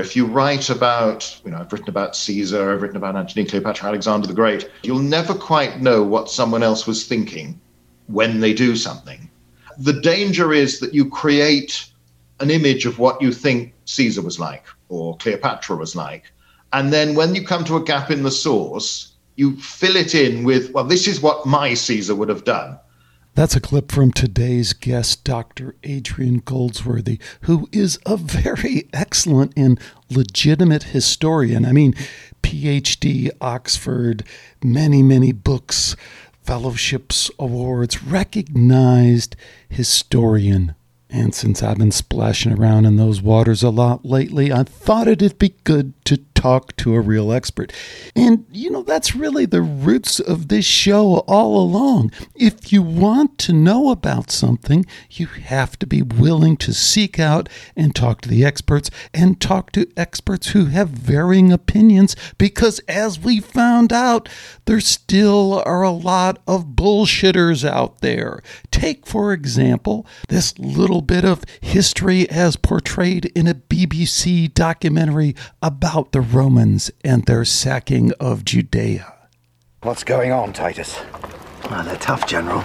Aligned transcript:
If 0.00 0.16
you 0.16 0.26
write 0.26 0.70
about, 0.70 1.40
you 1.44 1.50
know, 1.50 1.58
I've 1.58 1.72
written 1.72 1.90
about 1.90 2.16
Caesar, 2.16 2.72
I've 2.72 2.82
written 2.82 2.96
about 2.96 3.16
Antony, 3.16 3.44
Cleopatra, 3.44 3.88
Alexander 3.88 4.26
the 4.26 4.34
Great, 4.34 4.68
you'll 4.82 4.98
never 4.98 5.34
quite 5.34 5.80
know 5.80 6.02
what 6.02 6.30
someone 6.30 6.62
else 6.62 6.86
was 6.86 7.06
thinking 7.06 7.60
when 8.06 8.40
they 8.40 8.54
do 8.54 8.76
something. 8.76 9.30
The 9.78 10.00
danger 10.00 10.52
is 10.52 10.80
that 10.80 10.94
you 10.94 11.08
create 11.08 11.90
an 12.40 12.50
image 12.50 12.86
of 12.86 12.98
what 12.98 13.20
you 13.20 13.32
think 13.32 13.74
Caesar 13.84 14.22
was 14.22 14.40
like 14.40 14.64
or 14.88 15.16
Cleopatra 15.18 15.76
was 15.76 15.94
like. 15.94 16.32
And 16.72 16.92
then 16.92 17.14
when 17.14 17.34
you 17.34 17.44
come 17.46 17.64
to 17.64 17.76
a 17.76 17.84
gap 17.84 18.10
in 18.10 18.22
the 18.22 18.30
source, 18.30 19.12
you 19.36 19.56
fill 19.56 19.96
it 19.96 20.14
in 20.14 20.44
with, 20.44 20.72
well, 20.72 20.84
this 20.84 21.06
is 21.06 21.20
what 21.20 21.46
my 21.46 21.74
Caesar 21.74 22.14
would 22.14 22.28
have 22.28 22.44
done. 22.44 22.78
That's 23.40 23.56
a 23.56 23.60
clip 23.60 23.90
from 23.90 24.12
today's 24.12 24.74
guest, 24.74 25.24
Dr. 25.24 25.74
Adrian 25.82 26.42
Goldsworthy, 26.44 27.18
who 27.40 27.70
is 27.72 27.98
a 28.04 28.18
very 28.18 28.86
excellent 28.92 29.54
and 29.56 29.80
legitimate 30.10 30.82
historian. 30.82 31.64
I 31.64 31.72
mean, 31.72 31.94
PhD, 32.42 33.30
Oxford, 33.40 34.24
many, 34.62 35.02
many 35.02 35.32
books, 35.32 35.96
fellowships, 36.42 37.30
awards, 37.38 38.02
recognized 38.02 39.36
historian 39.70 40.74
and 41.12 41.34
since 41.34 41.62
I've 41.62 41.78
been 41.78 41.90
splashing 41.90 42.52
around 42.52 42.84
in 42.84 42.96
those 42.96 43.20
waters 43.20 43.64
a 43.64 43.70
lot 43.70 44.04
lately, 44.04 44.52
I 44.52 44.62
thought 44.62 45.08
it'd 45.08 45.38
be 45.38 45.54
good 45.64 45.92
to 46.04 46.18
talk 46.40 46.74
to 46.74 46.94
a 46.94 47.00
real 47.00 47.32
expert. 47.32 47.70
And, 48.16 48.46
you 48.50 48.70
know, 48.70 48.82
that's 48.82 49.14
really 49.14 49.44
the 49.44 49.60
roots 49.60 50.18
of 50.18 50.48
this 50.48 50.64
show 50.64 51.18
all 51.28 51.60
along. 51.60 52.12
If 52.34 52.72
you 52.72 52.80
want 52.82 53.36
to 53.40 53.52
know 53.52 53.90
about 53.90 54.30
something, 54.30 54.86
you 55.10 55.26
have 55.26 55.78
to 55.80 55.86
be 55.86 56.00
willing 56.00 56.56
to 56.58 56.72
seek 56.72 57.18
out 57.18 57.50
and 57.76 57.94
talk 57.94 58.22
to 58.22 58.28
the 58.30 58.42
experts 58.42 58.90
and 59.12 59.38
talk 59.38 59.70
to 59.72 59.86
experts 59.98 60.48
who 60.48 60.66
have 60.66 60.88
varying 60.88 61.52
opinions 61.52 62.16
because, 62.38 62.78
as 62.88 63.20
we 63.20 63.40
found 63.40 63.92
out, 63.92 64.26
there 64.64 64.80
still 64.80 65.62
are 65.66 65.82
a 65.82 65.90
lot 65.90 66.38
of 66.46 66.68
bullshitters 66.68 67.68
out 67.68 68.00
there. 68.00 68.40
Take, 68.70 69.06
for 69.06 69.34
example, 69.34 70.06
this 70.28 70.58
little 70.58 71.02
bit 71.02 71.24
of 71.26 71.44
history 71.60 72.28
as 72.30 72.56
portrayed 72.56 73.26
in 73.34 73.46
a 73.46 73.54
BBC 73.54 74.54
documentary 74.54 75.34
about 75.60 76.12
the 76.12 76.29
Romans 76.32 76.90
and 77.04 77.24
their 77.24 77.44
sacking 77.44 78.12
of 78.20 78.44
Judea. 78.44 79.12
What's 79.82 80.04
going 80.04 80.30
on, 80.30 80.52
Titus? 80.52 81.00
Well, 81.68 81.84
they're 81.84 81.96
tough, 81.96 82.26
General. 82.26 82.62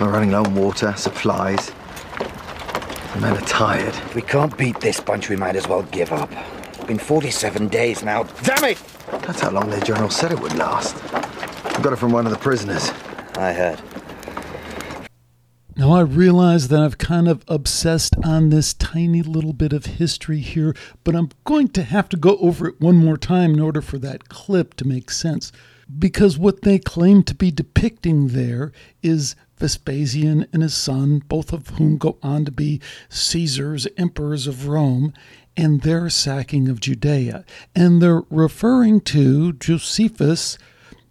We're 0.00 0.12
running 0.12 0.30
low 0.30 0.42
on 0.44 0.54
water, 0.54 0.94
supplies. 0.96 1.70
The 3.14 3.20
men 3.20 3.36
are 3.36 3.46
tired. 3.46 3.94
If 3.94 4.14
we 4.14 4.22
can't 4.22 4.56
beat 4.56 4.80
this 4.80 5.00
bunch, 5.00 5.28
we 5.28 5.36
might 5.36 5.56
as 5.56 5.66
well 5.66 5.82
give 5.84 6.12
up. 6.12 6.30
It's 6.68 6.84
been 6.84 6.98
47 6.98 7.68
days 7.68 8.02
now. 8.02 8.24
Damn 8.42 8.64
it! 8.64 8.78
That's 9.10 9.40
how 9.40 9.50
long 9.50 9.70
the 9.70 9.80
General 9.80 10.10
said 10.10 10.32
it 10.32 10.40
would 10.40 10.54
last. 10.54 10.96
I 11.14 11.80
got 11.80 11.92
it 11.92 11.96
from 11.96 12.12
one 12.12 12.26
of 12.26 12.32
the 12.32 12.38
prisoners. 12.38 12.90
I 13.36 13.52
heard. 13.52 13.80
Now, 15.78 15.92
I 15.92 16.00
realize 16.00 16.66
that 16.68 16.80
I've 16.80 16.98
kind 16.98 17.28
of 17.28 17.44
obsessed 17.46 18.16
on 18.24 18.50
this 18.50 18.74
tiny 18.74 19.22
little 19.22 19.52
bit 19.52 19.72
of 19.72 19.86
history 19.86 20.40
here, 20.40 20.74
but 21.04 21.14
I'm 21.14 21.30
going 21.44 21.68
to 21.68 21.84
have 21.84 22.08
to 22.08 22.16
go 22.16 22.36
over 22.38 22.66
it 22.66 22.80
one 22.80 22.96
more 22.96 23.16
time 23.16 23.54
in 23.54 23.60
order 23.60 23.80
for 23.80 23.96
that 23.98 24.28
clip 24.28 24.74
to 24.74 24.84
make 24.84 25.08
sense. 25.08 25.52
Because 25.96 26.36
what 26.36 26.62
they 26.62 26.80
claim 26.80 27.22
to 27.22 27.34
be 27.34 27.52
depicting 27.52 28.28
there 28.28 28.72
is 29.04 29.36
Vespasian 29.58 30.48
and 30.52 30.62
his 30.64 30.74
son, 30.74 31.22
both 31.28 31.52
of 31.52 31.68
whom 31.68 31.96
go 31.96 32.18
on 32.24 32.44
to 32.46 32.50
be 32.50 32.80
Caesars, 33.08 33.86
emperors 33.96 34.48
of 34.48 34.66
Rome, 34.66 35.12
and 35.56 35.82
their 35.82 36.10
sacking 36.10 36.68
of 36.68 36.80
Judea. 36.80 37.44
And 37.76 38.02
they're 38.02 38.24
referring 38.30 39.00
to 39.02 39.52
Josephus 39.52 40.58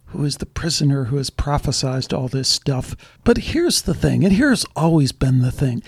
who 0.08 0.24
is 0.24 0.38
the 0.38 0.46
prisoner 0.46 1.04
who 1.04 1.16
has 1.16 1.30
prophesied 1.30 2.12
all 2.12 2.28
this 2.28 2.48
stuff. 2.48 2.96
But 3.24 3.38
here's 3.38 3.82
the 3.82 3.94
thing, 3.94 4.24
and 4.24 4.32
here's 4.32 4.64
always 4.74 5.12
been 5.12 5.40
the 5.40 5.52
thing. 5.52 5.82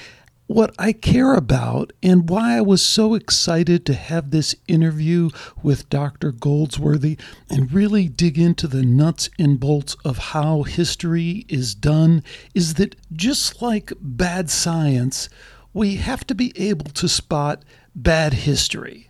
What 0.46 0.74
I 0.80 0.92
care 0.92 1.34
about 1.34 1.92
and 2.02 2.28
why 2.28 2.56
I 2.56 2.60
was 2.60 2.82
so 2.82 3.14
excited 3.14 3.86
to 3.86 3.94
have 3.94 4.30
this 4.30 4.56
interview 4.66 5.30
with 5.62 5.88
Dr. 5.88 6.32
Goldsworthy 6.32 7.16
and 7.48 7.72
really 7.72 8.08
dig 8.08 8.36
into 8.36 8.66
the 8.66 8.82
nuts 8.82 9.30
and 9.38 9.60
bolts 9.60 9.94
of 10.04 10.18
how 10.18 10.64
history 10.64 11.46
is 11.48 11.76
done 11.76 12.24
is 12.52 12.74
that 12.74 12.96
just 13.12 13.62
like 13.62 13.92
bad 14.00 14.50
science, 14.50 15.28
we 15.72 15.96
have 15.96 16.26
to 16.26 16.34
be 16.34 16.52
able 16.56 16.90
to 16.90 17.08
spot 17.08 17.64
bad 17.94 18.34
history. 18.34 19.08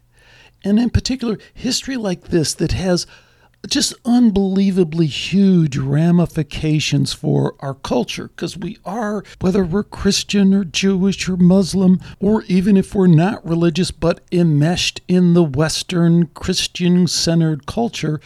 And 0.63 0.79
in 0.79 0.91
particular, 0.91 1.39
history 1.55 1.97
like 1.97 2.25
this 2.25 2.53
that 2.55 2.73
has 2.73 3.07
just 3.69 3.95
unbelievably 4.05 5.07
huge 5.07 5.77
ramifications 5.77 7.13
for 7.13 7.55
our 7.61 7.75
culture 7.75 8.29
because 8.29 8.57
we 8.57 8.79
are, 8.85 9.23
whether 9.41 9.65
we're 9.65 9.85
Christian 9.85 10.55
or 10.55 10.65
Jewish 10.65 11.29
or 11.29 11.37
Muslim, 11.37 12.01
or 12.19 12.43
even 12.45 12.77
if 12.77 12.95
we're 12.95 13.07
not 13.07 13.47
religious 13.47 13.91
but 13.91 14.21
enmeshed 14.33 15.01
in 15.09 15.35
the 15.35 15.45
Western 15.45 16.27
Christian 16.29 17.07
centered 17.07 17.67
culture, 17.67 18.21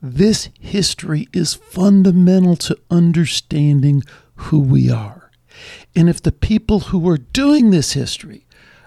this 0.00 0.48
history 0.58 1.28
is 1.32 1.54
fundamental 1.54 2.56
to 2.56 2.78
understanding 2.90 4.02
who 4.34 4.58
we 4.58 4.90
are. 4.90 5.30
And 5.94 6.08
if 6.08 6.22
the 6.22 6.32
people 6.32 6.80
who 6.80 7.08
are 7.08 7.18
doing 7.18 7.70
this 7.70 7.92
history 7.92 8.46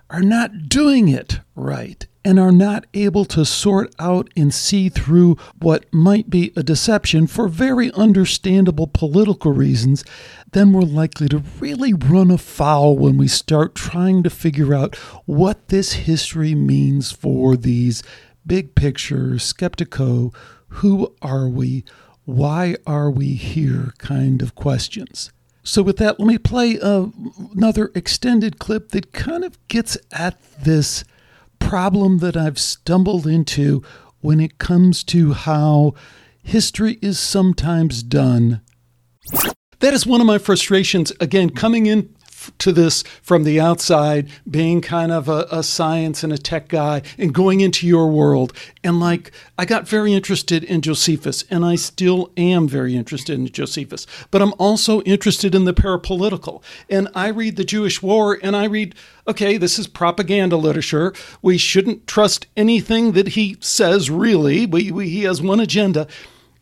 are 0.10 0.24
not 0.24 0.68
doing 0.68 1.08
it 1.08 1.40
right 1.56 2.06
and 2.26 2.40
are 2.40 2.52
not 2.52 2.88
able 2.96 3.24
to 3.24 3.46
sort 3.46 3.94
out 4.00 4.28
and 4.36 4.52
see 4.52 4.90
through 4.90 5.38
what 5.60 5.86
might 5.94 6.28
be 6.28 6.52
a 6.56 6.64
deception 6.64 7.28
for 7.28 7.48
very 7.48 7.92
understandable 7.92 8.88
political 8.88 9.52
reasons, 9.52 10.04
then 10.52 10.74
we're 10.74 10.82
likely 10.82 11.30
to 11.30 11.44
really 11.60 11.94
run 11.94 12.32
afoul 12.32 12.98
when 12.98 13.16
we 13.16 13.28
start 13.28 13.76
trying 13.76 14.24
to 14.24 14.30
figure 14.32 14.74
out 14.74 14.96
what 15.26 15.68
this 15.68 15.94
history 15.94 16.56
means 16.56 17.12
for 17.12 17.56
these 17.56 18.02
big 18.48 18.74
picture, 18.74 19.36
skeptico, 19.36 20.34
who 20.68 21.14
are 21.22 21.48
we, 21.48 21.86
why 22.26 22.76
are 22.88 23.12
we 23.12 23.34
here 23.34 23.94
kind 24.00 24.42
of 24.42 24.56
questions. 24.56 25.32
So, 25.62 25.82
with 25.82 25.98
that, 25.98 26.20
let 26.20 26.28
me 26.28 26.38
play 26.38 26.80
uh, 26.80 27.08
another 27.56 27.92
extended 27.96 28.60
clip 28.60 28.90
that 28.90 29.14
kind 29.14 29.44
of 29.44 29.58
gets 29.68 29.98
at 30.12 30.40
this 30.64 31.04
problem 31.66 32.20
that 32.20 32.38
I've 32.38 32.60
stumbled 32.60 33.26
into 33.26 33.84
when 34.22 34.40
it 34.40 34.60
comes 34.60 35.04
to 35.06 35.34
how 35.34 35.96
history 36.44 37.00
is 37.02 37.20
sometimes 37.20 38.04
done. 38.04 38.62
That 39.80 39.94
is 39.94 40.06
one 40.06 40.22
of 40.22 40.28
my 40.28 40.38
frustrations. 40.38 41.12
Again, 41.20 41.50
coming 41.50 41.88
in 41.88 42.15
to 42.60 42.72
this 42.72 43.04
from 43.22 43.44
the 43.44 43.60
outside, 43.60 44.30
being 44.50 44.82
kind 44.82 45.12
of 45.12 45.28
a, 45.30 45.48
a, 45.52 45.64
science 45.64 46.24
and 46.24 46.32
a 46.32 46.38
tech 46.38 46.68
guy, 46.68 47.02
and 47.18 47.34
going 47.34 47.62
into 47.62 47.88
your 47.88 48.10
world. 48.10 48.54
And 48.84 49.00
like, 49.00 49.32
I 49.58 49.66
got 49.66 49.88
very 49.88 50.14
interested 50.14 50.64
in 50.64 50.82
Josephus, 50.82 51.44
and 51.50 51.66
I 51.66 51.76
still 51.76 52.32
am 52.38 52.68
very 52.68 52.96
interested 52.96 53.38
in 53.38 53.48
Josephus. 53.48 54.06
But 54.32 54.42
I'm 54.42 54.54
also 54.60 55.02
interested 55.02 55.56
in 55.56 55.66
the 55.66 55.74
parapolitical. 55.74 56.62
And 56.90 57.08
I 57.16 57.30
read 57.30 57.56
the 57.56 57.66
Jewish 57.66 58.02
War, 58.02 58.40
and 58.42 58.56
I 58.56 58.66
read, 58.66 58.96
okay, 59.28 59.58
this 59.58 59.80
is 59.80 59.88
propaganda 59.88 60.58
literature. 60.58 61.14
We 61.42 61.58
shouldn't 61.58 62.08
trust 62.08 62.48
anything 62.56 63.14
that 63.14 63.30
he 63.30 63.58
says, 63.60 64.10
really. 64.10 64.66
We, 64.66 64.92
we, 64.92 65.10
he 65.10 65.24
has 65.24 65.42
one 65.42 65.60
agenda. 65.60 66.08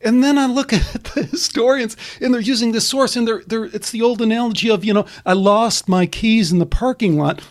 And 0.03 0.23
then 0.23 0.37
I 0.37 0.45
look 0.45 0.73
at 0.73 1.03
the 1.03 1.23
historians 1.23 1.97
and 2.21 2.33
they're 2.33 2.41
using 2.41 2.71
this 2.71 2.87
source 2.87 3.15
and 3.15 3.27
they're, 3.27 3.43
they're 3.47 3.65
it's 3.65 3.91
the 3.91 4.01
old 4.01 4.21
analogy 4.21 4.69
of, 4.69 4.83
you 4.83 4.93
know, 4.93 5.05
I 5.25 5.33
lost 5.33 5.87
my 5.87 6.05
keys 6.05 6.51
in 6.51 6.59
the 6.59 6.65
parking 6.65 7.17
lot, 7.17 7.41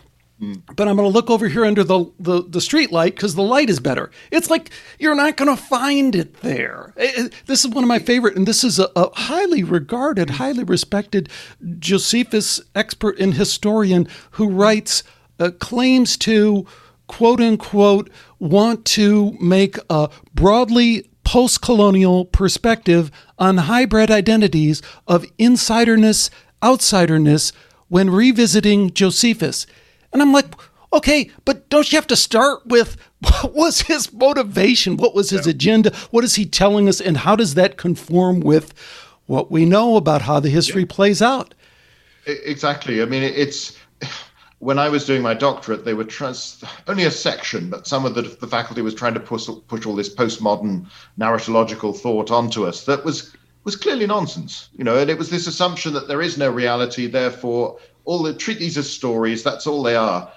mm. 0.40 0.62
but 0.76 0.88
I'm 0.88 0.96
going 0.96 1.08
to 1.08 1.12
look 1.12 1.30
over 1.30 1.48
here 1.48 1.64
under 1.64 1.84
the, 1.84 2.10
the, 2.18 2.42
the 2.42 2.60
street 2.60 2.92
light 2.92 3.14
because 3.14 3.34
the 3.34 3.42
light 3.42 3.70
is 3.70 3.80
better. 3.80 4.10
It's 4.30 4.50
like 4.50 4.70
you're 4.98 5.14
not 5.14 5.36
going 5.36 5.54
to 5.54 5.62
find 5.62 6.14
it 6.14 6.40
there. 6.40 6.92
It, 6.96 7.32
this 7.46 7.64
is 7.64 7.70
one 7.70 7.84
of 7.84 7.88
my 7.88 7.98
favorite, 7.98 8.36
and 8.36 8.46
this 8.46 8.64
is 8.64 8.78
a, 8.78 8.90
a 8.94 9.10
highly 9.14 9.62
regarded, 9.62 10.28
mm. 10.28 10.34
highly 10.34 10.64
respected 10.64 11.28
Josephus 11.78 12.60
expert 12.74 13.18
and 13.18 13.34
historian 13.34 14.06
who 14.32 14.48
writes, 14.48 15.02
uh, 15.38 15.50
claims 15.58 16.16
to, 16.18 16.66
quote 17.06 17.40
unquote, 17.40 18.10
want 18.38 18.84
to 18.84 19.36
make 19.40 19.76
a 19.90 20.08
broadly 20.34 21.08
post 21.32 21.62
colonial 21.62 22.26
perspective 22.26 23.10
on 23.38 23.56
hybrid 23.56 24.10
identities 24.10 24.82
of 25.08 25.24
insiderness, 25.38 26.28
outsiderness 26.62 27.54
when 27.88 28.10
revisiting 28.10 28.92
Josephus. 28.92 29.66
And 30.12 30.20
I'm 30.20 30.30
like, 30.34 30.44
okay, 30.92 31.30
but 31.46 31.70
don't 31.70 31.90
you 31.90 31.96
have 31.96 32.06
to 32.08 32.16
start 32.16 32.66
with 32.66 32.98
what 33.20 33.54
was 33.54 33.80
his 33.80 34.12
motivation? 34.12 34.98
What 34.98 35.14
was 35.14 35.30
his 35.30 35.46
yeah. 35.46 35.52
agenda? 35.52 35.96
What 36.10 36.22
is 36.22 36.34
he 36.34 36.44
telling 36.44 36.86
us? 36.86 37.00
And 37.00 37.16
how 37.16 37.34
does 37.34 37.54
that 37.54 37.78
conform 37.78 38.40
with 38.40 38.74
what 39.24 39.50
we 39.50 39.64
know 39.64 39.96
about 39.96 40.20
how 40.20 40.38
the 40.38 40.50
history 40.50 40.82
yeah. 40.82 40.88
plays 40.90 41.22
out? 41.22 41.54
Exactly. 42.26 43.00
I 43.00 43.06
mean, 43.06 43.22
it's 43.22 43.74
when 44.62 44.78
I 44.78 44.90
was 44.90 45.04
doing 45.04 45.22
my 45.22 45.34
doctorate, 45.34 45.84
they 45.84 45.92
were 45.92 46.04
trans- 46.04 46.62
only 46.86 47.02
a 47.02 47.10
section, 47.10 47.68
but 47.68 47.84
some 47.84 48.04
of 48.04 48.14
the, 48.14 48.22
the 48.22 48.46
faculty 48.46 48.80
was 48.80 48.94
trying 48.94 49.14
to 49.14 49.18
push, 49.18 49.48
push 49.66 49.84
all 49.84 49.96
this 49.96 50.14
postmodern 50.14 50.86
narratological 51.18 51.98
thought 51.98 52.30
onto 52.30 52.64
us 52.64 52.84
that 52.84 53.04
was 53.04 53.34
was 53.64 53.74
clearly 53.74 54.06
nonsense. 54.06 54.68
You 54.72 54.84
know, 54.84 54.98
and 54.98 55.10
it 55.10 55.18
was 55.18 55.30
this 55.30 55.48
assumption 55.48 55.92
that 55.94 56.06
there 56.06 56.22
is 56.22 56.38
no 56.38 56.48
reality, 56.48 57.08
therefore 57.08 57.78
all 58.04 58.22
the 58.22 58.34
treat 58.34 58.60
these 58.60 58.78
as 58.78 58.88
stories. 58.88 59.42
That's 59.42 59.66
all 59.66 59.82
they 59.82 59.96
are. 59.96 60.30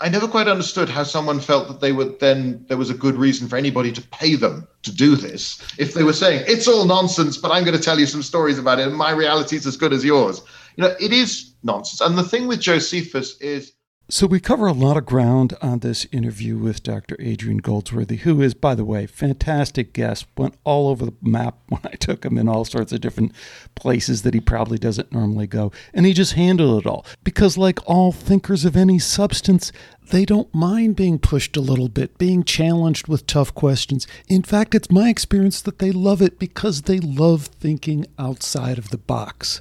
I 0.00 0.08
never 0.08 0.28
quite 0.28 0.46
understood 0.46 0.88
how 0.88 1.02
someone 1.02 1.40
felt 1.40 1.66
that 1.68 1.80
they 1.80 1.90
would 1.90 2.20
then 2.20 2.64
there 2.68 2.76
was 2.76 2.88
a 2.88 2.94
good 2.94 3.16
reason 3.16 3.48
for 3.48 3.56
anybody 3.56 3.90
to 3.90 4.00
pay 4.00 4.36
them 4.36 4.68
to 4.82 4.94
do 4.94 5.16
this 5.16 5.60
if 5.76 5.92
they 5.92 6.04
were 6.04 6.12
saying 6.12 6.44
it's 6.46 6.68
all 6.68 6.84
nonsense, 6.84 7.36
but 7.36 7.50
I'm 7.50 7.64
going 7.64 7.76
to 7.76 7.82
tell 7.82 7.98
you 7.98 8.06
some 8.06 8.22
stories 8.22 8.60
about 8.60 8.78
it, 8.78 8.86
and 8.86 8.96
my 8.96 9.10
reality 9.10 9.56
is 9.56 9.66
as 9.66 9.76
good 9.76 9.92
as 9.92 10.04
yours. 10.04 10.40
You 10.80 10.86
know, 10.86 10.96
it 10.98 11.12
is 11.12 11.52
nonsense. 11.62 12.00
And 12.00 12.16
the 12.16 12.22
thing 12.22 12.46
with 12.46 12.58
Josephus 12.58 13.38
is 13.38 13.74
so, 14.08 14.26
we 14.26 14.40
cover 14.40 14.66
a 14.66 14.72
lot 14.72 14.96
of 14.96 15.04
ground 15.04 15.52
on 15.60 15.80
this 15.80 16.06
interview 16.10 16.56
with 16.56 16.82
Dr. 16.82 17.16
Adrian 17.20 17.58
Goldsworthy, 17.58 18.16
who 18.16 18.40
is, 18.40 18.54
by 18.54 18.74
the 18.74 18.84
way, 18.84 19.06
fantastic 19.06 19.92
guest. 19.92 20.26
Went 20.38 20.54
all 20.64 20.88
over 20.88 21.04
the 21.04 21.14
map 21.20 21.58
when 21.68 21.82
I 21.84 21.96
took 21.96 22.24
him 22.24 22.38
in 22.38 22.48
all 22.48 22.64
sorts 22.64 22.92
of 22.92 23.02
different 23.02 23.32
places 23.74 24.22
that 24.22 24.32
he 24.32 24.40
probably 24.40 24.78
doesn't 24.78 25.12
normally 25.12 25.46
go. 25.46 25.70
And 25.92 26.06
he 26.06 26.14
just 26.14 26.32
handled 26.32 26.80
it 26.80 26.88
all. 26.88 27.04
Because, 27.22 27.58
like 27.58 27.78
all 27.84 28.10
thinkers 28.10 28.64
of 28.64 28.74
any 28.74 28.98
substance, 28.98 29.72
they 30.10 30.24
don't 30.24 30.52
mind 30.54 30.96
being 30.96 31.18
pushed 31.18 31.58
a 31.58 31.60
little 31.60 31.90
bit, 31.90 32.16
being 32.16 32.42
challenged 32.42 33.06
with 33.06 33.26
tough 33.26 33.54
questions. 33.54 34.06
In 34.28 34.42
fact, 34.42 34.74
it's 34.74 34.90
my 34.90 35.10
experience 35.10 35.60
that 35.60 35.78
they 35.78 35.92
love 35.92 36.22
it 36.22 36.38
because 36.38 36.82
they 36.82 37.00
love 37.00 37.48
thinking 37.48 38.06
outside 38.18 38.78
of 38.78 38.88
the 38.88 38.98
box. 38.98 39.60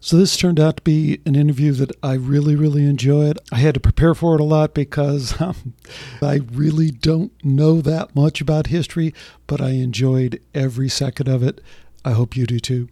So 0.00 0.16
this 0.16 0.36
turned 0.36 0.60
out 0.60 0.78
to 0.78 0.82
be 0.82 1.20
an 1.26 1.34
interview 1.34 1.72
that 1.72 1.92
I 2.02 2.14
really, 2.14 2.54
really 2.54 2.84
enjoyed. 2.84 3.38
I 3.52 3.56
had 3.56 3.74
to 3.74 3.80
prepare 3.80 4.14
for 4.14 4.34
it 4.34 4.40
a 4.40 4.44
lot 4.44 4.74
because 4.74 5.40
um, 5.40 5.74
I 6.22 6.40
really 6.52 6.90
don't 6.90 7.32
know 7.44 7.80
that 7.80 8.14
much 8.14 8.40
about 8.40 8.68
history, 8.68 9.14
but 9.46 9.60
I 9.60 9.70
enjoyed 9.70 10.40
every 10.54 10.88
second 10.88 11.28
of 11.28 11.42
it. 11.42 11.60
I 12.04 12.12
hope 12.12 12.36
you 12.36 12.46
do 12.46 12.60
too. 12.60 12.88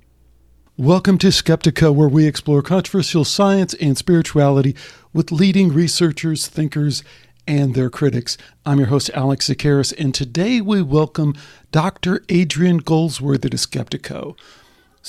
Welcome 0.78 1.16
to 1.18 1.28
Skeptico, 1.28 1.94
where 1.94 2.08
we 2.08 2.26
explore 2.26 2.60
controversial 2.60 3.24
science 3.24 3.72
and 3.74 3.96
spirituality 3.96 4.76
with 5.14 5.32
leading 5.32 5.72
researchers, 5.72 6.48
thinkers, 6.48 7.02
and 7.46 7.74
their 7.74 7.88
critics. 7.88 8.36
I'm 8.66 8.78
your 8.78 8.88
host, 8.88 9.10
Alex 9.14 9.48
Tsakiris, 9.48 9.94
and 9.98 10.14
today 10.14 10.60
we 10.60 10.82
welcome 10.82 11.34
Dr. 11.72 12.22
Adrian 12.28 12.78
Goldsworthy 12.78 13.48
to 13.48 13.56
Skeptico. 13.56 14.36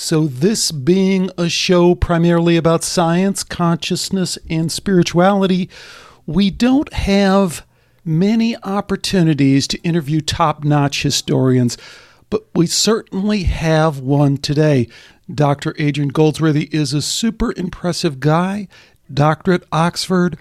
So, 0.00 0.28
this 0.28 0.70
being 0.70 1.28
a 1.36 1.48
show 1.48 1.96
primarily 1.96 2.56
about 2.56 2.84
science, 2.84 3.42
consciousness, 3.42 4.38
and 4.48 4.70
spirituality, 4.70 5.68
we 6.24 6.52
don't 6.52 6.92
have 6.92 7.66
many 8.04 8.56
opportunities 8.62 9.66
to 9.66 9.82
interview 9.82 10.20
top 10.20 10.62
notch 10.62 11.02
historians, 11.02 11.76
but 12.30 12.46
we 12.54 12.68
certainly 12.68 13.42
have 13.42 13.98
one 13.98 14.36
today. 14.36 14.86
Dr. 15.34 15.74
Adrian 15.80 16.10
Goldsworthy 16.10 16.68
is 16.70 16.94
a 16.94 17.02
super 17.02 17.52
impressive 17.56 18.20
guy, 18.20 18.68
doctorate 19.12 19.64
Oxford, 19.72 20.38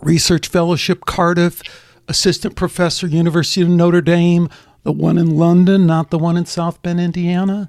research 0.00 0.46
fellowship 0.46 1.06
Cardiff, 1.06 1.60
assistant 2.06 2.54
professor 2.54 3.08
University 3.08 3.62
of 3.62 3.68
Notre 3.68 4.00
Dame, 4.00 4.48
the 4.84 4.92
one 4.92 5.18
in 5.18 5.36
London, 5.36 5.88
not 5.88 6.10
the 6.10 6.20
one 6.20 6.36
in 6.36 6.46
South 6.46 6.80
Bend, 6.82 7.00
Indiana. 7.00 7.68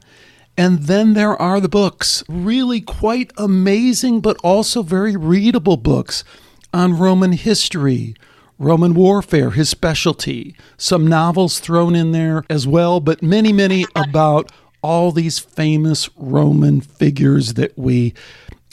And 0.57 0.83
then 0.83 1.13
there 1.13 1.39
are 1.41 1.59
the 1.59 1.69
books, 1.69 2.23
really 2.27 2.79
quite 2.79 3.31
amazing, 3.37 4.21
but 4.21 4.37
also 4.43 4.83
very 4.83 5.15
readable 5.15 5.77
books 5.77 6.23
on 6.71 6.97
Roman 6.97 7.31
history, 7.31 8.15
Roman 8.59 8.93
warfare, 8.93 9.51
his 9.51 9.69
specialty, 9.69 10.55
some 10.77 11.07
novels 11.07 11.59
thrown 11.59 11.95
in 11.95 12.11
there 12.11 12.43
as 12.49 12.67
well, 12.67 12.99
but 12.99 13.23
many, 13.23 13.51
many 13.51 13.85
about 13.95 14.51
all 14.83 15.11
these 15.11 15.39
famous 15.39 16.09
Roman 16.17 16.81
figures 16.81 17.53
that 17.55 17.77
we, 17.77 18.13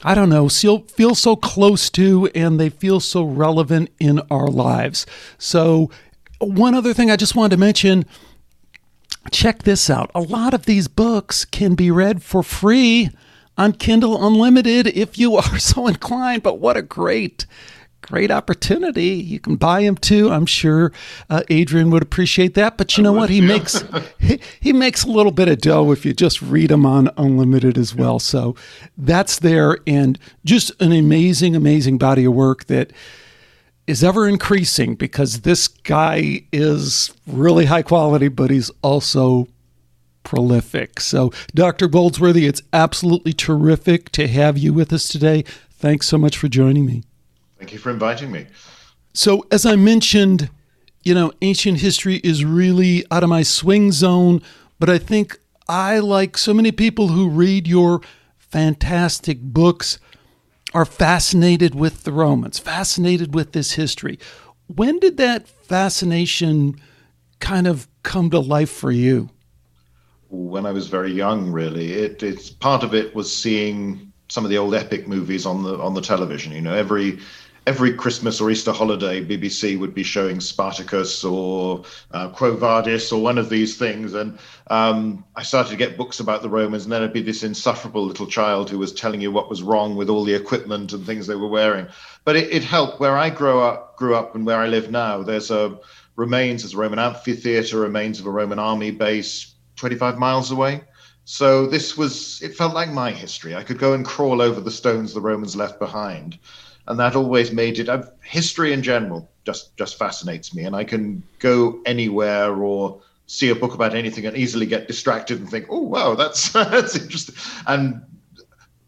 I 0.03 0.15
don't 0.15 0.29
know, 0.29 0.49
feel, 0.49 0.85
so 1.15 1.37
close 1.37 1.89
to 1.91 2.27
and 2.35 2.61
they 2.61 2.69
feel 2.69 3.01
so 3.01 3.23
relevant 3.25 3.91
in 3.99 4.21
our 4.31 4.49
lives. 4.49 5.07
So, 5.39 5.91
one 6.41 6.75
other 6.75 6.95
thing 6.95 7.11
I 7.11 7.17
just 7.17 7.37
wanted 7.37 7.51
to 7.51 7.61
mention 7.61 8.07
check 9.31 9.63
this 9.63 9.91
out. 9.91 10.11
A 10.15 10.21
lot 10.21 10.55
of 10.55 10.67
these 10.67 10.89
books 10.89 11.45
can 11.45 11.75
be 11.75 11.91
read 11.91 12.23
for 12.23 12.43
free 12.43 13.11
on 13.57 13.73
Kindle 13.73 14.27
Unlimited 14.27 14.87
if 14.87 15.19
you 15.19 15.37
are 15.37 15.59
so 15.59 15.87
inclined. 15.87 16.43
But 16.43 16.59
what 16.59 16.77
a 16.77 16.83
great, 16.83 17.47
great 18.01 18.31
opportunity. 18.31 19.09
You 19.09 19.39
can 19.39 19.57
buy 19.57 19.83
them 19.83 19.97
too. 19.97 20.31
I'm 20.31 20.47
sure 20.47 20.93
uh, 21.29 21.43
Adrian 21.51 21.91
would 21.91 22.03
appreciate 22.03 22.55
that. 22.55 22.79
But 22.79 22.97
you 22.97 23.03
know 23.03 23.13
what? 23.13 23.31
He 23.31 23.41
makes 23.41 23.85
he, 24.19 24.41
he 24.59 24.73
makes 24.73 25.05
a 25.05 25.11
little 25.11 25.33
bit 25.33 25.49
of 25.49 25.59
dough 25.59 25.93
if 25.93 26.07
you 26.07 26.15
just 26.15 26.41
read 26.41 26.71
them 26.71 26.87
on 26.87 27.11
Unlimited 27.17 27.77
as 27.77 27.95
well. 27.95 28.19
So 28.19 28.57
that's 28.97 29.39
there 29.39 29.79
and 29.87 30.19
just 30.45 30.73
an 30.81 30.93
amazing, 30.93 31.55
amazing 31.55 31.99
body 31.99 32.25
of 32.25 32.33
work 32.33 32.65
that 32.67 32.93
is 33.91 34.05
ever 34.05 34.29
increasing 34.29 34.95
because 34.95 35.41
this 35.41 35.67
guy 35.69 36.43
is 36.53 37.13
really 37.27 37.67
high 37.67 37.83
quality, 37.83 38.29
but 38.29 38.49
he's 38.51 38.71
also 38.83 39.49
prolific. 40.23 41.01
So, 41.01 41.33
Dr. 41.55 41.89
Goldsworthy, 41.89 42.47
it's 42.47 42.63
absolutely 42.73 43.33
terrific 43.33 44.11
to 44.13 44.29
have 44.29 44.57
you 44.57 44.73
with 44.73 44.93
us 44.93 45.09
today. 45.09 45.43
Thanks 45.71 46.07
so 46.07 46.19
much 46.19 46.39
for 46.39 46.47
joining 46.47 46.87
me. 46.87 47.03
Thank 47.59 47.73
you 47.73 47.79
for 47.79 47.91
inviting 47.91 48.31
me. 48.31 48.47
So, 49.13 49.45
as 49.51 49.67
I 49.67 49.75
mentioned, 49.75 50.51
you 51.03 51.13
know, 51.13 51.33
ancient 51.43 51.81
history 51.81 52.17
is 52.23 52.45
really 52.45 53.05
out 53.11 53.25
of 53.25 53.29
my 53.29 53.43
swing 53.43 53.91
zone, 53.91 54.41
but 54.79 54.89
I 54.89 54.99
think 54.99 55.37
I, 55.69 55.99
like 55.99 56.39
so 56.39 56.55
many 56.55 56.71
people 56.71 57.09
who 57.09 57.29
read 57.29 57.67
your 57.67 58.03
fantastic 58.39 59.41
books, 59.41 59.99
are 60.73 60.85
fascinated 60.85 61.75
with 61.75 62.05
the 62.05 62.13
Romans, 62.13 62.59
fascinated 62.59 63.35
with 63.35 63.53
this 63.53 63.73
history. 63.73 64.19
When 64.67 64.99
did 64.99 65.17
that 65.17 65.49
fascination 65.49 66.81
kind 67.41 67.67
of 67.67 67.89
come 68.03 68.31
to 68.31 68.39
life 68.39 68.71
for 68.71 68.91
you? 68.91 69.31
When 70.29 70.65
I 70.65 70.73
was 70.73 70.87
very 70.87 71.13
young, 71.13 71.51
really. 71.51 71.93
It, 71.93 72.23
it's 72.23 72.51
part 72.51 72.85
of 72.85 72.95
it 72.95 73.15
was 73.15 73.35
seeing 73.35 74.13
some 74.29 74.45
of 74.45 74.51
the 74.51 74.59
old 74.59 74.75
epic 74.75 75.09
movies 75.09 75.45
on 75.45 75.65
the 75.65 75.77
on 75.79 75.95
the 75.95 76.01
television. 76.01 76.53
You 76.53 76.61
know, 76.61 76.75
every 76.75 77.19
every 77.71 77.95
Christmas 77.95 78.41
or 78.41 78.51
Easter 78.51 78.73
holiday, 78.73 79.25
BBC 79.25 79.79
would 79.79 79.95
be 79.95 80.03
showing 80.03 80.41
Spartacus 80.41 81.23
or 81.23 81.85
uh, 82.11 82.29
Quo 82.31 82.57
Vadis 82.57 83.13
or 83.13 83.23
one 83.23 83.39
of 83.39 83.49
these 83.49 83.79
things. 83.79 84.13
And 84.13 84.37
um, 84.71 85.25
I 85.37 85.45
started 85.45 85.71
to 85.71 85.77
get 85.77 85.97
books 85.97 86.19
about 86.19 86.43
the 86.43 86.49
Romans, 86.49 86.83
and 86.83 86.93
then 86.93 87.01
it'd 87.01 87.13
be 87.13 87.23
this 87.23 87.45
insufferable 87.45 88.05
little 88.05 88.27
child 88.27 88.69
who 88.69 88.79
was 88.81 88.93
telling 88.93 89.21
you 89.21 89.31
what 89.31 89.49
was 89.49 89.63
wrong 89.63 89.95
with 89.95 90.11
all 90.11 90.25
the 90.25 90.35
equipment 90.35 90.93
and 90.93 91.07
things 91.07 91.29
they 91.29 91.37
were 91.37 91.47
wearing. 91.47 91.87
But 92.25 92.35
it, 92.35 92.53
it 92.53 92.65
helped. 92.65 92.99
Where 92.99 93.17
I 93.17 93.31
grew 93.31 93.61
up, 93.61 93.97
grew 93.97 94.17
up, 94.17 94.35
and 94.35 94.45
where 94.45 94.59
I 94.59 94.67
live 94.67 94.91
now, 94.91 95.23
there's 95.23 95.53
a 95.53 95.79
remains, 96.17 96.63
there's 96.63 96.75
a 96.75 96.77
Roman 96.77 96.99
amphitheater, 96.99 97.79
remains 97.79 98.19
of 98.19 98.27
a 98.27 98.31
Roman 98.33 98.59
army 98.59 98.91
base 98.91 99.55
25 99.77 100.19
miles 100.19 100.51
away. 100.51 100.83
So 101.25 101.67
this 101.67 101.97
was, 101.97 102.43
it 102.43 102.57
felt 102.57 102.75
like 102.75 102.91
my 102.91 103.13
history. 103.13 103.55
I 103.55 103.63
could 103.63 103.79
go 103.79 103.93
and 103.93 104.05
crawl 104.05 104.43
over 104.43 104.61
the 104.61 104.73
stones 104.73 105.15
the 105.15 105.21
Romans 105.21 105.55
left 105.55 105.79
behind 105.79 106.37
and 106.87 106.99
that 106.99 107.17
always 107.17 107.53
made 107.53 107.79
it. 107.79 107.89
I've, 107.89 108.11
history 108.23 108.73
in 108.73 108.83
general 108.83 109.31
just 109.45 109.77
just 109.77 109.99
fascinates 109.99 110.55
me, 110.55 110.65
and 110.65 110.77
I 110.77 110.85
can 110.85 111.23
go 111.39 111.81
anywhere 111.87 112.55
or 112.55 113.01
see 113.27 113.49
a 113.49 113.55
book 113.55 113.75
about 113.75 113.95
anything 113.95 114.27
and 114.27 114.37
easily 114.37 114.67
get 114.67 114.89
distracted 114.89 115.39
and 115.39 115.49
think, 115.49 115.67
oh 115.71 115.83
wow, 115.83 116.15
that's 116.15 116.49
that's 116.53 116.97
interesting. 116.97 117.35
And 117.67 118.03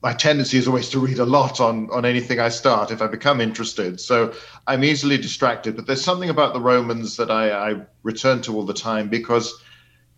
my 0.03 0.13
tendency 0.13 0.59
is 0.59 0.67
always 0.67 0.89
to 0.91 0.99
read 0.99 1.19
a 1.19 1.25
lot 1.25 1.61
on 1.61 1.89
on 1.91 2.05
anything 2.05 2.41
I 2.41 2.49
start 2.49 2.91
if 2.91 3.01
I 3.01 3.07
become 3.07 3.41
interested. 3.41 4.01
So 4.01 4.35
I'm 4.67 4.85
easily 4.85 5.17
distracted. 5.17 5.77
But 5.77 5.87
there's 5.87 6.05
something 6.05 6.31
about 6.31 6.55
the 6.55 6.61
Romans 6.61 7.17
that 7.17 7.31
I, 7.31 7.71
I 7.71 7.81
return 8.03 8.43
to 8.43 8.57
all 8.57 8.65
the 8.65 8.75
time 8.75 9.09
because 9.09 9.63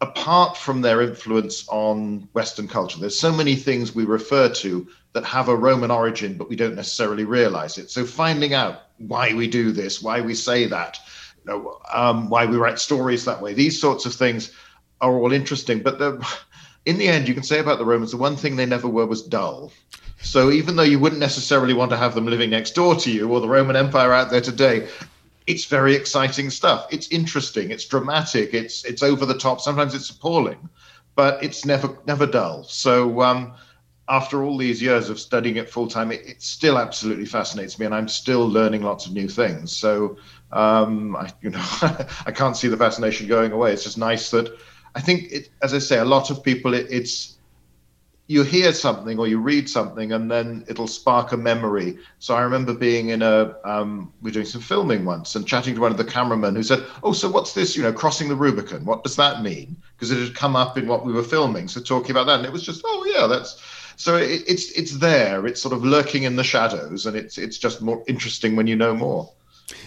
apart 0.00 0.56
from 0.56 0.80
their 0.80 1.02
influence 1.02 1.66
on 1.68 2.28
Western 2.32 2.68
culture, 2.68 2.98
there's 2.98 3.18
so 3.18 3.32
many 3.32 3.56
things 3.56 3.94
we 3.94 4.04
refer 4.04 4.48
to 4.48 4.86
that 5.12 5.24
have 5.24 5.48
a 5.48 5.56
Roman 5.56 5.90
origin, 5.90 6.36
but 6.36 6.48
we 6.48 6.56
don't 6.56 6.74
necessarily 6.74 7.24
realize 7.24 7.78
it. 7.78 7.90
So 7.90 8.04
finding 8.04 8.52
out 8.52 8.82
why 8.98 9.32
we 9.32 9.46
do 9.46 9.72
this, 9.72 10.02
why 10.02 10.20
we 10.20 10.34
say 10.34 10.66
that, 10.66 10.98
you 11.44 11.52
know, 11.52 11.80
um, 11.92 12.28
why 12.28 12.46
we 12.46 12.56
write 12.56 12.78
stories 12.78 13.24
that 13.24 13.40
way, 13.40 13.54
these 13.54 13.80
sorts 13.80 14.06
of 14.06 14.14
things 14.14 14.52
are 15.00 15.16
all 15.16 15.32
interesting. 15.32 15.82
But 15.82 15.98
the, 15.98 16.26
in 16.84 16.98
the 16.98 17.08
end, 17.08 17.28
you 17.28 17.34
can 17.34 17.42
say 17.42 17.60
about 17.60 17.78
the 17.78 17.84
Romans, 17.84 18.10
the 18.10 18.16
one 18.16 18.36
thing 18.36 18.56
they 18.56 18.66
never 18.66 18.88
were 18.88 19.06
was 19.06 19.22
dull. 19.22 19.72
So 20.20 20.50
even 20.50 20.76
though 20.76 20.82
you 20.82 20.98
wouldn't 20.98 21.20
necessarily 21.20 21.74
want 21.74 21.90
to 21.90 21.96
have 21.96 22.14
them 22.14 22.26
living 22.26 22.50
next 22.50 22.72
door 22.72 22.94
to 22.96 23.10
you 23.10 23.30
or 23.30 23.40
the 23.40 23.48
Roman 23.48 23.76
Empire 23.76 24.12
out 24.12 24.30
there 24.30 24.40
today, 24.40 24.88
it's 25.46 25.66
very 25.66 25.94
exciting 25.94 26.50
stuff. 26.50 26.86
It's 26.90 27.08
interesting. 27.08 27.70
It's 27.70 27.86
dramatic. 27.86 28.54
It's 28.54 28.84
it's 28.84 29.02
over 29.02 29.26
the 29.26 29.38
top. 29.38 29.60
Sometimes 29.60 29.94
it's 29.94 30.10
appalling, 30.10 30.68
but 31.14 31.42
it's 31.42 31.64
never 31.64 31.98
never 32.06 32.26
dull. 32.26 32.64
So 32.64 33.20
um, 33.20 33.54
after 34.08 34.42
all 34.42 34.56
these 34.56 34.82
years 34.82 35.08
of 35.08 35.18
studying 35.18 35.56
it 35.56 35.68
full 35.68 35.88
time, 35.88 36.12
it, 36.12 36.26
it, 36.26 36.42
still 36.42 36.78
absolutely 36.78 37.26
fascinates 37.26 37.78
me, 37.78 37.86
and 37.86 37.94
I'm 37.94 38.08
still 38.08 38.46
learning 38.46 38.82
lots 38.82 39.06
of 39.06 39.12
new 39.12 39.28
things. 39.28 39.74
So, 39.76 40.18
um, 40.52 41.16
I, 41.16 41.30
you 41.40 41.50
know, 41.50 41.62
I 42.26 42.32
can't 42.34 42.56
see 42.56 42.68
the 42.68 42.76
fascination 42.76 43.26
going 43.26 43.52
away. 43.52 43.72
It's 43.72 43.84
just 43.84 43.98
nice 43.98 44.30
that 44.30 44.54
I 44.94 45.00
think, 45.00 45.32
it, 45.32 45.50
as 45.62 45.74
I 45.74 45.78
say, 45.78 45.98
a 45.98 46.04
lot 46.04 46.30
of 46.30 46.42
people, 46.42 46.74
it, 46.74 46.86
it's 46.90 47.33
you 48.26 48.42
hear 48.42 48.72
something 48.72 49.18
or 49.18 49.26
you 49.26 49.38
read 49.38 49.68
something 49.68 50.12
and 50.12 50.30
then 50.30 50.64
it'll 50.66 50.86
spark 50.86 51.32
a 51.32 51.36
memory. 51.36 51.98
So 52.20 52.34
I 52.34 52.40
remember 52.40 52.72
being 52.72 53.10
in 53.10 53.20
a, 53.20 53.54
um, 53.64 54.12
we 54.22 54.30
were 54.30 54.34
doing 54.34 54.46
some 54.46 54.62
filming 54.62 55.04
once 55.04 55.36
and 55.36 55.46
chatting 55.46 55.74
to 55.74 55.80
one 55.80 55.92
of 55.92 55.98
the 55.98 56.04
cameramen 56.04 56.56
who 56.56 56.62
said, 56.62 56.84
Oh, 57.02 57.12
so 57.12 57.30
what's 57.30 57.52
this, 57.52 57.76
you 57.76 57.82
know, 57.82 57.92
crossing 57.92 58.28
the 58.28 58.36
Rubicon? 58.36 58.86
What 58.86 59.04
does 59.04 59.16
that 59.16 59.42
mean? 59.42 59.76
Because 59.94 60.10
it 60.10 60.18
had 60.18 60.34
come 60.34 60.56
up 60.56 60.78
in 60.78 60.86
what 60.86 61.04
we 61.04 61.12
were 61.12 61.22
filming. 61.22 61.68
So 61.68 61.82
talking 61.82 62.12
about 62.12 62.26
that, 62.26 62.38
and 62.38 62.46
it 62.46 62.52
was 62.52 62.62
just, 62.62 62.80
Oh, 62.84 63.04
yeah, 63.14 63.26
that's, 63.26 63.60
so 63.96 64.16
it, 64.16 64.42
it's, 64.46 64.70
it's 64.72 64.96
there. 64.98 65.46
It's 65.46 65.60
sort 65.60 65.74
of 65.74 65.84
lurking 65.84 66.22
in 66.22 66.36
the 66.36 66.44
shadows 66.44 67.04
and 67.04 67.16
it's, 67.16 67.36
it's 67.36 67.58
just 67.58 67.82
more 67.82 68.02
interesting 68.06 68.56
when 68.56 68.66
you 68.66 68.76
know 68.76 68.94
more. 68.94 69.30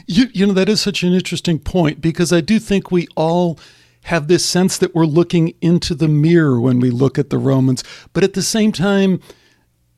You, 0.05 0.25
you 0.31 0.45
know, 0.45 0.53
that 0.53 0.69
is 0.69 0.79
such 0.79 1.01
an 1.01 1.13
interesting 1.13 1.57
point 1.57 2.01
because 2.01 2.31
I 2.31 2.41
do 2.41 2.59
think 2.59 2.91
we 2.91 3.07
all 3.15 3.59
have 4.07 4.29
this 4.29 4.45
sense 4.45 4.77
that 4.77 4.95
we're 4.95 5.05
looking 5.05 5.53
into 5.59 5.93
the 5.93 6.07
mirror 6.07 6.61
when 6.61 6.79
we 6.79 6.89
look 6.89 7.19
at 7.19 7.29
the 7.29 7.37
Romans. 7.37 7.83
But 8.13 8.23
at 8.23 8.35
the 8.35 8.41
same 8.41 8.71
time, 8.71 9.19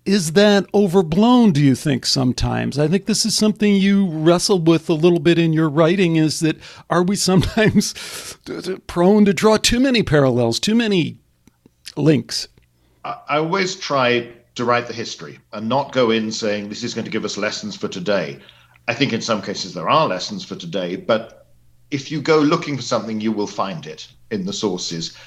is 0.03 0.31
that 0.31 0.65
overblown, 0.73 1.51
do 1.51 1.61
you 1.61 1.75
think, 1.75 2.07
sometimes? 2.07 2.79
I 2.79 2.87
think 2.87 3.05
this 3.05 3.23
is 3.23 3.37
something 3.37 3.75
you 3.75 4.09
wrestled 4.09 4.67
with 4.67 4.89
a 4.89 4.95
little 4.95 5.19
bit 5.19 5.37
in 5.37 5.53
your 5.53 5.69
writing 5.69 6.15
is 6.15 6.39
that 6.39 6.57
are 6.89 7.03
we 7.03 7.15
sometimes 7.15 7.93
prone 8.87 9.25
to 9.25 9.33
draw 9.33 9.57
too 9.57 9.79
many 9.79 10.01
parallels, 10.01 10.59
too 10.59 10.73
many 10.73 11.19
links? 11.95 12.47
I 13.05 13.37
always 13.37 13.75
try 13.75 14.27
to 14.55 14.65
write 14.65 14.87
the 14.87 14.93
history 14.93 15.37
and 15.53 15.69
not 15.69 15.91
go 15.91 16.09
in 16.09 16.31
saying 16.31 16.69
this 16.69 16.83
is 16.83 16.95
going 16.95 17.05
to 17.05 17.11
give 17.11 17.25
us 17.25 17.37
lessons 17.37 17.75
for 17.75 17.87
today. 17.87 18.39
I 18.87 18.95
think 18.95 19.13
in 19.13 19.21
some 19.21 19.43
cases 19.43 19.75
there 19.75 19.87
are 19.87 20.07
lessons 20.07 20.43
for 20.43 20.55
today, 20.55 20.95
but 20.95 21.38
if 21.91 22.11
you 22.11 22.21
go 22.21 22.39
looking 22.39 22.75
for 22.75 22.83
something, 22.83 23.19
you 23.19 23.31
will 23.31 23.47
find 23.47 23.85
it 23.85 24.07
in 24.31 24.45
the 24.45 24.53
sources. 24.53 25.17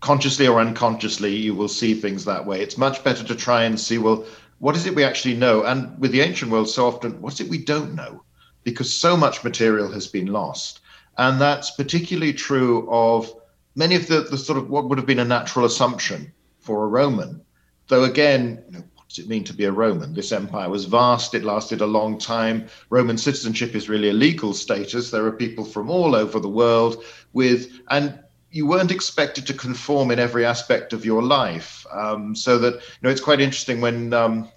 Consciously 0.00 0.46
or 0.46 0.60
unconsciously, 0.60 1.34
you 1.34 1.54
will 1.54 1.68
see 1.68 1.94
things 1.94 2.24
that 2.24 2.46
way. 2.46 2.60
It's 2.60 2.78
much 2.78 3.02
better 3.02 3.24
to 3.24 3.34
try 3.34 3.64
and 3.64 3.78
see, 3.78 3.98
well, 3.98 4.24
what 4.58 4.76
is 4.76 4.86
it 4.86 4.94
we 4.94 5.04
actually 5.04 5.34
know? 5.34 5.64
And 5.64 5.98
with 5.98 6.12
the 6.12 6.20
ancient 6.20 6.50
world, 6.50 6.68
so 6.68 6.86
often, 6.86 7.20
what's 7.20 7.40
it 7.40 7.48
we 7.48 7.58
don't 7.58 7.94
know? 7.94 8.22
Because 8.62 8.92
so 8.92 9.16
much 9.16 9.44
material 9.44 9.90
has 9.92 10.06
been 10.06 10.26
lost. 10.26 10.80
And 11.18 11.40
that's 11.40 11.70
particularly 11.72 12.32
true 12.32 12.88
of 12.90 13.32
many 13.74 13.94
of 13.94 14.06
the, 14.06 14.20
the 14.20 14.38
sort 14.38 14.58
of 14.58 14.70
what 14.70 14.88
would 14.88 14.98
have 14.98 15.06
been 15.06 15.18
a 15.18 15.24
natural 15.24 15.64
assumption 15.64 16.32
for 16.60 16.84
a 16.84 16.88
Roman. 16.88 17.40
Though, 17.88 18.04
again, 18.04 18.62
you 18.68 18.78
know, 18.78 18.84
does 19.16 19.24
it 19.24 19.28
mean 19.28 19.44
to 19.44 19.54
be 19.54 19.64
a 19.64 19.72
Roman? 19.72 20.12
This 20.12 20.30
empire 20.30 20.68
was 20.68 20.84
vast, 20.84 21.34
it 21.34 21.42
lasted 21.42 21.80
a 21.80 21.86
long 21.86 22.18
time. 22.18 22.68
Roman 22.90 23.16
citizenship 23.16 23.74
is 23.74 23.88
really 23.88 24.10
a 24.10 24.12
legal 24.12 24.52
status. 24.52 25.10
There 25.10 25.24
are 25.24 25.32
people 25.32 25.64
from 25.64 25.88
all 25.88 26.14
over 26.14 26.38
the 26.38 26.48
world 26.48 27.02
with, 27.32 27.80
and 27.88 28.18
you 28.50 28.66
weren't 28.66 28.90
expected 28.90 29.46
to 29.46 29.54
conform 29.54 30.10
in 30.10 30.18
every 30.18 30.44
aspect 30.44 30.92
of 30.92 31.04
your 31.04 31.22
life. 31.22 31.86
Um, 31.90 32.36
so 32.36 32.58
that, 32.58 32.74
you 32.74 33.02
know, 33.02 33.10
it's 33.10 33.20
quite 33.20 33.40
interesting 33.40 33.80
when 33.80 34.12
um, 34.12 34.50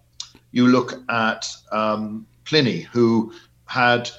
you 0.51 0.67
look 0.67 0.93
at 1.09 1.47
um, 1.71 2.27
Pliny, 2.43 2.81
who 2.81 3.33
had 3.65 4.09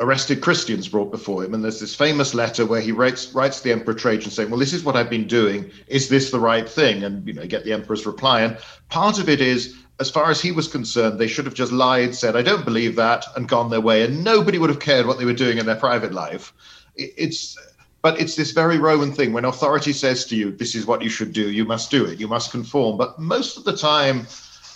arrested 0.00 0.40
Christians 0.40 0.88
brought 0.88 1.10
before 1.10 1.44
him. 1.44 1.54
And 1.54 1.64
there's 1.64 1.80
this 1.80 1.94
famous 1.94 2.34
letter 2.34 2.64
where 2.64 2.80
he 2.80 2.92
writes 2.92 3.32
writes 3.34 3.60
the 3.60 3.72
Emperor 3.72 3.94
Trajan 3.94 4.30
saying, 4.30 4.50
Well, 4.50 4.60
this 4.60 4.72
is 4.72 4.84
what 4.84 4.96
I've 4.96 5.10
been 5.10 5.26
doing. 5.26 5.70
Is 5.88 6.08
this 6.08 6.30
the 6.30 6.40
right 6.40 6.68
thing? 6.68 7.04
And 7.04 7.26
you 7.26 7.34
know, 7.34 7.46
get 7.46 7.64
the 7.64 7.72
emperor's 7.72 8.06
reply. 8.06 8.42
And 8.42 8.58
part 8.88 9.18
of 9.18 9.28
it 9.28 9.40
is, 9.40 9.76
as 10.00 10.10
far 10.10 10.30
as 10.30 10.40
he 10.40 10.52
was 10.52 10.68
concerned, 10.68 11.18
they 11.18 11.26
should 11.26 11.44
have 11.44 11.54
just 11.54 11.72
lied, 11.72 12.14
said, 12.14 12.36
I 12.36 12.42
don't 12.42 12.64
believe 12.64 12.94
that, 12.96 13.24
and 13.34 13.48
gone 13.48 13.70
their 13.70 13.80
way, 13.80 14.04
and 14.04 14.22
nobody 14.22 14.58
would 14.58 14.70
have 14.70 14.78
cared 14.78 15.06
what 15.06 15.18
they 15.18 15.24
were 15.24 15.32
doing 15.32 15.58
in 15.58 15.66
their 15.66 15.76
private 15.76 16.12
life. 16.12 16.52
It's 16.94 17.56
but 18.00 18.20
it's 18.20 18.36
this 18.36 18.52
very 18.52 18.78
Roman 18.78 19.12
thing 19.12 19.32
when 19.32 19.44
authority 19.44 19.92
says 19.92 20.24
to 20.26 20.36
you, 20.36 20.52
This 20.52 20.74
is 20.74 20.86
what 20.86 21.02
you 21.02 21.10
should 21.10 21.32
do, 21.32 21.50
you 21.50 21.64
must 21.64 21.90
do 21.90 22.04
it, 22.04 22.20
you 22.20 22.28
must 22.28 22.52
conform. 22.52 22.96
But 22.96 23.18
most 23.18 23.56
of 23.56 23.64
the 23.64 23.76
time, 23.76 24.26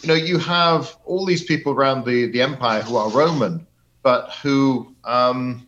you 0.02 0.08
know, 0.08 0.14
you 0.14 0.38
have 0.38 0.96
all 1.04 1.24
these 1.24 1.44
people 1.44 1.72
around 1.72 2.04
the, 2.04 2.26
the 2.32 2.42
empire 2.42 2.82
who 2.82 2.96
are 2.96 3.08
Roman 3.10 3.64
but 4.02 4.32
who 4.42 4.94
um, 5.04 5.66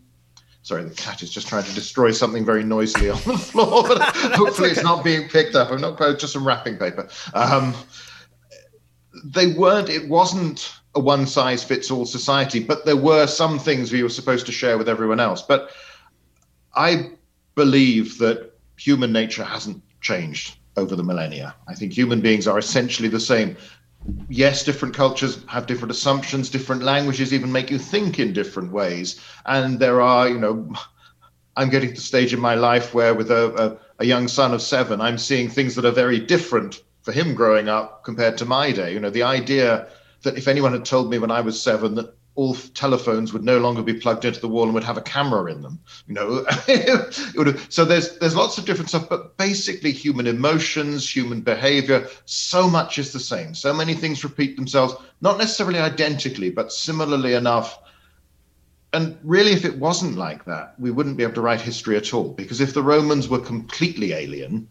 sorry, 0.65 0.83
the 0.83 0.95
cat 0.95 1.23
is 1.23 1.31
just 1.31 1.47
trying 1.47 1.63
to 1.65 1.75
destroy 1.75 2.11
something 2.11 2.45
very 2.45 2.65
noisily 2.65 3.11
on 3.11 3.21
the 3.25 3.39
floor, 3.39 3.87
but 3.87 4.03
hopefully 4.35 4.71
okay. 4.71 4.77
it's 4.77 4.83
not 4.83 5.05
being 5.05 5.29
picked 5.29 5.55
up. 5.55 5.71
I'm 5.71 5.81
not 5.81 5.97
quite 5.97 6.19
just 6.19 6.33
some 6.33 6.47
wrapping 6.47 6.77
paper. 6.77 7.09
Um, 7.35 7.75
they 9.25 9.53
weren't, 9.53 9.89
it 9.89 10.09
wasn't 10.09 10.75
a 10.95 11.01
one 11.01 11.27
size 11.27 11.63
fits 11.63 11.91
all 11.91 12.07
society, 12.07 12.61
but 12.61 12.85
there 12.85 12.97
were 12.97 13.27
some 13.27 13.59
things 13.59 13.93
we 13.93 14.03
were 14.03 14.09
supposed 14.09 14.47
to 14.47 14.53
share 14.53 14.79
with 14.79 14.89
everyone 14.89 15.21
else. 15.21 15.43
But 15.43 15.71
I 16.75 17.11
believe 17.55 18.19
that 18.19 18.53
human 18.77 19.13
nature 19.13 19.45
hasn't 19.45 19.83
changed 20.01 20.57
over 20.77 20.97
the 20.97 21.05
millennia. 21.05 21.55
I 21.69 21.75
think 21.75 21.93
human 21.93 22.21
beings 22.21 22.49
are 22.49 22.59
essentially 22.59 23.09
the 23.09 23.21
same 23.21 23.57
yes, 24.29 24.65
different 24.65 24.95
cultures 24.95 25.45
have 25.47 25.67
different 25.67 25.93
assumptions, 25.93 26.51
different 26.51 26.83
languages 26.83 27.33
even 27.33 27.53
make 27.53 27.71
you 27.71 27.79
think 27.79 28.19
in 28.19 28.33
different 28.33 28.73
ways. 28.73 29.21
And 29.47 29.79
there 29.79 30.01
are, 30.01 30.29
you 30.29 30.39
know, 30.39 30.73
I'm 31.57 31.71
getting 31.71 31.91
to 31.91 31.95
the 31.95 32.01
stage 32.01 32.35
in 32.35 32.41
my 32.41 32.55
life 32.57 32.95
where, 32.95 33.15
with 33.15 33.31
a, 33.31 33.55
a, 33.55 34.03
a, 34.03 34.05
young 34.05 34.27
son 34.27 34.53
of 34.53 34.61
seven, 34.61 35.01
I'm 35.01 35.19
seeing 35.19 35.49
things 35.49 35.77
that 35.77 35.85
are 35.85 35.93
very 35.93 36.19
different 36.19 36.83
for 37.03 37.13
him 37.13 37.35
growing 37.35 37.69
up 37.69 38.03
compared 38.03 38.37
to 38.39 38.45
my 38.45 38.73
day. 38.73 38.93
You 38.93 38.99
know, 38.99 39.11
the 39.11 39.23
idea 39.23 39.87
that 40.23 40.37
if 40.37 40.49
anyone 40.49 40.73
had 40.73 40.85
told 40.85 41.11
me 41.11 41.19
when 41.19 41.31
I 41.31 41.43
was 41.43 41.63
seven 41.63 41.95
that 41.95 42.17
all 42.37 42.55
telephones 42.55 43.33
would 43.33 43.45
no 43.45 43.59
longer 43.59 43.83
be 43.83 43.95
plugged 43.95 44.25
into 44.25 44.41
the 44.41 44.49
wall 44.49 44.65
and 44.65 44.75
would 44.75 44.83
have 44.85 44.97
a 44.97 45.03
camera 45.03 45.53
in 45.53 45.63
them. 45.63 45.79
You 46.09 46.15
know, 46.15 46.45
so 47.69 47.85
there's 47.85 48.19
there's 48.19 48.35
lots 48.35 48.59
of 48.59 48.65
different 48.65 48.89
stuff, 48.89 49.09
but 49.09 49.37
basically 49.37 49.93
human 49.93 50.27
emotions, 50.27 51.09
human 51.09 51.43
behavior, 51.43 52.09
so 52.25 52.69
much 52.69 52.99
is 52.99 53.13
the 53.13 53.21
same. 53.21 53.55
So 53.55 53.73
many 53.73 53.95
things 53.95 54.25
repeat 54.25 54.57
themselves, 54.57 54.95
not 55.21 55.39
necessarily 55.39 55.79
identically, 55.79 56.51
but 56.51 56.73
similarly 56.73 57.35
enough. 57.35 57.79
And 58.93 59.19
really, 59.23 59.53
if 59.53 59.65
it 59.65 59.79
wasn't 59.79 60.17
like 60.17 60.45
that, 60.45 60.75
we 60.79 60.91
wouldn't 60.91 61.17
be 61.17 61.23
able 61.23 61.35
to 61.35 61.41
write 61.41 61.61
history 61.61 61.97
at 61.97 62.15
all. 62.15 62.31
Because 62.31 62.61
if 62.61 62.75
the 62.75 62.83
Romans 62.83 63.29
were 63.29 63.41
completely 63.41 64.13
alien, 64.13 64.69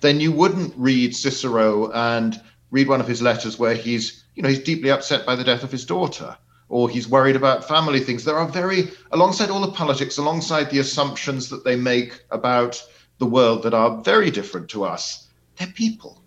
then 0.00 0.18
you 0.20 0.32
wouldn't 0.32 0.74
read 0.76 1.14
Cicero 1.14 1.90
and 1.92 2.40
read 2.70 2.88
one 2.88 3.00
of 3.00 3.08
his 3.08 3.20
letters 3.20 3.58
where 3.58 3.74
he's, 3.74 4.24
you 4.34 4.42
know, 4.42 4.48
he's 4.48 4.60
deeply 4.60 4.90
upset 4.90 5.26
by 5.26 5.34
the 5.34 5.44
death 5.44 5.62
of 5.62 5.72
his 5.72 5.84
daughter 5.84 6.36
or 6.70 6.88
he's 6.88 7.08
worried 7.08 7.36
about 7.36 7.68
family 7.68 8.00
things. 8.00 8.24
There 8.24 8.38
are 8.38 8.48
very, 8.48 8.90
alongside 9.10 9.50
all 9.50 9.60
the 9.60 9.72
politics, 9.72 10.16
alongside 10.16 10.70
the 10.70 10.78
assumptions 10.78 11.50
that 11.50 11.64
they 11.64 11.76
make 11.76 12.22
about 12.30 12.82
the 13.18 13.26
world 13.26 13.62
that 13.64 13.74
are 13.74 14.00
very 14.02 14.30
different 14.30 14.70
to 14.70 14.84
us, 14.84 15.28
they're 15.56 15.68
people. 15.68 16.22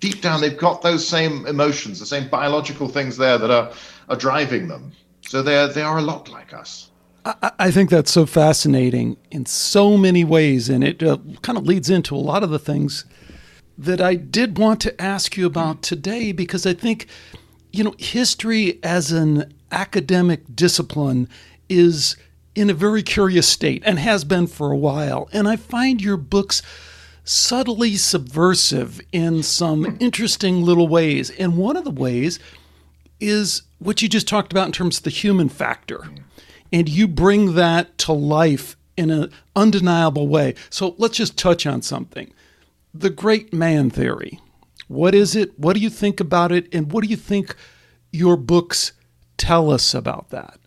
Deep 0.00 0.20
down, 0.20 0.40
they've 0.40 0.58
got 0.58 0.82
those 0.82 1.06
same 1.06 1.46
emotions, 1.46 1.98
the 1.98 2.06
same 2.06 2.28
biological 2.28 2.88
things 2.88 3.16
there 3.16 3.38
that 3.38 3.50
are, 3.50 3.72
are 4.08 4.16
driving 4.16 4.68
them. 4.68 4.92
So 5.22 5.42
they're, 5.42 5.68
they 5.68 5.80
are 5.80 5.98
a 5.98 6.02
lot 6.02 6.28
like 6.28 6.52
us. 6.52 6.90
I, 7.24 7.52
I 7.58 7.70
think 7.70 7.88
that's 7.88 8.10
so 8.10 8.26
fascinating 8.26 9.16
in 9.30 9.46
so 9.46 9.96
many 9.96 10.24
ways, 10.24 10.68
and 10.68 10.84
it 10.84 11.02
uh, 11.02 11.18
kind 11.40 11.56
of 11.56 11.66
leads 11.66 11.88
into 11.88 12.14
a 12.14 12.18
lot 12.18 12.42
of 12.42 12.50
the 12.50 12.58
things 12.58 13.04
that 13.78 14.00
I 14.00 14.14
did 14.16 14.58
want 14.58 14.80
to 14.82 15.00
ask 15.00 15.36
you 15.36 15.46
about 15.46 15.82
today 15.82 16.32
because 16.32 16.66
I 16.66 16.74
think, 16.74 17.06
you 17.72 17.82
know, 17.82 17.94
history 17.98 18.78
as 18.82 19.10
an 19.10 19.52
academic 19.74 20.54
discipline 20.54 21.28
is 21.68 22.16
in 22.54 22.70
a 22.70 22.74
very 22.74 23.02
curious 23.02 23.48
state 23.48 23.82
and 23.84 23.98
has 23.98 24.24
been 24.24 24.46
for 24.46 24.70
a 24.70 24.76
while. 24.76 25.28
And 25.32 25.48
I 25.48 25.56
find 25.56 26.00
your 26.00 26.16
books 26.16 26.62
subtly 27.24 27.96
subversive 27.96 29.00
in 29.12 29.42
some 29.42 29.96
interesting 29.98 30.62
little 30.62 30.86
ways. 30.86 31.30
And 31.30 31.56
one 31.56 31.76
of 31.76 31.84
the 31.84 31.90
ways 31.90 32.38
is 33.18 33.62
what 33.78 34.02
you 34.02 34.08
just 34.08 34.28
talked 34.28 34.52
about 34.52 34.66
in 34.66 34.72
terms 34.72 34.98
of 34.98 35.04
the 35.04 35.10
human 35.10 35.48
factor. 35.48 36.08
And 36.72 36.88
you 36.88 37.08
bring 37.08 37.54
that 37.54 37.98
to 37.98 38.12
life 38.12 38.76
in 38.96 39.10
an 39.10 39.30
undeniable 39.56 40.28
way. 40.28 40.54
So 40.70 40.94
let's 40.98 41.16
just 41.16 41.36
touch 41.36 41.66
on 41.66 41.82
something. 41.82 42.32
The 42.92 43.10
great 43.10 43.52
man 43.52 43.90
theory. 43.90 44.38
What 44.86 45.14
is 45.14 45.34
it? 45.34 45.58
What 45.58 45.74
do 45.74 45.80
you 45.80 45.90
think 45.90 46.20
about 46.20 46.52
it? 46.52 46.72
And 46.72 46.92
what 46.92 47.02
do 47.02 47.10
you 47.10 47.16
think 47.16 47.56
your 48.12 48.36
books 48.36 48.92
Tell 49.36 49.70
us 49.70 49.94
about 49.94 50.30
that. 50.30 50.58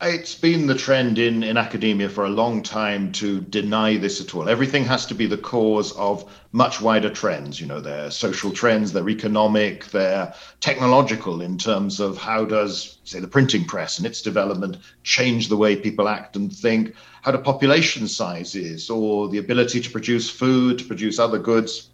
It's 0.00 0.34
been 0.36 0.68
the 0.68 0.76
trend 0.76 1.18
in, 1.18 1.42
in 1.42 1.56
academia 1.56 2.08
for 2.08 2.24
a 2.24 2.28
long 2.30 2.62
time 2.62 3.10
to 3.12 3.40
deny 3.40 3.96
this 3.96 4.20
at 4.20 4.32
all. 4.34 4.48
Everything 4.48 4.84
has 4.84 5.06
to 5.06 5.14
be 5.14 5.26
the 5.26 5.36
cause 5.36 5.90
of 5.92 6.24
much 6.52 6.80
wider 6.80 7.10
trends. 7.10 7.60
You 7.60 7.66
know, 7.66 7.80
they're 7.80 8.12
social 8.12 8.52
trends, 8.52 8.92
they're 8.92 9.08
economic, 9.08 9.86
they're 9.86 10.32
technological 10.60 11.40
in 11.40 11.58
terms 11.58 11.98
of 11.98 12.16
how 12.16 12.44
does, 12.44 12.98
say, 13.02 13.18
the 13.18 13.26
printing 13.26 13.64
press 13.64 13.98
and 13.98 14.06
its 14.06 14.22
development 14.22 14.76
change 15.02 15.48
the 15.48 15.56
way 15.56 15.74
people 15.74 16.08
act 16.08 16.36
and 16.36 16.52
think, 16.54 16.94
how 17.22 17.32
do 17.32 17.38
population 17.38 18.06
sizes 18.06 18.88
or 18.88 19.28
the 19.28 19.38
ability 19.38 19.80
to 19.80 19.90
produce 19.90 20.30
food, 20.30 20.78
to 20.78 20.84
produce 20.84 21.18
other 21.18 21.40
goods 21.40 21.90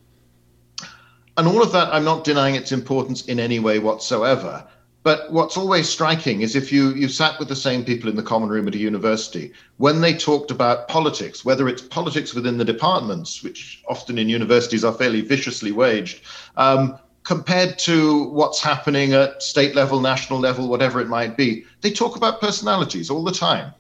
And 1.37 1.49
all 1.49 1.63
of 1.63 1.73
that, 1.73 1.93
I'm 1.93 2.05
not 2.05 2.25
denying 2.25 2.55
its 2.55 2.71
importance 2.71 3.25
in 3.27 3.41
any 3.41 3.59
way 3.59 3.79
whatsoever. 3.81 4.67
But 5.05 5.31
what's 5.31 5.59
always 5.59 5.87
striking 5.87 6.41
is 6.41 6.57
if 6.57 6.73
you, 6.73 6.95
you 6.95 7.09
sat 7.09 7.39
with 7.39 7.49
the 7.49 7.55
same 7.55 7.85
people 7.85 8.09
in 8.09 8.17
the 8.17 8.23
common 8.23 8.49
room 8.49 8.67
at 8.67 8.75
a 8.75 8.79
university, 8.79 9.53
when 9.77 10.01
they 10.01 10.15
talked 10.15 10.51
about 10.51 10.89
politics, 10.89 11.45
whether 11.45 11.69
it's 11.69 11.83
politics 11.83 12.33
within 12.35 12.57
the 12.57 12.65
departments, 12.65 13.43
which 13.43 13.83
often 13.87 14.17
in 14.17 14.31
universities 14.31 14.83
are 14.83 14.95
fairly 14.95 15.21
viciously 15.21 15.73
waged, 15.73 16.23
um, 16.57 16.99
compared 17.23 17.79
to 17.81 18.25
what's 18.31 18.63
happening 18.63 19.13
at 19.13 19.43
state 19.43 19.75
level, 19.75 20.01
national 20.01 20.39
level, 20.41 20.69
whatever 20.69 21.03
it 21.03 21.09
might 21.09 21.37
be, 21.37 21.65
they 21.83 21.91
talk 21.91 22.17
about 22.17 22.41
personalities 22.41 23.11
all 23.11 23.25
the 23.25 23.33
time. 23.33 23.75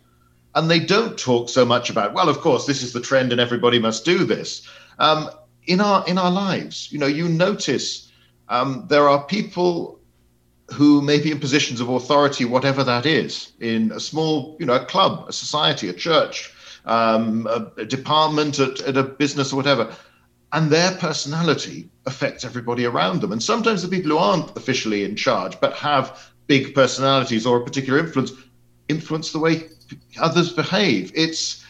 And 0.54 0.70
they 0.70 0.78
don't 0.78 1.18
talk 1.18 1.48
so 1.48 1.64
much 1.64 1.88
about, 1.88 2.12
well, 2.12 2.28
of 2.28 2.40
course, 2.40 2.66
this 2.66 2.82
is 2.82 2.92
the 2.92 3.00
trend 3.00 3.32
and 3.32 3.40
everybody 3.40 3.78
must 3.78 4.04
do 4.04 4.24
this. 4.24 4.68
Um, 4.98 5.30
in 5.66 5.80
our 5.80 6.06
in 6.06 6.18
our 6.18 6.30
lives, 6.30 6.92
you 6.92 6.98
know, 6.98 7.06
you 7.06 7.28
notice 7.28 8.12
um, 8.50 8.84
there 8.88 9.08
are 9.08 9.24
people 9.24 9.93
who 10.74 11.00
may 11.00 11.20
be 11.20 11.30
in 11.30 11.38
positions 11.38 11.80
of 11.80 11.88
authority, 11.88 12.44
whatever 12.44 12.82
that 12.84 13.06
is, 13.06 13.52
in 13.60 13.92
a 13.92 14.00
small, 14.00 14.56
you 14.58 14.66
know, 14.66 14.74
a 14.74 14.84
club, 14.84 15.24
a 15.28 15.32
society, 15.32 15.88
a 15.88 15.92
church, 15.92 16.52
um, 16.84 17.46
a, 17.46 17.70
a, 17.80 17.84
department 17.84 18.58
at, 18.58 18.80
at 18.80 18.96
a 18.96 19.02
business 19.02 19.52
or 19.52 19.56
whatever. 19.56 19.94
And 20.52 20.70
their 20.70 20.92
personality 20.96 21.88
affects 22.06 22.44
everybody 22.44 22.84
around 22.84 23.20
them. 23.20 23.32
And 23.32 23.42
sometimes 23.42 23.82
the 23.82 23.88
people 23.88 24.10
who 24.10 24.18
aren't 24.18 24.56
officially 24.56 25.04
in 25.04 25.16
charge 25.16 25.58
but 25.60 25.72
have 25.74 26.32
big 26.46 26.74
personalities 26.74 27.46
or 27.46 27.58
a 27.58 27.64
particular 27.64 27.98
influence 27.98 28.32
influence 28.88 29.32
the 29.32 29.38
way 29.38 29.68
others 30.20 30.52
behave. 30.52 31.10
It's 31.14 31.64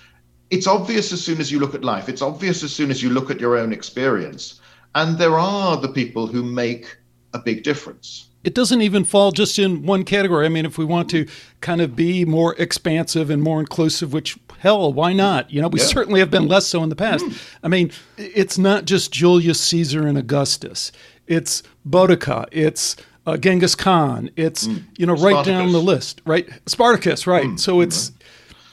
it's 0.50 0.66
obvious 0.66 1.12
as 1.12 1.22
soon 1.22 1.40
as 1.40 1.50
you 1.50 1.60
look 1.60 1.74
at 1.74 1.84
life. 1.84 2.08
It's 2.08 2.22
obvious 2.22 2.62
as 2.62 2.72
soon 2.72 2.90
as 2.90 3.02
you 3.02 3.10
look 3.10 3.30
at 3.30 3.40
your 3.40 3.56
own 3.56 3.72
experience. 3.72 4.60
And 4.94 5.18
there 5.18 5.38
are 5.38 5.76
the 5.76 5.88
people 5.88 6.26
who 6.26 6.42
make 6.42 6.96
a 7.32 7.38
big 7.38 7.62
difference 7.62 8.28
it 8.44 8.54
doesn't 8.54 8.82
even 8.82 9.04
fall 9.04 9.32
just 9.32 9.58
in 9.58 9.84
one 9.84 10.04
category. 10.04 10.46
I 10.46 10.50
mean, 10.50 10.66
if 10.66 10.78
we 10.78 10.84
want 10.84 11.10
to 11.10 11.26
kind 11.60 11.80
of 11.80 11.96
be 11.96 12.24
more 12.24 12.54
expansive 12.56 13.30
and 13.30 13.42
more 13.42 13.58
inclusive, 13.58 14.12
which 14.12 14.38
hell, 14.58 14.92
why 14.92 15.12
not? 15.12 15.50
You 15.50 15.62
know, 15.62 15.68
we 15.68 15.80
yeah. 15.80 15.86
certainly 15.86 16.20
have 16.20 16.30
been 16.30 16.46
less 16.46 16.66
so 16.66 16.82
in 16.82 16.90
the 16.90 16.96
past. 16.96 17.24
Mm. 17.24 17.42
I 17.62 17.68
mean, 17.68 17.90
it's 18.16 18.58
not 18.58 18.84
just 18.84 19.12
Julius 19.12 19.60
Caesar 19.60 20.06
and 20.06 20.16
Augustus. 20.18 20.92
It's 21.26 21.62
Boudica. 21.88 22.46
It's 22.52 22.96
uh, 23.26 23.36
Genghis 23.36 23.74
Khan. 23.74 24.30
It's 24.36 24.66
mm. 24.66 24.84
you 24.96 25.06
know 25.06 25.16
right 25.16 25.44
down 25.44 25.72
the 25.72 25.80
list, 25.80 26.20
right? 26.26 26.48
Spartacus, 26.66 27.26
right? 27.26 27.46
Mm. 27.46 27.58
So 27.58 27.80
it's 27.80 28.12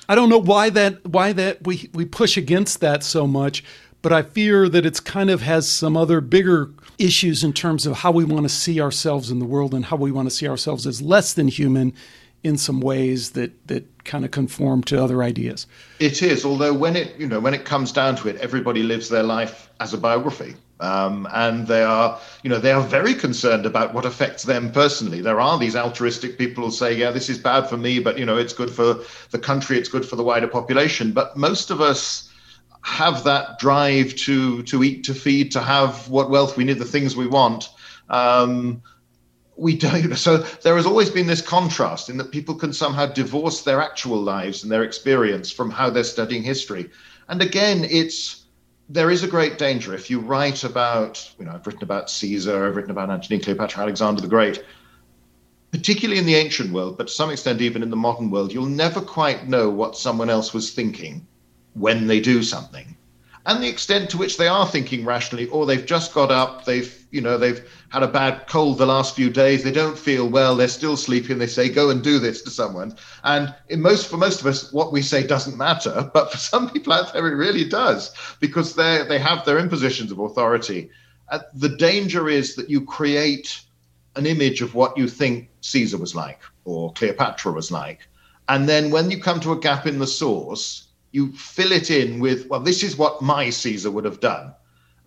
I 0.09 0.15
don't 0.15 0.29
know 0.29 0.41
why 0.41 0.69
that 0.71 1.05
why 1.07 1.31
that 1.33 1.65
we 1.65 1.89
we 1.93 2.05
push 2.05 2.35
against 2.35 2.81
that 2.81 3.03
so 3.03 3.25
much, 3.25 3.63
but 4.01 4.11
I 4.11 4.21
fear 4.21 4.67
that 4.67 4.85
it's 4.85 4.99
kind 4.99 5.29
of 5.29 5.41
has 5.41 5.67
some 5.67 5.95
other 5.95 6.19
bigger 6.19 6.71
issues 7.03 7.43
in 7.43 7.53
terms 7.53 7.85
of 7.85 7.97
how 7.97 8.11
we 8.11 8.23
want 8.23 8.43
to 8.43 8.49
see 8.49 8.79
ourselves 8.79 9.31
in 9.31 9.39
the 9.39 9.45
world 9.45 9.73
and 9.73 9.85
how 9.85 9.95
we 9.97 10.11
want 10.11 10.29
to 10.29 10.35
see 10.35 10.47
ourselves 10.47 10.85
as 10.85 11.01
less 11.01 11.33
than 11.33 11.47
human 11.47 11.93
in 12.43 12.57
some 12.57 12.81
ways 12.81 13.31
that 13.31 13.67
that 13.67 13.85
kind 14.03 14.25
of 14.25 14.31
conform 14.31 14.83
to 14.83 15.01
other 15.01 15.21
ideas. 15.21 15.67
It 15.99 16.23
is, 16.23 16.43
although 16.43 16.73
when 16.73 16.95
it 16.95 17.15
you 17.17 17.27
know 17.27 17.39
when 17.39 17.53
it 17.53 17.65
comes 17.65 17.91
down 17.91 18.15
to 18.17 18.29
it, 18.29 18.37
everybody 18.37 18.83
lives 18.83 19.09
their 19.09 19.23
life 19.23 19.69
as 19.79 19.93
a 19.93 19.97
biography, 19.97 20.55
um, 20.79 21.27
and 21.33 21.67
they 21.67 21.83
are 21.83 22.19
you 22.43 22.49
know 22.49 22.59
they 22.59 22.71
are 22.71 22.81
very 22.81 23.13
concerned 23.13 23.65
about 23.65 23.93
what 23.93 24.05
affects 24.05 24.43
them 24.43 24.71
personally. 24.71 25.21
There 25.21 25.39
are 25.39 25.59
these 25.59 25.75
altruistic 25.75 26.37
people 26.37 26.65
who 26.65 26.71
say, 26.71 26.95
yeah, 26.95 27.11
this 27.11 27.29
is 27.29 27.37
bad 27.37 27.67
for 27.67 27.77
me, 27.77 27.99
but 27.99 28.17
you 28.17 28.25
know 28.25 28.37
it's 28.37 28.53
good 28.53 28.71
for 28.71 28.97
the 29.29 29.39
country, 29.39 29.77
it's 29.77 29.89
good 29.89 30.05
for 30.05 30.15
the 30.15 30.23
wider 30.23 30.47
population. 30.47 31.11
But 31.11 31.37
most 31.37 31.69
of 31.69 31.79
us 31.79 32.30
have 32.83 33.23
that 33.23 33.59
drive 33.59 34.15
to 34.15 34.63
to 34.63 34.83
eat, 34.83 35.03
to 35.05 35.13
feed, 35.13 35.51
to 35.51 35.61
have 35.61 36.09
what 36.09 36.29
wealth 36.29 36.57
we 36.57 36.63
need, 36.63 36.79
the 36.79 36.85
things 36.85 37.15
we 37.15 37.27
want. 37.27 37.69
Um, 38.09 38.81
we 39.55 39.77
don't. 39.77 40.15
So 40.15 40.37
there 40.37 40.75
has 40.75 40.85
always 40.85 41.09
been 41.09 41.27
this 41.27 41.41
contrast 41.41 42.09
in 42.09 42.17
that 42.17 42.31
people 42.31 42.55
can 42.55 42.73
somehow 42.73 43.05
divorce 43.05 43.61
their 43.61 43.81
actual 43.81 44.21
lives 44.21 44.63
and 44.63 44.71
their 44.71 44.83
experience 44.83 45.51
from 45.51 45.69
how 45.69 45.89
they're 45.89 46.03
studying 46.03 46.43
history. 46.43 46.89
And 47.29 47.41
again, 47.41 47.85
it's 47.89 48.45
there 48.89 49.11
is 49.11 49.23
a 49.23 49.27
great 49.27 49.57
danger 49.57 49.93
if 49.93 50.09
you 50.09 50.19
write 50.19 50.63
about, 50.65 51.31
you 51.39 51.45
know, 51.45 51.51
I've 51.51 51.65
written 51.65 51.83
about 51.83 52.09
Caesar, 52.09 52.67
I've 52.67 52.75
written 52.75 52.91
about 52.91 53.09
Antony, 53.09 53.39
Cleopatra, 53.39 53.83
Alexander 53.83 54.21
the 54.21 54.27
Great. 54.27 54.63
Particularly 55.71 56.19
in 56.19 56.25
the 56.25 56.35
ancient 56.35 56.73
world, 56.73 56.97
but 56.97 57.07
to 57.07 57.13
some 57.13 57.29
extent 57.29 57.61
even 57.61 57.83
in 57.83 57.89
the 57.89 57.95
modern 57.95 58.29
world, 58.29 58.51
you'll 58.51 58.65
never 58.65 58.99
quite 58.99 59.47
know 59.47 59.69
what 59.69 59.95
someone 59.95 60.29
else 60.29 60.53
was 60.53 60.73
thinking 60.73 61.25
when 61.73 62.07
they 62.07 62.19
do 62.19 62.43
something 62.43 62.91
and 63.45 63.61
the 63.61 63.67
extent 63.67 64.09
to 64.09 64.17
which 64.17 64.37
they 64.37 64.47
are 64.47 64.67
thinking 64.67 65.03
rationally 65.03 65.47
or 65.47 65.65
they've 65.65 65.85
just 65.85 66.13
got 66.13 66.31
up 66.31 66.65
they've 66.65 67.05
you 67.11 67.21
know 67.21 67.37
they've 67.37 67.67
had 67.89 68.03
a 68.03 68.07
bad 68.07 68.47
cold 68.47 68.77
the 68.77 68.85
last 68.85 69.15
few 69.15 69.29
days 69.29 69.63
they 69.63 69.71
don't 69.71 69.97
feel 69.97 70.27
well 70.27 70.55
they're 70.55 70.67
still 70.67 70.95
sleeping 70.95 71.37
they 71.37 71.47
say 71.47 71.67
go 71.67 71.89
and 71.89 72.03
do 72.03 72.19
this 72.19 72.41
to 72.41 72.49
someone. 72.49 72.95
And 73.23 73.53
in 73.69 73.81
most 73.81 74.07
for 74.07 74.17
most 74.17 74.41
of 74.41 74.47
us 74.47 74.71
what 74.71 74.91
we 74.91 75.01
say 75.01 75.25
doesn't 75.25 75.57
matter 75.57 76.09
but 76.13 76.31
for 76.31 76.37
some 76.37 76.69
people 76.69 76.93
out 76.93 77.13
there 77.13 77.27
it 77.27 77.35
really 77.35 77.65
does 77.65 78.13
because 78.39 78.75
they 78.75 79.03
they 79.07 79.19
have 79.19 79.45
their 79.45 79.59
impositions 79.59 80.11
of 80.11 80.19
authority. 80.19 80.89
Uh, 81.29 81.39
the 81.53 81.69
danger 81.77 82.29
is 82.29 82.55
that 82.55 82.69
you 82.69 82.81
create 82.81 83.61
an 84.15 84.25
image 84.25 84.61
of 84.61 84.75
what 84.75 84.97
you 84.97 85.07
think 85.07 85.49
caesar 85.61 85.97
was 85.97 86.13
like 86.13 86.41
or 86.65 86.91
cleopatra 86.93 87.51
was 87.51 87.71
like 87.71 88.07
and 88.49 88.67
then 88.67 88.91
when 88.91 89.09
you 89.09 89.17
come 89.21 89.39
to 89.39 89.53
a 89.53 89.59
gap 89.59 89.87
in 89.87 89.97
the 89.97 90.07
source 90.07 90.90
you 91.11 91.31
fill 91.33 91.71
it 91.71 91.91
in 91.91 92.19
with, 92.19 92.47
well, 92.47 92.59
this 92.59 92.83
is 92.83 92.97
what 92.97 93.21
my 93.21 93.49
Caesar 93.49 93.91
would 93.91 94.05
have 94.05 94.19
done. 94.19 94.53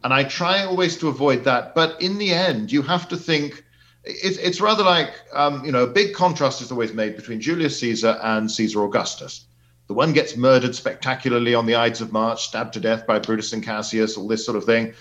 And 0.03 0.13
I 0.13 0.25
try 0.25 0.65
always 0.65 0.97
to 0.99 1.09
avoid 1.09 1.45
that. 1.45 1.75
But 1.75 2.01
in 2.01 2.19
the 2.19 2.33
end, 2.33 2.71
you 2.71 2.83
have 2.83 3.09
to 3.09 3.17
think 3.17 3.65
it's, 4.05 4.37
it's 4.37 4.61
rather 4.61 4.85
like, 4.85 5.15
um, 5.33 5.65
you 5.65 5.73
know, 5.73 5.85
a 5.85 5.87
big 5.87 6.15
contrast 6.15 6.61
is 6.61 6.71
always 6.71 6.93
made 6.93 7.17
between 7.17 7.41
Julius 7.41 7.79
Caesar 7.81 8.19
and 8.23 8.51
Caesar 8.51 8.85
Augustus. 8.85 9.47
The 9.87 9.95
one 9.95 10.13
gets 10.13 10.37
murdered 10.37 10.75
spectacularly 10.75 11.55
on 11.55 11.67
the 11.67 11.75
Ides 11.75 12.01
of 12.01 12.13
March, 12.13 12.45
stabbed 12.45 12.75
to 12.75 12.81
death 12.81 13.07
by 13.07 13.19
Brutus 13.19 13.53
and 13.53 13.63
Cassius, 13.63 14.17
all 14.17 14.29
this 14.29 14.45
sort 14.45 14.57
of 14.57 14.65
thing. 14.65 14.95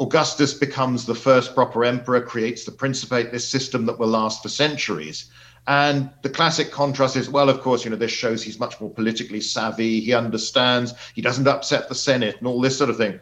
Augustus 0.00 0.54
becomes 0.54 1.04
the 1.04 1.14
first 1.14 1.54
proper 1.54 1.84
emperor, 1.84 2.20
creates 2.20 2.64
the 2.64 2.72
Principate, 2.72 3.30
this 3.30 3.46
system 3.46 3.86
that 3.86 3.98
will 3.98 4.08
last 4.08 4.42
for 4.42 4.48
centuries. 4.48 5.30
And 5.66 6.10
the 6.22 6.30
classic 6.30 6.70
contrast 6.70 7.16
is, 7.16 7.28
well, 7.28 7.48
of 7.48 7.60
course, 7.60 7.84
you 7.84 7.90
know, 7.90 7.96
this 7.96 8.10
shows 8.10 8.42
he's 8.42 8.58
much 8.58 8.80
more 8.80 8.90
politically 8.90 9.40
savvy. 9.40 10.00
He 10.00 10.14
understands. 10.14 10.94
He 11.14 11.22
doesn't 11.22 11.46
upset 11.46 11.88
the 11.88 11.94
Senate 11.94 12.36
and 12.38 12.46
all 12.46 12.60
this 12.60 12.76
sort 12.76 12.90
of 12.90 12.96
thing. 12.96 13.20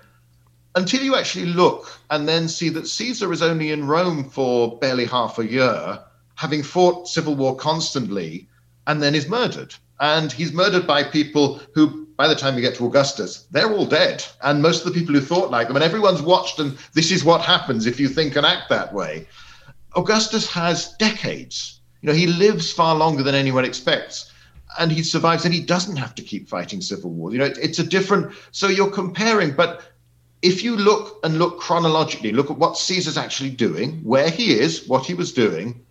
Until 0.75 1.03
you 1.03 1.17
actually 1.17 1.47
look 1.47 1.99
and 2.11 2.29
then 2.29 2.49
see 2.49 2.69
that 2.71 2.87
Caesar 2.87 3.33
is 3.33 3.43
only 3.43 3.73
in 3.73 3.87
Rome 3.87 4.31
for 4.31 4.79
barely 4.79 5.07
half 5.07 5.39
a 5.39 5.47
year, 5.47 6.01
having 6.37 6.63
fought 6.63 7.09
civil 7.09 7.35
war 7.35 7.57
constantly, 7.57 8.49
and 8.87 9.03
then 9.03 9.15
is 9.15 9.29
murdered. 9.29 9.75
And 10.01 10.31
he's 10.31 10.53
murdered 10.53 10.87
by 10.87 11.03
people 11.03 11.61
who, 11.75 12.07
by 12.17 12.29
the 12.29 12.37
time 12.37 12.55
you 12.55 12.61
get 12.61 12.77
to 12.77 12.87
Augustus, 12.87 13.47
they're 13.51 13.73
all 13.73 13.87
dead. 13.87 14.25
And 14.43 14.63
most 14.63 14.87
of 14.87 14.93
the 14.93 14.99
people 14.99 15.15
who 15.15 15.21
thought 15.21 15.51
like 15.51 15.67
them, 15.67 15.77
and 15.77 15.85
everyone's 15.85 16.23
watched, 16.23 16.61
and 16.61 16.79
this 16.95 17.11
is 17.11 17.25
what 17.25 17.41
happens 17.41 17.87
if 17.87 17.99
you 17.99 18.09
think 18.09 18.37
and 18.37 18.47
act 18.47 18.69
that 18.69 18.95
way. 18.95 19.27
Augustus 19.97 20.51
has 20.53 20.95
decades 20.99 21.78
you 22.01 22.09
know, 22.09 22.15
he 22.15 22.27
lives 22.27 22.73
far 22.73 22.95
longer 22.95 23.23
than 23.23 23.35
anyone 23.35 23.65
expects. 23.65 24.33
And 24.79 24.93
he 24.93 25.03
survives 25.03 25.45
and 25.45 25.55
he 25.55 25.61
doesn't 25.61 25.97
have 25.97 26.15
to 26.17 26.23
keep 26.23 26.49
fighting 26.49 26.81
civil 26.81 27.11
war. 27.11 27.33
You 27.33 27.39
know, 27.39 27.47
it, 27.47 27.59
it's 27.61 27.79
a 27.79 27.85
different. 27.85 28.33
So 28.53 28.69
you're 28.69 28.91
comparing, 28.91 29.53
but 29.55 29.83
if 30.43 30.63
you 30.63 30.77
look 30.77 31.19
and 31.25 31.39
look 31.39 31.59
chronologically, 31.59 32.33
look 32.33 32.51
at 32.51 32.59
what 32.59 32.77
Caesar's 32.77 33.17
actually 33.17 33.51
doing, 33.51 34.01
where 34.05 34.31
he 34.31 34.59
is, 34.59 34.87
what 34.87 35.07
he 35.07 35.15
was 35.15 35.33
doing, 35.33 35.85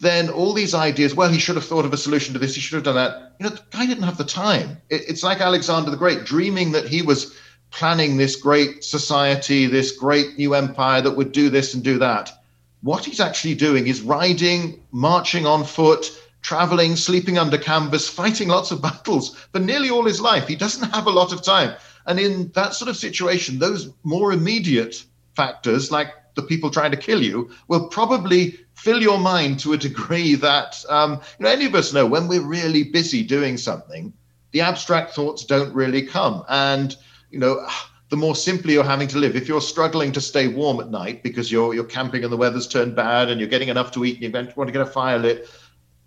then 0.00 0.30
all 0.30 0.52
these 0.52 0.74
ideas, 0.74 1.14
well, 1.14 1.28
he 1.28 1.38
should 1.38 1.56
have 1.56 1.64
thought 1.64 1.84
of 1.84 1.92
a 1.92 1.96
solution 1.96 2.32
to 2.32 2.38
this, 2.38 2.54
he 2.54 2.60
should 2.60 2.76
have 2.76 2.84
done 2.84 2.96
that. 2.96 3.34
You 3.38 3.48
know, 3.48 3.54
the 3.54 3.62
guy 3.70 3.86
didn't 3.86 4.04
have 4.04 4.18
the 4.18 4.24
time. 4.24 4.78
It, 4.88 5.02
it's 5.08 5.22
like 5.22 5.40
Alexander 5.40 5.90
the 5.90 5.96
Great 5.96 6.24
dreaming 6.24 6.72
that 6.72 6.88
he 6.88 7.02
was 7.02 7.36
planning 7.70 8.16
this 8.16 8.36
great 8.36 8.84
society, 8.84 9.66
this 9.66 9.92
great 9.92 10.38
new 10.38 10.54
empire 10.54 11.00
that 11.02 11.12
would 11.12 11.32
do 11.32 11.50
this 11.50 11.74
and 11.74 11.82
do 11.82 11.98
that. 11.98 12.41
What 12.82 13.04
he's 13.04 13.20
actually 13.20 13.54
doing 13.54 13.86
is 13.86 14.02
riding, 14.02 14.82
marching 14.90 15.46
on 15.46 15.64
foot, 15.64 16.10
traveling, 16.42 16.96
sleeping 16.96 17.38
under 17.38 17.56
canvas, 17.56 18.08
fighting 18.08 18.48
lots 18.48 18.70
of 18.70 18.82
battles 18.88 19.36
for 19.52 19.60
nearly 19.60 19.90
all 19.90 20.04
his 20.04 20.20
life. 20.20 20.48
He 20.48 20.56
doesn't 20.56 20.90
have 20.90 21.06
a 21.06 21.10
lot 21.10 21.32
of 21.32 21.42
time. 21.42 21.76
And 22.06 22.18
in 22.18 22.50
that 22.54 22.74
sort 22.74 22.88
of 22.88 22.96
situation, 22.96 23.58
those 23.58 23.90
more 24.02 24.32
immediate 24.32 25.04
factors, 25.36 25.90
like 25.92 26.08
the 26.34 26.42
people 26.42 26.70
trying 26.70 26.90
to 26.90 26.96
kill 26.96 27.22
you, 27.22 27.50
will 27.68 27.88
probably 27.88 28.58
fill 28.74 29.00
your 29.00 29.18
mind 29.18 29.60
to 29.60 29.72
a 29.72 29.76
degree 29.76 30.34
that 30.48 30.84
um, 30.88 31.20
you 31.38 31.44
know 31.44 31.50
any 31.50 31.66
of 31.66 31.74
us 31.74 31.92
know 31.92 32.06
when 32.06 32.26
we're 32.26 32.46
really 32.46 32.82
busy 32.82 33.22
doing 33.22 33.56
something, 33.56 34.12
the 34.50 34.60
abstract 34.60 35.14
thoughts 35.14 35.44
don't 35.44 35.72
really 35.72 36.02
come. 36.02 36.44
And 36.48 36.96
you 37.30 37.38
know, 37.38 37.66
the 38.12 38.16
more 38.18 38.36
simply 38.36 38.74
you're 38.74 38.84
having 38.84 39.08
to 39.08 39.16
live. 39.16 39.36
If 39.36 39.48
you're 39.48 39.62
struggling 39.62 40.12
to 40.12 40.20
stay 40.20 40.46
warm 40.46 40.80
at 40.80 40.90
night 40.90 41.22
because 41.22 41.50
you're 41.50 41.72
you're 41.72 41.92
camping 41.98 42.24
and 42.24 42.30
the 42.30 42.36
weather's 42.36 42.68
turned 42.68 42.94
bad 42.94 43.30
and 43.30 43.40
you're 43.40 43.48
getting 43.48 43.70
enough 43.70 43.90
to 43.92 44.04
eat 44.04 44.22
and 44.22 44.22
you 44.22 44.52
want 44.54 44.68
to 44.68 44.72
get 44.72 44.82
a 44.82 44.86
fire 44.86 45.18
lit, 45.18 45.48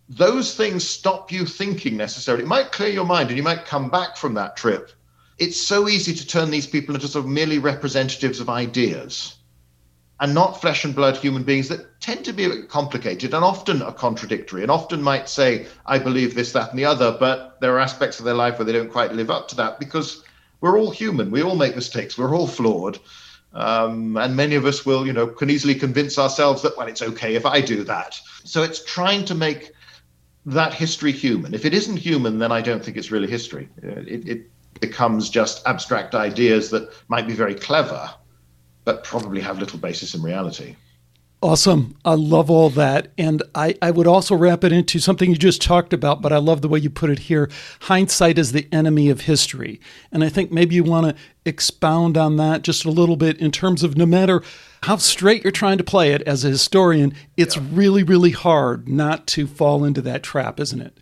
those 0.07 0.55
things 0.55 0.87
stop 0.87 1.31
you 1.31 1.47
thinking 1.47 1.97
necessarily. 1.97 2.43
It 2.43 2.47
might 2.47 2.71
clear 2.71 2.89
your 2.89 3.05
mind 3.05 3.29
and 3.29 3.37
you 3.37 3.41
might 3.41 3.65
come 3.65 3.89
back 3.89 4.17
from 4.17 4.35
that 4.35 4.55
trip. 4.55 4.91
It's 5.39 5.59
so 5.59 5.89
easy 5.89 6.13
to 6.13 6.27
turn 6.27 6.51
these 6.51 6.67
people 6.67 6.93
into 6.93 7.07
sort 7.07 7.25
of 7.25 7.31
merely 7.31 7.57
representatives 7.57 8.39
of 8.39 8.49
ideas. 8.49 9.37
and 10.19 10.33
not 10.33 10.61
flesh 10.61 10.85
and 10.85 10.95
blood 10.95 11.17
human 11.17 11.43
beings 11.43 11.67
that 11.69 11.99
tend 11.99 12.23
to 12.25 12.33
be 12.33 12.45
a 12.45 12.49
bit 12.49 12.69
complicated 12.69 13.33
and 13.33 13.43
often 13.43 13.81
are 13.81 13.91
contradictory 13.91 14.61
and 14.61 14.71
often 14.71 15.01
might 15.01 15.27
say, 15.27 15.65
I 15.85 15.99
believe 15.99 16.35
this, 16.35 16.53
that, 16.53 16.69
and 16.69 16.79
the 16.79 16.85
other, 16.85 17.17
but 17.19 17.59
there 17.59 17.73
are 17.75 17.79
aspects 17.79 18.19
of 18.19 18.25
their 18.25 18.33
life 18.33 18.57
where 18.57 18.65
they 18.65 18.71
don't 18.71 18.91
quite 18.91 19.13
live 19.13 19.29
up 19.29 19.47
to 19.49 19.55
that 19.55 19.79
because 19.79 20.23
we're 20.65 20.79
all 20.79 20.89
human. 20.89 21.29
We 21.29 21.43
all 21.43 21.55
make 21.55 21.75
mistakes. 21.75 22.17
We're 22.17 22.35
all 22.35 22.47
flawed. 22.47 22.97
Um, 23.53 24.17
and 24.17 24.35
many 24.35 24.55
of 24.55 24.65
us 24.65 24.83
will, 24.83 25.05
you 25.05 25.13
know, 25.13 25.27
can 25.27 25.51
easily 25.51 25.75
convince 25.75 26.17
ourselves 26.17 26.63
that, 26.63 26.75
well, 26.75 26.87
it's 26.87 27.03
okay 27.03 27.35
if 27.35 27.45
I 27.45 27.61
do 27.61 27.83
that. 27.83 28.19
So 28.43 28.63
it's 28.63 28.83
trying 28.83 29.25
to 29.25 29.35
make 29.35 29.71
that 30.47 30.73
history 30.73 31.11
human. 31.11 31.53
If 31.53 31.65
it 31.65 31.75
isn't 31.75 31.97
human, 31.97 32.39
then 32.39 32.51
I 32.51 32.61
don't 32.61 32.83
think 32.83 32.97
it's 32.97 33.11
really 33.11 33.29
history. 33.29 33.69
It, 33.83 34.27
it 34.27 34.51
becomes 34.81 35.29
just 35.29 35.65
abstract 35.67 36.15
ideas 36.15 36.71
that 36.71 36.89
might 37.09 37.27
be 37.27 37.35
very 37.35 37.53
clever, 37.53 38.11
but 38.85 39.03
probably 39.03 39.41
have 39.41 39.59
little 39.59 39.77
basis 39.77 40.15
in 40.15 40.23
reality. 40.23 40.75
Awesome. 41.45 41.95
I 42.03 42.15
love 42.15 42.49
all 42.49 42.71
that. 42.71 43.09
And 43.19 43.43
I, 43.53 43.75
I 43.79 43.91
would 43.91 44.07
also 44.07 44.35
wrap 44.35 44.63
it 44.63 44.71
into 44.71 44.97
something 44.97 45.29
you 45.29 45.35
just 45.35 45.61
talked 45.61 45.93
about, 45.93 46.19
but 46.19 46.33
I 46.33 46.37
love 46.37 46.63
the 46.63 46.67
way 46.67 46.79
you 46.79 46.89
put 46.89 47.11
it 47.11 47.19
here. 47.19 47.51
Hindsight 47.81 48.39
is 48.39 48.51
the 48.51 48.67
enemy 48.71 49.11
of 49.11 49.21
history. 49.21 49.79
And 50.11 50.23
I 50.23 50.29
think 50.29 50.51
maybe 50.51 50.73
you 50.73 50.83
want 50.83 51.05
to 51.05 51.23
expound 51.45 52.17
on 52.17 52.37
that 52.37 52.63
just 52.63 52.83
a 52.83 52.89
little 52.89 53.15
bit 53.15 53.37
in 53.37 53.51
terms 53.51 53.83
of 53.83 53.95
no 53.95 54.07
matter 54.07 54.41
how 54.81 54.97
straight 54.97 55.43
you're 55.43 55.51
trying 55.51 55.77
to 55.77 55.83
play 55.83 56.13
it 56.13 56.23
as 56.23 56.43
a 56.43 56.49
historian, 56.49 57.13
it's 57.37 57.55
yeah. 57.55 57.63
really, 57.73 58.01
really 58.01 58.31
hard 58.31 58.89
not 58.89 59.27
to 59.27 59.45
fall 59.45 59.83
into 59.83 60.01
that 60.01 60.23
trap, 60.23 60.59
isn't 60.59 60.81
it? 60.81 60.97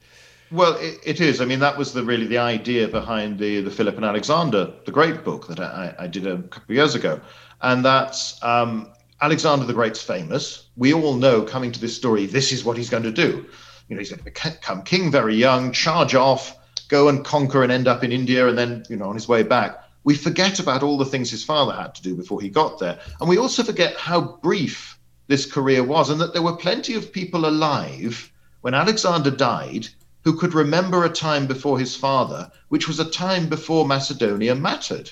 Well, 0.51 0.75
it, 0.75 0.99
it 1.05 1.21
is. 1.21 1.39
I 1.39 1.45
mean, 1.45 1.59
that 1.59 1.77
was 1.77 1.93
the 1.93 2.03
really 2.03 2.27
the 2.27 2.39
idea 2.39 2.89
behind 2.89 3.39
the 3.39 3.61
the 3.61 3.71
Philip 3.71 3.95
and 3.95 4.03
Alexander, 4.03 4.73
the 4.85 4.91
Great 4.91 5.23
book 5.23 5.47
that 5.47 5.61
I, 5.61 5.95
I 5.99 6.07
did 6.07 6.27
a 6.27 6.41
couple 6.43 6.65
of 6.67 6.75
years 6.75 6.95
ago, 6.95 7.21
and 7.61 7.85
that's 7.85 8.43
um, 8.43 8.89
Alexander 9.23 9.63
the 9.63 9.73
Great's 9.73 10.03
famous. 10.03 10.67
We 10.75 10.93
all 10.93 11.13
know 11.13 11.43
coming 11.43 11.71
to 11.71 11.79
this 11.79 11.95
story, 11.95 12.25
this 12.25 12.51
is 12.51 12.65
what 12.65 12.75
he's 12.75 12.89
going 12.89 13.03
to 13.03 13.11
do. 13.11 13.45
You 13.87 13.95
know, 13.95 13.99
he's 13.99 14.09
going 14.09 14.19
to 14.19 14.25
become 14.25 14.83
king 14.83 15.11
very 15.11 15.33
young, 15.33 15.71
charge 15.71 16.13
off, 16.13 16.57
go 16.89 17.07
and 17.07 17.23
conquer 17.23 17.63
and 17.63 17.71
end 17.71 17.87
up 17.87 18.03
in 18.03 18.11
India, 18.11 18.49
and 18.49 18.57
then 18.57 18.83
you 18.89 18.97
know 18.97 19.05
on 19.05 19.15
his 19.15 19.29
way 19.29 19.41
back. 19.41 19.81
We 20.03 20.15
forget 20.15 20.59
about 20.59 20.83
all 20.83 20.97
the 20.97 21.05
things 21.05 21.31
his 21.31 21.45
father 21.45 21.71
had 21.71 21.95
to 21.95 22.01
do 22.01 22.17
before 22.17 22.41
he 22.41 22.49
got 22.49 22.79
there, 22.79 22.99
and 23.21 23.29
we 23.29 23.37
also 23.37 23.63
forget 23.63 23.95
how 23.95 24.39
brief 24.43 24.99
this 25.27 25.49
career 25.49 25.85
was, 25.85 26.09
and 26.09 26.19
that 26.19 26.33
there 26.33 26.41
were 26.41 26.57
plenty 26.57 26.95
of 26.95 27.13
people 27.13 27.45
alive 27.45 28.29
when 28.59 28.73
Alexander 28.73 29.31
died 29.31 29.87
who 30.25 30.37
could 30.37 30.53
remember 30.53 31.05
a 31.05 31.09
time 31.09 31.47
before 31.47 31.79
his 31.79 31.95
father, 31.95 32.51
which 32.67 32.89
was 32.89 32.99
a 32.99 33.09
time 33.09 33.47
before 33.47 33.87
Macedonia 33.87 34.53
mattered. 34.53 35.09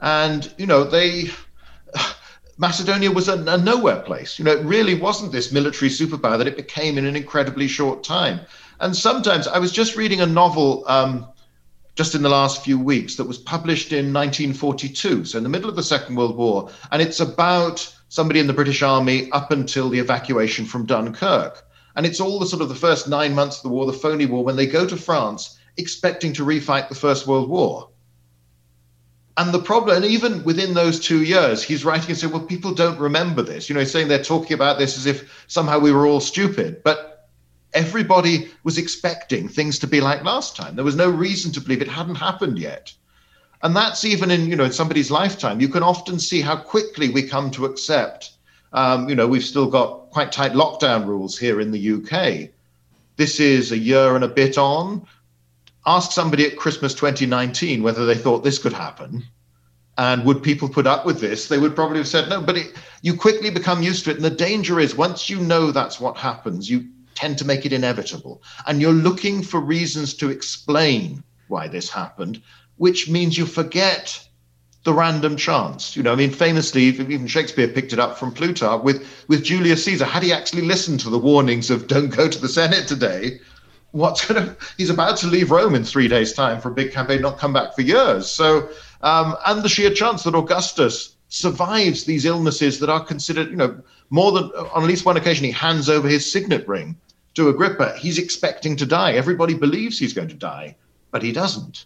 And, 0.00 0.54
you 0.56 0.66
know, 0.66 0.84
they. 0.84 1.30
Macedonia 2.58 3.10
was 3.12 3.28
a, 3.28 3.34
a, 3.44 3.56
nowhere 3.56 4.00
place. 4.00 4.38
You 4.38 4.44
know, 4.44 4.50
it 4.50 4.64
really 4.64 4.94
wasn't 4.94 5.30
this 5.30 5.52
military 5.52 5.90
superpower 5.90 6.36
that 6.38 6.48
it 6.48 6.56
became 6.56 6.98
in 6.98 7.06
an 7.06 7.14
incredibly 7.14 7.68
short 7.68 8.02
time. 8.02 8.40
And 8.80 8.96
sometimes 8.96 9.46
I 9.46 9.58
was 9.58 9.70
just 9.70 9.96
reading 9.96 10.20
a 10.20 10.26
novel 10.26 10.84
um, 10.88 11.28
just 11.94 12.16
in 12.16 12.22
the 12.22 12.28
last 12.28 12.64
few 12.64 12.78
weeks 12.78 13.14
that 13.14 13.24
was 13.24 13.38
published 13.38 13.92
in 13.92 14.12
1942, 14.12 15.24
so 15.24 15.38
in 15.38 15.44
the 15.44 15.48
middle 15.48 15.70
of 15.70 15.76
the 15.76 15.82
Second 15.82 16.16
World 16.16 16.36
War, 16.36 16.70
and 16.90 17.00
it's 17.00 17.20
about 17.20 17.92
somebody 18.08 18.40
in 18.40 18.48
the 18.48 18.52
British 18.52 18.82
Army 18.82 19.30
up 19.32 19.52
until 19.52 19.88
the 19.88 19.98
evacuation 19.98 20.64
from 20.64 20.86
Dunkirk. 20.86 21.64
And 21.94 22.06
it's 22.06 22.20
all 22.20 22.38
the 22.38 22.46
sort 22.46 22.62
of 22.62 22.68
the 22.68 22.74
first 22.74 23.08
nine 23.08 23.34
months 23.34 23.58
of 23.58 23.62
the 23.64 23.68
war, 23.70 23.86
the 23.86 23.92
phony 23.92 24.26
war, 24.26 24.44
when 24.44 24.56
they 24.56 24.66
go 24.66 24.86
to 24.86 24.96
France 24.96 25.58
expecting 25.76 26.32
to 26.34 26.44
refight 26.44 26.88
the 26.88 26.94
First 26.94 27.26
World 27.26 27.48
War. 27.48 27.88
And 29.38 29.54
the 29.54 29.60
problem, 29.60 29.96
and 29.96 30.04
even 30.04 30.44
within 30.44 30.74
those 30.74 31.00
two 31.00 31.22
years, 31.22 31.62
he's 31.62 31.84
writing 31.84 32.10
and 32.10 32.18
saying, 32.18 32.32
well, 32.32 32.42
people 32.42 32.74
don't 32.74 32.98
remember 32.98 33.40
this. 33.40 33.68
You 33.68 33.74
know, 33.74 33.80
he's 33.80 33.90
saying 33.90 34.08
they're 34.08 34.22
talking 34.22 34.52
about 34.52 34.78
this 34.78 34.98
as 34.98 35.06
if 35.06 35.44
somehow 35.46 35.78
we 35.78 35.92
were 35.92 36.06
all 36.06 36.20
stupid. 36.20 36.82
But 36.82 37.28
everybody 37.72 38.50
was 38.64 38.76
expecting 38.76 39.48
things 39.48 39.78
to 39.78 39.86
be 39.86 40.00
like 40.00 40.24
last 40.24 40.56
time. 40.56 40.74
There 40.74 40.84
was 40.84 40.96
no 40.96 41.08
reason 41.08 41.52
to 41.52 41.60
believe 41.60 41.80
it 41.80 41.88
hadn't 41.88 42.16
happened 42.16 42.58
yet. 42.58 42.92
And 43.62 43.74
that's 43.74 44.04
even 44.04 44.30
in, 44.30 44.46
you 44.50 44.56
know, 44.56 44.64
in 44.64 44.72
somebody's 44.72 45.10
lifetime. 45.10 45.60
You 45.60 45.68
can 45.68 45.82
often 45.82 46.18
see 46.18 46.40
how 46.40 46.56
quickly 46.56 47.08
we 47.08 47.22
come 47.22 47.50
to 47.52 47.64
accept 47.64 48.32
um, 48.72 49.08
you 49.08 49.14
know, 49.14 49.26
we've 49.26 49.44
still 49.44 49.68
got 49.68 50.10
quite 50.10 50.32
tight 50.32 50.52
lockdown 50.52 51.06
rules 51.06 51.38
here 51.38 51.60
in 51.60 51.70
the 51.70 51.92
UK. 51.94 52.50
This 53.16 53.40
is 53.40 53.72
a 53.72 53.78
year 53.78 54.14
and 54.14 54.24
a 54.24 54.28
bit 54.28 54.58
on. 54.58 55.06
Ask 55.86 56.12
somebody 56.12 56.46
at 56.46 56.56
Christmas 56.56 56.94
2019 56.94 57.82
whether 57.82 58.04
they 58.04 58.14
thought 58.14 58.44
this 58.44 58.58
could 58.58 58.72
happen. 58.72 59.24
And 59.96 60.24
would 60.24 60.42
people 60.42 60.68
put 60.68 60.86
up 60.86 61.04
with 61.04 61.20
this? 61.20 61.48
They 61.48 61.58
would 61.58 61.74
probably 61.74 61.98
have 61.98 62.08
said 62.08 62.28
no. 62.28 62.40
But 62.40 62.58
it, 62.58 62.74
you 63.02 63.16
quickly 63.16 63.50
become 63.50 63.82
used 63.82 64.04
to 64.04 64.10
it. 64.10 64.16
And 64.16 64.24
the 64.24 64.30
danger 64.30 64.78
is 64.78 64.94
once 64.94 65.28
you 65.28 65.40
know 65.40 65.72
that's 65.72 65.98
what 65.98 66.16
happens, 66.16 66.70
you 66.70 66.86
tend 67.14 67.36
to 67.38 67.44
make 67.44 67.66
it 67.66 67.72
inevitable. 67.72 68.42
And 68.66 68.80
you're 68.80 68.92
looking 68.92 69.42
for 69.42 69.58
reasons 69.58 70.14
to 70.14 70.30
explain 70.30 71.24
why 71.48 71.66
this 71.66 71.90
happened, 71.90 72.40
which 72.76 73.08
means 73.08 73.36
you 73.36 73.44
forget 73.44 74.24
the 74.84 74.94
random 74.94 75.36
chance. 75.36 75.96
You 75.96 76.04
know, 76.04 76.12
I 76.12 76.16
mean, 76.16 76.30
famously, 76.30 76.82
even 76.84 77.26
Shakespeare 77.26 77.66
picked 77.66 77.92
it 77.92 77.98
up 77.98 78.18
from 78.18 78.32
Plutarch 78.32 78.82
with, 78.84 79.04
with 79.26 79.42
Julius 79.42 79.84
Caesar. 79.84 80.04
Had 80.04 80.22
he 80.22 80.32
actually 80.32 80.62
listened 80.62 81.00
to 81.00 81.10
the 81.10 81.18
warnings 81.18 81.70
of 81.70 81.88
don't 81.88 82.08
go 82.08 82.28
to 82.28 82.38
the 82.38 82.48
Senate 82.48 82.86
today, 82.86 83.40
what's 83.92 84.26
going 84.26 84.44
to, 84.44 84.56
he's 84.76 84.90
about 84.90 85.16
to 85.18 85.26
leave 85.26 85.50
Rome 85.50 85.74
in 85.74 85.84
three 85.84 86.08
days' 86.08 86.32
time 86.32 86.60
for 86.60 86.70
a 86.70 86.74
big 86.74 86.92
campaign, 86.92 87.22
not 87.22 87.38
come 87.38 87.52
back 87.52 87.74
for 87.74 87.82
years. 87.82 88.30
So, 88.30 88.68
um, 89.02 89.36
and 89.46 89.62
the 89.62 89.68
sheer 89.68 89.90
chance 89.90 90.22
that 90.24 90.34
Augustus 90.34 91.16
survives 91.28 92.04
these 92.04 92.24
illnesses 92.24 92.78
that 92.80 92.88
are 92.88 93.04
considered, 93.04 93.50
you 93.50 93.56
know, 93.56 93.80
more 94.10 94.32
than 94.32 94.44
on 94.44 94.82
at 94.82 94.88
least 94.88 95.04
one 95.04 95.16
occasion, 95.16 95.44
he 95.44 95.50
hands 95.50 95.88
over 95.88 96.08
his 96.08 96.30
signet 96.30 96.66
ring 96.66 96.96
to 97.34 97.48
Agrippa. 97.48 97.96
He's 97.98 98.18
expecting 98.18 98.76
to 98.76 98.86
die. 98.86 99.12
Everybody 99.12 99.54
believes 99.54 99.98
he's 99.98 100.14
going 100.14 100.28
to 100.28 100.34
die, 100.34 100.76
but 101.10 101.22
he 101.22 101.32
doesn't. 101.32 101.84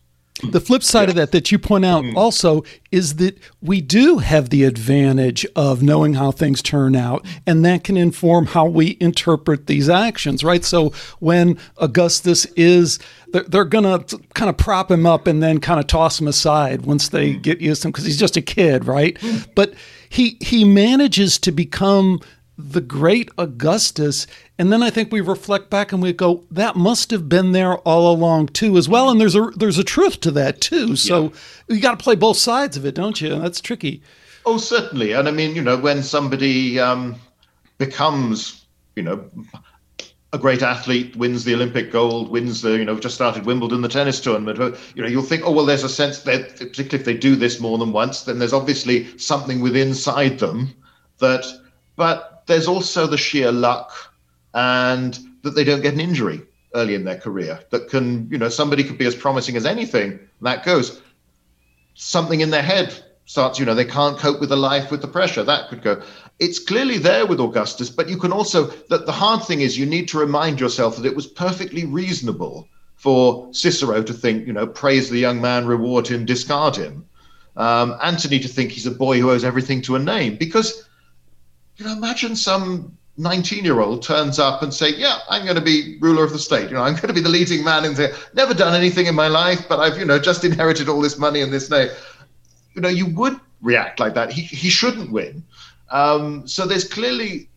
The 0.51 0.61
flip 0.61 0.83
side 0.83 1.05
yeah. 1.05 1.11
of 1.11 1.15
that 1.17 1.33
that 1.33 1.53
you 1.53 1.59
point 1.59 1.85
out 1.85 2.03
mm. 2.05 2.17
also 2.17 2.65
is 2.91 3.17
that 3.17 3.39
we 3.61 3.81
do 3.81 4.19
have 4.19 4.51
the 4.51 4.65
advantage 4.65 5.47
of 5.55 5.83
knowing 5.83 6.15
how 6.15 6.33
things 6.33 6.63
turn 6.63 6.97
out, 6.97 7.25
and 7.47 7.65
that 7.65 7.85
can 7.85 7.97
inform 7.97 8.47
how 8.47 8.67
we 8.67 8.97
interpret 8.99 9.67
these 9.67 9.89
actions, 9.89 10.43
right? 10.43 10.65
So 10.65 10.91
when 11.21 11.59
Augustus 11.77 12.47
is, 12.57 12.99
they're, 13.33 13.45
they're 13.45 13.65
going 13.65 13.85
to 13.85 14.19
kind 14.35 14.49
of 14.49 14.57
prop 14.57 14.91
him 14.91 15.07
up 15.07 15.27
and 15.27 15.43
then 15.43 15.61
kind 15.61 15.79
of 15.79 15.87
toss 15.87 16.21
him 16.21 16.27
aside 16.27 16.87
once 16.87 17.11
they 17.11 17.35
mm. 17.35 17.43
get 17.43 17.61
used 17.61 17.83
to 17.83 17.89
him 17.89 17.93
because 17.93 18.07
he's 18.07 18.19
just 18.19 18.37
a 18.37 18.43
kid, 18.43 18.87
right? 18.87 19.15
Mm. 19.17 19.49
But 19.55 19.75
he 20.09 20.39
he 20.41 20.65
manages 20.65 21.39
to 21.39 21.53
become 21.53 22.21
the 22.71 22.81
great 22.81 23.31
Augustus. 23.39 24.27
And 24.59 24.73
then 24.73 24.83
I 24.83 24.91
think 24.91 25.13
we 25.13 25.21
reflect 25.21 25.71
back 25.71 25.93
and 25.93 26.03
we 26.03 26.13
go, 26.13 26.45
that 26.51 26.77
must 26.77 27.11
have 27.11 27.29
been 27.29 27.53
there 27.53 27.79
all 27.79 28.13
along 28.13 28.49
too, 28.49 28.77
as 28.77 28.89
well. 28.89 29.11
And 29.11 29.21
there's 29.21 29.35
a 29.35 29.51
there's 29.57 29.79
a 29.79 29.85
truth 29.85 30.21
to 30.21 30.31
that 30.33 30.61
too. 30.61 30.97
So 30.97 31.25
yeah. 31.69 31.77
you 31.77 31.81
got 31.81 31.99
to 31.99 32.03
play 32.03 32.15
both 32.15 32.37
sides 32.37 32.77
of 32.77 32.85
it, 32.85 32.95
don't 32.95 33.21
you? 33.21 33.39
That's 33.39 33.61
tricky. 33.61 34.03
Oh, 34.45 34.59
certainly. 34.59 35.13
And 35.13 35.29
I 35.29 35.31
mean, 35.31 35.55
you 35.55 35.63
know, 35.63 35.77
when 35.77 36.03
somebody 36.03 36.79
um, 36.81 37.17
becomes, 37.79 38.65
you 38.97 39.03
know, 39.03 39.25
a 40.33 40.39
great 40.39 40.63
athlete, 40.63 41.15
wins 41.15 41.45
the 41.45 41.55
Olympic 41.55 41.93
gold, 41.93 42.31
wins 42.31 42.63
the, 42.63 42.79
you 42.79 42.85
know, 42.85 42.99
just 42.99 43.15
started 43.15 43.45
Wimbledon, 43.45 43.83
the 43.83 43.89
tennis 43.89 44.19
tournament, 44.19 44.59
you 44.95 45.03
know, 45.03 45.09
you'll 45.09 45.23
think, 45.23 45.43
oh, 45.45 45.53
well, 45.53 45.67
there's 45.67 45.85
a 45.85 45.91
sense 45.91 46.21
that, 46.21 46.57
particularly 46.57 46.99
if 46.99 47.05
they 47.05 47.15
do 47.15 47.37
this 47.37 47.61
more 47.61 47.77
than 47.77 47.93
once, 47.93 48.23
then 48.23 48.39
there's 48.39 48.55
obviously 48.55 49.17
something 49.19 49.61
within 49.61 49.89
inside 49.89 50.39
them 50.39 50.73
that, 51.19 51.45
but 51.97 52.32
there's 52.47 52.69
also 52.69 53.07
the 53.07 53.19
sheer 53.19 53.53
luck 53.53 53.93
and 54.55 55.19
that 55.43 55.51
they 55.51 55.65
don't 55.65 55.83
get 55.83 55.95
an 55.95 56.01
injury 56.01 56.43
early 56.75 56.95
in 56.95 57.05
their 57.05 57.19
career 57.19 57.61
that 57.71 57.89
can, 57.89 58.29
you 58.31 58.39
know, 58.39 58.49
somebody 58.49 58.85
could 58.85 58.99
be 58.99 59.07
as 59.07 59.15
promising 59.15 59.57
as 59.57 59.67
anything. 59.67 60.19
that 60.41 60.65
goes. 60.65 61.01
Something 61.95 62.41
in 62.41 62.51
their 62.51 62.63
head 62.63 62.95
starts, 63.27 63.59
you 63.59 63.67
know, 63.67 63.75
they 63.75 63.85
can't 63.85 64.19
cope 64.19 64.41
with 64.41 64.49
the 64.49 64.57
life 64.57 64.91
with 64.91 65.03
the 65.03 65.09
pressure. 65.09 65.43
That 65.43 65.69
could 65.69 65.83
go. 65.83 66.03
It's 66.39 66.59
clearly 66.59 66.99
there 66.99 67.27
with 67.27 67.41
Augustus, 67.41 67.91
but 67.91 68.09
you 68.09 68.17
can 68.17 68.33
also, 68.33 68.67
that 68.89 69.07
the 69.07 69.13
hard 69.13 69.45
thing 69.45 69.61
is 69.61 69.79
you 69.79 69.87
need 69.87 70.09
to 70.09 70.19
remind 70.19 70.61
yourself 70.61 70.97
that 70.97 71.07
it 71.07 71.15
was 71.15 71.27
perfectly 71.27 71.85
reasonable 71.85 72.69
for 72.97 73.53
Cicero 73.53 74.03
to 74.03 74.13
think, 74.13 74.47
you 74.47 74.53
know, 74.53 74.67
praise 74.67 75.11
the 75.11 75.19
young 75.19 75.41
man, 75.41 75.67
reward 75.67 76.07
him, 76.07 76.25
discard 76.25 76.77
him. 76.77 77.05
Um, 77.57 77.99
Antony 78.03 78.39
to 78.39 78.49
think 78.49 78.71
he's 78.71 78.87
a 78.87 78.91
boy 78.91 79.21
who 79.21 79.31
owes 79.31 79.45
everything 79.45 79.83
to 79.83 79.97
a 79.97 79.99
name 79.99 80.37
because 80.37 80.89
you 81.83 81.89
know, 81.89 81.97
imagine 81.97 82.37
some 82.37 82.97
19 83.17 83.65
year 83.65 83.81
old 83.81 84.03
turns 84.03 84.39
up 84.39 84.63
and 84.63 84.73
say, 84.73 84.91
yeah, 84.95 85.19
I'm 85.29 85.43
going 85.43 85.57
to 85.57 85.63
be 85.63 85.99
ruler 86.01 86.23
of 86.23 86.33
the 86.33 86.39
state. 86.39 86.71
You 86.71 86.77
know, 86.77 86.83
I'm 86.83 86.95
going 86.95 87.09
to 87.09 87.13
be 87.13 87.21
the 87.21 87.29
leading 87.29 87.65
man 87.65 87.85
in 87.85 87.95
there. 87.95 88.15
Never 88.35 88.55
done 88.55 88.75
anything 88.75 89.07
in 89.07 89.17
my 89.17 89.27
life, 89.27 89.67
but 89.69 89.81
I've, 89.81 89.99
you 89.99 90.05
know, 90.05 90.19
just 90.19 90.45
inherited 90.45 90.89
all 90.89 91.01
this 91.01 91.19
money 91.19 91.41
and 91.41 91.53
this 91.53 91.71
name. 91.71 91.89
You 92.75 92.83
know, 92.83 92.89
you 92.89 93.07
would 93.07 93.39
react 93.61 93.99
like 93.99 94.15
that. 94.15 94.33
He, 94.33 94.43
he 94.43 94.71
shouldn't 94.71 95.11
win. 95.11 95.43
Um, 95.91 96.47
so 96.47 96.67
there's 96.67 96.89
clearly, 96.89 97.49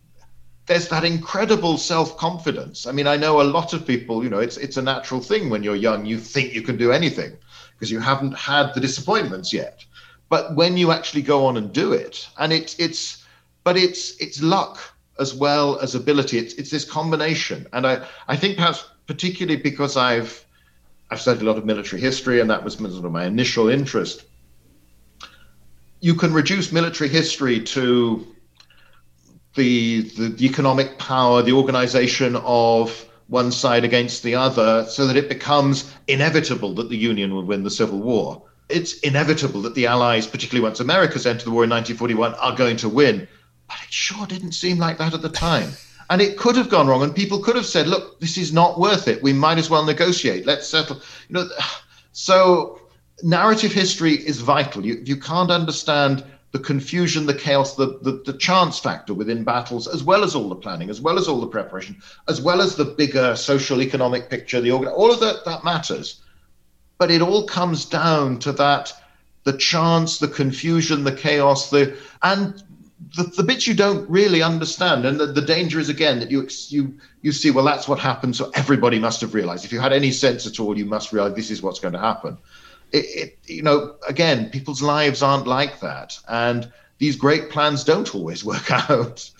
there's 0.66 0.88
that 0.88 1.04
incredible 1.04 1.78
self-confidence. 1.78 2.86
I 2.86 2.92
mean, 2.92 3.06
I 3.06 3.16
know 3.16 3.40
a 3.40 3.44
lot 3.44 3.72
of 3.72 3.86
people, 3.86 4.24
you 4.24 4.28
know, 4.28 4.40
it's, 4.40 4.56
it's 4.56 4.76
a 4.76 4.82
natural 4.82 5.20
thing 5.20 5.50
when 5.50 5.62
you're 5.62 5.76
young, 5.76 6.04
you 6.04 6.18
think 6.18 6.52
you 6.52 6.62
can 6.62 6.76
do 6.76 6.90
anything 6.90 7.36
because 7.74 7.92
you 7.92 8.00
haven't 8.00 8.36
had 8.36 8.74
the 8.74 8.80
disappointments 8.80 9.52
yet. 9.52 9.84
But 10.28 10.56
when 10.56 10.76
you 10.76 10.90
actually 10.90 11.22
go 11.22 11.46
on 11.46 11.56
and 11.56 11.72
do 11.72 11.92
it, 11.92 12.28
and 12.38 12.52
it, 12.52 12.74
it's, 12.80 13.24
but 13.66 13.76
it's 13.76 14.16
it's 14.18 14.40
luck 14.40 14.78
as 15.18 15.34
well 15.34 15.76
as 15.80 15.96
ability. 15.96 16.38
It's 16.38 16.54
it's 16.54 16.70
this 16.70 16.84
combination, 16.84 17.66
and 17.72 17.84
I 17.84 18.06
I 18.28 18.36
think 18.36 18.56
perhaps 18.56 18.84
particularly 19.08 19.60
because 19.60 19.96
I've 19.96 20.46
I've 21.10 21.20
studied 21.20 21.42
a 21.42 21.46
lot 21.46 21.58
of 21.58 21.64
military 21.64 22.00
history, 22.00 22.40
and 22.40 22.48
that 22.48 22.62
was 22.62 22.74
sort 22.74 23.04
of 23.04 23.10
my 23.10 23.24
initial 23.24 23.68
interest. 23.68 24.24
You 25.98 26.14
can 26.14 26.32
reduce 26.32 26.70
military 26.70 27.10
history 27.10 27.58
to 27.74 28.24
the, 29.56 30.02
the, 30.16 30.28
the 30.28 30.44
economic 30.44 30.98
power, 30.98 31.42
the 31.42 31.52
organization 31.52 32.36
of 32.36 33.04
one 33.26 33.50
side 33.50 33.82
against 33.82 34.22
the 34.22 34.36
other, 34.36 34.84
so 34.88 35.08
that 35.08 35.16
it 35.16 35.28
becomes 35.28 35.92
inevitable 36.06 36.72
that 36.74 36.88
the 36.88 36.96
Union 36.96 37.34
will 37.34 37.44
win 37.44 37.64
the 37.64 37.70
Civil 37.70 37.98
War. 37.98 38.44
It's 38.68 39.00
inevitable 39.00 39.62
that 39.62 39.74
the 39.74 39.86
Allies, 39.86 40.26
particularly 40.26 40.62
once 40.62 40.78
America's 40.78 41.26
entered 41.26 41.46
the 41.46 41.50
war 41.50 41.64
in 41.64 41.70
1941, 41.70 42.34
are 42.34 42.54
going 42.54 42.76
to 42.76 42.88
win. 42.88 43.26
But 43.68 43.76
it 43.84 43.92
sure 43.92 44.26
didn't 44.26 44.52
seem 44.52 44.78
like 44.78 44.98
that 44.98 45.14
at 45.14 45.22
the 45.22 45.28
time. 45.28 45.70
And 46.08 46.22
it 46.22 46.38
could 46.38 46.56
have 46.56 46.68
gone 46.68 46.86
wrong, 46.86 47.02
and 47.02 47.14
people 47.14 47.40
could 47.40 47.56
have 47.56 47.66
said, 47.66 47.88
look, 47.88 48.20
this 48.20 48.38
is 48.38 48.52
not 48.52 48.78
worth 48.78 49.08
it. 49.08 49.22
We 49.22 49.32
might 49.32 49.58
as 49.58 49.68
well 49.68 49.84
negotiate. 49.84 50.46
Let's 50.46 50.68
settle. 50.68 51.00
You 51.28 51.34
know, 51.34 51.48
so 52.12 52.80
narrative 53.22 53.72
history 53.72 54.14
is 54.14 54.40
vital. 54.40 54.86
You, 54.86 55.02
you 55.04 55.16
can't 55.16 55.50
understand 55.50 56.24
the 56.52 56.58
confusion, 56.60 57.26
the 57.26 57.34
chaos, 57.34 57.74
the, 57.74 57.98
the, 58.02 58.22
the 58.24 58.38
chance 58.38 58.78
factor 58.78 59.12
within 59.12 59.44
battles, 59.44 59.88
as 59.88 60.02
well 60.02 60.22
as 60.22 60.34
all 60.34 60.48
the 60.48 60.54
planning, 60.54 60.90
as 60.90 61.00
well 61.00 61.18
as 61.18 61.28
all 61.28 61.40
the 61.40 61.46
preparation, 61.46 62.00
as 62.28 62.40
well 62.40 62.62
as 62.62 62.76
the 62.76 62.84
bigger 62.84 63.34
social 63.34 63.82
economic 63.82 64.30
picture, 64.30 64.60
the 64.60 64.70
organ, 64.70 64.88
all 64.88 65.12
of 65.12 65.20
that, 65.20 65.44
that 65.44 65.64
matters. 65.64 66.22
But 66.98 67.10
it 67.10 67.20
all 67.20 67.46
comes 67.46 67.84
down 67.84 68.38
to 68.40 68.52
that 68.52 68.92
the 69.44 69.56
chance, 69.56 70.18
the 70.18 70.28
confusion, 70.28 71.04
the 71.04 71.12
chaos, 71.12 71.70
the 71.70 71.96
and 72.22 72.62
the, 73.14 73.24
the 73.24 73.42
bits 73.42 73.66
you 73.66 73.74
don't 73.74 74.08
really 74.10 74.42
understand, 74.42 75.04
and 75.04 75.20
the, 75.20 75.26
the 75.26 75.40
danger 75.40 75.78
is 75.78 75.88
again 75.88 76.18
that 76.20 76.30
you 76.30 76.48
you 76.68 76.98
you 77.22 77.32
see, 77.32 77.50
well, 77.50 77.64
that's 77.64 77.86
what 77.86 77.98
happened, 77.98 78.36
so 78.36 78.50
everybody 78.54 78.98
must 78.98 79.20
have 79.20 79.34
realized. 79.34 79.64
If 79.64 79.72
you 79.72 79.80
had 79.80 79.92
any 79.92 80.10
sense 80.10 80.46
at 80.46 80.58
all, 80.58 80.76
you 80.76 80.84
must 80.84 81.12
realize 81.12 81.34
this 81.34 81.50
is 81.50 81.62
what's 81.62 81.78
going 81.78 81.94
to 81.94 82.00
happen. 82.00 82.38
It, 82.92 83.04
it, 83.04 83.38
you 83.46 83.62
know, 83.62 83.96
again, 84.08 84.50
people's 84.50 84.82
lives 84.82 85.22
aren't 85.22 85.46
like 85.46 85.80
that, 85.80 86.18
and 86.28 86.70
these 86.98 87.16
great 87.16 87.50
plans 87.50 87.84
don't 87.84 88.12
always 88.14 88.44
work 88.52 88.70
out. 88.70 89.30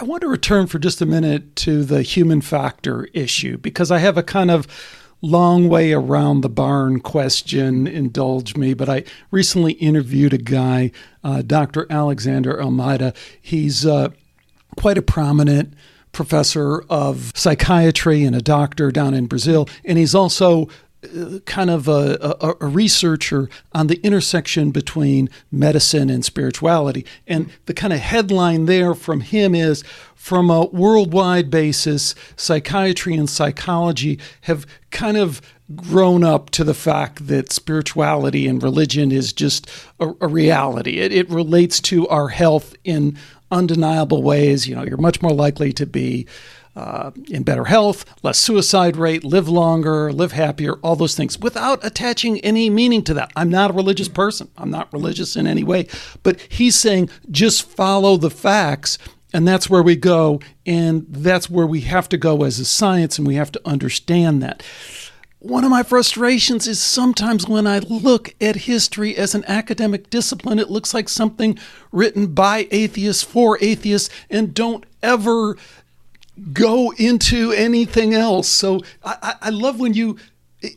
I 0.00 0.04
want 0.04 0.20
to 0.20 0.28
return 0.28 0.68
for 0.68 0.78
just 0.78 1.00
a 1.00 1.06
minute 1.06 1.56
to 1.56 1.84
the 1.84 2.02
human 2.02 2.40
factor 2.40 3.08
issue 3.12 3.58
because 3.58 3.90
I 3.90 3.98
have 3.98 4.16
a 4.16 4.22
kind 4.22 4.50
of 4.50 4.68
long 5.22 5.68
way 5.68 5.92
around 5.92 6.40
the 6.40 6.48
barn 6.48 7.00
question, 7.00 7.86
indulge 7.86 8.56
me, 8.56 8.74
but 8.74 8.88
I 8.88 9.04
recently 9.30 9.72
interviewed 9.74 10.34
a 10.34 10.38
guy, 10.38 10.90
uh, 11.24 11.42
Dr. 11.42 11.86
Alexander 11.88 12.60
Almeida. 12.60 13.14
He's 13.40 13.86
uh, 13.86 14.08
quite 14.76 14.98
a 14.98 15.02
prominent 15.02 15.74
professor 16.10 16.82
of 16.90 17.32
psychiatry 17.34 18.24
and 18.24 18.36
a 18.36 18.42
doctor 18.42 18.90
down 18.90 19.14
in 19.14 19.26
Brazil, 19.26 19.68
and 19.84 19.96
he's 19.96 20.14
also 20.14 20.68
kind 21.46 21.68
of 21.68 21.88
a, 21.88 22.36
a, 22.40 22.54
a, 22.60 22.66
researcher 22.66 23.48
on 23.72 23.88
the 23.88 24.00
intersection 24.02 24.70
between 24.70 25.28
medicine 25.50 26.08
and 26.08 26.24
spirituality. 26.24 27.04
And 27.26 27.50
the 27.66 27.74
kind 27.74 27.92
of 27.92 27.98
headline 27.98 28.66
there 28.66 28.94
from 28.94 29.20
him 29.20 29.52
is 29.54 29.82
from 30.14 30.48
a 30.48 30.66
worldwide 30.66 31.50
basis, 31.50 32.14
psychiatry 32.36 33.14
and 33.14 33.28
psychology 33.28 34.20
have 34.42 34.64
kind 34.90 35.16
of 35.16 35.42
grown 35.74 36.22
up 36.22 36.50
to 36.50 36.62
the 36.62 36.74
fact 36.74 37.26
that 37.26 37.50
spirituality 37.50 38.46
and 38.46 38.62
religion 38.62 39.10
is 39.10 39.32
just 39.32 39.68
a, 39.98 40.12
a 40.20 40.28
reality. 40.28 40.98
It, 40.98 41.12
it 41.12 41.28
relates 41.28 41.80
to 41.80 42.06
our 42.08 42.28
health 42.28 42.76
in 42.84 43.18
undeniable 43.50 44.22
ways. 44.22 44.68
You 44.68 44.76
know, 44.76 44.84
you're 44.84 44.96
much 44.98 45.20
more 45.20 45.32
likely 45.32 45.72
to 45.72 45.86
be 45.86 46.26
uh, 46.74 47.10
in 47.28 47.42
better 47.42 47.64
health, 47.64 48.04
less 48.22 48.38
suicide 48.38 48.96
rate, 48.96 49.24
live 49.24 49.48
longer, 49.48 50.12
live 50.12 50.32
happier, 50.32 50.74
all 50.76 50.96
those 50.96 51.14
things 51.14 51.38
without 51.38 51.84
attaching 51.84 52.40
any 52.40 52.70
meaning 52.70 53.02
to 53.04 53.14
that. 53.14 53.30
I'm 53.36 53.50
not 53.50 53.70
a 53.70 53.74
religious 53.74 54.08
person. 54.08 54.48
I'm 54.56 54.70
not 54.70 54.92
religious 54.92 55.36
in 55.36 55.46
any 55.46 55.64
way. 55.64 55.86
But 56.22 56.40
he's 56.40 56.76
saying 56.76 57.10
just 57.30 57.68
follow 57.68 58.16
the 58.16 58.30
facts 58.30 58.98
and 59.32 59.48
that's 59.48 59.70
where 59.70 59.82
we 59.82 59.96
go. 59.96 60.40
And 60.66 61.06
that's 61.08 61.48
where 61.48 61.66
we 61.66 61.82
have 61.82 62.08
to 62.10 62.16
go 62.16 62.44
as 62.44 62.58
a 62.58 62.64
science, 62.64 63.18
and 63.18 63.26
we 63.26 63.34
have 63.36 63.52
to 63.52 63.60
understand 63.64 64.42
that. 64.42 64.62
One 65.38 65.64
of 65.64 65.70
my 65.70 65.82
frustrations 65.82 66.68
is 66.68 66.80
sometimes 66.80 67.48
when 67.48 67.66
I 67.66 67.80
look 67.80 68.32
at 68.40 68.54
history 68.54 69.16
as 69.16 69.34
an 69.34 69.44
academic 69.48 70.08
discipline, 70.08 70.60
it 70.60 70.70
looks 70.70 70.94
like 70.94 71.08
something 71.08 71.58
written 71.90 72.28
by 72.28 72.68
atheists 72.70 73.24
for 73.24 73.58
atheists 73.60 74.08
and 74.30 74.54
don't 74.54 74.86
ever 75.02 75.56
go 76.52 76.92
into 76.96 77.52
anything 77.52 78.14
else. 78.14 78.48
So 78.48 78.80
I, 79.04 79.34
I 79.40 79.50
love 79.50 79.78
when 79.78 79.94
you 79.94 80.16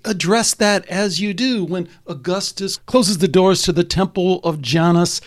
address 0.04 0.54
that 0.56 0.86
as 0.88 1.20
you 1.22 1.34
do. 1.34 1.63
When 1.63 1.88
Augustus 2.08 2.78
closes 2.78 3.20
the 3.20 3.28
doors 3.28 3.62
to 3.63 3.72
the 3.72 3.84
temple 3.84 4.39
of 4.44 4.62
Janus, 4.62 5.22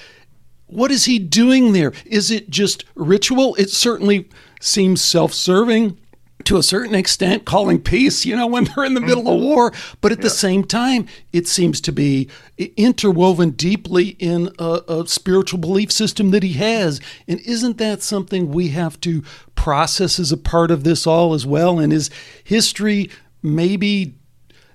what 0.67 0.91
is 0.91 1.07
he 1.07 1.19
doing 1.19 1.73
there? 1.73 1.93
Is 2.05 2.31
it 2.31 2.51
just 2.51 2.85
ritual? 2.95 3.55
It 3.55 3.71
certainly 3.71 4.29
seems 4.61 5.01
self 5.01 5.33
serving 5.33 5.99
to 6.45 6.57
a 6.57 6.63
certain 6.63 6.95
extent, 6.95 7.45
calling 7.45 7.81
peace, 7.81 8.25
you 8.25 8.37
know, 8.37 8.47
when 8.47 8.65
they're 8.65 8.85
in 8.85 8.95
the 8.95 9.01
middle 9.01 9.29
of 9.29 9.39
mm-hmm. 9.39 9.45
war. 9.45 9.73
But 10.01 10.13
at 10.13 10.19
yeah. 10.19 10.23
the 10.23 10.31
same 10.31 10.65
time, 10.65 11.07
it 11.33 11.49
seems 11.49 11.81
to 11.83 11.93
be 11.93 12.29
interwoven 12.77 13.51
deeply 13.51 14.11
in 14.19 14.51
a, 14.59 14.83
a, 14.89 15.07
spiritual 15.07 15.59
belief 15.59 15.91
system 15.91 16.31
that 16.31 16.43
he 16.43 16.55
has. 16.55 17.01
And 17.27 17.41
isn't 17.41 17.79
that 17.79 18.03
something 18.03 18.51
we 18.51 18.69
have 18.69 19.01
to 19.03 19.23
process 19.57 20.19
as 20.19 20.33
a 20.33 20.37
part 20.37 20.71
of 20.71 20.85
this 20.85 21.07
all 21.07 21.35
as 21.35 21.45
well? 21.45 21.79
And 21.79 21.93
is 21.93 22.11
history 22.45 23.11
maybe 23.43 24.15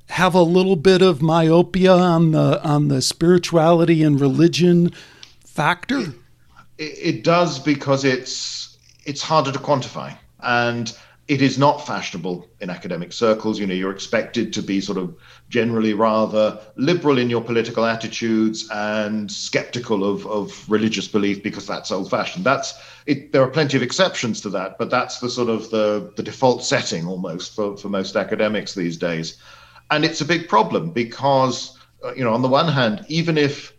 have 0.10 0.36
a 0.36 0.44
little 0.44 0.76
bit 0.76 1.02
of 1.02 1.22
myopia 1.22 1.94
on 1.94 2.32
the 2.32 2.62
on 2.64 2.90
the 2.90 3.02
spirituality 3.02 4.04
and 4.04 4.20
religion 4.20 4.92
factor? 5.46 6.14
It, 6.78 6.84
it 6.84 7.24
does 7.24 7.58
because 7.58 8.04
it's 8.04 8.78
it's 9.06 9.22
harder 9.22 9.52
to 9.52 9.60
quantify 9.60 10.16
and 10.44 10.96
it 11.28 11.42
is 11.42 11.58
not 11.58 11.88
fashionable 11.88 12.50
in 12.60 12.70
academic 12.70 13.14
circles. 13.14 13.58
You 13.58 13.66
know, 13.66 13.74
you're 13.74 13.94
expected 13.94 14.52
to 14.54 14.62
be 14.62 14.82
sort 14.82 14.98
of 14.98 15.16
generally 15.48 15.94
rather 15.94 16.60
liberal 16.76 17.18
in 17.18 17.30
your 17.30 17.42
political 17.42 17.86
attitudes 17.86 18.70
and 18.70 19.32
skeptical 19.32 20.04
of, 20.04 20.28
of 20.28 20.70
religious 20.70 21.08
belief 21.08 21.42
because 21.42 21.66
that's 21.66 21.92
old 21.92 22.10
fashioned. 22.10 22.46
That's 22.46 22.74
it, 23.06 23.32
there 23.32 23.42
are 23.42 23.50
plenty 23.50 23.78
of 23.78 23.84
exceptions 23.84 24.42
to 24.42 24.50
that, 24.50 24.78
but 24.78 24.90
that's 24.90 25.20
the 25.20 25.30
sort 25.30 25.50
of 25.50 25.70
the, 25.70 26.12
the 26.18 26.24
default 26.24 26.64
setting 26.64 27.08
almost 27.08 27.56
for, 27.56 27.78
for 27.78 27.88
most 27.88 28.18
academics 28.18 28.74
these 28.74 28.98
days. 28.98 29.38
And 29.92 30.04
it's 30.04 30.22
a 30.22 30.26
big 30.26 30.50
problem 30.50 30.92
because, 30.92 31.78
uh, 32.04 32.14
you 32.14 32.24
know, 32.24 32.34
on 32.34 32.42
the 32.42 32.50
one 32.50 32.68
hand, 32.68 33.06
even 33.08 33.38
if 33.38 33.74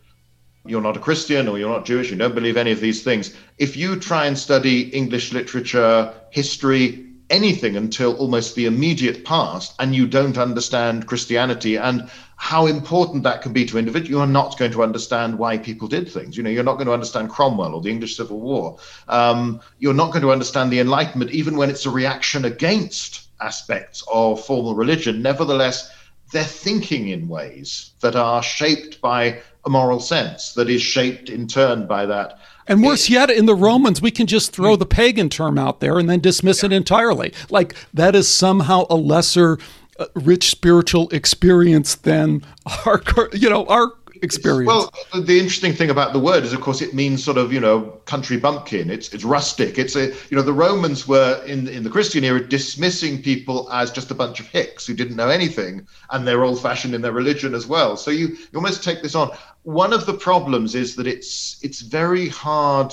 you're 0.66 0.80
not 0.80 0.96
a 0.96 1.00
Christian 1.00 1.46
or 1.46 1.58
you're 1.58 1.68
not 1.68 1.84
Jewish, 1.84 2.10
you 2.10 2.16
don't 2.16 2.34
believe 2.34 2.56
any 2.56 2.72
of 2.72 2.80
these 2.80 3.02
things. 3.02 3.36
If 3.58 3.76
you 3.76 3.96
try 4.00 4.26
and 4.26 4.38
study 4.38 4.82
English 4.88 5.32
literature, 5.32 6.14
history, 6.30 7.03
anything 7.30 7.76
until 7.76 8.16
almost 8.16 8.54
the 8.54 8.66
immediate 8.66 9.24
past, 9.24 9.74
and 9.78 9.94
you 9.94 10.06
don't 10.06 10.38
understand 10.38 11.06
Christianity 11.06 11.76
and 11.76 12.10
how 12.36 12.66
important 12.66 13.22
that 13.22 13.42
can 13.42 13.52
be 13.52 13.64
to 13.66 13.78
individuals, 13.78 14.10
you 14.10 14.20
are 14.20 14.26
not 14.26 14.58
going 14.58 14.72
to 14.72 14.82
understand 14.82 15.38
why 15.38 15.56
people 15.56 15.88
did 15.88 16.08
things. 16.08 16.36
You 16.36 16.42
know, 16.42 16.50
you're 16.50 16.64
not 16.64 16.74
going 16.74 16.86
to 16.86 16.92
understand 16.92 17.30
Cromwell 17.30 17.74
or 17.74 17.80
the 17.80 17.90
English 17.90 18.16
Civil 18.16 18.40
War. 18.40 18.78
Um, 19.08 19.60
you're 19.78 19.94
not 19.94 20.10
going 20.10 20.22
to 20.22 20.32
understand 20.32 20.70
the 20.70 20.80
Enlightenment, 20.80 21.30
even 21.30 21.56
when 21.56 21.70
it's 21.70 21.86
a 21.86 21.90
reaction 21.90 22.44
against 22.44 23.28
aspects 23.40 24.04
of 24.12 24.44
formal 24.44 24.74
religion. 24.74 25.22
Nevertheless, 25.22 25.90
they're 26.32 26.44
thinking 26.44 27.08
in 27.08 27.28
ways 27.28 27.92
that 28.00 28.16
are 28.16 28.42
shaped 28.42 29.00
by 29.00 29.40
a 29.64 29.70
moral 29.70 30.00
sense 30.00 30.52
that 30.54 30.68
is 30.68 30.82
shaped 30.82 31.30
in 31.30 31.46
turn 31.46 31.86
by 31.86 32.06
that. 32.06 32.38
And 32.66 32.82
worse 32.82 33.08
yet, 33.10 33.30
in 33.30 33.46
the 33.46 33.54
Romans, 33.54 34.00
we 34.00 34.10
can 34.10 34.26
just 34.26 34.52
throw 34.52 34.76
the 34.76 34.86
pagan 34.86 35.28
term 35.28 35.58
out 35.58 35.80
there 35.80 35.98
and 35.98 36.08
then 36.08 36.20
dismiss 36.20 36.62
yeah. 36.62 36.66
it 36.66 36.72
entirely. 36.72 37.32
Like 37.50 37.74
that 37.92 38.14
is 38.14 38.28
somehow 38.28 38.86
a 38.88 38.96
lesser 38.96 39.58
uh, 39.98 40.06
rich 40.14 40.50
spiritual 40.50 41.08
experience 41.10 41.94
than 41.94 42.42
our, 42.86 43.02
you 43.32 43.50
know, 43.50 43.66
our 43.66 43.92
experience. 44.24 44.66
Well, 44.66 45.22
the 45.22 45.38
interesting 45.38 45.72
thing 45.72 45.90
about 45.90 46.12
the 46.12 46.18
word 46.18 46.42
is, 46.44 46.52
of 46.52 46.60
course, 46.60 46.80
it 46.80 46.94
means 46.94 47.22
sort 47.22 47.36
of 47.36 47.52
you 47.52 47.60
know 47.60 47.82
country 48.06 48.36
bumpkin. 48.36 48.90
It's 48.90 49.12
it's 49.14 49.24
rustic. 49.24 49.78
It's 49.78 49.94
a 49.94 50.06
you 50.06 50.36
know 50.36 50.42
the 50.42 50.52
Romans 50.52 51.06
were 51.06 51.42
in 51.46 51.68
in 51.68 51.84
the 51.84 51.90
Christian 51.90 52.24
era 52.24 52.40
dismissing 52.40 53.22
people 53.22 53.70
as 53.70 53.90
just 53.90 54.10
a 54.10 54.14
bunch 54.14 54.40
of 54.40 54.46
hicks 54.46 54.86
who 54.86 54.94
didn't 54.94 55.16
know 55.16 55.28
anything, 55.28 55.86
and 56.10 56.26
they're 56.26 56.44
old 56.44 56.60
fashioned 56.60 56.94
in 56.94 57.02
their 57.02 57.12
religion 57.12 57.54
as 57.54 57.66
well. 57.66 57.96
So 57.96 58.10
you 58.10 58.28
you 58.28 58.56
almost 58.56 58.82
take 58.82 59.02
this 59.02 59.14
on. 59.14 59.30
One 59.62 59.92
of 59.92 60.06
the 60.06 60.14
problems 60.14 60.74
is 60.74 60.96
that 60.96 61.06
it's 61.06 61.58
it's 61.62 61.80
very 61.80 62.28
hard 62.28 62.92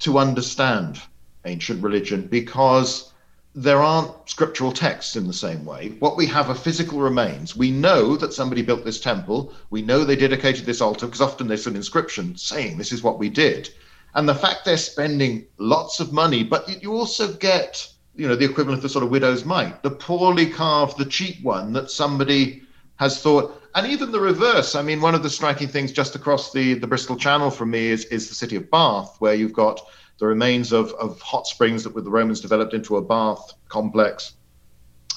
to 0.00 0.18
understand 0.18 1.00
ancient 1.44 1.82
religion 1.82 2.26
because 2.26 3.09
there 3.54 3.82
aren't 3.82 4.12
scriptural 4.28 4.70
texts 4.70 5.16
in 5.16 5.26
the 5.26 5.32
same 5.32 5.64
way. 5.64 5.88
What 5.98 6.16
we 6.16 6.26
have 6.26 6.48
are 6.50 6.54
physical 6.54 7.00
remains. 7.00 7.56
We 7.56 7.70
know 7.72 8.16
that 8.16 8.32
somebody 8.32 8.62
built 8.62 8.84
this 8.84 9.00
temple. 9.00 9.52
We 9.70 9.82
know 9.82 10.04
they 10.04 10.16
dedicated 10.16 10.66
this 10.66 10.80
altar 10.80 11.06
because 11.06 11.20
often 11.20 11.48
there's 11.48 11.66
an 11.66 11.74
inscription 11.74 12.36
saying 12.36 12.78
this 12.78 12.92
is 12.92 13.02
what 13.02 13.18
we 13.18 13.28
did. 13.28 13.70
And 14.14 14.28
the 14.28 14.34
fact 14.34 14.64
they're 14.64 14.76
spending 14.76 15.46
lots 15.58 15.98
of 16.00 16.12
money, 16.12 16.44
but 16.44 16.82
you 16.82 16.92
also 16.92 17.32
get, 17.34 17.92
you 18.14 18.28
know, 18.28 18.36
the 18.36 18.44
equivalent 18.44 18.78
of 18.78 18.82
the 18.82 18.88
sort 18.88 19.04
of 19.04 19.10
widow's 19.10 19.44
mite, 19.44 19.82
the 19.82 19.90
poorly 19.90 20.46
carved, 20.46 20.98
the 20.98 21.04
cheap 21.04 21.42
one 21.42 21.72
that 21.72 21.90
somebody 21.90 22.62
has 22.96 23.20
thought, 23.20 23.60
and 23.74 23.86
even 23.86 24.12
the 24.12 24.20
reverse. 24.20 24.74
I 24.74 24.82
mean, 24.82 25.00
one 25.00 25.14
of 25.14 25.22
the 25.22 25.30
striking 25.30 25.68
things 25.68 25.90
just 25.90 26.14
across 26.14 26.52
the, 26.52 26.74
the 26.74 26.86
Bristol 26.86 27.16
Channel 27.16 27.50
from 27.50 27.70
me 27.70 27.86
is, 27.86 28.04
is 28.06 28.28
the 28.28 28.34
city 28.34 28.56
of 28.56 28.70
Bath, 28.70 29.16
where 29.20 29.34
you've 29.34 29.52
got 29.52 29.80
the 30.20 30.26
remains 30.26 30.70
of, 30.70 30.92
of 30.92 31.20
hot 31.20 31.46
springs 31.46 31.82
that 31.82 31.94
with 31.94 32.04
the 32.04 32.10
Romans 32.10 32.40
developed 32.40 32.74
into 32.74 32.96
a 32.96 33.02
bath 33.02 33.54
complex 33.68 34.34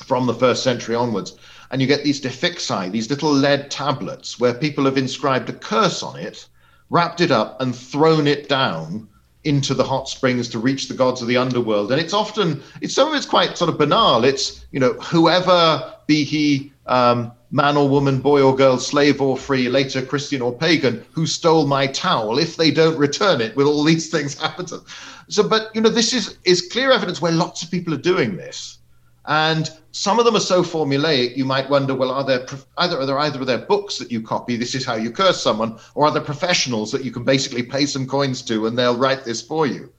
from 0.06 0.26
the 0.26 0.34
first 0.34 0.64
century 0.64 0.96
onwards. 0.96 1.38
And 1.70 1.82
you 1.82 1.88
get 1.88 2.04
these 2.04 2.22
defixi, 2.22 2.90
these 2.92 3.10
little 3.10 3.32
lead 3.32 3.70
tablets 3.70 4.40
where 4.40 4.54
people 4.54 4.86
have 4.86 4.98
inscribed 4.98 5.50
a 5.50 5.54
curse 5.54 6.02
on 6.04 6.18
it, 6.18 6.48
wrapped 6.90 7.20
it 7.20 7.32
up, 7.32 7.62
and 7.62 7.76
thrown 7.76 8.28
it 8.28 8.48
down 8.48 9.10
into 9.44 9.74
the 9.74 9.84
hot 9.84 10.08
springs 10.08 10.48
to 10.48 10.60
reach 10.60 10.88
the 10.88 10.94
gods 10.94 11.22
of 11.22 11.28
the 11.28 11.36
underworld. 11.36 11.92
And 11.92 12.00
it's 12.00 12.14
often, 12.14 12.64
it's 12.80 12.94
some 12.94 13.10
of 13.10 13.14
it's 13.14 13.26
quite 13.26 13.58
sort 13.58 13.70
of 13.70 13.78
banal. 13.78 14.24
It's, 14.24 14.66
you 14.72 14.80
know, 14.80 14.94
whoever 14.94 15.94
be 16.08 16.24
he 16.24 16.72
um, 16.86 17.34
man 17.54 17.78
or 17.78 17.88
woman, 17.88 18.20
boy 18.20 18.42
or 18.42 18.56
girl, 18.56 18.80
slave 18.80 19.22
or 19.22 19.38
free, 19.38 19.70
later 19.70 20.02
Christian 20.02 20.42
or 20.42 20.52
pagan, 20.52 21.06
who 21.12 21.28
stole 21.28 21.68
my 21.68 21.86
towel, 21.86 22.40
if 22.40 22.58
they 22.58 22.72
don't 22.72 22.98
return 22.98 23.42
it, 23.42 23.56
will 23.56 23.68
all 23.68 23.84
these 23.84 24.10
things 24.10 24.34
happen 24.42 24.66
to 24.66 24.78
them? 24.78 24.86
So, 25.30 25.48
but, 25.48 25.70
you 25.76 25.80
know, 25.80 25.90
this 25.90 26.14
is, 26.14 26.40
is 26.46 26.68
clear 26.70 26.92
evidence 26.92 27.22
where 27.22 27.32
lots 27.32 27.62
of 27.62 27.70
people 27.70 27.94
are 27.94 27.98
doing 27.98 28.36
this. 28.36 28.80
And 29.28 29.70
some 29.92 30.18
of 30.18 30.26
them 30.26 30.36
are 30.36 30.40
so 30.40 30.64
formulaic, 30.64 31.38
you 31.38 31.46
might 31.46 31.70
wonder, 31.70 31.94
well, 31.94 32.10
are 32.10 32.26
there 32.26 32.46
either 32.80 32.98
are 33.00 33.06
there 33.06 33.20
either 33.20 33.46
their 33.46 33.60
books 33.60 34.00
that 34.00 34.12
you 34.12 34.22
copy, 34.22 34.58
this 34.58 34.74
is 34.74 34.84
how 34.84 34.96
you 34.96 35.12
curse 35.12 35.42
someone, 35.42 35.78
or 35.94 36.08
are 36.08 36.12
there 36.12 36.24
professionals 36.24 36.92
that 36.92 37.06
you 37.06 37.12
can 37.12 37.24
basically 37.24 37.64
pay 37.64 37.86
some 37.86 38.08
coins 38.08 38.42
to 38.42 38.66
and 38.66 38.78
they'll 38.78 38.98
write 38.98 39.24
this 39.24 39.42
for 39.42 39.68
you? 39.68 39.94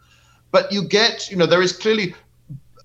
But 0.50 0.72
you 0.72 0.82
get, 0.82 1.30
you 1.30 1.36
know, 1.36 1.46
there 1.46 1.62
is 1.62 1.72
clearly 1.72 2.14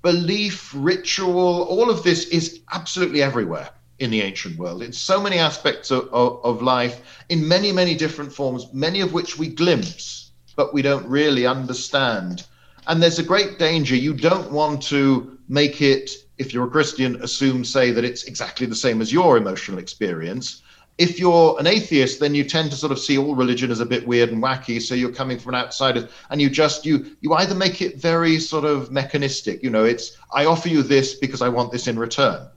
belief, 0.03 0.71
ritual, 0.75 1.63
all 1.63 1.89
of 1.89 2.03
this 2.03 2.27
is 2.27 2.61
absolutely 2.71 3.21
everywhere 3.21 3.69
in 3.99 4.09
the 4.09 4.21
ancient 4.21 4.57
world. 4.57 4.81
In 4.81 4.93
so 4.93 5.21
many 5.21 5.37
aspects 5.37 5.91
of, 5.91 6.07
of, 6.13 6.43
of 6.43 6.61
life, 6.61 7.01
in 7.29 7.47
many, 7.47 7.71
many 7.71 7.95
different 7.95 8.33
forms, 8.33 8.67
many 8.73 9.01
of 9.01 9.13
which 9.13 9.37
we 9.37 9.47
glimpse, 9.47 10.31
but 10.55 10.73
we 10.73 10.81
don't 10.81 11.05
really 11.07 11.45
understand. 11.45 12.45
And 12.87 13.01
there's 13.03 13.19
a 13.19 13.23
great 13.23 13.59
danger. 13.59 13.95
You 13.95 14.13
don't 14.13 14.51
want 14.51 14.81
to 14.83 15.37
make 15.47 15.81
it 15.81 16.11
if 16.37 16.53
you're 16.53 16.65
a 16.65 16.69
Christian, 16.69 17.21
assume, 17.21 17.65
say, 17.65 17.91
that 17.91 18.05
it's 18.05 18.23
exactly 18.23 18.65
the 18.65 18.75
same 18.75 19.01
as 19.01 19.11
your 19.11 19.37
emotional 19.37 19.77
experience. 19.77 20.61
If 20.97 21.19
you're 21.19 21.57
an 21.59 21.67
atheist, 21.67 22.19
then 22.19 22.33
you 22.33 22.43
tend 22.43 22.71
to 22.71 22.77
sort 22.77 22.91
of 22.91 22.99
see 22.99 23.17
all 23.17 23.35
religion 23.35 23.71
as 23.71 23.79
a 23.79 23.85
bit 23.85 24.07
weird 24.07 24.31
and 24.31 24.41
wacky. 24.41 24.81
So 24.81 24.95
you're 24.95 25.13
coming 25.13 25.37
from 25.37 25.53
an 25.53 25.61
outsider, 25.61 26.09
and 26.29 26.41
you 26.41 26.49
just 26.49 26.85
you 26.85 27.15
you 27.21 27.33
either 27.33 27.55
make 27.55 27.81
it 27.81 27.97
very 27.97 28.39
sort 28.39 28.65
of 28.65 28.91
mechanistic. 28.91 29.63
You 29.63 29.69
know, 29.69 29.85
it's 29.85 30.17
I 30.33 30.45
offer 30.45 30.67
you 30.67 30.81
this 30.81 31.15
because 31.15 31.41
I 31.41 31.49
want 31.49 31.71
this 31.71 31.87
in 31.87 31.97
return. 31.97 32.47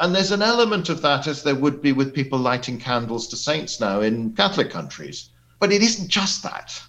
And 0.00 0.14
there's 0.14 0.32
an 0.32 0.42
element 0.42 0.88
of 0.88 1.02
that, 1.02 1.26
as 1.26 1.42
there 1.42 1.54
would 1.54 1.82
be 1.82 1.92
with 1.92 2.14
people 2.14 2.38
lighting 2.38 2.78
candles 2.78 3.28
to 3.28 3.36
saints 3.36 3.80
now 3.80 4.00
in 4.00 4.32
Catholic 4.32 4.70
countries. 4.70 5.28
But 5.58 5.72
it 5.72 5.82
isn't 5.82 6.08
just 6.08 6.42
that. 6.42 6.80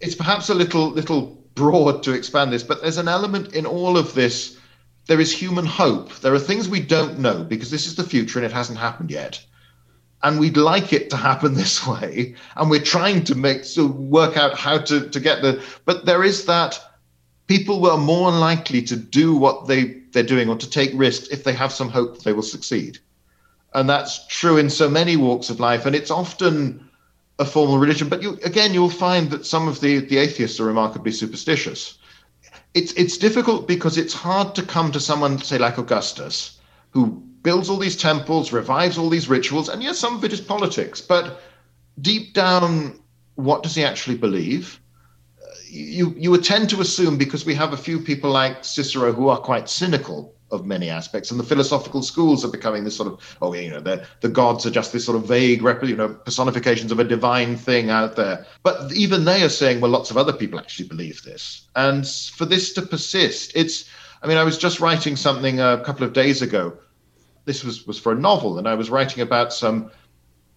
It's 0.00 0.16
perhaps 0.16 0.48
a 0.48 0.54
little 0.54 0.90
little 0.90 1.38
broad 1.54 2.02
to 2.02 2.12
expand 2.12 2.52
this, 2.52 2.62
but 2.64 2.82
there's 2.82 2.98
an 2.98 3.08
element 3.08 3.54
in 3.54 3.64
all 3.64 3.96
of 3.96 4.14
this 4.14 4.58
there 5.08 5.20
is 5.20 5.32
human 5.32 5.64
hope. 5.64 6.14
There 6.20 6.34
are 6.34 6.38
things 6.38 6.68
we 6.68 6.80
don't 6.80 7.18
know 7.18 7.42
because 7.42 7.70
this 7.70 7.86
is 7.86 7.96
the 7.96 8.04
future 8.04 8.38
and 8.38 8.46
it 8.46 8.52
hasn't 8.52 8.78
happened 8.78 9.10
yet. 9.10 9.42
And 10.22 10.38
we'd 10.38 10.56
like 10.58 10.92
it 10.92 11.08
to 11.10 11.16
happen 11.16 11.54
this 11.62 11.86
way. 11.86 12.34
And 12.56 12.70
we're 12.70 12.82
trying 12.82 13.24
to 13.24 13.34
make 13.34 13.64
to 13.74 13.86
work 13.86 14.36
out 14.36 14.54
how 14.54 14.78
to, 14.78 15.08
to 15.08 15.20
get 15.20 15.42
the 15.42 15.62
but 15.86 16.04
there 16.04 16.22
is 16.22 16.44
that 16.44 16.78
people 17.48 17.80
were 17.80 17.96
more 17.96 18.30
likely 18.30 18.82
to 18.82 18.96
do 18.96 19.36
what 19.36 19.66
they, 19.66 20.00
they're 20.12 20.22
doing 20.22 20.48
or 20.48 20.56
to 20.56 20.70
take 20.70 20.90
risks 20.94 21.28
if 21.28 21.42
they 21.42 21.52
have 21.52 21.72
some 21.72 21.88
hope 21.88 22.22
they 22.22 22.32
will 22.32 22.42
succeed. 22.42 22.98
And 23.74 23.88
that's 23.88 24.26
true 24.28 24.56
in 24.56 24.70
so 24.70 24.88
many 24.88 25.16
walks 25.16 25.50
of 25.50 25.60
life. 25.60 25.84
And 25.84 25.96
it's 25.96 26.10
often 26.10 26.88
a 27.38 27.44
formal 27.44 27.78
religion. 27.78 28.08
But 28.08 28.22
you, 28.22 28.38
again, 28.44 28.72
you'll 28.72 28.90
find 28.90 29.30
that 29.30 29.44
some 29.44 29.68
of 29.68 29.80
the, 29.80 29.98
the 29.98 30.18
atheists 30.18 30.60
are 30.60 30.64
remarkably 30.64 31.12
superstitious 31.12 31.98
it's 32.74 32.92
it's 32.92 33.16
difficult 33.16 33.66
because 33.66 33.96
it's 33.98 34.14
hard 34.14 34.54
to 34.54 34.62
come 34.62 34.92
to 34.92 35.00
someone, 35.00 35.38
say 35.38 35.58
like 35.58 35.78
Augustus, 35.78 36.58
who 36.90 37.06
builds 37.42 37.68
all 37.68 37.78
these 37.78 37.96
temples, 37.96 38.52
revives 38.52 38.98
all 38.98 39.08
these 39.08 39.28
rituals, 39.28 39.68
and 39.68 39.82
yes, 39.82 39.98
some 39.98 40.16
of 40.16 40.24
it 40.24 40.32
is 40.32 40.40
politics, 40.40 41.00
but 41.00 41.40
deep 42.00 42.34
down, 42.34 43.00
what 43.36 43.62
does 43.62 43.74
he 43.74 43.84
actually 43.84 44.16
believe? 44.16 44.80
You 45.70 46.14
you 46.16 46.30
would 46.30 46.44
tend 46.44 46.70
to 46.70 46.80
assume 46.80 47.18
because 47.18 47.44
we 47.44 47.54
have 47.54 47.72
a 47.72 47.76
few 47.76 48.00
people 48.00 48.30
like 48.30 48.64
Cicero 48.64 49.12
who 49.12 49.28
are 49.28 49.38
quite 49.38 49.68
cynical 49.68 50.34
of 50.50 50.66
many 50.66 50.88
aspects. 50.88 51.30
And 51.30 51.38
the 51.38 51.44
philosophical 51.44 52.02
schools 52.02 52.44
are 52.44 52.50
becoming 52.50 52.84
this 52.84 52.96
sort 52.96 53.12
of, 53.12 53.36
oh, 53.42 53.52
you 53.54 53.70
know, 53.70 53.80
the, 53.80 54.06
the 54.20 54.28
gods 54.28 54.64
are 54.66 54.70
just 54.70 54.92
this 54.92 55.04
sort 55.04 55.16
of 55.16 55.26
vague, 55.26 55.62
you 55.82 55.96
know, 55.96 56.08
personifications 56.08 56.90
of 56.92 56.98
a 56.98 57.04
divine 57.04 57.56
thing 57.56 57.90
out 57.90 58.16
there. 58.16 58.46
But 58.62 58.92
even 58.94 59.24
they 59.24 59.42
are 59.42 59.50
saying, 59.50 59.80
well, 59.80 59.90
lots 59.90 60.10
of 60.10 60.16
other 60.16 60.32
people 60.32 60.58
actually 60.58 60.88
believe 60.88 61.22
this. 61.22 61.68
And 61.76 62.06
for 62.06 62.44
this 62.44 62.72
to 62.74 62.82
persist, 62.82 63.52
it's, 63.54 63.88
I 64.22 64.26
mean, 64.26 64.38
I 64.38 64.44
was 64.44 64.58
just 64.58 64.80
writing 64.80 65.16
something 65.16 65.60
a 65.60 65.82
couple 65.84 66.04
of 66.04 66.12
days 66.12 66.42
ago. 66.42 66.78
This 67.44 67.64
was, 67.64 67.86
was 67.86 67.98
for 67.98 68.12
a 68.12 68.18
novel, 68.18 68.58
and 68.58 68.68
I 68.68 68.74
was 68.74 68.90
writing 68.90 69.22
about 69.22 69.52
some 69.52 69.90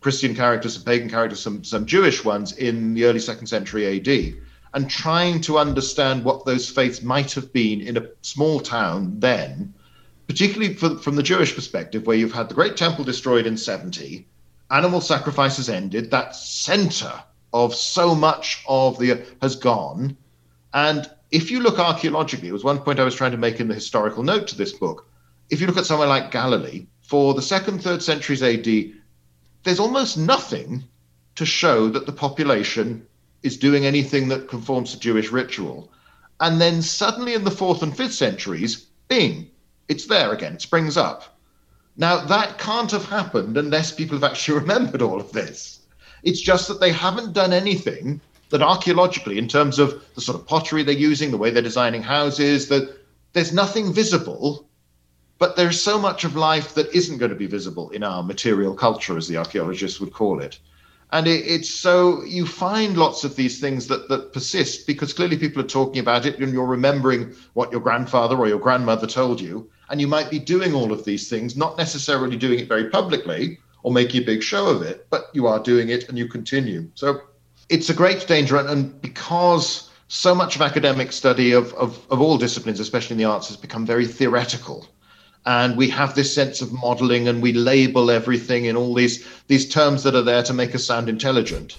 Christian 0.02 0.36
characters, 0.36 0.74
some 0.74 0.84
pagan 0.84 1.10
characters, 1.10 1.40
some, 1.40 1.64
some 1.64 1.86
Jewish 1.86 2.26
ones 2.26 2.54
in 2.54 2.94
the 2.94 3.06
early 3.06 3.20
second 3.20 3.48
century 3.48 3.98
AD 3.98 4.36
and 4.74 4.90
trying 4.90 5.42
to 5.42 5.58
understand 5.58 6.24
what 6.24 6.46
those 6.46 6.70
faiths 6.70 7.02
might 7.02 7.34
have 7.34 7.52
been 7.52 7.82
in 7.82 7.98
a 7.98 8.08
small 8.22 8.60
town 8.60 9.20
then 9.20 9.74
particularly 10.32 10.74
for, 10.74 10.98
from 10.98 11.18
the 11.18 11.24
Jewish 11.24 11.54
perspective, 11.54 12.08
where 12.08 12.16
you've 12.16 12.32
had 12.32 12.48
the 12.48 12.56
Great 12.56 12.78
Temple 12.78 13.04
destroyed 13.04 13.46
in 13.46 13.58
70, 13.58 14.26
animal 14.70 15.02
sacrifices 15.02 15.68
ended, 15.68 16.10
that 16.10 16.38
center 16.38 17.12
of 17.52 17.76
so 17.76 18.16
much 18.16 18.64
of 18.66 18.98
the 18.98 19.26
has 19.42 19.58
gone. 19.58 20.16
And 20.74 21.10
if 21.32 21.52
you 21.52 21.60
look 21.60 21.80
archaeologically, 21.80 22.48
it 22.48 22.54
was 22.54 22.64
one 22.64 22.80
point 22.80 22.98
I 22.98 23.04
was 23.04 23.14
trying 23.14 23.32
to 23.32 23.38
make 23.38 23.60
in 23.60 23.68
the 23.68 23.74
historical 23.74 24.24
note 24.24 24.48
to 24.48 24.58
this 24.58 24.72
book. 24.72 25.06
If 25.50 25.60
you 25.60 25.68
look 25.68 25.76
at 25.76 25.86
somewhere 25.86 26.08
like 26.08 26.32
Galilee, 26.32 26.88
for 27.02 27.34
the 27.34 27.42
second, 27.42 27.84
third 27.84 28.02
centuries 28.02 28.42
AD, 28.42 28.66
there's 29.64 29.82
almost 29.82 30.18
nothing 30.18 30.86
to 31.36 31.46
show 31.46 31.90
that 31.90 32.06
the 32.06 32.14
population 32.14 33.06
is 33.44 33.58
doing 33.58 33.86
anything 33.86 34.28
that 34.28 34.48
conforms 34.48 34.92
to 34.92 35.00
Jewish 35.00 35.32
ritual. 35.32 35.92
And 36.40 36.60
then 36.60 36.82
suddenly 36.82 37.34
in 37.34 37.44
the 37.44 37.52
fourth 37.52 37.84
and 37.84 37.96
fifth 37.96 38.14
centuries, 38.14 38.88
bing, 39.08 39.50
it's 39.88 40.06
there 40.06 40.32
again, 40.32 40.54
it 40.54 40.62
springs 40.62 40.98
up. 40.98 41.38
Now, 41.98 42.24
that 42.26 42.58
can't 42.58 42.92
have 42.92 43.06
happened 43.06 43.58
unless 43.58 43.92
people 43.92 44.18
have 44.18 44.32
actually 44.32 44.60
remembered 44.62 45.02
all 45.02 45.20
of 45.20 45.32
this. 45.32 45.80
It's 46.24 46.42
just 46.42 46.68
that 46.68 46.80
they 46.80 46.92
haven't 46.92 47.34
done 47.34 47.52
anything 47.52 48.22
that 48.50 48.62
archaeologically, 48.62 49.38
in 49.38 49.48
terms 49.48 49.80
of 49.80 50.04
the 50.14 50.22
sort 50.22 50.38
of 50.38 50.46
pottery 50.46 50.84
they're 50.84 50.94
using, 50.94 51.32
the 51.32 51.38
way 51.38 51.52
they're 51.52 51.62
designing 51.62 52.04
houses, 52.04 52.68
that 52.68 52.98
there's 53.34 53.54
nothing 53.54 53.94
visible, 53.94 54.68
but 55.40 55.56
there's 55.56 55.82
so 55.82 55.98
much 55.98 56.24
of 56.24 56.36
life 56.36 56.76
that 56.76 56.94
isn't 56.94 57.18
going 57.18 57.32
to 57.32 57.38
be 57.38 57.48
visible 57.48 57.90
in 57.92 58.04
our 58.04 58.22
material 58.22 58.76
culture, 58.76 59.18
as 59.18 59.28
the 59.28 59.38
archaeologists 59.38 60.00
would 60.00 60.14
call 60.14 60.40
it 60.40 60.60
and 61.12 61.28
it, 61.28 61.46
it's 61.46 61.70
so 61.70 62.24
you 62.24 62.46
find 62.46 62.98
lots 62.98 63.24
of 63.24 63.36
these 63.36 63.60
things 63.60 63.88
that 63.88 64.08
that 64.08 64.32
persist 64.34 64.88
because 64.88 65.14
clearly 65.14 65.38
people 65.38 65.62
are 65.62 65.68
talking 65.68 66.00
about 66.00 66.26
it 66.26 66.40
and 66.40 66.54
you're 66.54 66.66
remembering 66.66 67.34
what 67.54 67.72
your 67.72 67.82
grandfather 67.82 68.38
or 68.38 68.48
your 68.48 68.60
grandmother 68.60 69.08
told 69.08 69.42
you. 69.42 69.70
And 69.90 70.00
you 70.00 70.08
might 70.08 70.30
be 70.30 70.40
doing 70.40 70.74
all 70.74 70.94
of 70.94 71.04
these 71.04 71.30
things 71.30 71.58
not 71.58 71.78
necessarily 71.78 72.38
doing 72.38 72.60
it 72.60 72.70
very 72.70 72.90
publicly 72.90 73.60
or 73.84 73.92
making 73.92 74.22
a 74.22 74.26
big 74.26 74.42
show 74.42 74.68
of 74.68 74.82
it 74.84 75.08
but 75.10 75.30
you 75.34 75.48
are 75.48 75.60
doing 75.60 75.90
it 75.90 76.08
and 76.08 76.18
you 76.18 76.28
continue. 76.28 76.90
So 76.96 77.22
it's 77.68 77.90
a 77.90 77.94
great 77.94 78.26
danger. 78.26 78.58
And, 78.58 79.02
because 79.02 79.90
so 80.08 80.36
much 80.36 80.56
of 80.56 80.62
academic 80.62 81.12
study 81.12 81.52
of, 81.54 81.74
of, 81.74 82.06
of 82.10 82.22
all 82.22 82.38
disciplines 82.38 82.80
especially 82.80 83.16
in 83.16 83.18
the 83.18 83.26
arts 83.26 83.48
has 83.48 83.58
become 83.58 83.86
very 83.86 84.06
theoretical 84.06 84.88
and 85.46 85.76
we 85.76 85.90
have 85.90 86.16
this 86.16 86.34
sense 86.34 86.62
of 86.62 86.72
modeling 86.72 87.28
and 87.28 87.42
we 87.42 87.54
label 87.54 88.12
everything 88.12 88.66
in 88.66 88.76
all 88.76 88.94
these 88.94 89.28
these 89.48 89.68
terms 89.68 90.04
that 90.04 90.16
are 90.16 90.22
there 90.22 90.44
to 90.44 90.54
make 90.54 90.76
us 90.76 90.86
sound 90.86 91.10
intelligent. 91.10 91.78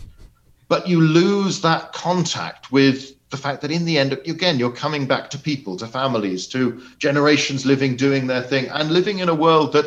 But 0.69 0.89
you 0.89 1.01
lose 1.01 1.61
that 1.61 1.93
contact 1.93 2.73
with 2.73 3.15
the 3.31 3.37
fact 3.37 3.63
that 3.63 3.71
in 3.71 3.85
the 3.85 3.99
end 3.99 4.13
again 4.13 4.59
you're 4.59 4.73
coming 4.73 5.07
back 5.07 5.31
to 5.31 5.39
people 5.39 5.77
to 5.77 5.87
families 5.87 6.47
to 6.49 6.83
generations 6.99 7.65
living 7.65 7.97
doing 7.97 8.27
their 8.27 8.43
thing 8.43 8.67
and 8.69 8.91
living 8.91 9.21
in 9.21 9.29
a 9.29 9.35
world 9.35 9.73
that 9.75 9.87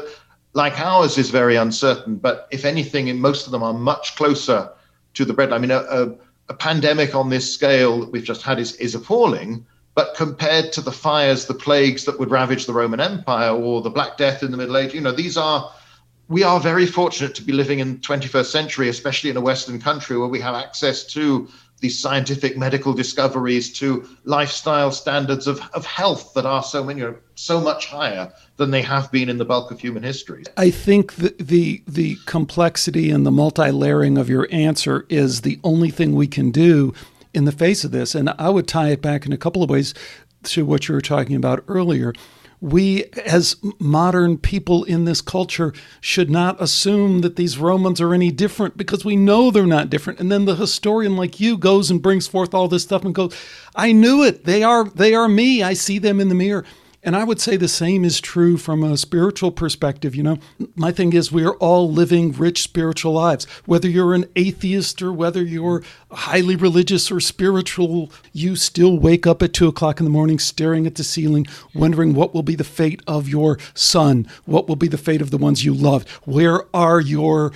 like 0.53 0.80
ours 0.80 1.17
is 1.17 1.30
very 1.30 1.57
uncertain. 1.57 2.15
But 2.15 2.47
if 2.51 2.63
anything 2.63 3.07
in 3.07 3.19
most 3.19 3.45
of 3.45 3.51
them 3.51 3.63
are 3.63 3.73
much 3.73 4.15
closer 4.15 4.69
to 5.15 5.26
the 5.26 5.34
bread 5.34 5.51
i 5.51 5.57
mean 5.57 5.71
a, 5.71 5.80
a, 5.80 6.15
a 6.49 6.53
pandemic 6.53 7.15
on 7.15 7.30
this 7.30 7.51
scale 7.51 8.01
that 8.01 8.11
we've 8.11 8.23
just 8.23 8.43
had 8.43 8.59
is, 8.59 8.76
is 8.76 8.93
appalling 8.93 9.65
but 9.95 10.13
compared 10.13 10.73
to 10.73 10.81
the 10.81 10.91
fires, 10.91 11.45
the 11.45 11.53
plagues 11.53 12.03
that 12.05 12.19
would 12.19 12.29
ravage 12.29 12.65
the 12.65 12.73
Roman 12.73 12.99
Empire 12.99 13.51
or 13.51 13.81
the 13.81 13.89
Black 13.89 14.17
Death 14.17 14.43
in 14.43 14.51
the 14.51 14.57
Middle 14.57 14.77
Ages, 14.77 14.93
you 14.93 15.01
know, 15.01 15.13
these 15.13 15.37
are, 15.37 15.71
we 16.27 16.43
are 16.43 16.59
very 16.59 16.85
fortunate 16.85 17.33
to 17.35 17.41
be 17.41 17.53
living 17.53 17.79
in 17.79 17.93
the 17.93 17.99
21st 17.99 18.45
century, 18.45 18.89
especially 18.89 19.29
in 19.29 19.37
a 19.37 19.41
Western 19.41 19.79
country 19.79 20.17
where 20.17 20.27
we 20.27 20.41
have 20.41 20.53
access 20.53 21.05
to 21.05 21.47
these 21.79 21.99
scientific 21.99 22.57
medical 22.57 22.93
discoveries 22.93 23.71
to 23.71 24.07
lifestyle 24.23 24.91
standards 24.91 25.45
of, 25.45 25.61
of 25.73 25.85
health 25.85 26.33
that 26.33 26.45
are 26.45 26.63
so 26.63 26.83
many, 26.83 27.03
so 27.35 27.59
much 27.59 27.87
higher 27.87 28.31
than 28.57 28.71
they 28.71 28.81
have 28.81 29.11
been 29.11 29.29
in 29.29 29.37
the 29.37 29.45
bulk 29.45 29.71
of 29.71 29.79
human 29.79 30.01
history. 30.01 30.43
I 30.57 30.71
think 30.71 31.15
the 31.15 31.35
the, 31.37 31.83
the 31.87 32.17
complexity 32.25 33.11
and 33.11 33.25
the 33.25 33.31
multi-layering 33.31 34.17
of 34.17 34.29
your 34.29 34.47
answer 34.51 35.05
is 35.09 35.41
the 35.41 35.59
only 35.63 35.89
thing 35.89 36.15
we 36.15 36.27
can 36.27 36.49
do 36.51 36.93
in 37.36 37.45
the 37.45 37.51
face 37.51 37.83
of 37.83 37.91
this. 37.91 38.15
And 38.15 38.29
I 38.38 38.49
would 38.49 38.67
tie 38.67 38.89
it 38.89 39.01
back 39.01 39.25
in 39.25 39.33
a 39.33 39.38
couple 39.38 39.61
of 39.63 39.69
ways 39.69 39.93
to 40.43 40.65
what 40.65 40.88
you 40.88 40.95
were 40.95 41.01
talking 41.01 41.36
about 41.36 41.63
earlier 41.67 42.13
we, 42.61 43.05
as 43.25 43.57
modern 43.79 44.38
people 44.38 44.83
in 44.86 45.05
this 45.05 45.21
culture, 45.21 45.73
should 46.01 46.29
not 46.29 46.59
assume 46.61 47.21
that 47.21 47.36
these 47.36 47.57
Romans 47.57 47.99
are 47.99 48.13
any 48.13 48.31
different 48.31 48.77
because 48.77 49.03
we 49.03 49.15
know 49.15 49.51
they're 49.51 49.67
not 49.67 49.89
different. 49.89 50.19
And 50.19 50.31
then 50.31 50.45
the 50.45 50.55
historian 50.55 51.15
like 51.15 51.39
you 51.39 51.57
goes 51.57 51.91
and 51.91 52.01
brings 52.01 52.27
forth 52.27 52.53
all 52.53 52.67
this 52.67 52.83
stuff 52.83 53.03
and 53.03 53.13
goes, 53.13 53.36
I 53.75 53.91
knew 53.91 54.23
it. 54.23 54.45
They 54.45 54.63
are 54.63 54.86
they 54.86 55.13
are 55.13 55.27
me. 55.27 55.63
I 55.63 55.73
see 55.73 55.99
them 55.99 56.19
in 56.19 56.29
the 56.29 56.36
mirror. 56.36 56.65
And 57.06 57.16
I 57.16 57.24
would 57.24 57.39
say 57.39 57.56
the 57.56 57.68
same 57.68 58.03
is 58.03 58.20
true 58.20 58.58
from 58.58 58.84
a 58.84 58.97
spiritual 58.97 59.51
perspective. 59.51 60.16
You 60.16 60.24
know, 60.24 60.39
my 60.76 60.91
thing 60.91 61.14
is 61.14 61.32
we 61.32 61.45
are 61.45 61.53
all 61.58 61.89
living 61.89 62.32
rich 62.32 62.64
spiritual 62.64 63.14
lives. 63.14 63.45
Whether 63.66 63.88
you're 63.88 64.16
an 64.16 64.26
atheist 64.36 65.03
or 65.03 65.14
whether 65.14 65.43
you're 65.43 65.84
highly 66.10 66.56
religious 66.56 67.12
or 67.12 67.20
spiritual, 67.20 68.12
you 68.34 68.56
still 68.56 68.97
wake 68.97 69.28
up 69.28 69.43
at 69.43 69.53
two 69.53 69.68
o'clock 69.68 69.99
in 69.99 70.03
the 70.03 70.10
morning 70.10 70.39
staring 70.39 70.88
at 70.88 70.95
the 70.95 71.03
ceiling, 71.03 71.45
wondering 71.76 72.16
what 72.16 72.34
will 72.34 72.41
be 72.41 72.56
the 72.56 72.64
fate 72.64 73.01
of 73.06 73.30
your 73.30 73.60
son, 73.76 74.28
what 74.45 74.68
will 74.68 74.76
be 74.76 74.88
the 74.88 74.97
fate 74.97 75.22
of 75.22 75.30
the 75.30 75.38
ones 75.38 75.64
you 75.64 75.76
loved, 75.76 76.10
where 76.24 76.64
are 76.76 76.99
your 76.99 77.51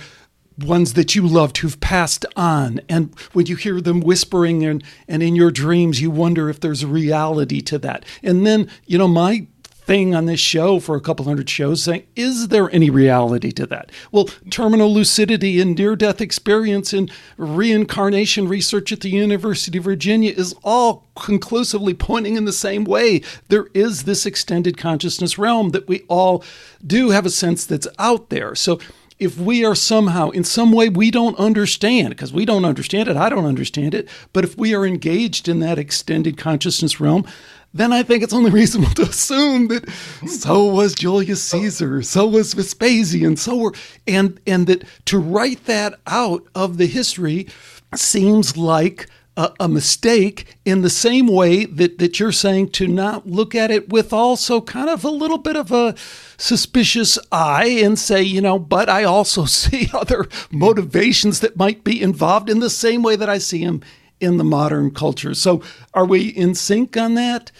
ones 0.64 0.94
that 0.94 1.14
you 1.14 1.26
loved 1.26 1.58
who've 1.58 1.80
passed 1.80 2.26
on. 2.36 2.80
And 2.88 3.14
when 3.32 3.46
you 3.46 3.56
hear 3.56 3.80
them 3.80 4.00
whispering 4.00 4.64
and, 4.64 4.82
and 5.08 5.22
in 5.22 5.36
your 5.36 5.50
dreams, 5.50 6.00
you 6.00 6.10
wonder 6.10 6.48
if 6.48 6.60
there's 6.60 6.82
a 6.82 6.88
reality 6.88 7.60
to 7.62 7.78
that. 7.78 8.04
And 8.22 8.46
then, 8.46 8.70
you 8.86 8.98
know, 8.98 9.08
my 9.08 9.46
thing 9.90 10.14
on 10.14 10.26
this 10.26 10.38
show 10.38 10.78
for 10.78 10.94
a 10.94 11.00
couple 11.00 11.24
hundred 11.24 11.50
shows 11.50 11.82
saying, 11.82 12.06
is 12.14 12.46
there 12.46 12.70
any 12.70 12.90
reality 12.90 13.50
to 13.50 13.66
that? 13.66 13.90
Well, 14.12 14.26
terminal 14.48 14.94
lucidity 14.94 15.60
and 15.60 15.76
near 15.76 15.96
death 15.96 16.20
experience 16.20 16.92
and 16.92 17.10
reincarnation 17.36 18.46
research 18.46 18.92
at 18.92 19.00
the 19.00 19.10
University 19.10 19.78
of 19.78 19.84
Virginia 19.84 20.30
is 20.30 20.54
all 20.62 21.08
conclusively 21.16 21.92
pointing 21.92 22.36
in 22.36 22.44
the 22.44 22.52
same 22.52 22.84
way. 22.84 23.20
There 23.48 23.66
is 23.74 24.04
this 24.04 24.26
extended 24.26 24.76
consciousness 24.78 25.38
realm 25.38 25.70
that 25.70 25.88
we 25.88 26.04
all 26.08 26.44
do 26.86 27.10
have 27.10 27.26
a 27.26 27.30
sense 27.30 27.66
that's 27.66 27.88
out 27.98 28.30
there. 28.30 28.54
So, 28.54 28.78
if 29.20 29.38
we 29.38 29.64
are 29.64 29.74
somehow, 29.74 30.30
in 30.30 30.42
some 30.42 30.72
way, 30.72 30.88
we 30.88 31.10
don't 31.10 31.38
understand, 31.38 32.08
because 32.08 32.32
we 32.32 32.46
don't 32.46 32.64
understand 32.64 33.08
it, 33.08 33.16
I 33.16 33.28
don't 33.28 33.44
understand 33.44 33.94
it, 33.94 34.08
but 34.32 34.44
if 34.44 34.56
we 34.56 34.74
are 34.74 34.86
engaged 34.86 35.46
in 35.46 35.60
that 35.60 35.78
extended 35.78 36.38
consciousness 36.38 36.98
realm, 36.98 37.26
then 37.74 37.92
I 37.92 38.02
think 38.02 38.22
it's 38.22 38.32
only 38.32 38.50
reasonable 38.60 38.94
to 38.94 39.02
assume 39.02 39.68
that 39.68 39.88
so 40.26 40.64
was 40.64 40.94
Julius 40.94 41.42
Caesar, 41.42 42.02
so 42.02 42.26
was 42.26 42.54
Vespasian, 42.54 43.36
so 43.36 43.56
were, 43.56 43.74
and 44.06 44.40
and 44.46 44.66
that 44.66 44.84
to 45.04 45.18
write 45.18 45.66
that 45.66 46.00
out 46.06 46.44
of 46.54 46.78
the 46.78 46.86
history 46.86 47.46
seems 47.94 48.56
like 48.56 49.06
a, 49.36 49.52
a, 49.60 49.68
mistake 49.68 50.56
in 50.64 50.82
the 50.82 50.90
same 50.90 51.26
way 51.26 51.64
that, 51.64 51.98
that 51.98 52.18
you're 52.18 52.32
saying 52.32 52.70
to 52.70 52.86
not 52.86 53.26
look 53.26 53.54
at 53.54 53.70
it 53.70 53.88
with 53.88 54.12
also 54.12 54.60
kind 54.60 54.90
of 54.90 55.04
a 55.04 55.10
little 55.10 55.38
bit 55.38 55.56
of 55.56 55.70
a 55.70 55.94
suspicious 56.36 57.18
eye 57.30 57.80
and 57.82 57.98
say, 57.98 58.22
you 58.22 58.40
know, 58.40 58.58
but 58.58 58.88
I 58.88 59.04
also 59.04 59.44
see 59.46 59.88
other 59.92 60.28
motivations 60.50 61.40
that 61.40 61.56
might 61.56 61.84
be 61.84 62.02
involved 62.02 62.50
in 62.50 62.60
the 62.60 62.70
same 62.70 63.02
way 63.02 63.16
that 63.16 63.30
I 63.30 63.38
see 63.38 63.64
them 63.64 63.82
in 64.20 64.36
the 64.36 64.44
modern 64.44 64.90
culture. 64.90 65.34
So 65.34 65.62
are 65.94 66.04
we 66.04 66.28
in 66.28 66.54
sync 66.54 66.96
on 66.96 67.14
that? 67.14 67.50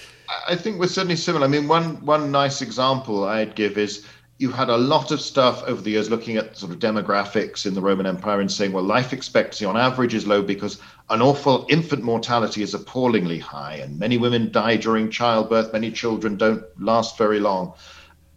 I 0.49 0.57
think 0.57 0.79
we're 0.79 0.87
certainly 0.87 1.17
similar. 1.17 1.45
I 1.45 1.49
mean, 1.49 1.67
one 1.67 2.05
one 2.05 2.31
nice 2.31 2.63
example 2.63 3.25
I'd 3.25 3.57
give 3.57 3.77
is 3.77 4.07
you 4.41 4.51
had 4.51 4.71
a 4.71 4.77
lot 4.79 5.11
of 5.11 5.21
stuff 5.21 5.63
over 5.65 5.83
the 5.83 5.91
years 5.91 6.09
looking 6.09 6.39
at 6.39 6.57
sort 6.57 6.73
of 6.73 6.79
demographics 6.79 7.67
in 7.67 7.75
the 7.75 7.81
Roman 7.83 8.07
Empire 8.07 8.41
and 8.41 8.51
saying, 8.51 8.73
well, 8.73 8.83
life 8.83 9.13
expectancy 9.13 9.67
on 9.67 9.77
average 9.77 10.15
is 10.15 10.27
low 10.27 10.41
because 10.41 10.81
an 11.11 11.21
awful 11.21 11.67
infant 11.69 12.03
mortality 12.03 12.63
is 12.63 12.73
appallingly 12.73 13.39
high, 13.39 13.75
and 13.75 13.99
many 13.99 14.17
women 14.17 14.51
die 14.51 14.77
during 14.77 15.11
childbirth, 15.11 15.75
many 15.75 15.93
children 15.93 16.39
don't 16.39 16.65
last 16.81 17.19
very 17.19 17.39
long. 17.39 17.75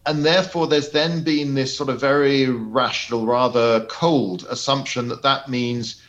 And 0.06 0.26
therefore, 0.26 0.68
there's 0.68 0.90
then 0.90 1.24
been 1.24 1.54
this 1.54 1.78
sort 1.78 1.90
of 1.90 2.02
very 2.02 2.50
rational, 2.50 3.26
rather 3.26 3.86
cold 3.86 4.46
assumption 4.50 5.08
that 5.08 5.22
that 5.22 5.48
means 5.48 6.02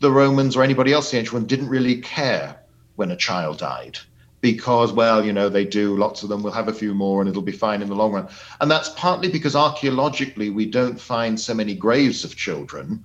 the 0.00 0.10
Romans 0.10 0.56
or 0.56 0.62
anybody 0.62 0.94
else 0.94 1.12
in 1.12 1.16
the 1.16 1.20
ancient 1.20 1.34
world 1.34 1.48
didn't 1.48 1.68
really 1.68 2.00
care 2.00 2.60
when 2.96 3.10
a 3.10 3.16
child 3.16 3.58
died 3.58 3.98
because, 4.44 4.92
well, 4.92 5.24
you 5.24 5.32
know, 5.32 5.48
they 5.48 5.64
do, 5.64 5.96
lots 5.96 6.22
of 6.22 6.28
them 6.28 6.42
we'll 6.42 6.52
have 6.52 6.68
a 6.68 6.72
few 6.74 6.92
more 6.92 7.22
and 7.22 7.30
it'll 7.30 7.40
be 7.40 7.50
fine 7.50 7.80
in 7.80 7.88
the 7.88 7.94
long 7.94 8.12
run. 8.12 8.28
And 8.60 8.70
that's 8.70 8.90
partly 8.90 9.30
because 9.30 9.56
archaeologically 9.56 10.50
we 10.50 10.66
don't 10.66 11.00
find 11.00 11.40
so 11.40 11.54
many 11.54 11.74
graves 11.74 12.24
of 12.24 12.36
children, 12.36 13.02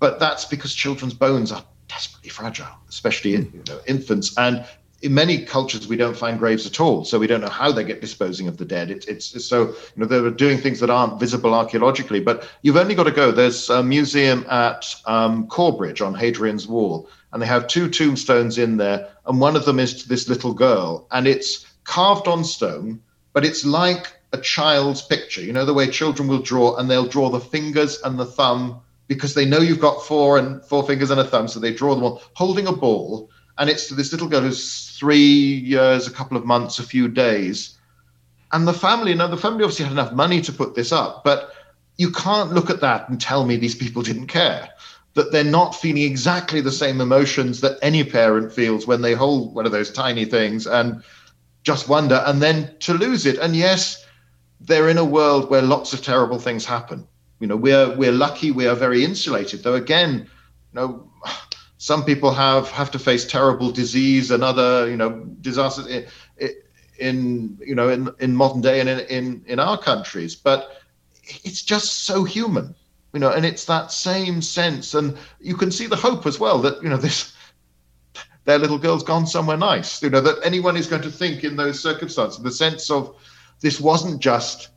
but 0.00 0.18
that's 0.18 0.44
because 0.44 0.74
children's 0.74 1.14
bones 1.14 1.52
are 1.52 1.62
desperately 1.86 2.30
fragile, 2.30 2.76
especially 2.88 3.36
in, 3.36 3.44
you 3.54 3.62
know, 3.68 3.78
infants. 3.86 4.36
And 4.38 4.66
in 5.02 5.14
many 5.14 5.44
cultures, 5.44 5.86
we 5.86 5.96
don't 5.96 6.16
find 6.16 6.36
graves 6.36 6.66
at 6.66 6.80
all, 6.80 7.04
so 7.04 7.16
we 7.16 7.28
don't 7.28 7.42
know 7.42 7.48
how 7.48 7.70
they 7.70 7.84
get 7.84 8.00
disposing 8.00 8.48
of 8.48 8.56
the 8.56 8.64
dead. 8.64 8.90
It, 8.90 9.06
it's, 9.06 9.36
it's 9.36 9.44
so 9.44 9.68
you 9.68 9.98
know 9.98 10.06
they're 10.06 10.30
doing 10.30 10.58
things 10.58 10.80
that 10.80 10.90
aren't 10.90 11.20
visible 11.20 11.54
archaeologically. 11.54 12.18
But 12.18 12.48
you've 12.62 12.76
only 12.76 12.96
got 12.96 13.04
to 13.04 13.12
go. 13.12 13.30
There's 13.30 13.70
a 13.70 13.84
museum 13.84 14.44
at 14.50 14.96
um, 15.04 15.46
Corbridge 15.46 16.00
on 16.00 16.12
Hadrian's 16.12 16.66
Wall, 16.66 17.08
and 17.32 17.42
they 17.42 17.46
have 17.46 17.66
two 17.66 17.88
tombstones 17.88 18.58
in 18.58 18.76
there, 18.76 19.08
and 19.26 19.40
one 19.40 19.56
of 19.56 19.64
them 19.64 19.78
is 19.78 20.02
to 20.02 20.08
this 20.08 20.28
little 20.28 20.54
girl, 20.54 21.06
and 21.10 21.26
it's 21.26 21.66
carved 21.84 22.28
on 22.28 22.44
stone, 22.44 23.00
but 23.32 23.44
it's 23.44 23.64
like 23.64 24.12
a 24.32 24.38
child's 24.38 25.02
picture. 25.02 25.42
You 25.42 25.52
know 25.52 25.64
the 25.64 25.74
way 25.74 25.88
children 25.88 26.28
will 26.28 26.42
draw, 26.42 26.76
and 26.76 26.90
they'll 26.90 27.06
draw 27.06 27.30
the 27.30 27.40
fingers 27.40 28.00
and 28.02 28.18
the 28.18 28.26
thumb 28.26 28.80
because 29.08 29.34
they 29.34 29.44
know 29.44 29.58
you've 29.58 29.80
got 29.80 30.04
four 30.04 30.38
and 30.38 30.64
four 30.64 30.84
fingers 30.86 31.10
and 31.10 31.20
a 31.20 31.24
thumb, 31.24 31.48
so 31.48 31.60
they 31.60 31.72
draw 31.72 31.94
them 31.94 32.04
all 32.04 32.22
holding 32.34 32.66
a 32.66 32.72
ball, 32.72 33.30
and 33.58 33.70
it's 33.70 33.88
to 33.88 33.94
this 33.94 34.12
little 34.12 34.28
girl 34.28 34.40
who's 34.40 34.96
three 34.98 35.16
years, 35.16 36.06
a 36.06 36.12
couple 36.12 36.36
of 36.36 36.44
months, 36.44 36.78
a 36.78 36.82
few 36.82 37.08
days, 37.08 37.76
and 38.52 38.66
the 38.66 38.72
family. 38.72 39.14
Now 39.14 39.26
the 39.26 39.36
family 39.36 39.64
obviously 39.64 39.84
had 39.84 39.92
enough 39.92 40.12
money 40.12 40.40
to 40.42 40.52
put 40.52 40.74
this 40.74 40.92
up, 40.92 41.24
but 41.24 41.52
you 41.98 42.10
can't 42.10 42.52
look 42.52 42.68
at 42.70 42.80
that 42.80 43.08
and 43.08 43.20
tell 43.20 43.46
me 43.46 43.56
these 43.56 43.74
people 43.74 44.02
didn't 44.02 44.26
care 44.26 44.70
that 45.16 45.32
they're 45.32 45.42
not 45.42 45.74
feeling 45.74 46.02
exactly 46.02 46.60
the 46.60 46.70
same 46.70 47.00
emotions 47.00 47.62
that 47.62 47.78
any 47.80 48.04
parent 48.04 48.52
feels 48.52 48.86
when 48.86 49.00
they 49.00 49.14
hold 49.14 49.54
one 49.54 49.64
of 49.64 49.72
those 49.72 49.90
tiny 49.90 50.26
things 50.26 50.66
and 50.66 51.02
just 51.62 51.88
wonder 51.88 52.22
and 52.26 52.40
then 52.40 52.70
to 52.80 52.92
lose 52.94 53.26
it. 53.26 53.38
And 53.38 53.56
yes 53.56 54.04
they're 54.60 54.88
in 54.88 54.98
a 54.98 55.04
world 55.04 55.50
where 55.50 55.62
lots 55.62 55.92
of 55.92 56.02
terrible 56.02 56.38
things 56.38 56.64
happen. 56.64 57.06
You 57.40 57.46
know 57.46 57.56
we're 57.56 57.96
we're 57.96 58.12
lucky 58.12 58.50
we 58.50 58.66
are 58.66 58.74
very 58.74 59.04
insulated 59.04 59.62
though 59.62 59.74
again 59.74 60.28
you 60.72 60.74
know 60.80 61.10
some 61.78 62.04
people 62.04 62.32
have 62.32 62.70
have 62.70 62.90
to 62.92 62.98
face 62.98 63.26
terrible 63.26 63.70
disease 63.70 64.30
and 64.30 64.42
other 64.44 64.88
you 64.88 64.96
know 64.96 65.24
disasters 65.40 65.86
in, 65.86 66.06
in 66.98 67.58
you 67.60 67.74
know 67.74 67.88
in 67.88 68.10
in 68.20 68.36
modern 68.36 68.60
day 68.60 68.80
and 68.80 68.88
in 68.88 69.00
in, 69.00 69.44
in 69.46 69.58
our 69.58 69.78
countries. 69.78 70.34
But 70.34 70.82
it's 71.24 71.62
just 71.62 72.04
so 72.04 72.24
human 72.24 72.74
you 73.16 73.20
know, 73.20 73.30
and 73.30 73.46
it's 73.46 73.64
that 73.64 73.90
same 73.90 74.42
sense, 74.42 74.92
and 74.92 75.16
you 75.40 75.56
can 75.56 75.70
see 75.70 75.86
the 75.86 75.96
hope 75.96 76.26
as 76.26 76.38
well 76.38 76.58
that 76.58 76.82
you 76.82 76.90
know 76.90 76.98
this 76.98 77.32
their 78.44 78.58
little 78.58 78.76
girl's 78.76 79.02
gone 79.02 79.26
somewhere 79.26 79.56
nice. 79.56 80.02
You 80.02 80.10
know 80.10 80.20
that 80.20 80.38
anyone 80.44 80.76
is 80.76 80.86
going 80.86 81.00
to 81.00 81.10
think 81.10 81.42
in 81.42 81.56
those 81.56 81.80
circumstances, 81.80 82.42
the 82.42 82.50
sense 82.50 82.90
of 82.90 83.16
this 83.62 83.80
wasn't 83.80 84.20
just 84.20 84.68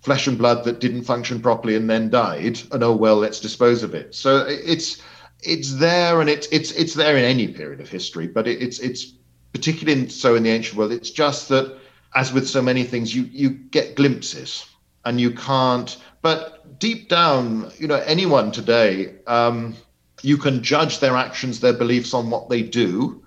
flesh 0.00 0.26
and 0.26 0.36
blood 0.36 0.64
that 0.64 0.80
didn't 0.80 1.04
function 1.04 1.40
properly 1.40 1.76
and 1.76 1.88
then 1.88 2.10
died, 2.10 2.60
and 2.72 2.82
oh 2.82 2.96
well, 2.96 3.18
let's 3.18 3.38
dispose 3.38 3.84
of 3.84 3.94
it. 3.94 4.12
So 4.12 4.44
it's 4.48 5.00
it's 5.40 5.76
there, 5.76 6.20
and 6.20 6.28
it's 6.28 6.48
it's 6.48 6.72
it's 6.72 6.94
there 6.94 7.16
in 7.16 7.24
any 7.24 7.46
period 7.46 7.80
of 7.80 7.88
history, 7.88 8.26
but 8.26 8.48
it, 8.48 8.60
it's 8.60 8.80
it's 8.80 9.12
particularly 9.52 10.08
so 10.08 10.34
in 10.34 10.42
the 10.42 10.50
ancient 10.50 10.76
world. 10.76 10.90
It's 10.90 11.10
just 11.10 11.48
that, 11.50 11.78
as 12.16 12.32
with 12.32 12.48
so 12.48 12.60
many 12.60 12.82
things, 12.82 13.14
you 13.14 13.22
you 13.30 13.50
get 13.50 13.94
glimpses, 13.94 14.66
and 15.04 15.20
you 15.20 15.30
can't. 15.30 15.96
But 16.22 16.63
deep 16.78 17.08
down, 17.08 17.70
you 17.78 17.86
know, 17.86 17.96
anyone 18.06 18.52
today, 18.52 19.14
um, 19.26 19.74
you 20.22 20.36
can 20.38 20.62
judge 20.62 21.00
their 21.00 21.16
actions, 21.16 21.60
their 21.60 21.72
beliefs 21.72 22.14
on 22.14 22.30
what 22.30 22.48
they 22.48 22.62
do, 22.62 23.22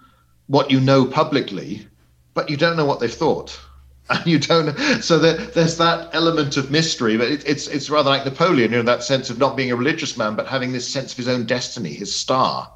what 0.48 0.72
you 0.72 0.80
know 0.80 1.06
publicly, 1.06 1.88
but 2.34 2.50
you 2.50 2.58
don't 2.58 2.78
know 2.78 2.86
what 2.86 3.00
they've 3.00 3.14
thought. 3.14 3.60
And 4.10 4.26
you 4.26 4.40
don't, 4.40 4.74
so 5.04 5.20
that 5.20 5.54
there's 5.54 5.78
that 5.80 6.12
element 6.16 6.56
of 6.56 6.72
mystery. 6.72 7.18
But 7.18 7.30
it, 7.30 7.46
it's 7.46 7.68
it's 7.68 7.90
rather 7.90 8.10
like 8.10 8.24
Napoleon, 8.24 8.72
you 8.72 8.78
know, 8.78 8.84
that 8.84 9.04
sense 9.04 9.30
of 9.30 9.38
not 9.38 9.58
being 9.58 9.70
a 9.70 9.76
religious 9.76 10.16
man, 10.16 10.34
but 10.38 10.48
having 10.48 10.72
this 10.72 10.88
sense 10.88 11.12
of 11.12 11.18
his 11.18 11.28
own 11.28 11.46
destiny, 11.46 11.92
his 11.92 12.16
star, 12.16 12.72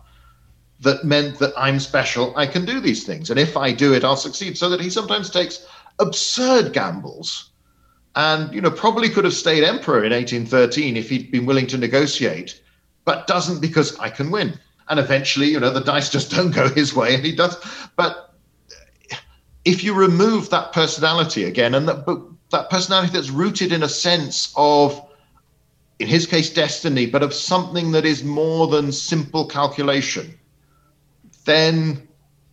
that 0.81 1.05
meant 1.05 1.39
that 1.39 1.53
I'm 1.55 1.79
special. 1.79 2.35
I 2.35 2.47
can 2.47 2.65
do 2.65 2.81
these 2.81 3.05
things, 3.05 3.29
and 3.29 3.39
if 3.39 3.55
I 3.55 3.71
do 3.71 3.93
it, 3.93 4.03
I'll 4.03 4.17
succeed. 4.17 4.57
So 4.57 4.69
that 4.71 4.81
he 4.81 4.89
sometimes 4.89 5.29
takes 5.29 5.65
absurd 5.99 6.73
gambles 6.73 7.50
and 8.15 8.53
you 8.53 8.61
know 8.61 8.71
probably 8.71 9.09
could 9.09 9.23
have 9.23 9.33
stayed 9.33 9.63
emperor 9.63 10.03
in 10.03 10.11
1813 10.11 10.97
if 10.97 11.09
he'd 11.09 11.31
been 11.31 11.45
willing 11.45 11.67
to 11.67 11.77
negotiate 11.77 12.61
but 13.05 13.27
doesn't 13.27 13.61
because 13.61 13.97
i 13.99 14.09
can 14.09 14.29
win 14.31 14.57
and 14.91 14.99
eventually, 14.99 15.47
you 15.47 15.59
know, 15.59 15.71
the 15.71 15.79
dice 15.79 16.09
just 16.09 16.31
don't 16.35 16.51
go 16.51 16.69
his 16.69 16.93
way, 16.93 17.15
and 17.15 17.25
he 17.25 17.33
does. 17.33 17.57
But 17.95 18.35
if 19.65 19.83
you 19.83 19.93
remove 19.93 20.49
that 20.49 20.73
personality 20.73 21.45
again, 21.45 21.73
and 21.73 21.87
that, 21.87 22.05
but 22.05 22.21
that 22.51 22.69
personality 22.69 23.13
that's 23.13 23.29
rooted 23.29 23.71
in 23.71 23.83
a 23.83 23.89
sense 23.89 24.53
of, 24.55 25.01
in 25.99 26.07
his 26.07 26.25
case, 26.25 26.49
destiny, 26.49 27.05
but 27.05 27.23
of 27.23 27.33
something 27.33 27.93
that 27.93 28.05
is 28.05 28.23
more 28.23 28.67
than 28.67 28.91
simple 28.91 29.45
calculation, 29.45 30.37
then 31.45 32.07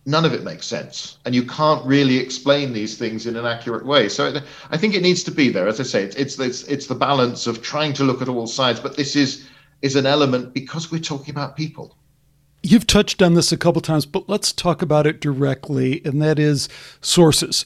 none 0.09 0.25
of 0.25 0.33
it 0.33 0.43
makes 0.43 0.65
sense. 0.65 1.17
And 1.25 1.35
you 1.35 1.43
can't 1.43 1.85
really 1.85 2.17
explain 2.17 2.73
these 2.73 2.97
things 2.97 3.25
in 3.25 3.35
an 3.35 3.45
accurate 3.45 3.85
way. 3.85 4.09
So 4.09 4.41
I 4.71 4.77
think 4.77 4.95
it 4.95 5.01
needs 5.01 5.23
to 5.23 5.31
be 5.31 5.49
there. 5.49 5.67
As 5.67 5.79
I 5.79 5.83
say, 5.83 6.03
it's, 6.03 6.39
it's, 6.39 6.63
it's 6.63 6.87
the 6.87 6.95
balance 6.95 7.47
of 7.47 7.61
trying 7.61 7.93
to 7.93 8.03
look 8.03 8.21
at 8.21 8.29
all 8.29 8.47
sides, 8.47 8.79
but 8.79 8.97
this 8.97 9.15
is, 9.15 9.47
is 9.81 9.95
an 9.95 10.05
element 10.05 10.53
because 10.53 10.91
we're 10.91 10.99
talking 10.99 11.33
about 11.33 11.55
people. 11.55 11.95
You've 12.61 12.87
touched 12.87 13.21
on 13.21 13.35
this 13.35 13.51
a 13.51 13.57
couple 13.57 13.81
times, 13.81 14.05
but 14.05 14.27
let's 14.27 14.51
talk 14.51 14.81
about 14.81 15.07
it 15.07 15.21
directly, 15.21 16.01
and 16.03 16.21
that 16.21 16.39
is 16.39 16.67
sources. 17.01 17.65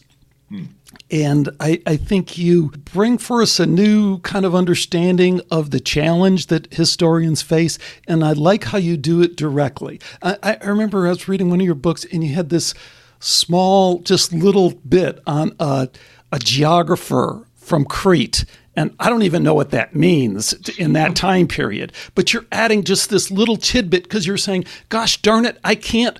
Hmm. 0.49 0.65
And 1.11 1.49
I, 1.59 1.81
I, 1.85 1.97
think 1.97 2.37
you 2.37 2.69
bring 2.69 3.17
for 3.17 3.41
us 3.41 3.59
a 3.59 3.65
new 3.65 4.19
kind 4.19 4.45
of 4.45 4.55
understanding 4.55 5.41
of 5.51 5.69
the 5.69 5.79
challenge 5.79 6.47
that 6.47 6.73
historians 6.73 7.41
face. 7.41 7.77
And 8.07 8.23
I 8.23 8.33
like 8.33 8.63
how 8.65 8.79
you 8.79 8.97
do 8.97 9.21
it 9.21 9.35
directly. 9.35 9.99
I, 10.23 10.37
I 10.41 10.65
remember 10.65 11.05
I 11.05 11.09
was 11.09 11.27
reading 11.27 11.49
one 11.49 11.59
of 11.59 11.65
your 11.65 11.75
books, 11.75 12.05
and 12.05 12.23
you 12.23 12.33
had 12.33 12.49
this 12.49 12.73
small, 13.19 13.99
just 13.99 14.33
little 14.33 14.71
bit 14.71 15.19
on 15.27 15.55
a, 15.59 15.89
a 16.31 16.39
geographer 16.39 17.45
from 17.55 17.85
Crete 17.85 18.45
and 18.75 18.95
I 18.99 19.09
don't 19.09 19.23
even 19.23 19.43
know 19.43 19.53
what 19.53 19.71
that 19.71 19.95
means 19.95 20.53
in 20.77 20.93
that 20.93 21.15
time 21.15 21.47
period. 21.47 21.91
But 22.15 22.33
you're 22.33 22.45
adding 22.51 22.83
just 22.83 23.09
this 23.09 23.29
little 23.29 23.57
tidbit 23.57 24.03
because 24.03 24.25
you're 24.25 24.37
saying, 24.37 24.65
gosh 24.89 25.21
darn 25.21 25.45
it, 25.45 25.59
I 25.63 25.75
can't. 25.75 26.17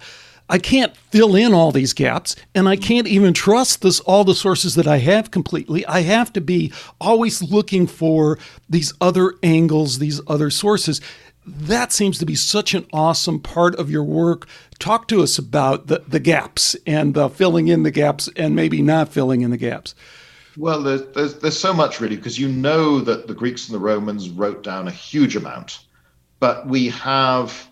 I 0.50 0.58
can't 0.58 0.96
fill 0.96 1.36
in 1.36 1.54
all 1.54 1.72
these 1.72 1.94
gaps 1.94 2.36
and 2.54 2.68
I 2.68 2.76
can't 2.76 3.08
even 3.08 3.34
trust 3.34 3.82
this 3.82 4.00
all 4.02 4.24
the 4.24 4.36
sources 4.36 4.76
that 4.76 4.88
I 4.88 4.98
have 4.98 5.32
completely. 5.32 5.86
I 5.86 6.02
have 6.02 6.34
to 6.34 6.42
be 6.42 6.72
always 7.00 7.42
looking 7.42 7.88
for 7.88 8.38
these 8.70 8.94
other 9.00 9.36
angles, 9.42 10.00
these 10.00 10.22
other 10.28 10.50
sources. 10.50 11.02
That 11.46 11.92
seems 11.92 12.20
to 12.20 12.26
be 12.26 12.36
such 12.36 12.74
an 12.74 12.86
awesome 12.94 13.40
part 13.40 13.76
of 13.76 13.90
your 13.90 14.04
work. 14.04 14.48
Talk 14.80 15.08
to 15.10 15.24
us 15.24 15.38
about 15.38 15.88
the, 15.88 16.04
the 16.08 16.20
gaps 16.20 16.76
and 16.86 17.14
the 17.14 17.30
filling 17.30 17.68
in 17.68 17.84
the 17.84 17.92
gaps 17.92 18.30
and 18.36 18.56
maybe 18.56 18.82
not 18.82 19.10
filling 19.10 19.42
in 19.42 19.52
the 19.52 19.58
gaps. 19.58 19.96
Well, 20.56 20.84
there's, 20.84 21.04
there's, 21.14 21.40
there's 21.40 21.60
so 21.60 21.74
much 21.74 22.00
really 22.00 22.16
because 22.16 22.38
you 22.38 22.48
know 22.48 23.00
that 23.00 23.28
the 23.28 23.34
Greeks 23.34 23.68
and 23.68 23.76
the 23.76 23.80
Romans 23.80 24.30
wrote 24.30 24.64
down 24.64 24.88
a 24.88 24.92
huge 24.92 25.36
amount, 25.36 25.80
but 26.40 26.68
we 26.68 26.90
have 26.90 27.68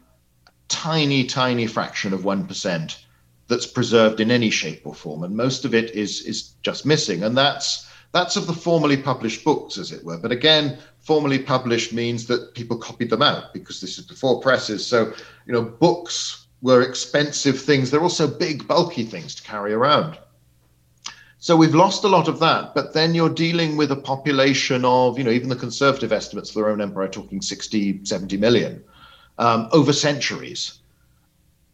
tiny, 0.72 1.26
tiny 1.26 1.68
fraction 1.68 2.14
of 2.14 2.24
one 2.24 2.48
percent 2.48 3.06
that's 3.48 3.68
preserved 3.68 4.22
in 4.22 4.32
any 4.32 4.50
shape 4.50 4.82
or 4.86 4.96
form, 4.96 5.24
and 5.24 5.36
most 5.36 5.66
of 5.66 5.76
it 5.76 5.92
is 5.92 6.22
is 6.22 6.54
just 6.64 6.86
missing, 6.86 7.24
and 7.24 7.38
that's 7.38 7.88
that's 8.14 8.38
of 8.38 8.48
the 8.48 8.54
formally 8.54 8.98
published 8.98 9.44
books, 9.44 9.78
as 9.78 9.92
it 9.92 10.04
were. 10.04 10.18
But 10.18 10.32
again, 10.32 10.78
formally 11.00 11.40
published 11.40 11.94
means 11.94 12.26
that 12.28 12.54
people 12.56 12.78
copied 12.78 13.10
them 13.10 13.22
out 13.22 13.54
because 13.54 13.82
this 13.82 13.98
is 13.98 14.06
before 14.06 14.42
presses. 14.42 14.86
So 14.86 15.14
you 15.46 15.54
know, 15.54 15.62
books 15.62 16.48
were 16.62 16.82
expensive 16.82 17.60
things. 17.60 17.92
They're 17.92 18.02
also 18.02 18.28
big, 18.28 18.68
bulky 18.68 19.04
things 19.04 19.36
to 19.36 19.44
carry 19.44 19.74
around. 19.74 20.18
So 21.40 21.56
we've 21.56 21.74
lost 21.74 22.04
a 22.04 22.08
lot 22.08 22.28
of 22.28 22.40
that, 22.40 22.76
but 22.76 22.94
then 22.94 23.16
you're 23.16 23.28
dealing 23.46 23.76
with 23.76 23.92
a 23.92 23.96
population 23.96 24.86
of, 24.86 25.18
you 25.18 25.24
know, 25.24 25.32
even 25.32 25.50
the 25.50 25.56
conservative 25.56 26.12
estimates 26.12 26.52
for 26.52 26.60
the 26.60 26.66
Roman 26.66 26.88
Empire 26.90 27.06
are 27.06 27.08
talking 27.08 27.42
60, 27.42 28.06
70 28.06 28.38
million 28.38 28.84
um, 29.42 29.68
over 29.72 29.92
centuries. 29.92 30.80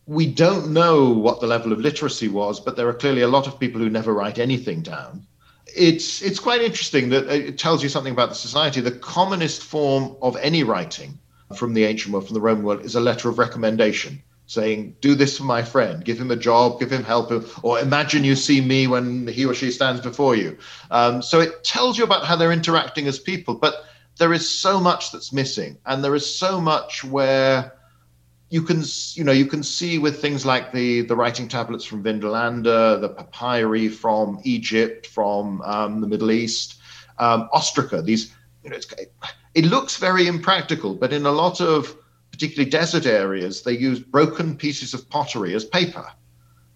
We 0.07 0.26
don't 0.26 0.72
know 0.72 1.09
what 1.09 1.41
the 1.41 1.47
level 1.47 1.74
of 1.74 1.80
literacy 1.80 2.30
was, 2.30 2.61
but 2.61 2.78
there 2.78 2.88
are 2.88 2.93
clearly 2.93 3.22
a 3.22 3.28
lot 3.28 3.45
of 3.45 3.59
people 3.59 3.82
who 3.82 3.89
never 3.89 4.13
write 4.13 4.39
anything 4.39 4.82
down. 4.82 5.28
It's 5.76 6.22
it's 6.22 6.39
quite 6.39 6.61
interesting 6.61 7.09
that 7.09 7.28
it 7.28 7.59
tells 7.59 7.84
you 7.84 7.89
something 7.89 8.13
about 8.13 8.30
the 8.30 8.36
society. 8.36 8.80
The 8.80 8.91
commonest 8.91 9.61
form 9.61 10.15
of 10.22 10.38
any 10.38 10.63
writing 10.63 11.20
from 11.57 11.74
the 11.74 11.84
ancient 11.84 12.13
world, 12.13 12.26
from 12.26 12.36
the 12.36 12.41
Roman 12.41 12.63
world, 12.63 12.86
is 12.86 12.95
a 12.95 13.01
letter 13.01 13.28
of 13.28 13.38
recommendation 13.38 14.24
saying, 14.45 14.95
Do 15.01 15.13
this 15.13 15.38
for 15.38 15.43
my 15.43 15.61
friend, 15.61 16.05
give 16.05 16.18
him 16.18 16.32
a 16.32 16.38
job, 16.38 16.80
give 16.80 16.89
him 16.89 17.03
help, 17.03 17.34
or 17.63 17.80
imagine 17.80 18.24
you 18.24 18.38
see 18.38 18.61
me 18.61 18.88
when 18.88 19.28
he 19.28 19.45
or 19.45 19.53
she 19.53 19.72
stands 19.72 19.99
before 19.99 20.38
you. 20.38 20.57
Um, 20.89 21.22
so 21.22 21.41
it 21.41 21.65
tells 21.65 21.97
you 21.97 22.05
about 22.05 22.26
how 22.26 22.38
they're 22.38 22.53
interacting 22.53 23.07
as 23.07 23.20
people, 23.20 23.55
but 23.55 23.84
there 24.18 24.34
is 24.34 24.47
so 24.47 24.80
much 24.80 25.11
that's 25.11 25.32
missing, 25.32 25.78
and 25.86 26.03
there 26.03 26.15
is 26.15 26.26
so 26.26 26.59
much 26.59 27.03
where 27.03 27.74
you 28.49 28.61
can 28.61 28.82
you 29.13 29.24
know 29.24 29.32
you 29.32 29.45
can 29.45 29.63
see 29.63 29.97
with 29.97 30.22
things 30.22 30.45
like 30.45 30.72
the 30.72 31.01
the 31.01 31.15
writing 31.15 31.47
tablets 31.47 31.86
from 31.86 32.03
Vindolanda, 32.03 32.99
the 33.01 33.09
papyri 33.09 33.89
from 33.89 34.39
Egypt, 34.43 35.07
from 35.07 35.61
um, 35.61 36.01
the 36.01 36.07
Middle 36.07 36.32
East, 36.32 36.80
um, 37.20 37.49
ostraca. 37.53 38.03
These 38.03 38.34
you 38.63 38.70
know 38.70 38.78
it 39.53 39.65
looks 39.65 39.97
very 39.97 40.28
impractical, 40.28 40.93
but 40.93 41.11
in 41.13 41.26
a 41.26 41.32
lot 41.32 41.61
of 41.61 41.95
particularly 42.32 42.70
desert 42.70 43.05
areas, 43.05 43.63
they 43.63 43.72
use 43.72 43.99
broken 43.99 44.55
pieces 44.55 44.93
of 44.93 45.09
pottery 45.09 45.55
as 45.55 45.65
paper. 45.65 46.05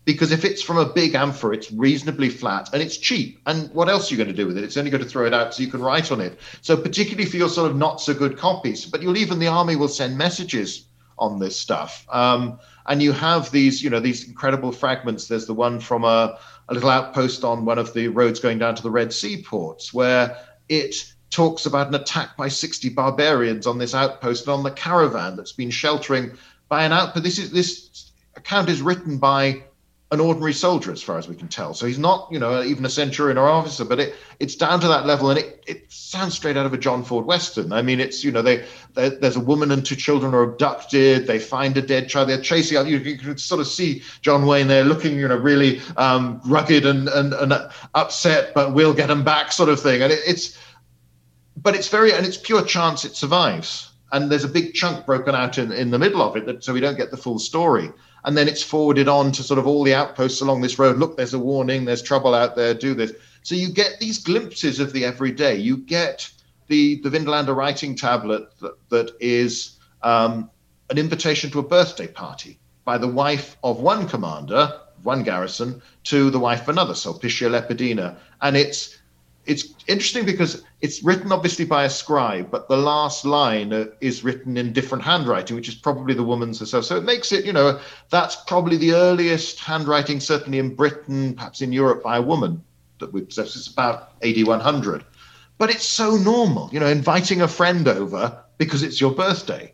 Because 0.04 0.32
if 0.32 0.44
it's 0.44 0.64
from 0.64 0.78
a 0.78 0.86
big 0.86 1.14
amphora, 1.14 1.56
it's 1.56 1.72
reasonably 1.72 2.30
flat 2.30 2.74
and 2.74 2.82
it's 2.82 2.98
cheap. 2.98 3.40
And 3.46 3.72
what 3.72 3.88
else 3.88 4.10
are 4.10 4.16
you 4.16 4.18
going 4.18 4.36
to 4.36 4.42
do 4.42 4.48
with 4.48 4.58
it? 4.58 4.64
It's 4.64 4.78
only 4.78 4.90
going 4.90 5.04
to 5.04 5.10
throw 5.10 5.26
it 5.26 5.34
out 5.34 5.54
so 5.54 5.62
you 5.62 5.70
can 5.70 5.82
write 5.82 6.12
on 6.12 6.20
it. 6.20 6.40
So, 6.62 6.76
particularly 6.76 7.30
for 7.30 7.38
your 7.38 7.50
sort 7.50 7.70
of 7.70 7.78
not 7.78 8.02
so 8.02 8.14
good 8.14 8.38
copies, 8.38 8.86
but 8.86 9.02
you'll 9.02 9.18
even 9.18 9.38
the 9.38 9.48
army 9.48 9.76
will 9.76 9.88
send 9.88 10.18
messages 10.18 10.86
on 11.20 11.40
this 11.40 11.58
stuff. 11.58 12.06
Um, 12.10 12.60
and 12.88 13.02
you 13.02 13.12
have 13.12 13.52
these, 13.52 13.84
you 13.84 13.92
know, 13.92 14.00
these 14.00 14.28
incredible 14.28 14.72
fragments. 14.72 15.28
There's 15.28 15.46
the 15.46 15.54
one 15.54 15.80
from 15.80 16.04
a, 16.04 16.40
a 16.68 16.74
little 16.74 16.90
outpost 16.90 17.44
on 17.44 17.64
one 17.64 17.78
of 17.78 17.94
the 17.94 18.08
roads 18.08 18.40
going 18.40 18.58
down 18.58 18.74
to 18.76 18.84
the 18.84 18.90
Red 18.90 19.14
Sea 19.14 19.42
ports 19.44 19.94
where 19.94 20.36
it 20.68 21.14
talks 21.30 21.66
about 21.66 21.88
an 21.88 21.96
attack 21.96 22.36
by 22.36 22.48
60 22.48 22.90
barbarians 22.90 23.68
on 23.68 23.78
this 23.78 23.94
outpost 23.94 24.48
and 24.48 24.54
on 24.54 24.64
the 24.64 24.72
caravan 24.72 25.36
that's 25.36 25.54
been 25.54 25.70
sheltering 25.70 26.32
by 26.70 26.84
an 26.84 26.92
outpost. 26.92 27.24
This 27.24 27.38
is 27.38 27.52
this 27.52 28.12
account 28.36 28.70
is 28.70 28.82
written 28.82 29.18
by 29.18 29.64
an 30.12 30.20
ordinary 30.20 30.52
soldier, 30.52 30.92
as 30.92 31.02
far 31.02 31.18
as 31.18 31.30
we 31.30 31.36
can 31.36 31.48
tell. 31.48 31.74
So 31.74 31.86
he's 31.86 31.98
not, 31.98 32.28
you 32.30 32.38
know, 32.38 32.62
even 32.62 32.84
a 32.84 32.90
centurion 32.90 33.38
or 33.38 33.48
officer, 33.48 33.86
but 33.86 33.98
it, 33.98 34.14
it's 34.40 34.56
down 34.56 34.82
to 34.82 34.88
that 34.90 35.06
level, 35.06 35.30
and 35.30 35.40
it, 35.40 35.64
it 35.66 35.90
sounds 35.90 36.34
straight 36.34 36.58
out 36.58 36.66
of 36.66 36.74
a 36.74 36.78
John 36.78 37.06
Ford 37.06 37.26
Western. 37.26 37.72
I 37.72 37.82
mean, 37.82 38.02
it's, 38.02 38.22
you 38.22 38.30
know, 38.30 38.42
they, 38.42 38.66
they 38.94 39.08
there's 39.10 39.38
a 39.38 39.40
woman 39.40 39.72
and 39.72 39.86
two 39.86 39.96
children 39.96 40.34
are 40.34 40.44
abducted. 40.44 41.28
They 41.28 41.40
find 41.40 41.78
a 41.78 41.82
dead 41.82 42.10
child. 42.10 42.28
They're 42.28 42.42
chasing. 42.42 42.86
You, 42.88 42.98
you 42.98 43.18
can 43.18 43.38
sort 43.38 43.62
of 43.62 43.68
see 43.68 44.04
John 44.22 44.46
Wayne 44.46 44.68
there 44.68 44.84
looking, 44.84 45.18
you 45.18 45.30
know, 45.30 45.38
really 45.38 45.80
um, 45.96 46.42
rugged 46.46 46.86
and, 46.86 47.08
and, 47.08 47.34
and 47.34 47.54
upset, 47.96 48.54
but 48.54 48.74
we'll 48.74 48.94
get 48.94 49.08
them 49.08 49.24
back, 49.24 49.54
sort 49.54 49.70
of 49.70 49.80
thing. 49.80 50.02
And 50.02 50.12
it, 50.12 50.20
it's 50.28 50.58
but 51.56 51.74
it's 51.74 51.88
very 51.88 52.12
and 52.12 52.26
it's 52.26 52.38
pure 52.38 52.66
chance 52.66 53.06
it 53.06 53.16
survives. 53.16 53.92
And 54.12 54.30
there's 54.30 54.44
a 54.44 54.50
big 54.50 54.74
chunk 54.74 55.06
broken 55.06 55.36
out 55.36 55.58
in, 55.58 55.72
in 55.72 55.90
the 55.90 55.98
middle 55.98 56.22
of 56.22 56.36
it, 56.36 56.46
that, 56.46 56.66
so 56.66 56.74
we 56.74 56.82
don't 56.82 56.98
get 56.98 57.12
the 57.12 57.18
full 57.18 57.40
story. 57.40 57.92
And 58.24 58.38
then 58.38 58.48
it's 58.48 58.64
forwarded 58.64 59.08
on 59.08 59.32
to 59.34 59.44
sort 59.44 59.60
of 59.60 59.68
all 59.68 59.84
the 59.84 59.96
outposts 59.96 60.42
along 60.42 60.62
this 60.62 60.78
road. 60.78 60.98
Look, 60.98 61.18
there's 61.18 61.34
a 61.34 61.40
warning. 61.40 61.86
There's 61.86 62.02
trouble 62.02 62.34
out 62.36 62.56
there. 62.56 62.74
Do 62.74 62.94
this. 62.94 63.14
So 63.44 63.56
you 63.56 63.70
get 63.70 64.00
these 64.00 64.20
glimpses 64.20 64.80
of 64.80 64.94
the 64.94 65.06
everyday. 65.06 65.56
You 65.56 65.78
get 65.78 66.30
the 66.68 67.02
the 67.02 67.10
Vindolanda 67.10 67.56
writing 67.56 67.96
tablet 67.96 68.48
that, 68.60 68.90
that 68.90 69.12
is 69.20 69.78
um, 70.04 70.50
an 70.90 70.98
invitation 70.98 71.50
to 71.52 71.60
a 71.60 71.64
birthday 71.64 72.08
party 72.08 72.60
by 72.86 72.98
the 72.98 73.08
wife 73.08 73.58
of 73.64 73.80
one 73.80 74.08
commander, 74.08 74.80
one 75.04 75.24
garrison, 75.24 75.82
to 76.04 76.30
the 76.30 76.40
wife 76.40 76.62
of 76.62 76.70
another, 76.70 76.94
Sulpicia 76.94 77.50
Lepidina, 77.50 78.18
and 78.42 78.56
it's 78.58 78.98
it's 79.46 79.74
interesting 79.88 80.26
because 80.26 80.64
it's 80.82 81.04
written 81.04 81.32
obviously 81.32 81.66
by 81.66 81.86
a 81.86 81.90
scribe, 81.90 82.52
but 82.52 82.68
the 82.68 82.78
last 82.78 83.26
line 83.26 83.74
uh, 83.74 83.86
is 84.00 84.24
written 84.24 84.56
in 84.58 84.72
different 84.72 85.04
handwriting, 85.04 85.56
which 85.56 85.68
is 85.68 85.76
probably 85.76 86.14
the 86.14 86.24
woman's 86.24 86.60
herself. 86.60 86.86
So 86.86 86.96
it 86.96 87.04
makes 87.04 87.32
it, 87.32 87.46
you 87.46 87.54
know, 87.54 87.80
that's 88.10 88.36
probably 88.36 88.78
the 88.78 88.94
earliest 88.94 89.60
handwriting, 89.60 90.20
certainly 90.20 90.60
in 90.60 90.76
Britain, 90.76 91.34
perhaps 91.34 91.62
in 91.62 91.74
Europe, 91.74 92.04
by 92.04 92.18
a 92.18 92.22
woman 92.22 92.64
that 93.00 93.12
we 93.12 93.22
possess. 93.22 93.56
It's 93.56 93.68
about 93.68 94.12
AD 94.24 94.46
100. 94.46 95.06
But 95.58 95.70
it's 95.70 95.86
so 95.86 96.16
normal, 96.16 96.70
you 96.72 96.80
know, 96.80 96.88
inviting 96.88 97.42
a 97.42 97.48
friend 97.48 97.88
over 97.88 98.44
because 98.58 98.84
it's 98.84 99.02
your 99.02 99.12
birthday. 99.12 99.74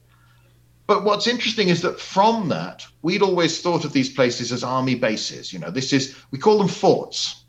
But 0.85 1.03
what's 1.03 1.27
interesting 1.27 1.67
is 1.67 1.81
that 1.81 1.99
from 1.99 2.47
that, 2.49 2.85
we'd 3.01 3.21
always 3.21 3.61
thought 3.61 3.83
of 3.83 3.91
these 3.91 4.09
places 4.09 4.53
as 4.53 4.63
army 4.63 4.95
bases. 4.95 5.51
You 5.51 5.59
know, 5.59 5.69
this 5.69 5.91
is, 5.91 6.15
we 6.31 6.39
call 6.39 6.57
them 6.57 6.69
forts 6.69 7.43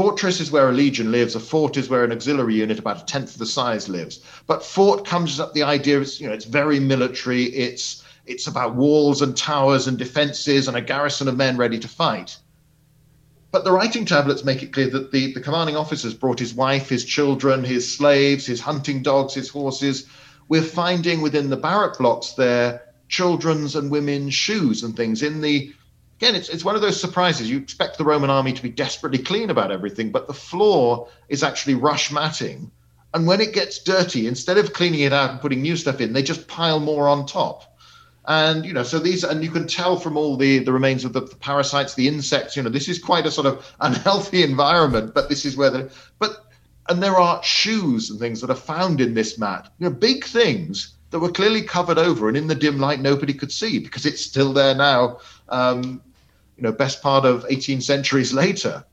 Fortress 0.00 0.40
is 0.40 0.50
where 0.50 0.70
a 0.70 0.72
legion 0.72 1.12
lives. 1.12 1.34
A 1.34 1.40
fort 1.40 1.76
is 1.76 1.90
where 1.90 2.04
an 2.04 2.10
auxiliary 2.10 2.54
unit, 2.54 2.78
about 2.78 3.02
a 3.02 3.04
tenth 3.04 3.34
of 3.34 3.38
the 3.38 3.44
size, 3.44 3.86
lives. 3.86 4.20
But 4.46 4.64
fort 4.64 5.04
comes 5.04 5.38
up 5.38 5.52
the 5.52 5.62
idea 5.62 6.00
it's 6.00 6.18
you 6.18 6.26
know 6.26 6.32
it's 6.32 6.46
very 6.46 6.80
military. 6.80 7.42
It's 7.42 8.02
it's 8.24 8.46
about 8.46 8.76
walls 8.76 9.20
and 9.20 9.36
towers 9.36 9.86
and 9.86 9.98
defenses 9.98 10.68
and 10.68 10.76
a 10.78 10.80
garrison 10.80 11.28
of 11.28 11.36
men 11.36 11.58
ready 11.58 11.78
to 11.80 11.86
fight. 11.86 12.38
But 13.50 13.64
the 13.64 13.72
writing 13.72 14.06
tablets 14.06 14.42
make 14.42 14.62
it 14.62 14.72
clear 14.72 14.88
that 14.88 15.12
the, 15.12 15.34
the 15.34 15.40
commanding 15.42 15.76
officers 15.76 16.14
brought 16.14 16.38
his 16.38 16.54
wife, 16.54 16.88
his 16.88 17.04
children, 17.04 17.62
his 17.62 17.94
slaves, 17.94 18.46
his 18.46 18.62
hunting 18.62 19.02
dogs, 19.02 19.34
his 19.34 19.50
horses. 19.50 20.06
We're 20.48 20.62
finding 20.62 21.20
within 21.20 21.50
the 21.50 21.58
barrack 21.58 21.98
blocks 21.98 22.32
there 22.32 22.80
children's 23.08 23.76
and 23.76 23.90
women's 23.90 24.32
shoes 24.32 24.82
and 24.82 24.96
things 24.96 25.22
in 25.22 25.42
the 25.42 25.74
again 26.20 26.34
it's, 26.34 26.50
it's 26.50 26.64
one 26.64 26.74
of 26.74 26.82
those 26.82 27.00
surprises. 27.00 27.48
You 27.50 27.58
expect 27.58 27.96
the 27.96 28.04
roman 28.04 28.30
army 28.30 28.52
to 28.52 28.62
be 28.62 28.68
desperately 28.68 29.18
clean 29.18 29.50
about 29.50 29.70
everything 29.70 30.10
but 30.10 30.26
the 30.26 30.34
floor 30.34 31.08
is 31.28 31.42
actually 31.42 31.74
rush 31.74 32.12
matting 32.12 32.70
and 33.14 33.26
when 33.26 33.40
it 33.40 33.54
gets 33.54 33.82
dirty 33.82 34.26
instead 34.26 34.58
of 34.58 34.72
cleaning 34.72 35.00
it 35.00 35.12
out 35.12 35.30
and 35.30 35.40
putting 35.40 35.62
new 35.62 35.76
stuff 35.76 36.00
in 36.00 36.12
they 36.12 36.22
just 36.22 36.46
pile 36.46 36.78
more 36.78 37.08
on 37.08 37.26
top. 37.26 37.66
And 38.26 38.66
you 38.66 38.74
know 38.74 38.82
so 38.82 38.98
these 38.98 39.24
and 39.24 39.42
you 39.42 39.50
can 39.50 39.66
tell 39.66 39.98
from 39.98 40.18
all 40.18 40.36
the 40.36 40.58
the 40.58 40.72
remains 40.72 41.04
of 41.04 41.14
the, 41.14 41.20
the 41.20 41.36
parasites 41.36 41.94
the 41.94 42.06
insects 42.06 42.54
you 42.54 42.62
know 42.62 42.68
this 42.68 42.88
is 42.88 42.98
quite 42.98 43.24
a 43.24 43.30
sort 43.30 43.46
of 43.46 43.74
unhealthy 43.80 44.42
environment 44.52 45.14
but 45.14 45.30
this 45.30 45.46
is 45.46 45.56
where 45.56 45.70
the 45.70 45.90
but 46.18 46.44
and 46.90 47.02
there 47.02 47.16
are 47.16 47.42
shoes 47.42 48.10
and 48.10 48.18
things 48.18 48.40
that 48.40 48.50
are 48.50 48.54
found 48.54 49.00
in 49.00 49.14
this 49.14 49.38
mat. 49.38 49.72
You 49.78 49.88
know 49.88 49.94
big 49.94 50.24
things 50.24 50.94
that 51.10 51.18
were 51.18 51.30
clearly 51.30 51.62
covered 51.62 51.98
over 51.98 52.28
and 52.28 52.36
in 52.36 52.46
the 52.46 52.54
dim 52.54 52.78
light 52.78 53.00
nobody 53.00 53.32
could 53.32 53.50
see 53.50 53.78
because 53.78 54.04
it's 54.04 54.20
still 54.20 54.52
there 54.52 54.74
now. 54.74 55.18
Um, 55.48 56.02
you 56.60 56.64
know 56.64 56.72
best 56.72 57.02
part 57.02 57.24
of 57.24 57.46
18 57.48 57.80
centuries 57.80 58.34
later. 58.34 58.84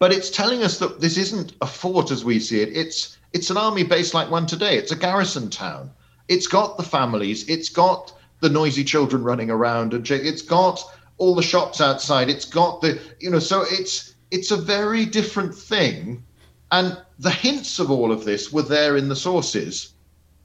But 0.00 0.12
it's 0.12 0.28
telling 0.28 0.64
us 0.64 0.78
that 0.78 1.00
this 1.00 1.16
isn't 1.16 1.52
a 1.60 1.66
fort 1.66 2.10
as 2.10 2.24
we 2.24 2.40
see 2.40 2.60
it. 2.60 2.76
It's 2.76 3.16
it's 3.32 3.50
an 3.50 3.56
army 3.56 3.84
base 3.84 4.12
like 4.12 4.28
one 4.28 4.46
today. 4.46 4.76
It's 4.76 4.90
a 4.90 4.96
garrison 4.96 5.50
town. 5.50 5.92
It's 6.26 6.48
got 6.48 6.76
the 6.76 6.82
families. 6.82 7.48
It's 7.48 7.68
got 7.68 8.12
the 8.40 8.48
noisy 8.48 8.82
children 8.82 9.22
running 9.22 9.50
around 9.50 9.94
and 9.94 10.10
it's 10.10 10.42
got 10.42 10.82
all 11.18 11.36
the 11.36 11.42
shops 11.42 11.80
outside. 11.80 12.28
It's 12.28 12.44
got 12.44 12.80
the 12.80 13.00
you 13.20 13.30
know 13.30 13.38
so 13.38 13.64
it's 13.68 14.14
it's 14.32 14.50
a 14.50 14.56
very 14.56 15.06
different 15.06 15.54
thing. 15.54 16.24
And 16.72 17.00
the 17.20 17.30
hints 17.30 17.78
of 17.78 17.88
all 17.88 18.10
of 18.10 18.24
this 18.24 18.52
were 18.52 18.62
there 18.62 18.96
in 18.96 19.08
the 19.08 19.14
sources. 19.14 19.92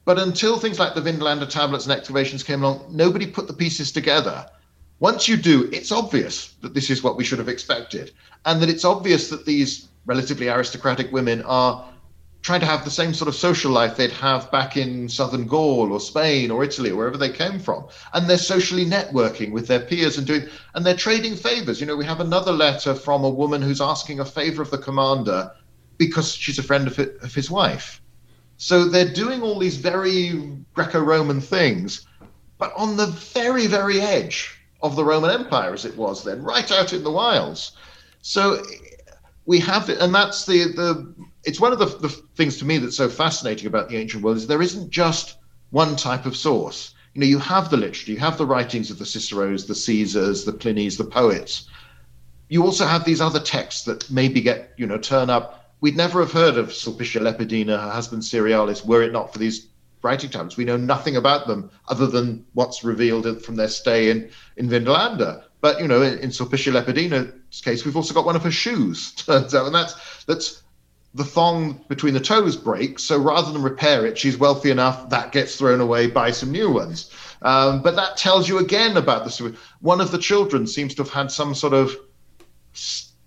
But 0.05 0.19
until 0.19 0.59
things 0.59 0.77
like 0.77 0.93
the 0.93 1.01
Vindolanda 1.01 1.49
tablets 1.49 1.85
and 1.85 1.93
excavations 1.93 2.43
came 2.43 2.63
along, 2.63 2.85
nobody 2.91 3.25
put 3.25 3.47
the 3.47 3.53
pieces 3.53 3.91
together. 3.91 4.45
Once 4.99 5.27
you 5.27 5.37
do, 5.37 5.69
it's 5.71 5.91
obvious 5.91 6.55
that 6.61 6.73
this 6.73 6.89
is 6.89 7.03
what 7.03 7.17
we 7.17 7.23
should 7.23 7.37
have 7.37 7.49
expected, 7.49 8.11
and 8.45 8.61
that 8.61 8.69
it's 8.69 8.85
obvious 8.85 9.29
that 9.29 9.45
these 9.45 9.89
relatively 10.05 10.49
aristocratic 10.49 11.11
women 11.11 11.43
are 11.43 11.87
trying 12.41 12.59
to 12.61 12.65
have 12.65 12.83
the 12.83 12.89
same 12.89 13.13
sort 13.13 13.27
of 13.27 13.35
social 13.35 13.71
life 13.71 13.95
they'd 13.95 14.11
have 14.11 14.49
back 14.51 14.77
in 14.77 15.09
southern 15.09 15.45
Gaul 15.45 15.91
or 15.91 15.99
Spain 15.99 16.49
or 16.49 16.63
Italy 16.63 16.91
or 16.91 16.95
wherever 16.95 17.17
they 17.17 17.29
came 17.29 17.59
from. 17.59 17.87
And 18.13 18.27
they're 18.27 18.37
socially 18.37 18.85
networking 18.85 19.51
with 19.51 19.67
their 19.67 19.81
peers 19.81 20.17
and 20.17 20.25
doing, 20.25 20.47
and 20.73 20.85
they're 20.85 20.95
trading 20.95 21.35
favors. 21.35 21.79
You 21.79 21.87
know, 21.87 21.95
we 21.95 22.05
have 22.05 22.21
another 22.21 22.51
letter 22.51 22.95
from 22.95 23.23
a 23.23 23.29
woman 23.29 23.61
who's 23.61 23.81
asking 23.81 24.19
a 24.19 24.25
favor 24.25 24.61
of 24.61 24.71
the 24.71 24.77
commander 24.77 25.51
because 25.97 26.33
she's 26.33 26.57
a 26.57 26.63
friend 26.63 26.87
of 26.87 27.33
his 27.33 27.51
wife. 27.51 28.01
So 28.57 28.85
they're 28.85 29.13
doing 29.13 29.43
all 29.43 29.59
these 29.59 29.77
very 29.77 30.57
Greco 30.73 31.01
Roman 31.01 31.41
things, 31.41 32.07
but 32.57 32.73
on 32.75 32.97
the 32.97 33.07
very, 33.07 33.67
very 33.67 33.99
edge 33.99 34.56
of 34.81 34.95
the 34.95 35.03
Roman 35.03 35.31
Empire, 35.31 35.73
as 35.73 35.85
it 35.85 35.97
was 35.97 36.23
then, 36.23 36.43
right 36.43 36.71
out 36.71 36.93
in 36.93 37.03
the 37.03 37.11
wilds. 37.11 37.71
So 38.21 38.63
we 39.45 39.59
have 39.59 39.89
it, 39.89 39.99
and 39.99 40.13
that's 40.13 40.45
the, 40.45 40.65
the 40.73 41.13
it's 41.43 41.59
one 41.59 41.73
of 41.73 41.79
the, 41.79 41.85
the 41.85 42.09
things 42.09 42.57
to 42.57 42.65
me 42.65 42.77
that's 42.77 42.97
so 42.97 43.09
fascinating 43.09 43.67
about 43.67 43.89
the 43.89 43.97
ancient 43.97 44.23
world 44.23 44.37
is 44.37 44.47
there 44.47 44.61
isn't 44.61 44.89
just 44.89 45.37
one 45.71 45.95
type 45.95 46.25
of 46.25 46.35
source. 46.35 46.93
You 47.13 47.21
know, 47.21 47.27
you 47.27 47.39
have 47.39 47.69
the 47.69 47.77
literature, 47.77 48.11
you 48.11 48.19
have 48.19 48.37
the 48.37 48.45
writings 48.45 48.91
of 48.91 48.99
the 48.99 49.05
Ciceros, 49.05 49.67
the 49.67 49.75
Caesars, 49.75 50.45
the 50.45 50.53
Plinies, 50.53 50.97
the 50.97 51.05
poets. 51.05 51.67
You 52.49 52.63
also 52.63 52.85
have 52.85 53.03
these 53.03 53.21
other 53.21 53.39
texts 53.39 53.83
that 53.85 54.09
maybe 54.09 54.41
get, 54.41 54.73
you 54.77 54.85
know, 54.85 54.97
turn 54.97 55.29
up 55.29 55.57
we'd 55.81 55.95
never 55.95 56.21
have 56.21 56.31
heard 56.31 56.57
of 56.57 56.69
Sulpicia 56.69 57.21
Lepidina, 57.21 57.79
her 57.79 57.91
husband 57.91 58.23
Cerialis, 58.23 58.85
were 58.85 59.03
it 59.03 59.11
not 59.11 59.31
for 59.31 59.39
these 59.39 59.67
writing 60.07 60.29
tablets. 60.29 60.55
We 60.55 60.63
know 60.63 60.77
nothing 60.77 61.17
about 61.17 61.47
them 61.47 61.69
other 61.89 62.07
than 62.07 62.45
what's 62.53 62.83
revealed 62.83 63.43
from 63.43 63.57
their 63.57 63.67
stay 63.67 64.09
in, 64.09 64.29
in 64.55 64.69
Vindolanda. 64.69 65.43
But, 65.59 65.81
you 65.81 65.87
know, 65.87 66.01
in, 66.01 66.17
in 66.19 66.29
Sulpicia 66.29 66.71
Lepidina's 66.71 67.61
case, 67.61 67.83
we've 67.83 67.95
also 67.95 68.13
got 68.13 68.25
one 68.25 68.37
of 68.37 68.43
her 68.43 68.51
shoes, 68.51 69.11
turns 69.27 69.53
out. 69.53 69.65
And 69.65 69.75
that's, 69.75 70.23
that's 70.25 70.63
the 71.13 71.25
thong 71.25 71.83
between 71.89 72.13
the 72.13 72.21
toes 72.21 72.55
breaks. 72.55 73.03
So 73.03 73.19
rather 73.19 73.51
than 73.51 73.61
repair 73.61 74.05
it, 74.05 74.17
she's 74.17 74.37
wealthy 74.37 74.71
enough, 74.71 75.09
that 75.09 75.33
gets 75.33 75.57
thrown 75.57 75.81
away, 75.81 76.07
buy 76.07 76.31
some 76.31 76.51
new 76.51 76.71
ones. 76.71 77.11
Um, 77.41 77.81
but 77.81 77.95
that 77.97 78.15
tells 78.15 78.47
you 78.47 78.59
again 78.59 78.95
about 78.95 79.25
this. 79.25 79.41
One 79.81 79.99
of 79.99 80.11
the 80.11 80.17
children 80.17 80.67
seems 80.67 80.95
to 80.95 81.03
have 81.03 81.11
had 81.11 81.31
some 81.31 81.53
sort 81.53 81.73
of 81.73 81.95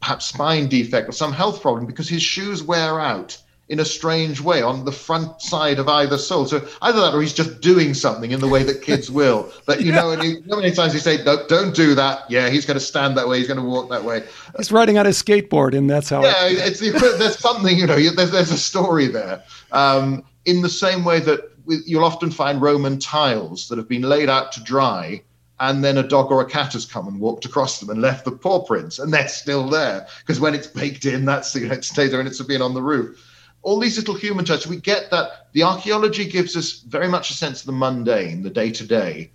perhaps 0.01 0.27
spine 0.27 0.69
defect 0.69 1.09
or 1.09 1.13
some 1.13 1.33
health 1.33 1.61
problem 1.61 1.87
because 1.87 2.09
his 2.09 2.23
shoes 2.23 2.63
wear 2.63 2.99
out 2.99 3.37
in 3.71 3.79
a 3.79 3.85
strange 3.85 4.41
way 4.41 4.61
on 4.63 4.85
the 4.85 4.91
front 4.91 5.41
side 5.41 5.79
of 5.79 5.89
either 5.89 6.19
sole. 6.19 6.45
So 6.45 6.67
either 6.83 7.01
that 7.01 7.15
or 7.15 7.23
he's 7.23 7.33
just 7.33 7.61
doing 7.61 7.95
something 7.95 8.33
in 8.33 8.41
the 8.41 8.49
way 8.49 8.65
that 8.65 8.83
kids 8.83 9.09
will. 9.21 9.51
But 9.65 9.81
you 9.81 9.93
yeah. 9.93 10.01
know, 10.01 10.11
and 10.11 10.45
how 10.51 10.57
many 10.57 10.73
times 10.73 10.93
you 10.93 10.99
say, 10.99 11.23
no, 11.23 11.47
don't 11.47 11.75
do 11.75 11.95
that. 11.95 12.29
Yeah, 12.29 12.51
he's 12.51 12.67
going 12.67 12.79
to 12.79 12.85
stand 12.85 13.17
that 13.17 13.29
way. 13.29 13.39
He's 13.39 13.47
going 13.47 13.61
to 13.61 13.65
walk 13.65 13.89
that 13.91 14.03
way. 14.03 14.25
He's 14.57 14.73
riding 14.73 14.99
on 14.99 15.07
his 15.07 15.23
skateboard, 15.23 15.79
and 15.79 15.89
that's 15.89 16.11
how. 16.11 16.23
Yeah, 16.23 16.49
it, 16.49 16.59
it's 16.59 16.81
the, 16.81 16.91
there's 17.17 17.39
something, 17.39 17.79
you 17.79 17.87
know, 17.87 17.95
there's, 17.95 18.33
there's 18.33 18.51
a 18.51 18.59
story 18.59 19.07
there. 19.07 19.45
Um, 19.71 20.25
in 20.45 20.63
the 20.63 20.69
same 20.69 21.05
way 21.05 21.21
that 21.21 21.41
you'll 21.87 22.05
often 22.05 22.33
find 22.33 22.61
Roman 22.61 22.99
tiles 22.99 23.69
that 23.69 23.79
have 23.79 23.89
been 23.89 24.03
laid 24.03 24.29
out 24.29 24.51
to 24.53 24.63
dry 24.65 25.23
and 25.61 25.85
then 25.85 25.99
a 25.99 26.03
dog 26.03 26.33
or 26.33 26.41
a 26.41 26.47
cat 26.47 26.73
has 26.73 26.87
come 26.87 27.07
and 27.07 27.21
walked 27.21 27.45
across 27.45 27.79
them 27.79 27.91
and 27.91 28.01
left 28.01 28.25
the 28.25 28.33
paw 28.33 28.65
prints, 28.65 28.99
and 28.99 29.13
they're 29.13 29.29
still 29.29 29.69
there 29.69 30.07
because 30.21 30.41
when 30.41 30.55
it's 30.55 30.67
baked 30.67 31.05
in, 31.05 31.27
that's 31.27 31.55
you 31.55 31.69
know, 31.69 31.75
it 31.75 31.85
stays 31.85 32.11
there 32.11 32.19
and 32.19 32.29
it's 32.29 32.43
been 32.43 32.63
on 32.63 32.75
the 32.75 32.83
roof. 32.83 33.30
All 33.63 33.79
these 33.79 33.99
little 33.99 34.15
human 34.15 34.45
touches, 34.45 34.67
we 34.67 34.77
get 34.77 35.11
that 35.11 35.49
the 35.53 35.63
archaeology 35.65 36.25
gives 36.25 36.57
us 36.57 36.81
very 36.81 37.09
much 37.09 37.31
a 37.31 37.35
sense 37.35 37.61
of 37.61 37.67
the 37.67 37.73
mundane, 37.73 38.43
the 38.43 38.51
day 38.51 38.71
to 38.71 38.87
day, 38.87 39.31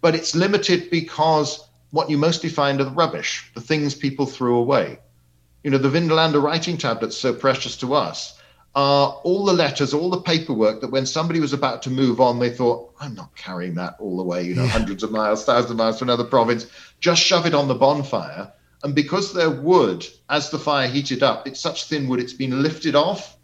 but 0.00 0.14
it's 0.14 0.34
limited 0.34 0.90
because 0.90 1.68
what 1.90 2.10
you 2.10 2.18
mostly 2.18 2.48
find 2.48 2.80
are 2.80 2.84
the 2.84 2.90
rubbish, 2.90 3.50
the 3.54 3.60
things 3.60 3.94
people 3.94 4.26
threw 4.26 4.56
away. 4.56 4.98
You 5.62 5.70
know, 5.70 5.78
the 5.78 5.88
Vindolanda 5.88 6.42
writing 6.42 6.76
tablets 6.76 7.16
so 7.16 7.32
precious 7.32 7.76
to 7.78 7.94
us 7.94 8.38
are 8.74 9.20
all 9.22 9.44
the 9.44 9.52
letters, 9.52 9.94
all 9.94 10.10
the 10.10 10.20
paperwork 10.20 10.80
that 10.80 10.90
when 10.90 11.06
somebody 11.06 11.38
was 11.38 11.52
about 11.52 11.82
to 11.82 11.90
move 11.90 12.20
on, 12.20 12.38
they 12.38 12.50
thought, 12.50 12.92
I'm 13.00 13.14
not 13.14 13.34
carrying 13.36 13.74
that 13.76 13.96
all 14.00 14.16
the 14.16 14.24
way, 14.24 14.42
you 14.42 14.54
know, 14.54 14.64
yeah. 14.64 14.70
hundreds 14.70 15.02
of 15.04 15.12
miles, 15.12 15.44
thousands 15.44 15.70
of 15.70 15.76
miles 15.76 15.98
to 15.98 16.04
another 16.04 16.24
province. 16.24 16.66
Just 16.98 17.22
shove 17.22 17.46
it 17.46 17.54
on 17.54 17.68
the 17.68 17.74
bonfire. 17.74 18.52
And 18.84 18.94
because 18.94 19.32
they're 19.32 19.50
wood, 19.50 20.06
as 20.28 20.50
the 20.50 20.58
fire 20.58 20.86
heated 20.86 21.22
up, 21.22 21.48
it's 21.48 21.58
such 21.58 21.84
thin 21.84 22.06
wood, 22.06 22.20
it's 22.20 22.32
been 22.34 22.62
lifted 22.62 22.94
off 22.94 23.36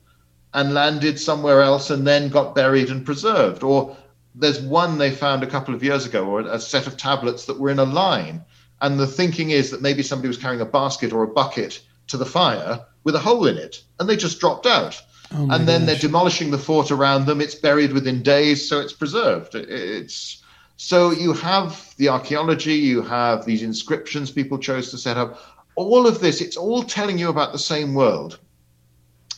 and 0.53 0.75
landed 0.75 1.19
somewhere 1.19 1.63
else 1.63 1.91
and 1.91 2.07
then 2.07 2.29
got 2.29 2.55
buried 2.55 2.91
and 2.91 3.07
preserved. 3.07 3.63
Or 3.63 3.97
there's 4.35 4.61
one 4.61 4.99
they 4.99 5.11
found 5.11 5.43
a 5.43 5.49
couple 5.49 5.75
of 5.75 5.83
years 5.83 6.07
ago, 6.07 6.27
or 6.27 6.41
a 6.41 6.61
set 6.61 6.87
of 6.87 6.97
tablets 6.97 7.47
that 7.47 7.59
were 7.59 7.71
in 7.71 7.79
a 7.79 7.85
line. 7.85 8.45
And 8.83 9.01
the 9.01 9.07
thinking 9.07 9.51
is 9.51 9.71
that 9.71 9.83
maybe 9.83 10.03
somebody 10.03 10.29
was 10.29 10.39
carrying 10.39 10.61
a 10.61 10.67
basket 10.67 11.13
or 11.13 11.23
a 11.23 11.29
bucket 11.29 11.81
to 12.09 12.17
the 12.17 12.27
fire 12.27 12.85
with 13.05 13.15
a 13.15 13.19
hole 13.19 13.47
in 13.47 13.57
it, 13.57 13.83
and 13.99 14.09
they 14.09 14.17
just 14.17 14.41
dropped 14.41 14.67
out 14.67 15.03
Oh 15.33 15.49
and 15.51 15.69
then 15.69 15.83
gosh. 15.83 15.87
they're 15.87 16.09
demolishing 16.09 16.51
the 16.51 16.59
fort 16.59 16.91
around 16.91 17.27
them. 17.27 17.41
It's 17.41 17.55
buried 17.55 17.93
within 17.93 18.23
days, 18.23 18.69
so 18.69 18.81
it's 18.81 18.93
preserved. 18.93 19.55
It's 19.55 20.40
so 20.83 21.11
you 21.11 21.35
have 21.35 21.95
the 21.99 22.09
archaeology, 22.09 22.73
you 22.73 23.03
have 23.03 23.45
these 23.45 23.63
inscriptions 23.63 24.31
people 24.31 24.57
chose 24.57 24.91
to 24.91 24.97
set 24.97 25.19
up. 25.19 25.39
All 25.75 26.07
of 26.07 26.21
this, 26.21 26.41
it's 26.41 26.57
all 26.57 26.83
telling 26.83 27.19
you 27.19 27.29
about 27.29 27.53
the 27.53 27.59
same 27.59 27.93
world. 27.93 28.39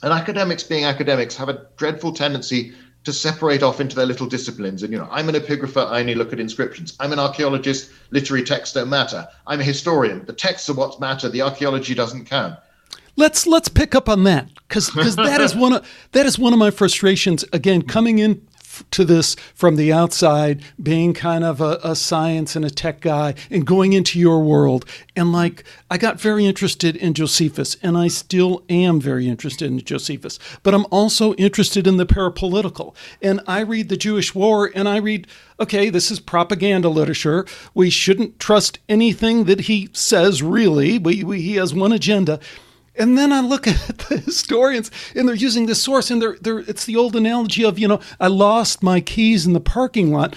And 0.05 0.13
academics, 0.13 0.63
being 0.63 0.85
academics, 0.85 1.35
have 1.35 1.49
a 1.49 1.67
dreadful 1.77 2.13
tendency 2.13 2.73
to 3.03 3.13
separate 3.13 3.65
off 3.65 3.81
into 3.81 3.97
their 3.97 4.07
little 4.07 4.29
disciplines. 4.29 4.85
And 4.85 4.93
you 4.93 4.99
know, 5.01 5.09
I'm 5.11 5.29
an 5.29 5.35
epigrapher, 5.35 5.91
I 5.91 5.99
only 5.99 6.15
look 6.15 6.33
at 6.33 6.39
inscriptions. 6.39 6.97
I'm 7.01 7.13
an 7.13 7.19
archaeologist, 7.19 7.91
literary 8.13 8.45
texts 8.45 8.77
don't 8.77 8.89
matter. 8.89 9.27
I'm 9.49 9.59
a 9.59 9.65
historian, 9.65 10.25
the 10.27 10.33
texts 10.33 10.71
are 10.71 10.75
what 10.75 11.01
matter, 11.01 11.29
the 11.29 11.43
archaeology 11.43 11.97
doesn't 11.97 12.27
count. 12.27 12.57
Let's 13.17 13.49
let's 13.49 13.69
pick 13.69 13.97
up 13.97 14.09
on 14.09 14.23
that 14.25 14.49
because 14.69 14.91
because 14.91 15.17
that 15.17 15.41
is 15.41 15.57
one 15.57 15.73
of 15.73 15.89
that 16.13 16.25
is 16.25 16.39
one 16.39 16.53
of 16.53 16.61
my 16.61 16.71
frustrations. 16.71 17.45
Again, 17.53 17.83
coming 17.83 18.21
in 18.21 18.47
to 18.91 19.05
this 19.05 19.35
from 19.55 19.77
the 19.77 19.93
outside, 19.93 20.63
being 20.83 21.15
kind 21.15 21.45
of 21.45 21.61
a, 21.61 21.79
a, 21.83 21.97
science 21.97 22.57
and 22.57 22.65
a 22.65 22.71
tech 22.71 23.01
guy, 23.01 23.35
and 23.51 23.67
going 23.67 23.93
into 23.93 24.19
your 24.19 24.41
world. 24.41 24.85
And 25.15 25.33
like, 25.33 25.65
I 25.91 25.99
got 25.99 26.21
very 26.21 26.47
interested 26.47 26.97
in 26.97 27.15
Josephus, 27.15 27.77
and 27.83 27.97
I 27.97 28.09
still 28.09 28.63
am 28.69 29.01
very 29.01 29.29
interested 29.29 29.71
in 29.71 29.81
Josephus, 29.81 30.39
but 30.63 30.75
I'm 30.75 30.87
also 30.91 31.35
interested 31.35 31.87
in 31.87 31.97
the 31.97 32.07
parapolitical. 32.07 32.95
And 33.21 33.41
I 33.47 33.61
read 33.61 33.89
the 33.89 33.97
Jewish 33.97 34.35
War, 34.35 34.71
and 34.75 34.89
I 34.89 34.97
read, 34.97 35.27
okay, 35.61 35.91
this 35.91 36.11
is 36.11 36.21
propaganda 36.21 36.89
literature. 36.89 37.47
We 37.75 37.91
shouldn't 37.91 38.39
trust 38.39 38.79
anything 38.89 39.45
that 39.45 39.63
he 39.63 39.91
says, 39.93 40.43
really. 40.43 40.99
We, 40.99 41.25
we, 41.25 41.43
he 41.43 41.57
has 41.57 41.75
one 41.75 41.93
agenda. 41.93 42.41
And 42.97 43.17
then 43.17 43.33
I 43.33 43.41
look 43.41 43.67
at 43.69 43.99
the 43.99 44.19
historians 44.19 44.91
and 45.15 45.27
they're 45.27 45.35
using 45.35 45.67
this 45.67 45.83
source 45.83 46.11
and 46.11 46.21
they're, 46.21 46.37
they're 46.41 46.61
it's 46.61 46.85
the 46.85 46.97
old 46.97 47.17
analogy 47.17 47.65
of, 47.65 47.79
you 47.79 47.89
know, 47.89 48.01
I 48.21 48.29
lost 48.29 48.83
my 48.83 49.01
keys 49.01 49.47
in 49.47 49.53
the 49.53 49.61
parking 49.61 50.13
lot. 50.13 50.37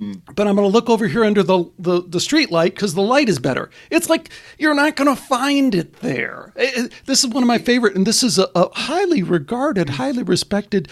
Mm. 0.00 0.20
But 0.34 0.46
I'm 0.46 0.56
going 0.56 0.68
to 0.68 0.72
look 0.72 0.90
over 0.90 1.06
here 1.06 1.24
under 1.24 1.42
the, 1.42 1.70
the, 1.78 2.02
the 2.02 2.20
street 2.20 2.50
light 2.50 2.74
because 2.74 2.92
the 2.92 3.02
light 3.02 3.30
is 3.30 3.38
better. 3.38 3.70
It's 3.90 4.10
like 4.10 4.28
you're 4.58 4.74
not 4.74 4.94
going 4.94 5.14
to 5.14 5.20
find 5.20 5.74
it 5.74 6.00
there. 6.00 6.52
It, 6.54 6.86
it, 6.86 6.92
this 7.06 7.24
is 7.24 7.30
one 7.30 7.42
of 7.42 7.46
my 7.46 7.56
favorite, 7.56 7.96
and 7.96 8.06
this 8.06 8.22
is 8.22 8.38
a, 8.38 8.50
a 8.54 8.68
highly 8.78 9.22
regarded, 9.22 9.90
highly 9.90 10.22
respected 10.22 10.88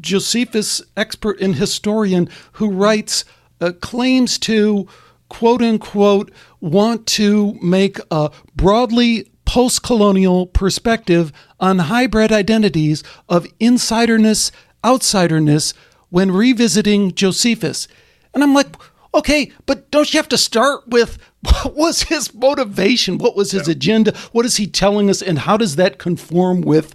Josephus 0.00 0.82
expert 0.96 1.40
and 1.40 1.54
historian 1.54 2.28
who 2.52 2.70
writes 2.70 3.24
uh, 3.60 3.72
claims 3.80 4.38
to 4.40 4.88
quote 5.28 5.62
unquote 5.62 6.32
want 6.60 7.06
to 7.06 7.54
make 7.62 7.98
a 8.10 8.30
broadly 8.56 9.30
post 9.48 9.82
colonial 9.82 10.46
perspective 10.46 11.32
on 11.58 11.78
hybrid 11.78 12.30
identities 12.30 13.02
of 13.30 13.46
insiderness, 13.58 14.52
outsiderness 14.84 15.72
when 16.10 16.30
revisiting 16.30 17.14
Josephus. 17.14 17.88
And 18.34 18.42
I'm 18.42 18.52
like, 18.52 18.66
okay, 19.14 19.50
but 19.64 19.90
don't 19.90 20.12
you 20.12 20.18
have 20.18 20.28
to 20.28 20.36
start 20.36 20.86
with 20.88 21.16
what 21.40 21.74
was 21.74 22.02
his 22.02 22.34
motivation? 22.34 23.16
What 23.16 23.36
was 23.36 23.52
his 23.52 23.68
yeah. 23.68 23.72
agenda? 23.72 24.12
What 24.32 24.44
is 24.44 24.58
he 24.58 24.66
telling 24.66 25.08
us? 25.08 25.22
And 25.22 25.38
how 25.38 25.56
does 25.56 25.76
that 25.76 25.98
conform 25.98 26.60
with 26.60 26.94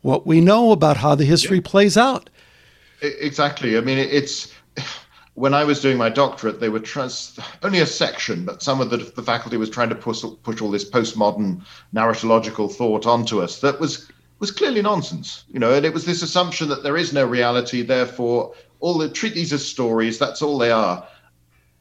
what 0.00 0.26
we 0.26 0.40
know 0.40 0.72
about 0.72 0.96
how 0.96 1.14
the 1.14 1.24
history 1.24 1.58
yeah. 1.58 1.70
plays 1.70 1.96
out? 1.96 2.28
Exactly. 3.00 3.78
I 3.78 3.80
mean, 3.80 3.98
it's 3.98 4.52
when 5.34 5.54
I 5.54 5.64
was 5.64 5.80
doing 5.80 5.96
my 5.96 6.10
doctorate, 6.10 6.60
they 6.60 6.68
were 6.68 6.80
trans- 6.80 7.38
only 7.62 7.80
a 7.80 7.86
section, 7.86 8.44
but 8.44 8.62
some 8.62 8.80
of 8.80 8.90
the, 8.90 8.98
the 8.98 9.22
faculty 9.22 9.56
was 9.56 9.70
trying 9.70 9.88
to 9.88 9.94
push, 9.94 10.22
push 10.42 10.60
all 10.60 10.70
this 10.70 10.88
postmodern 10.88 11.62
narratological 11.94 12.70
thought 12.70 13.06
onto 13.06 13.40
us 13.40 13.60
that 13.60 13.80
was 13.80 14.08
was 14.38 14.50
clearly 14.50 14.82
nonsense. 14.82 15.44
You 15.52 15.60
know, 15.60 15.72
and 15.72 15.86
it 15.86 15.94
was 15.94 16.04
this 16.04 16.22
assumption 16.22 16.68
that 16.68 16.82
there 16.82 16.96
is 16.96 17.12
no 17.12 17.24
reality, 17.24 17.82
therefore 17.82 18.54
all 18.80 18.98
the 18.98 19.08
treat 19.08 19.34
these 19.34 19.52
as 19.52 19.64
stories. 19.64 20.18
That's 20.18 20.42
all 20.42 20.58
they 20.58 20.72
are. 20.72 21.06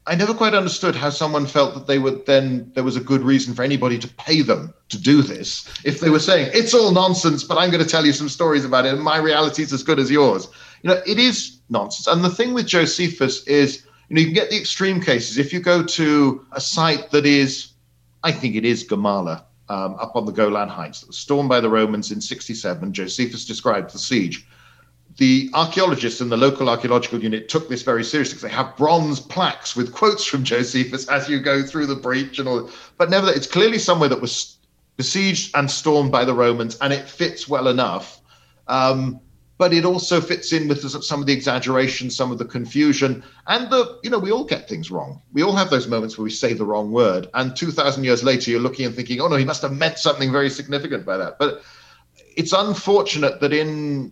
I 0.08 0.16
never 0.16 0.34
quite 0.34 0.54
understood 0.56 0.96
how 0.96 1.10
someone 1.10 1.46
felt 1.46 1.74
that 1.76 1.88
they 1.88 2.00
would 2.00 2.26
then 2.26 2.72
there 2.74 2.84
was 2.84 2.96
a 2.96 3.02
good 3.02 3.22
reason 3.22 3.54
for 3.54 3.64
anybody 3.64 4.00
to 4.00 4.08
pay 4.08 4.42
them 4.42 4.74
to 4.90 5.00
do 5.00 5.22
this. 5.22 5.68
If 5.84 6.00
they 6.00 6.10
were 6.10 6.20
saying 6.20 6.52
it's 6.54 6.74
all 6.74 6.92
nonsense, 6.92 7.44
but 7.44 7.58
I'm 7.58 7.70
going 7.70 7.84
to 7.84 7.90
tell 7.90 8.06
you 8.06 8.14
some 8.14 8.30
stories 8.30 8.66
about 8.66 8.86
it, 8.86 8.94
and 8.94 9.04
my 9.04 9.18
reality 9.18 9.62
is 9.62 9.74
as 9.74 9.84
good 9.84 10.00
as 10.00 10.10
yours. 10.10 10.48
You 10.84 10.90
know, 10.90 11.02
it 11.06 11.20
is 11.20 11.60
nonsense. 11.70 12.08
And 12.08 12.24
the 12.24 12.30
thing 12.30 12.54
with 12.54 12.68
Josephus 12.68 13.46
is, 13.48 13.86
you 14.10 14.16
know, 14.16 14.22
you 14.22 14.28
can 14.28 14.34
get 14.34 14.50
the 14.50 14.58
extreme 14.58 15.02
cases. 15.02 15.38
If 15.38 15.54
you 15.54 15.60
go 15.60 15.84
to 15.84 16.46
a 16.52 16.62
site 16.62 17.12
that 17.12 17.26
is, 17.26 17.74
I 18.24 18.32
think 18.32 18.56
it 18.56 18.66
is 18.66 18.88
Gamala, 18.88 19.44
um, 19.70 19.96
up 20.00 20.16
on 20.16 20.26
the 20.26 20.32
Golan 20.32 20.70
Heights, 20.70 21.02
that 21.02 21.08
was 21.08 21.18
stormed 21.18 21.50
by 21.50 21.60
the 21.60 21.70
Romans 21.70 22.12
in 22.12 22.20
67. 22.20 22.94
Josephus 22.94 23.46
described 23.46 23.94
the 23.94 24.00
siege 24.00 24.46
the 25.18 25.50
archaeologists 25.54 26.22
in 26.22 26.30
the 26.30 26.38
local 26.38 26.70
archaeological 26.70 27.22
unit 27.22 27.50
took 27.50 27.68
this 27.68 27.84
very 27.84 28.04
seriously 28.04 28.36
because 28.36 28.44
they 28.44 28.56
have 28.56 28.76
bronze 28.78 29.20
plaques 29.20 29.76
with 29.76 29.94
quotes 29.94 30.26
from 30.26 30.44
Josephus 30.44 31.08
as 31.10 31.28
you 31.28 31.40
go 31.40 31.64
through 31.64 31.88
the 31.88 31.96
breach 31.96 32.40
and 32.40 32.48
all. 32.48 32.70
But 32.98 33.10
nevertheless, 33.10 33.38
it's 33.38 33.48
clearly 33.48 33.78
somewhere 33.78 34.10
that 34.10 34.22
was 34.22 34.58
besieged 34.98 35.56
and 35.56 35.70
stormed 35.70 36.12
by 36.12 36.26
the 36.26 36.34
Romans, 36.34 36.78
and 36.82 36.94
it 36.94 37.08
fits 37.10 37.48
well 37.48 37.68
enough. 37.68 38.22
Um, 38.68 39.20
but 39.62 39.74
it 39.74 39.86
also 39.86 40.20
fits 40.20 40.54
in 40.54 40.68
with 40.68 40.82
some 41.04 41.20
of 41.20 41.28
the 41.28 41.34
exaggeration, 41.34 42.10
some 42.10 42.32
of 42.32 42.40
the 42.40 42.46
confusion, 42.46 43.24
and 43.46 43.70
the 43.70 44.00
you 44.02 44.10
know 44.10 44.18
we 44.18 44.32
all 44.32 44.44
get 44.44 44.68
things 44.68 44.90
wrong. 44.90 45.22
We 45.34 45.44
all 45.44 45.56
have 45.56 45.70
those 45.70 45.88
moments 45.88 46.18
where 46.18 46.24
we 46.24 46.32
say 46.32 46.54
the 46.54 46.66
wrong 46.66 46.92
word, 46.92 47.30
and 47.36 47.56
two 47.56 47.70
thousand 47.70 48.04
years 48.04 48.24
later, 48.24 48.50
you're 48.50 48.60
looking 48.60 48.88
and 48.88 48.96
thinking, 48.96 49.22
oh 49.22 49.28
no, 49.28 49.36
he 49.36 49.46
must 49.46 49.62
have 49.62 49.72
meant 49.72 50.00
something 50.00 50.32
very 50.32 50.50
significant 50.50 51.06
by 51.06 51.16
that. 51.18 51.38
But 51.38 51.62
it's 52.36 52.54
unfortunate 52.54 53.40
that 53.42 53.54
in 53.54 54.12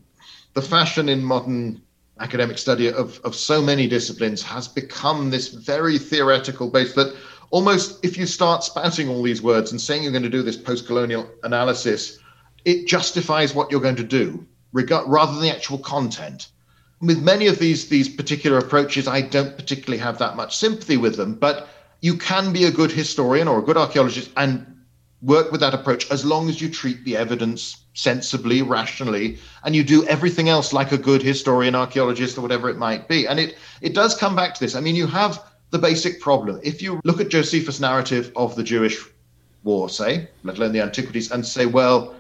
the 0.54 0.62
fashion 0.62 1.10
in 1.10 1.24
modern 1.24 1.82
academic 2.20 2.60
study 2.60 2.92
of, 2.92 3.20
of 3.24 3.34
so 3.34 3.60
many 3.60 3.88
disciplines 3.88 4.44
has 4.44 4.68
become 4.68 5.32
this 5.32 5.48
very 5.48 5.98
theoretical 5.98 6.70
base 6.70 6.94
that 6.94 7.16
almost 7.50 8.06
if 8.06 8.20
you 8.20 8.28
start 8.28 8.64
spouting 8.64 9.10
all 9.10 9.24
these 9.24 9.42
words 9.42 9.72
and 9.72 9.82
saying 9.82 10.04
you're 10.04 10.12
going 10.12 10.22
to 10.22 10.30
do 10.30 10.44
this 10.44 10.58
post-colonial 10.58 11.28
analysis, 11.42 12.20
it 12.66 12.86
justifies 12.86 13.56
what 13.56 13.72
you're 13.72 13.82
going 13.82 13.96
to 13.96 14.04
do 14.04 14.46
regard, 14.72 15.08
rather 15.08 15.34
than 15.34 15.42
the 15.42 15.56
actual 15.56 15.78
content. 15.78 16.48
With 17.02 17.24
many 17.24 17.48
of 17.48 17.60
these 17.60 17.88
these 17.88 18.10
particular 18.10 18.58
approaches, 18.58 19.08
I 19.08 19.22
don't 19.22 19.56
particularly 19.56 20.00
have 20.00 20.18
that 20.20 20.36
much 20.36 20.58
sympathy 20.58 20.98
with 20.98 21.16
them, 21.16 21.36
but 21.36 21.70
you 22.02 22.18
can 22.18 22.52
be 22.54 22.66
a 22.66 22.72
good 22.72 22.92
historian 22.92 23.48
or 23.48 23.60
a 23.60 23.64
good 23.64 23.78
archaeologist 23.78 24.32
and 24.38 24.66
work 25.22 25.52
with 25.52 25.62
that 25.62 25.74
approach 25.74 26.10
as 26.12 26.24
long 26.24 26.50
as 26.50 26.62
you 26.62 26.70
treat 26.70 27.04
the 27.04 27.18
evidence 27.18 27.84
sensibly, 27.94 28.62
rationally, 28.62 29.38
and 29.64 29.76
you 29.76 29.84
do 29.84 30.06
everything 30.08 30.48
else 30.48 30.72
like 30.72 30.92
a 30.92 30.98
good 30.98 31.22
historian, 31.22 31.76
archaeologist, 31.76 32.38
or 32.38 32.42
whatever 32.42 32.70
it 32.70 32.78
might 32.78 33.08
be. 33.08 33.28
And 33.28 33.40
it 33.40 33.58
it 33.82 33.94
does 33.94 34.16
come 34.16 34.36
back 34.36 34.54
to 34.54 34.60
this. 34.60 34.76
I 34.76 34.82
mean, 34.82 34.96
you 34.96 35.08
have 35.08 35.44
the 35.72 35.80
basic 35.80 36.20
problem. 36.20 36.60
If 36.64 36.82
you 36.82 37.00
look 37.04 37.20
at 37.20 37.30
Josephus' 37.30 37.80
narrative 37.80 38.32
of 38.36 38.56
the 38.56 38.64
Jewish 38.64 38.98
war, 39.64 39.90
say, 39.90 40.30
let 40.44 40.58
alone 40.58 40.72
the 40.72 40.82
antiquities, 40.82 41.32
and 41.32 41.46
say, 41.46 41.66
well, 41.66 42.16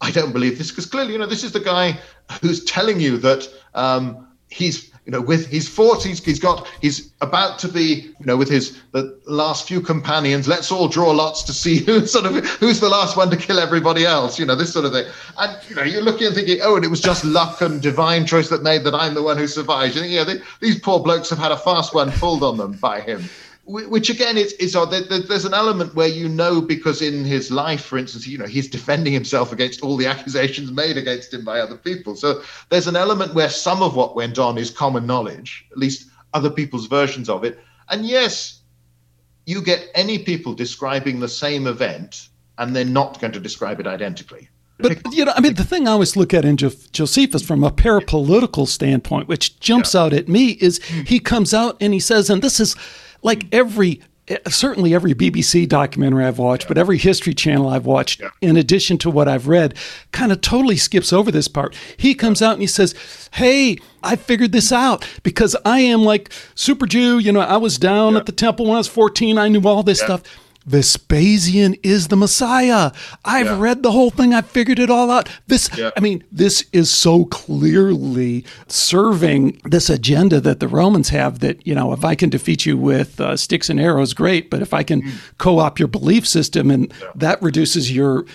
I 0.00 0.10
don't 0.10 0.32
believe 0.32 0.58
this, 0.58 0.70
because 0.70 0.86
clearly, 0.86 1.12
you 1.12 1.18
know, 1.18 1.26
this 1.26 1.44
is 1.44 1.52
the 1.52 1.60
guy 1.60 1.98
who's 2.40 2.64
telling 2.64 3.00
you 3.00 3.18
that 3.18 3.48
um, 3.74 4.28
he's 4.48 4.90
you 5.08 5.12
know, 5.12 5.22
with 5.22 5.46
his 5.46 5.66
fought, 5.66 6.04
he's, 6.04 6.22
he's 6.22 6.38
got, 6.38 6.68
he's 6.82 7.14
about 7.22 7.58
to 7.60 7.68
be, 7.68 8.14
you 8.20 8.26
know, 8.26 8.36
with 8.36 8.50
his 8.50 8.78
the 8.92 9.18
last 9.24 9.66
few 9.66 9.80
companions. 9.80 10.46
Let's 10.46 10.70
all 10.70 10.86
draw 10.86 11.12
lots 11.12 11.42
to 11.44 11.54
see 11.54 11.78
who 11.86 12.06
sort 12.06 12.26
of 12.26 12.44
who's 12.44 12.78
the 12.78 12.90
last 12.90 13.16
one 13.16 13.30
to 13.30 13.36
kill 13.38 13.58
everybody 13.58 14.04
else. 14.04 14.38
You 14.38 14.44
know, 14.44 14.54
this 14.54 14.70
sort 14.70 14.84
of 14.84 14.92
thing. 14.92 15.06
And 15.38 15.58
you 15.70 15.76
know, 15.76 15.82
you're 15.82 16.02
looking 16.02 16.26
and 16.26 16.36
thinking, 16.36 16.58
oh, 16.62 16.76
and 16.76 16.84
it 16.84 16.88
was 16.88 17.00
just 17.00 17.24
luck 17.24 17.62
and 17.62 17.80
divine 17.80 18.26
choice 18.26 18.50
that 18.50 18.62
made 18.62 18.84
that 18.84 18.94
I'm 18.94 19.14
the 19.14 19.22
one 19.22 19.38
who 19.38 19.46
survived. 19.46 19.94
You 19.94 20.02
think, 20.02 20.12
yeah, 20.12 20.24
they, 20.24 20.42
these 20.60 20.78
poor 20.78 21.00
blokes 21.00 21.30
have 21.30 21.38
had 21.38 21.52
a 21.52 21.56
fast 21.56 21.94
one 21.94 22.12
pulled 22.12 22.42
on 22.42 22.58
them 22.58 22.72
by 22.72 23.00
him 23.00 23.30
which 23.68 24.08
again 24.08 24.38
is, 24.38 24.54
is 24.54 24.74
odd. 24.74 24.90
There's 24.90 25.44
an 25.44 25.52
element 25.52 25.94
where 25.94 26.08
you 26.08 26.26
know 26.26 26.62
because 26.62 27.02
in 27.02 27.24
his 27.24 27.50
life, 27.50 27.84
for 27.84 27.98
instance, 27.98 28.26
you 28.26 28.38
know 28.38 28.46
he's 28.46 28.66
defending 28.68 29.12
himself 29.12 29.52
against 29.52 29.82
all 29.82 29.96
the 29.96 30.06
accusations 30.06 30.72
made 30.72 30.96
against 30.96 31.34
him 31.34 31.44
by 31.44 31.60
other 31.60 31.76
people. 31.76 32.16
So 32.16 32.42
there's 32.70 32.86
an 32.86 32.96
element 32.96 33.34
where 33.34 33.50
some 33.50 33.82
of 33.82 33.94
what 33.94 34.16
went 34.16 34.38
on 34.38 34.56
is 34.56 34.70
common 34.70 35.06
knowledge, 35.06 35.66
at 35.70 35.76
least 35.76 36.08
other 36.32 36.50
people's 36.50 36.86
versions 36.86 37.28
of 37.28 37.44
it. 37.44 37.58
And 37.90 38.06
yes, 38.06 38.60
you 39.44 39.60
get 39.60 39.88
any 39.94 40.18
people 40.18 40.54
describing 40.54 41.20
the 41.20 41.28
same 41.28 41.66
event, 41.66 42.28
and 42.56 42.74
they're 42.74 42.86
not 42.86 43.20
going 43.20 43.34
to 43.34 43.40
describe 43.40 43.80
it 43.80 43.86
identically. 43.86 44.48
But 44.78 45.12
you 45.12 45.24
know, 45.24 45.32
I 45.36 45.40
mean, 45.40 45.54
the 45.54 45.64
thing 45.64 45.88
I 45.88 45.92
always 45.92 46.16
look 46.16 46.32
at 46.32 46.44
in 46.44 46.56
jo- 46.56 46.70
Josephus 46.92 47.42
from 47.42 47.64
a 47.64 47.70
parapolitical 47.70 48.66
standpoint, 48.66 49.28
which 49.28 49.60
jumps 49.60 49.92
yeah. 49.92 50.02
out 50.02 50.12
at 50.12 50.28
me, 50.28 50.52
is 50.52 50.78
he 50.84 51.18
comes 51.18 51.52
out 51.52 51.76
and 51.80 51.92
he 51.92 52.00
says, 52.00 52.30
and 52.30 52.42
this 52.42 52.60
is 52.60 52.76
like 53.22 53.46
every 53.52 54.00
eh, 54.28 54.36
certainly 54.48 54.94
every 54.94 55.14
BBC 55.14 55.68
documentary 55.68 56.24
I've 56.24 56.38
watched, 56.38 56.64
yeah. 56.64 56.68
but 56.68 56.78
every 56.78 56.98
History 56.98 57.34
Channel 57.34 57.68
I've 57.68 57.86
watched, 57.86 58.20
yeah. 58.20 58.30
in 58.40 58.56
addition 58.56 58.98
to 58.98 59.10
what 59.10 59.28
I've 59.28 59.48
read, 59.48 59.74
kind 60.12 60.32
of 60.32 60.40
totally 60.40 60.76
skips 60.76 61.12
over 61.12 61.30
this 61.30 61.48
part. 61.48 61.76
He 61.96 62.14
comes 62.14 62.42
out 62.42 62.52
and 62.52 62.60
he 62.60 62.66
says, 62.66 62.94
Hey, 63.34 63.78
I 64.02 64.16
figured 64.16 64.52
this 64.52 64.72
out 64.72 65.06
because 65.22 65.56
I 65.64 65.80
am 65.80 66.02
like 66.02 66.32
super 66.54 66.86
Jew. 66.86 67.18
You 67.18 67.32
know, 67.32 67.40
I 67.40 67.56
was 67.56 67.78
down 67.78 68.12
yeah. 68.12 68.20
at 68.20 68.26
the 68.26 68.32
temple 68.32 68.66
when 68.66 68.74
I 68.74 68.78
was 68.78 68.88
14. 68.88 69.38
I 69.38 69.48
knew 69.48 69.62
all 69.66 69.82
this 69.82 70.00
stuff. 70.00 70.22
Vespasian 70.68 71.74
is 71.82 72.08
the 72.08 72.16
Messiah. 72.16 72.92
I've 73.24 73.46
yeah. 73.46 73.58
read 73.58 73.82
the 73.82 73.92
whole 73.92 74.10
thing. 74.10 74.34
I 74.34 74.42
figured 74.42 74.78
it 74.78 74.90
all 74.90 75.10
out. 75.10 75.28
This, 75.46 75.70
yeah. 75.76 75.90
I 75.96 76.00
mean, 76.00 76.22
this 76.30 76.64
is 76.72 76.90
so 76.90 77.24
clearly 77.24 78.44
serving 78.66 79.60
this 79.64 79.88
agenda 79.88 80.40
that 80.40 80.60
the 80.60 80.68
Romans 80.68 81.08
have 81.08 81.38
that, 81.40 81.66
you 81.66 81.74
know, 81.74 81.92
if 81.92 82.04
I 82.04 82.14
can 82.14 82.28
defeat 82.28 82.66
you 82.66 82.76
with 82.76 83.20
uh, 83.20 83.36
sticks 83.36 83.70
and 83.70 83.80
arrows, 83.80 84.12
great. 84.12 84.50
But 84.50 84.60
if 84.60 84.74
I 84.74 84.82
can 84.82 85.02
mm. 85.02 85.38
co 85.38 85.58
opt 85.58 85.78
your 85.78 85.88
belief 85.88 86.28
system 86.28 86.70
and 86.70 86.92
yeah. 87.00 87.12
that 87.14 87.40
reduces 87.42 87.90
your 87.90 88.26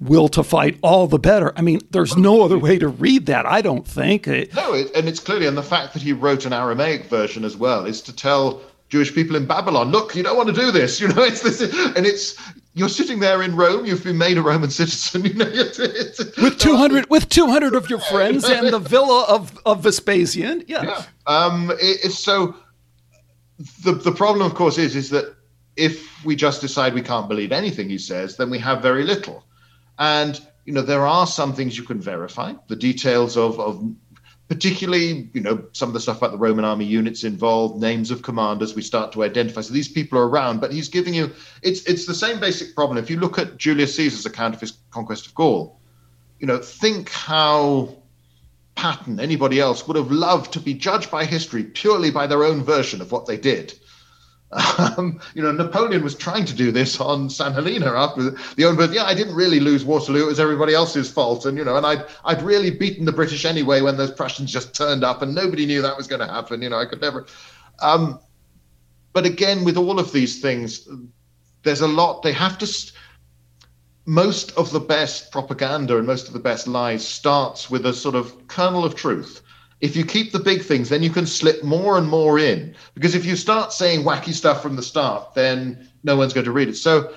will 0.00 0.28
to 0.28 0.42
fight, 0.42 0.78
all 0.82 1.06
the 1.06 1.18
better. 1.18 1.52
I 1.56 1.62
mean, 1.62 1.80
there's 1.90 2.16
no 2.16 2.42
other 2.42 2.58
way 2.58 2.78
to 2.78 2.88
read 2.88 3.26
that, 3.26 3.46
I 3.46 3.62
don't 3.62 3.86
think. 3.86 4.26
No, 4.26 4.74
it, 4.74 4.90
and 4.94 5.08
it's 5.08 5.20
clearly, 5.20 5.46
and 5.46 5.56
the 5.56 5.62
fact 5.62 5.92
that 5.94 6.02
he 6.02 6.12
wrote 6.12 6.44
an 6.44 6.52
Aramaic 6.52 7.06
version 7.06 7.44
as 7.44 7.56
well 7.56 7.84
is 7.84 8.00
to 8.02 8.14
tell 8.14 8.62
Jewish 8.88 9.14
people 9.14 9.36
in 9.36 9.46
Babylon, 9.46 9.90
look, 9.90 10.14
you 10.14 10.22
don't 10.22 10.36
want 10.36 10.48
to 10.48 10.54
do 10.54 10.70
this, 10.70 11.00
you 11.00 11.08
know, 11.08 11.22
it's 11.22 11.42
this, 11.42 11.60
and 11.96 12.06
it's, 12.06 12.36
you're 12.74 12.88
sitting 12.88 13.20
there 13.20 13.42
in 13.42 13.54
Rome, 13.54 13.84
you've 13.84 14.04
been 14.04 14.18
made 14.18 14.38
a 14.38 14.42
Roman 14.42 14.70
citizen, 14.70 15.24
you 15.26 15.34
know, 15.34 15.46
it's, 15.46 15.78
it's, 15.78 16.36
with 16.36 16.58
200, 16.60 17.10
with 17.10 17.28
200 17.28 17.74
of 17.74 17.90
your 17.90 18.00
friends 18.00 18.44
and 18.44 18.68
the 18.68 18.78
villa 18.78 19.24
of, 19.28 19.58
of 19.66 19.82
Vespasian. 19.82 20.64
Yeah. 20.66 20.84
yeah. 20.84 21.02
Um, 21.26 21.70
it, 21.72 22.04
it's 22.04 22.18
so, 22.18 22.56
the, 23.84 23.92
the 23.92 24.12
problem, 24.12 24.46
of 24.46 24.54
course, 24.54 24.78
is, 24.78 24.96
is 24.96 25.10
that 25.10 25.34
if 25.76 26.24
we 26.24 26.34
just 26.34 26.60
decide 26.60 26.94
we 26.94 27.02
can't 27.02 27.28
believe 27.28 27.52
anything 27.52 27.88
he 27.88 27.98
says, 27.98 28.36
then 28.36 28.50
we 28.50 28.58
have 28.58 28.82
very 28.82 29.04
little. 29.04 29.44
And, 29.98 30.40
you 30.64 30.72
know, 30.72 30.82
there 30.82 31.06
are 31.06 31.26
some 31.26 31.52
things 31.52 31.76
you 31.76 31.84
can 31.84 32.00
verify. 32.00 32.54
The 32.68 32.76
details 32.76 33.36
of, 33.36 33.58
of 33.60 33.82
particularly, 34.48 35.28
you 35.34 35.40
know, 35.40 35.62
some 35.72 35.88
of 35.88 35.92
the 35.92 36.00
stuff 36.00 36.18
about 36.18 36.32
the 36.32 36.38
Roman 36.38 36.64
army 36.64 36.86
units 36.86 37.22
involved, 37.22 37.80
names 37.80 38.10
of 38.10 38.22
commanders, 38.22 38.74
we 38.74 38.82
start 38.82 39.12
to 39.12 39.22
identify. 39.22 39.60
So 39.60 39.74
these 39.74 39.88
people 39.88 40.18
are 40.18 40.26
around, 40.26 40.60
but 40.60 40.72
he's 40.72 40.88
giving 40.88 41.14
you 41.14 41.30
it's 41.62 41.82
it's 41.84 42.06
the 42.06 42.14
same 42.14 42.40
basic 42.40 42.74
problem. 42.74 42.96
If 42.98 43.10
you 43.10 43.20
look 43.20 43.38
at 43.38 43.58
Julius 43.58 43.94
Caesar's 43.96 44.26
account 44.26 44.54
of 44.54 44.60
his 44.60 44.78
conquest 44.90 45.26
of 45.26 45.34
Gaul, 45.34 45.78
you 46.40 46.46
know, 46.46 46.58
think 46.58 47.10
how 47.10 47.94
Patton, 48.74 49.20
anybody 49.20 49.60
else, 49.60 49.86
would 49.86 49.96
have 49.96 50.10
loved 50.10 50.52
to 50.54 50.60
be 50.60 50.72
judged 50.72 51.10
by 51.10 51.24
history 51.24 51.64
purely 51.64 52.10
by 52.10 52.26
their 52.26 52.44
own 52.44 52.62
version 52.62 53.02
of 53.02 53.12
what 53.12 53.26
they 53.26 53.36
did. 53.36 53.78
Um, 54.50 55.20
you 55.34 55.42
know, 55.42 55.52
Napoleon 55.52 56.02
was 56.02 56.14
trying 56.14 56.46
to 56.46 56.54
do 56.54 56.72
this 56.72 57.00
on 57.00 57.28
San 57.28 57.52
Helena 57.52 57.92
after 57.92 58.30
the 58.56 58.64
own 58.64 58.76
birth. 58.76 58.94
Yeah, 58.94 59.04
I 59.04 59.12
didn't 59.12 59.34
really 59.34 59.60
lose 59.60 59.84
Waterloo; 59.84 60.22
it 60.22 60.26
was 60.26 60.40
everybody 60.40 60.74
else's 60.74 61.10
fault. 61.10 61.44
And 61.44 61.58
you 61.58 61.64
know, 61.64 61.76
and 61.76 61.84
I'd 61.84 62.04
I'd 62.24 62.40
really 62.42 62.70
beaten 62.70 63.04
the 63.04 63.12
British 63.12 63.44
anyway 63.44 63.82
when 63.82 63.96
those 63.96 64.10
Prussians 64.10 64.52
just 64.52 64.74
turned 64.74 65.04
up, 65.04 65.20
and 65.20 65.34
nobody 65.34 65.66
knew 65.66 65.82
that 65.82 65.96
was 65.96 66.06
going 66.06 66.20
to 66.20 66.26
happen. 66.26 66.62
You 66.62 66.70
know, 66.70 66.78
I 66.78 66.86
could 66.86 67.00
never. 67.00 67.26
Um, 67.80 68.20
but 69.12 69.26
again, 69.26 69.64
with 69.64 69.76
all 69.76 69.98
of 69.98 70.12
these 70.12 70.40
things, 70.40 70.88
there's 71.62 71.82
a 71.82 71.88
lot 71.88 72.22
they 72.22 72.32
have 72.32 72.56
to. 72.58 72.66
St- 72.66 72.94
most 74.06 74.52
of 74.52 74.70
the 74.70 74.80
best 74.80 75.30
propaganda 75.30 75.98
and 75.98 76.06
most 76.06 76.28
of 76.28 76.32
the 76.32 76.38
best 76.38 76.66
lies 76.66 77.06
starts 77.06 77.68
with 77.68 77.84
a 77.84 77.92
sort 77.92 78.14
of 78.14 78.48
kernel 78.48 78.82
of 78.82 78.94
truth. 78.94 79.42
If 79.80 79.94
you 79.94 80.04
keep 80.04 80.32
the 80.32 80.40
big 80.40 80.62
things, 80.62 80.88
then 80.88 81.02
you 81.02 81.10
can 81.10 81.26
slip 81.26 81.62
more 81.62 81.98
and 81.98 82.08
more 82.08 82.38
in. 82.38 82.74
Because 82.94 83.14
if 83.14 83.24
you 83.24 83.36
start 83.36 83.72
saying 83.72 84.04
wacky 84.04 84.32
stuff 84.32 84.60
from 84.62 84.76
the 84.76 84.82
start, 84.82 85.34
then 85.34 85.88
no 86.02 86.16
one's 86.16 86.32
going 86.32 86.46
to 86.46 86.52
read 86.52 86.68
it. 86.68 86.76
So 86.76 87.12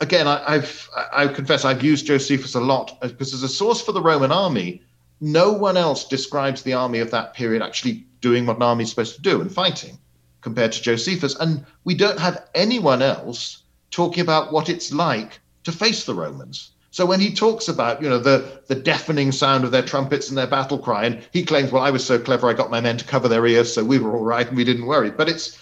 again, 0.00 0.26
I, 0.26 0.56
have 0.56 0.88
I 1.12 1.26
confess 1.28 1.64
I've 1.64 1.82
used 1.82 2.06
Josephus 2.06 2.54
a 2.54 2.60
lot 2.60 2.98
uh, 3.02 3.08
because 3.08 3.32
as 3.32 3.42
a 3.42 3.48
source 3.48 3.80
for 3.80 3.92
the 3.92 4.02
Roman 4.02 4.32
army, 4.32 4.82
no 5.20 5.52
one 5.52 5.76
else 5.76 6.06
describes 6.06 6.62
the 6.62 6.74
army 6.74 6.98
of 6.98 7.10
that 7.12 7.34
period 7.34 7.62
actually 7.62 8.04
doing 8.20 8.44
what 8.44 8.56
an 8.56 8.62
army 8.62 8.82
is 8.82 8.90
supposed 8.90 9.14
to 9.14 9.22
do 9.22 9.40
and 9.40 9.52
fighting 9.52 9.98
compared 10.40 10.72
to 10.72 10.82
Josephus. 10.82 11.36
And 11.36 11.64
we 11.84 11.94
don't 11.94 12.18
have 12.18 12.48
anyone 12.54 13.00
else 13.00 13.62
talking 13.92 14.22
about 14.22 14.52
what 14.52 14.68
it's 14.68 14.92
like 14.92 15.38
to 15.64 15.72
face 15.72 16.04
the 16.04 16.14
Romans. 16.14 16.71
So 16.92 17.06
when 17.06 17.20
he 17.20 17.32
talks 17.32 17.68
about, 17.68 18.02
you 18.02 18.08
know, 18.08 18.18
the, 18.18 18.60
the 18.66 18.74
deafening 18.74 19.32
sound 19.32 19.64
of 19.64 19.70
their 19.70 19.82
trumpets 19.82 20.28
and 20.28 20.36
their 20.36 20.46
battle 20.46 20.78
cry, 20.78 21.06
and 21.06 21.26
he 21.32 21.42
claims, 21.42 21.72
well, 21.72 21.82
I 21.82 21.90
was 21.90 22.04
so 22.04 22.18
clever, 22.18 22.50
I 22.50 22.52
got 22.52 22.70
my 22.70 22.82
men 22.82 22.98
to 22.98 23.04
cover 23.06 23.28
their 23.28 23.46
ears, 23.46 23.72
so 23.72 23.82
we 23.82 23.98
were 23.98 24.14
all 24.14 24.22
right 24.22 24.46
and 24.46 24.54
we 24.54 24.62
didn't 24.62 24.84
worry. 24.84 25.10
But 25.10 25.30
it's 25.30 25.58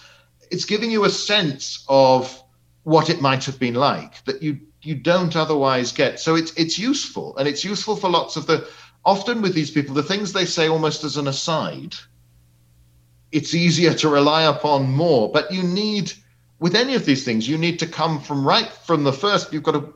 it's 0.51 0.64
giving 0.64 0.91
you 0.91 1.05
a 1.05 1.11
sense 1.11 1.85
of 1.89 2.43
what 2.83 3.09
it 3.09 3.20
might 3.20 3.45
have 3.45 3.61
been 3.61 3.74
like 3.74 4.24
that 4.24 4.43
you 4.43 4.59
you 4.83 4.97
don't 4.97 5.37
otherwise 5.37 5.93
get. 5.93 6.18
So 6.18 6.35
it's 6.35 6.53
it's 6.55 6.81
useful, 6.81 7.37
and 7.37 7.47
it's 7.47 7.64
useful 7.64 7.95
for 7.95 8.11
lots 8.11 8.35
of 8.35 8.49
the 8.49 8.68
often 9.05 9.41
with 9.41 9.55
these 9.55 9.70
people, 9.70 9.95
the 9.95 10.03
things 10.03 10.33
they 10.33 10.45
say 10.45 10.68
almost 10.68 11.05
as 11.05 11.16
an 11.16 11.28
aside. 11.28 11.95
It's 13.31 13.55
easier 13.55 13.95
to 13.95 14.09
rely 14.09 14.43
upon 14.43 14.91
more, 14.91 15.31
but 15.31 15.53
you 15.53 15.62
need 15.62 16.12
with 16.59 16.74
any 16.74 16.97
of 16.97 17.07
these 17.07 17.24
things, 17.24 17.49
you 17.49 17.57
need 17.57 17.78
to 17.78 17.87
come 17.87 18.20
from 18.20 18.45
right 18.45 18.68
from 18.68 19.05
the 19.05 19.12
first. 19.12 19.53
You've 19.53 19.62
got 19.62 19.72
to 19.72 19.95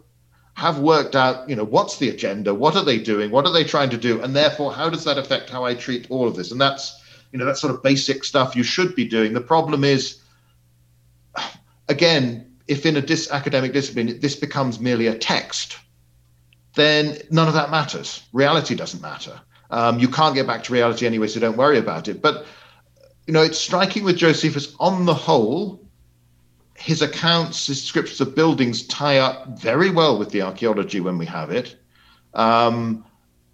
have 0.54 0.78
worked 0.78 1.16
out, 1.16 1.48
you 1.48 1.56
know, 1.56 1.64
what's 1.64 1.98
the 1.98 2.08
agenda, 2.08 2.54
what 2.54 2.76
are 2.76 2.84
they 2.84 2.98
doing, 2.98 3.30
what 3.30 3.44
are 3.44 3.52
they 3.52 3.64
trying 3.64 3.90
to 3.90 3.96
do, 3.96 4.22
and 4.22 4.34
therefore, 4.34 4.72
how 4.72 4.88
does 4.88 5.04
that 5.04 5.18
affect 5.18 5.50
how 5.50 5.64
I 5.64 5.74
treat 5.74 6.10
all 6.10 6.28
of 6.28 6.36
this? 6.36 6.52
And 6.52 6.60
that's, 6.60 7.00
you 7.32 7.38
know, 7.38 7.44
that's 7.44 7.60
sort 7.60 7.74
of 7.74 7.82
basic 7.82 8.24
stuff 8.24 8.54
you 8.54 8.62
should 8.62 8.94
be 8.94 9.04
doing. 9.04 9.32
The 9.32 9.40
problem 9.40 9.82
is, 9.82 10.20
again, 11.88 12.56
if 12.68 12.86
in 12.86 12.96
a 12.96 13.02
dis- 13.02 13.30
academic 13.30 13.72
discipline 13.72 14.20
this 14.20 14.36
becomes 14.36 14.78
merely 14.78 15.08
a 15.08 15.18
text, 15.18 15.76
then 16.74 17.18
none 17.30 17.48
of 17.48 17.54
that 17.54 17.70
matters. 17.70 18.22
Reality 18.32 18.74
doesn't 18.74 19.02
matter. 19.02 19.40
Um, 19.70 19.98
you 19.98 20.08
can't 20.08 20.34
get 20.34 20.46
back 20.46 20.62
to 20.64 20.72
reality 20.72 21.06
anyway, 21.06 21.26
so 21.26 21.40
don't 21.40 21.56
worry 21.56 21.78
about 21.78 22.06
it. 22.08 22.22
But 22.22 22.46
you 23.26 23.32
know, 23.32 23.42
it's 23.42 23.58
striking 23.58 24.04
with 24.04 24.16
Josephus 24.16 24.74
on 24.78 25.04
the 25.06 25.14
whole 25.14 25.83
his 26.76 27.02
accounts, 27.02 27.66
his 27.66 27.80
descriptions 27.80 28.20
of 28.20 28.34
buildings 28.34 28.86
tie 28.86 29.18
up 29.18 29.58
very 29.58 29.90
well 29.90 30.18
with 30.18 30.30
the 30.30 30.42
archaeology 30.42 31.00
when 31.00 31.18
we 31.18 31.26
have 31.26 31.50
it. 31.50 31.76
Um, 32.34 33.04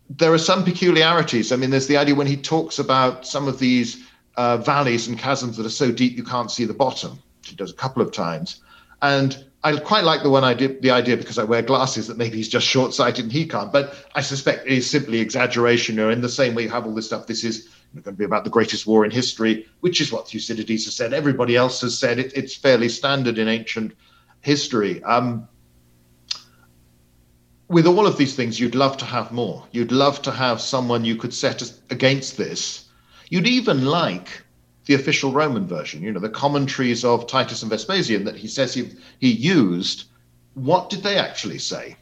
there 0.09 0.33
are 0.33 0.39
some 0.39 0.64
peculiarities. 0.64 1.53
I 1.53 1.57
mean, 1.57 1.71
there's 1.71 1.87
the 1.87 1.97
idea 1.97 2.14
when 2.14 2.27
he 2.27 2.37
talks 2.37 2.79
about 2.79 3.27
some 3.27 3.47
of 3.47 3.59
these 3.59 4.05
uh, 4.37 4.57
valleys 4.57 5.07
and 5.07 5.18
chasms 5.18 5.57
that 5.57 5.66
are 5.66 5.71
so 5.71 5.93
deep 5.93 6.16
you 6.16 6.25
can't 6.25 6.51
see 6.51 6.64
the 6.64 6.75
bottom. 6.75 7.12
which 7.39 7.51
He 7.51 7.57
does 7.57 7.71
a 7.71 7.75
couple 7.75 8.03
of 8.03 8.11
times, 8.12 8.62
and 9.03 9.45
I 9.62 9.77
quite 9.77 10.05
like 10.05 10.23
the 10.23 10.31
one 10.31 10.43
I 10.43 10.55
did 10.55 10.81
the 10.81 10.91
idea 10.91 11.16
because 11.16 11.39
I 11.39 11.45
wear 11.45 11.62
glasses 11.62 12.07
that 12.07 12.16
maybe 12.16 12.39
he's 12.39 12.49
just 12.49 12.66
short-sighted 12.66 13.25
and 13.25 13.33
he 13.33 13.47
can't. 13.47 13.71
But 13.71 13.95
I 14.14 14.23
suspect 14.23 14.66
it 14.66 14.73
is 14.73 14.89
simply 14.89 15.21
exaggeration. 15.21 16.01
Or 16.01 16.11
in 16.11 16.23
the 16.23 16.29
same 16.31 16.55
way 16.55 16.62
you 16.62 16.71
have 16.71 16.87
all 16.87 16.95
this 16.95 17.07
stuff, 17.07 17.27
this 17.27 17.45
is 17.45 17.68
going 17.95 18.05
to 18.05 18.12
be 18.12 18.24
about 18.24 18.45
the 18.45 18.51
greatest 18.51 18.86
war 18.86 19.05
in 19.05 19.11
history, 19.11 19.66
which 19.80 20.01
is 20.01 20.12
what 20.12 20.28
Thucydides 20.28 20.84
has 20.84 20.95
said. 20.95 21.12
Everybody 21.12 21.57
else 21.57 21.80
has 21.80 21.99
said 21.99 22.18
it, 22.18 22.32
it's 22.34 22.55
fairly 22.55 22.88
standard 22.88 23.38
in 23.38 23.49
ancient 23.49 23.93
history. 24.41 25.03
Um, 25.03 25.49
with 27.68 27.86
all 27.86 28.07
of 28.07 28.16
these 28.16 28.34
things, 28.34 28.59
you'd 28.59 28.74
love 28.74 28.97
to 28.99 29.05
have 29.05 29.32
more. 29.32 29.64
You'd 29.70 29.93
love 29.93 30.22
to 30.22 30.30
have 30.30 30.61
someone 30.61 31.05
you 31.05 31.16
could 31.16 31.32
set 31.32 31.62
against 31.91 32.36
this. 32.36 32.86
You'd 33.28 33.47
even 33.47 33.84
like 33.84 34.43
the 34.86 34.95
official 34.95 35.32
Roman 35.32 35.68
version, 35.68 36.03
you 36.03 36.11
know, 36.11 36.18
the 36.18 36.28
commentaries 36.28 37.05
of 37.05 37.28
Titus 37.28 37.62
and 37.62 37.70
Vespasian 37.70 38.24
that 38.24 38.36
he 38.36 38.49
says 38.49 38.74
he, 38.74 38.91
he 39.20 39.30
used. 39.30 40.07
What 40.55 40.91
did 40.91 41.05
they 41.05 41.16
actually 41.16 41.59
say? 41.59 41.97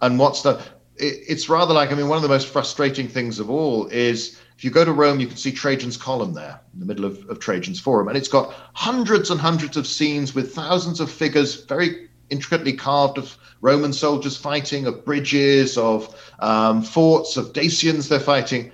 And 0.00 0.18
what's 0.18 0.42
the. 0.42 0.60
It, 0.96 1.18
it's 1.28 1.48
rather 1.48 1.74
like, 1.74 1.90
I 1.90 1.96
mean, 1.96 2.08
one 2.08 2.16
of 2.16 2.22
the 2.22 2.28
most 2.28 2.48
frustrating 2.48 3.08
things 3.08 3.40
of 3.40 3.50
all 3.50 3.86
is 3.88 4.37
if 4.58 4.64
you 4.64 4.72
go 4.72 4.84
to 4.84 4.92
Rome, 4.92 5.20
you 5.20 5.28
can 5.28 5.36
see 5.36 5.52
Trajan's 5.52 5.96
Column 5.96 6.34
there 6.34 6.60
in 6.74 6.80
the 6.80 6.84
middle 6.84 7.04
of, 7.04 7.24
of 7.30 7.38
Trajan's 7.38 7.78
Forum. 7.78 8.08
And 8.08 8.16
it's 8.16 8.26
got 8.26 8.52
hundreds 8.72 9.30
and 9.30 9.40
hundreds 9.40 9.76
of 9.76 9.86
scenes 9.86 10.34
with 10.34 10.52
thousands 10.52 10.98
of 10.98 11.12
figures, 11.12 11.64
very 11.66 12.08
intricately 12.28 12.72
carved 12.72 13.18
of 13.18 13.38
Roman 13.60 13.92
soldiers 13.92 14.36
fighting, 14.36 14.88
of 14.88 15.04
bridges, 15.04 15.78
of 15.78 16.12
um, 16.40 16.82
forts, 16.82 17.36
of 17.36 17.52
Dacians 17.52 18.08
they're 18.08 18.18
fighting. 18.18 18.72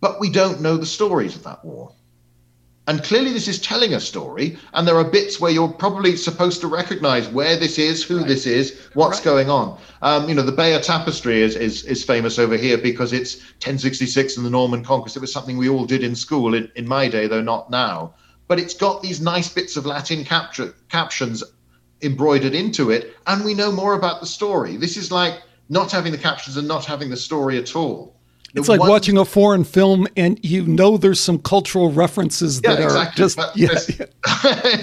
But 0.00 0.18
we 0.20 0.30
don't 0.30 0.62
know 0.62 0.78
the 0.78 0.86
stories 0.86 1.36
of 1.36 1.44
that 1.44 1.62
war. 1.62 1.94
And 2.88 3.02
clearly, 3.04 3.32
this 3.32 3.46
is 3.46 3.60
telling 3.60 3.94
a 3.94 4.00
story, 4.00 4.58
and 4.74 4.88
there 4.88 4.96
are 4.96 5.04
bits 5.04 5.38
where 5.38 5.52
you're 5.52 5.68
probably 5.68 6.16
supposed 6.16 6.60
to 6.62 6.66
recognize 6.66 7.28
where 7.28 7.56
this 7.56 7.78
is, 7.78 8.02
who 8.02 8.18
right. 8.18 8.26
this 8.26 8.44
is, 8.44 8.88
what's 8.94 9.18
right. 9.18 9.24
going 9.24 9.50
on. 9.50 9.78
Um, 10.02 10.28
you 10.28 10.34
know, 10.34 10.42
the 10.42 10.50
Bayeux 10.50 10.80
Tapestry 10.80 11.42
is, 11.42 11.54
is, 11.54 11.84
is 11.84 12.02
famous 12.02 12.40
over 12.40 12.56
here 12.56 12.76
because 12.76 13.12
it's 13.12 13.36
1066 13.36 14.36
and 14.36 14.44
the 14.44 14.50
Norman 14.50 14.82
Conquest. 14.82 15.16
It 15.16 15.20
was 15.20 15.32
something 15.32 15.56
we 15.56 15.68
all 15.68 15.84
did 15.84 16.02
in 16.02 16.16
school 16.16 16.54
in, 16.54 16.72
in 16.74 16.88
my 16.88 17.08
day, 17.08 17.28
though 17.28 17.40
not 17.40 17.70
now. 17.70 18.14
But 18.48 18.58
it's 18.58 18.74
got 18.74 19.00
these 19.00 19.20
nice 19.20 19.48
bits 19.48 19.76
of 19.76 19.86
Latin 19.86 20.24
capture, 20.24 20.74
captions 20.88 21.44
embroidered 22.02 22.54
into 22.54 22.90
it, 22.90 23.16
and 23.28 23.44
we 23.44 23.54
know 23.54 23.70
more 23.70 23.94
about 23.94 24.20
the 24.20 24.26
story. 24.26 24.76
This 24.76 24.96
is 24.96 25.12
like 25.12 25.40
not 25.68 25.92
having 25.92 26.10
the 26.10 26.18
captions 26.18 26.56
and 26.56 26.66
not 26.66 26.84
having 26.84 27.10
the 27.10 27.16
story 27.16 27.58
at 27.58 27.76
all. 27.76 28.16
It's 28.54 28.68
like 28.68 28.80
one, 28.80 28.90
watching 28.90 29.16
a 29.16 29.24
foreign 29.24 29.64
film 29.64 30.06
and 30.16 30.38
you 30.44 30.66
know 30.66 30.98
there's 30.98 31.20
some 31.20 31.38
cultural 31.38 31.90
references 31.90 32.60
that 32.60 32.78
yeah, 32.78 32.84
exactly. 32.84 33.22
are 33.22 33.26
just 33.26 33.36
but 33.36 33.56
yeah, 33.56 33.70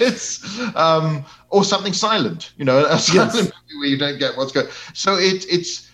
it's 0.02 0.76
um, 0.76 1.24
or 1.50 1.64
something 1.64 1.94
silent, 1.94 2.54
you 2.58 2.66
know, 2.66 2.86
a 2.86 2.98
silent 2.98 3.34
yes. 3.36 3.44
movie 3.44 3.80
where 3.80 3.88
you 3.88 3.98
don't 3.98 4.18
get 4.18 4.36
what's 4.38 4.52
going. 4.52 4.68
So 4.94 5.16
it, 5.16 5.46
it's 5.52 5.90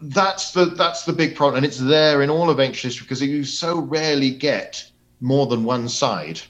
that's 0.00 0.52
the 0.52 0.66
that's 0.66 1.04
the 1.04 1.12
big 1.12 1.36
problem, 1.36 1.56
and 1.56 1.64
it's 1.64 1.78
there 1.78 2.22
in 2.22 2.30
all 2.30 2.50
of 2.50 2.58
ancient 2.58 2.92
history 2.92 3.04
because 3.04 3.22
you 3.22 3.44
so 3.44 3.78
rarely 3.78 4.30
get 4.30 4.90
more 5.20 5.46
than 5.46 5.64
one 5.64 5.88
side 5.88 6.40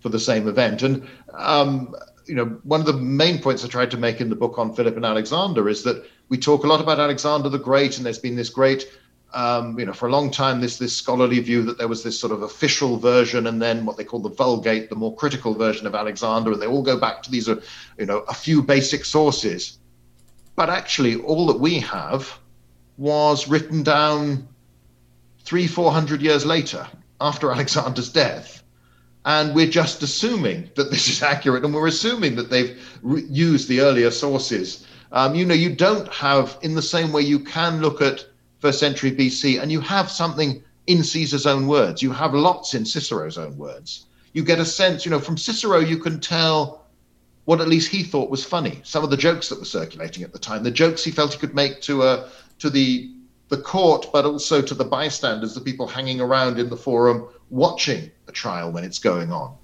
for 0.00 0.08
the 0.08 0.20
same 0.20 0.48
event. 0.48 0.82
And 0.82 1.08
um, 1.32 1.94
you 2.26 2.34
know, 2.34 2.46
one 2.64 2.80
of 2.80 2.86
the 2.86 2.92
main 2.92 3.40
points 3.40 3.64
I 3.64 3.68
tried 3.68 3.90
to 3.92 3.96
make 3.96 4.20
in 4.20 4.28
the 4.28 4.36
book 4.36 4.58
on 4.58 4.74
Philip 4.74 4.96
and 4.96 5.04
Alexander 5.04 5.68
is 5.68 5.82
that 5.84 6.04
we 6.28 6.38
talk 6.38 6.64
a 6.64 6.66
lot 6.66 6.80
about 6.80 6.98
Alexander 6.98 7.48
the 7.48 7.58
Great, 7.58 7.96
and 7.96 8.06
there's 8.06 8.18
been 8.18 8.36
this 8.36 8.48
great 8.48 8.90
um, 9.34 9.78
you 9.78 9.84
know, 9.84 9.92
for 9.92 10.06
a 10.06 10.12
long 10.12 10.30
time, 10.30 10.60
this 10.60 10.78
this 10.78 10.96
scholarly 10.96 11.40
view 11.40 11.62
that 11.64 11.76
there 11.76 11.88
was 11.88 12.02
this 12.02 12.18
sort 12.18 12.32
of 12.32 12.42
official 12.42 12.96
version, 12.96 13.48
and 13.48 13.60
then 13.60 13.84
what 13.84 13.96
they 13.96 14.04
call 14.04 14.20
the 14.20 14.30
Vulgate, 14.30 14.88
the 14.88 14.96
more 14.96 15.14
critical 15.14 15.54
version 15.54 15.86
of 15.86 15.94
Alexander, 15.94 16.52
and 16.52 16.62
they 16.62 16.66
all 16.66 16.82
go 16.82 16.98
back 16.98 17.22
to 17.24 17.30
these, 17.30 17.48
uh, 17.48 17.60
you 17.98 18.06
know, 18.06 18.18
a 18.28 18.34
few 18.34 18.62
basic 18.62 19.04
sources. 19.04 19.78
But 20.54 20.70
actually, 20.70 21.16
all 21.16 21.46
that 21.48 21.58
we 21.58 21.80
have 21.80 22.38
was 22.96 23.48
written 23.48 23.82
down 23.82 24.46
three, 25.40 25.66
four 25.66 25.90
hundred 25.90 26.22
years 26.22 26.46
later, 26.46 26.86
after 27.20 27.50
Alexander's 27.52 28.10
death, 28.10 28.62
and 29.24 29.52
we're 29.52 29.70
just 29.70 30.02
assuming 30.04 30.70
that 30.76 30.92
this 30.92 31.08
is 31.08 31.22
accurate, 31.22 31.64
and 31.64 31.74
we're 31.74 31.88
assuming 31.88 32.36
that 32.36 32.50
they've 32.50 32.80
re- 33.02 33.24
used 33.28 33.68
the 33.68 33.80
earlier 33.80 34.12
sources. 34.12 34.86
Um, 35.10 35.34
you 35.34 35.44
know, 35.44 35.54
you 35.54 35.74
don't 35.74 36.12
have, 36.12 36.58
in 36.62 36.74
the 36.74 36.82
same 36.82 37.12
way 37.12 37.22
you 37.22 37.40
can 37.40 37.80
look 37.80 38.00
at 38.00 38.26
first 38.64 38.80
century 38.80 39.12
BC, 39.12 39.60
and 39.60 39.70
you 39.70 39.78
have 39.80 40.10
something 40.10 40.62
in 40.86 41.04
Caesar's 41.04 41.44
own 41.44 41.66
words. 41.66 42.00
You 42.00 42.12
have 42.12 42.32
lots 42.32 42.72
in 42.72 42.86
Cicero's 42.86 43.36
own 43.36 43.58
words. 43.58 44.06
You 44.32 44.42
get 44.42 44.58
a 44.58 44.64
sense, 44.64 45.04
you 45.04 45.10
know, 45.10 45.20
from 45.20 45.36
Cicero, 45.36 45.80
you 45.80 45.98
can 45.98 46.18
tell 46.18 46.86
what 47.44 47.60
at 47.60 47.68
least 47.68 47.92
he 47.92 48.02
thought 48.02 48.30
was 48.30 48.42
funny. 48.42 48.80
Some 48.82 49.04
of 49.04 49.10
the 49.10 49.18
jokes 49.18 49.50
that 49.50 49.58
were 49.58 49.66
circulating 49.66 50.22
at 50.22 50.32
the 50.32 50.38
time, 50.38 50.62
the 50.62 50.70
jokes 50.70 51.04
he 51.04 51.10
felt 51.10 51.34
he 51.34 51.38
could 51.38 51.54
make 51.54 51.82
to 51.82 52.04
uh, 52.04 52.30
to 52.60 52.70
the 52.70 53.10
the 53.50 53.58
court, 53.58 54.08
but 54.14 54.24
also 54.24 54.62
to 54.62 54.74
the 54.74 54.86
bystanders, 54.86 55.52
the 55.52 55.60
people 55.60 55.86
hanging 55.86 56.22
around 56.22 56.58
in 56.58 56.70
the 56.70 56.76
forum 56.76 57.28
watching 57.50 58.10
the 58.24 58.32
trial 58.32 58.72
when 58.72 58.82
it's 58.82 58.98
going 58.98 59.30
on. 59.30 59.54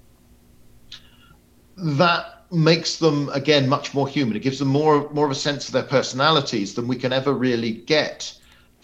That 1.75 2.43
makes 2.51 2.97
them 2.97 3.29
again 3.29 3.67
much 3.67 3.95
more 3.95 4.07
human. 4.07 4.35
It 4.35 4.43
gives 4.43 4.59
them 4.59 4.67
more 4.67 5.09
more 5.09 5.25
of 5.25 5.31
a 5.31 5.43
sense 5.47 5.65
of 5.67 5.73
their 5.73 5.89
personalities 5.97 6.75
than 6.75 6.87
we 6.87 6.97
can 6.97 7.11
ever 7.11 7.33
really 7.33 7.71
get 7.71 8.37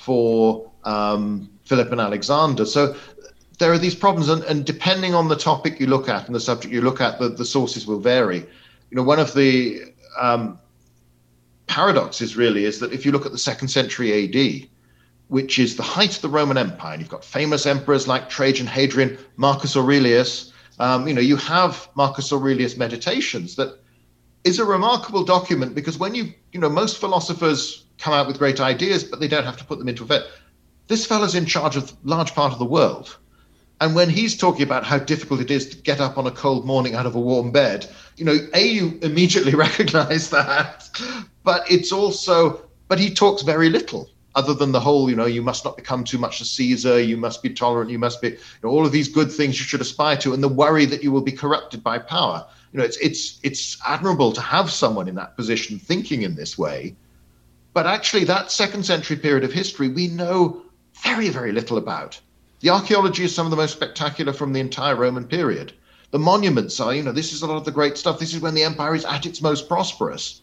for 0.07 0.71
um, 0.85 1.49
Philip 1.65 1.91
and 1.91 1.99
Alexander. 1.99 2.65
So 2.65 2.95
there 3.59 3.73
are 3.73 3.77
these 3.77 3.93
problems, 3.93 4.29
and, 4.29 4.41
and, 4.45 4.65
depending 4.65 5.13
on 5.13 5.27
the 5.27 5.35
topic 5.35 5.81
you 5.81 5.87
look 5.87 6.07
at 6.07 6.27
and 6.27 6.33
the 6.33 6.39
subject 6.39 6.73
you 6.73 6.81
look 6.81 7.01
at, 7.01 7.19
the, 7.19 7.27
the 7.27 7.43
sources 7.43 7.85
will 7.85 7.99
vary. 7.99 8.37
You 8.89 8.95
know, 8.95 9.03
one 9.03 9.19
of 9.19 9.33
the 9.33 9.81
um, 10.17 10.59
paradoxes 11.65 12.37
really 12.37 12.63
is 12.63 12.79
that 12.79 12.93
if 12.93 13.05
you 13.05 13.11
look 13.11 13.25
at 13.25 13.33
the 13.33 13.37
second 13.49 13.67
century 13.67 14.09
AD, 14.23 14.69
which 15.27 15.59
is 15.59 15.75
the 15.75 15.83
height 15.83 16.15
of 16.15 16.21
the 16.21 16.29
Roman 16.29 16.57
Empire, 16.57 16.93
and 16.93 17.01
you've 17.01 17.11
got 17.17 17.25
famous 17.25 17.65
emperors 17.65 18.07
like 18.07 18.29
Trajan, 18.29 18.67
Hadrian, 18.67 19.17
Marcus 19.35 19.75
Aurelius, 19.75 20.53
Um, 20.79 21.05
you 21.07 21.13
know, 21.13 21.25
you 21.31 21.35
have 21.35 21.89
Marcus 21.95 22.31
Aurelius 22.31 22.77
Meditations 22.77 23.55
that 23.57 23.69
is 24.45 24.59
a 24.59 24.65
remarkable 24.65 25.25
document 25.25 25.75
because 25.75 25.97
when 25.97 26.15
you, 26.15 26.31
you 26.53 26.59
know, 26.61 26.69
most 26.69 26.97
philosophers 26.97 27.86
come 27.97 28.13
out 28.13 28.27
with 28.27 28.37
great 28.37 28.59
ideas, 28.59 29.03
but 29.03 29.19
they 29.19 29.27
don't 29.27 29.45
have 29.45 29.57
to 29.57 29.65
put 29.65 29.79
them 29.79 29.89
into 29.89 30.03
effect. 30.03 30.27
This 30.87 31.05
fellow's 31.05 31.35
in 31.35 31.45
charge 31.45 31.75
of 31.75 31.93
large 32.03 32.33
part 32.33 32.53
of 32.53 32.59
the 32.59 32.65
world. 32.65 33.17
And 33.79 33.93
when 33.93 34.09
he's 34.09 34.35
talking 34.35 34.63
about 34.63 34.85
how 34.85 34.97
difficult 34.97 35.39
it 35.41 35.51
is 35.51 35.69
to 35.69 35.77
get 35.77 35.99
up 35.99 36.17
on 36.17 36.25
a 36.25 36.31
cold 36.31 36.65
morning 36.65 36.95
out 36.95 37.05
of 37.05 37.15
a 37.15 37.19
warm 37.19 37.51
bed, 37.51 37.87
you 38.15 38.25
know, 38.25 38.37
A, 38.53 38.67
you 38.67 38.97
immediately 39.01 39.53
recognize 39.67 40.29
that, 40.31 40.89
but 41.43 41.69
it's 41.69 41.91
also, 41.91 42.61
but 42.87 42.99
he 42.99 43.13
talks 43.13 43.43
very 43.43 43.69
little 43.69 44.09
other 44.37 44.53
than 44.53 44.71
the 44.71 44.79
whole, 44.79 45.09
you 45.09 45.15
know, 45.15 45.25
you 45.25 45.41
must 45.41 45.65
not 45.65 45.75
become 45.75 46.03
too 46.03 46.19
much 46.19 46.41
a 46.41 46.45
Caesar, 46.45 47.01
you 47.01 47.17
must 47.17 47.41
be 47.41 47.49
tolerant, 47.49 47.89
you 47.89 47.97
must 47.97 48.21
be, 48.21 48.29
you 48.29 48.37
know, 48.63 48.69
all 48.69 48.85
of 48.85 48.91
these 48.91 49.07
good 49.07 49.31
things 49.31 49.57
you 49.57 49.65
should 49.65 49.81
aspire 49.81 50.15
to, 50.17 50.31
and 50.33 50.43
the 50.43 50.47
worry 50.47 50.85
that 50.85 51.03
you 51.03 51.11
will 51.11 51.21
be 51.21 51.31
corrupted 51.31 51.83
by 51.83 51.97
power. 51.97 52.45
You 52.71 52.79
know, 52.79 52.85
it's 52.85 52.97
it's 52.97 53.39
it's 53.41 53.77
admirable 53.85 54.31
to 54.33 54.41
have 54.41 54.69
someone 54.69 55.07
in 55.07 55.15
that 55.15 55.35
position 55.35 55.79
thinking 55.79 56.21
in 56.21 56.35
this 56.35 56.55
way, 56.55 56.95
but 57.77 57.85
actually, 57.85 58.23
that 58.23 58.51
second 58.51 58.83
century 58.83 59.17
period 59.17 59.43
of 59.43 59.53
history 59.53 59.87
we 59.87 60.07
know 60.07 60.63
very 61.03 61.29
very 61.29 61.51
little 61.51 61.77
about. 61.77 62.19
The 62.61 62.71
archaeology 62.71 63.23
is 63.23 63.35
some 63.35 63.45
of 63.45 63.51
the 63.51 63.63
most 63.63 63.73
spectacular 63.73 64.33
from 64.33 64.51
the 64.51 64.59
entire 64.59 64.95
Roman 64.95 65.25
period. 65.25 65.73
The 66.09 66.17
monuments 66.17 66.79
are, 66.79 66.95
you 66.95 67.03
know, 67.03 67.11
this 67.11 67.33
is 67.33 67.43
a 67.43 67.45
lot 67.45 67.57
of 67.57 67.65
the 67.65 67.77
great 67.79 67.95
stuff. 67.95 68.17
This 68.17 68.33
is 68.33 68.41
when 68.41 68.55
the 68.55 68.63
empire 68.63 68.95
is 68.95 69.05
at 69.05 69.27
its 69.27 69.43
most 69.43 69.67
prosperous 69.67 70.41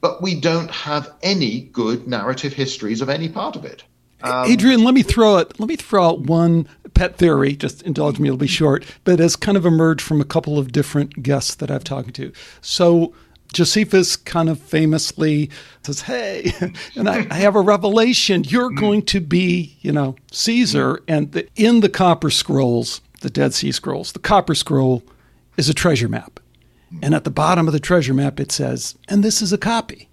but 0.00 0.22
we 0.22 0.38
don't 0.38 0.70
have 0.70 1.12
any 1.22 1.62
good 1.72 2.06
narrative 2.06 2.52
histories 2.52 3.00
of 3.00 3.08
any 3.08 3.28
part 3.28 3.56
of 3.56 3.64
it. 3.64 3.84
Um, 4.22 4.46
Adrian, 4.46 4.84
let 4.84 4.94
me 4.94 5.02
throw 5.02 5.38
it. 5.38 5.58
Let 5.60 5.68
me 5.68 5.76
throw 5.76 6.08
out 6.08 6.20
one 6.20 6.68
pet 6.94 7.16
theory. 7.16 7.54
Just 7.54 7.82
indulge 7.82 8.18
me; 8.18 8.28
it'll 8.28 8.38
be 8.38 8.46
short, 8.46 8.84
but 9.04 9.18
has 9.18 9.36
kind 9.36 9.56
of 9.56 9.66
emerged 9.66 10.02
from 10.02 10.20
a 10.20 10.24
couple 10.24 10.58
of 10.58 10.72
different 10.72 11.22
guests 11.22 11.54
that 11.56 11.70
I've 11.70 11.84
talked 11.84 12.14
to. 12.14 12.32
So 12.60 13.14
Josephus 13.56 14.16
kind 14.16 14.50
of 14.50 14.60
famously 14.60 15.48
says, 15.82 16.02
"Hey, 16.02 16.52
and 16.94 17.08
I, 17.08 17.26
I, 17.30 17.36
have 17.36 17.56
a 17.56 17.60
revelation. 17.60 18.44
You're 18.44 18.68
hmm. 18.68 18.78
going 18.78 19.02
to 19.06 19.20
be, 19.20 19.78
you 19.80 19.92
know, 19.92 20.14
Caesar." 20.30 20.96
Hmm. 20.96 21.04
And 21.08 21.32
the, 21.32 21.48
in 21.56 21.80
the 21.80 21.88
Copper 21.88 22.30
Scrolls, 22.30 23.00
the 23.22 23.30
Dead 23.30 23.54
Sea 23.54 23.72
Scrolls, 23.72 24.12
the 24.12 24.18
Copper 24.18 24.54
Scroll 24.54 25.02
is 25.56 25.70
a 25.70 25.74
treasure 25.74 26.08
map. 26.08 26.38
Hmm. 26.90 26.98
And 27.02 27.14
at 27.14 27.24
the 27.24 27.30
bottom 27.30 27.66
of 27.66 27.72
the 27.72 27.80
treasure 27.80 28.12
map, 28.12 28.38
it 28.38 28.52
says, 28.52 28.94
and 29.08 29.24
this 29.24 29.40
is 29.40 29.54
a 29.54 29.58
copy. 29.58 30.10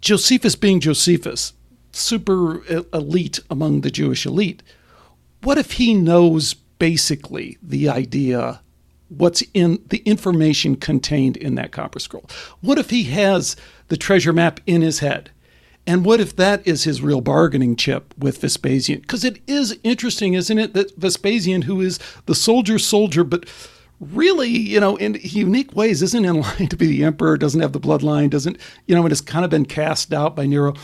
Josephus 0.00 0.56
being 0.56 0.80
Josephus, 0.80 1.52
super 1.92 2.62
elite 2.92 3.38
among 3.50 3.82
the 3.82 3.90
Jewish 3.90 4.26
elite, 4.26 4.64
what 5.42 5.58
if 5.58 5.72
he 5.72 5.94
knows 5.94 6.54
basically 6.54 7.56
the 7.62 7.88
idea, 7.88 8.62
what's 9.10 9.42
in 9.52 9.82
the 9.88 9.98
information 9.98 10.76
contained 10.76 11.36
in 11.36 11.54
that 11.56 11.72
copper 11.72 11.98
scroll? 11.98 12.24
What 12.60 12.78
if 12.78 12.90
he 12.90 13.04
has 13.04 13.56
the 13.88 13.96
treasure 13.96 14.32
map 14.32 14.60
in 14.66 14.82
his 14.82 15.00
head? 15.00 15.30
And 15.86 16.04
what 16.04 16.20
if 16.20 16.36
that 16.36 16.66
is 16.66 16.84
his 16.84 17.02
real 17.02 17.20
bargaining 17.20 17.74
chip 17.74 18.14
with 18.16 18.38
Vespasian? 18.38 19.00
Because 19.00 19.24
it 19.24 19.40
is 19.46 19.78
interesting, 19.82 20.34
isn't 20.34 20.58
it, 20.58 20.74
that 20.74 20.96
Vespasian, 20.96 21.62
who 21.62 21.80
is 21.80 21.98
the 22.26 22.34
soldier's 22.34 22.86
soldier, 22.86 23.24
but 23.24 23.48
really, 23.98 24.48
you 24.48 24.78
know, 24.78 24.96
in 24.96 25.18
unique 25.22 25.74
ways, 25.74 26.02
isn't 26.02 26.24
in 26.24 26.40
line 26.40 26.68
to 26.68 26.76
be 26.76 26.86
the 26.86 27.04
emperor, 27.04 27.36
doesn't 27.36 27.60
have 27.60 27.72
the 27.72 27.80
bloodline, 27.80 28.30
doesn't, 28.30 28.58
you 28.86 28.94
know, 28.94 29.02
and 29.02 29.10
has 29.10 29.20
kind 29.20 29.44
of 29.44 29.50
been 29.50 29.66
cast 29.66 30.12
out 30.12 30.36
by 30.36 30.46
Nero. 30.46 30.74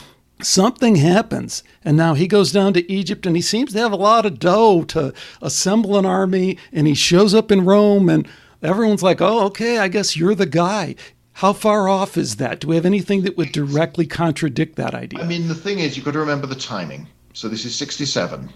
Something 0.42 0.96
happens, 0.96 1.62
and 1.82 1.96
now 1.96 2.14
he 2.14 2.26
goes 2.26 2.52
down 2.52 2.74
to 2.74 2.92
Egypt, 2.92 3.24
and 3.24 3.34
he 3.34 3.42
seems 3.42 3.72
to 3.72 3.78
have 3.78 3.92
a 3.92 3.96
lot 3.96 4.26
of 4.26 4.38
dough 4.38 4.84
to 4.88 5.14
assemble 5.40 5.96
an 5.96 6.04
army, 6.04 6.58
and 6.72 6.86
he 6.86 6.94
shows 6.94 7.34
up 7.34 7.50
in 7.50 7.64
Rome, 7.64 8.10
and 8.10 8.28
everyone's 8.62 9.02
like, 9.02 9.22
oh, 9.22 9.46
okay, 9.46 9.78
I 9.78 9.88
guess 9.88 10.16
you're 10.16 10.34
the 10.34 10.46
guy. 10.46 10.94
How 11.32 11.54
far 11.54 11.88
off 11.88 12.18
is 12.18 12.36
that? 12.36 12.60
Do 12.60 12.68
we 12.68 12.76
have 12.76 12.86
anything 12.86 13.22
that 13.22 13.38
would 13.38 13.52
directly 13.52 14.06
contradict 14.06 14.76
that 14.76 14.94
idea? 14.94 15.20
I 15.20 15.26
mean, 15.26 15.48
the 15.48 15.54
thing 15.54 15.78
is, 15.78 15.96
you've 15.96 16.04
got 16.04 16.12
to 16.12 16.20
remember 16.20 16.46
the 16.46 16.54
timing. 16.54 17.08
So 17.32 17.48
this 17.48 17.64
is 17.64 17.74
67. 17.74 18.50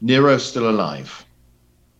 Nero's 0.00 0.44
still 0.44 0.70
alive 0.70 1.25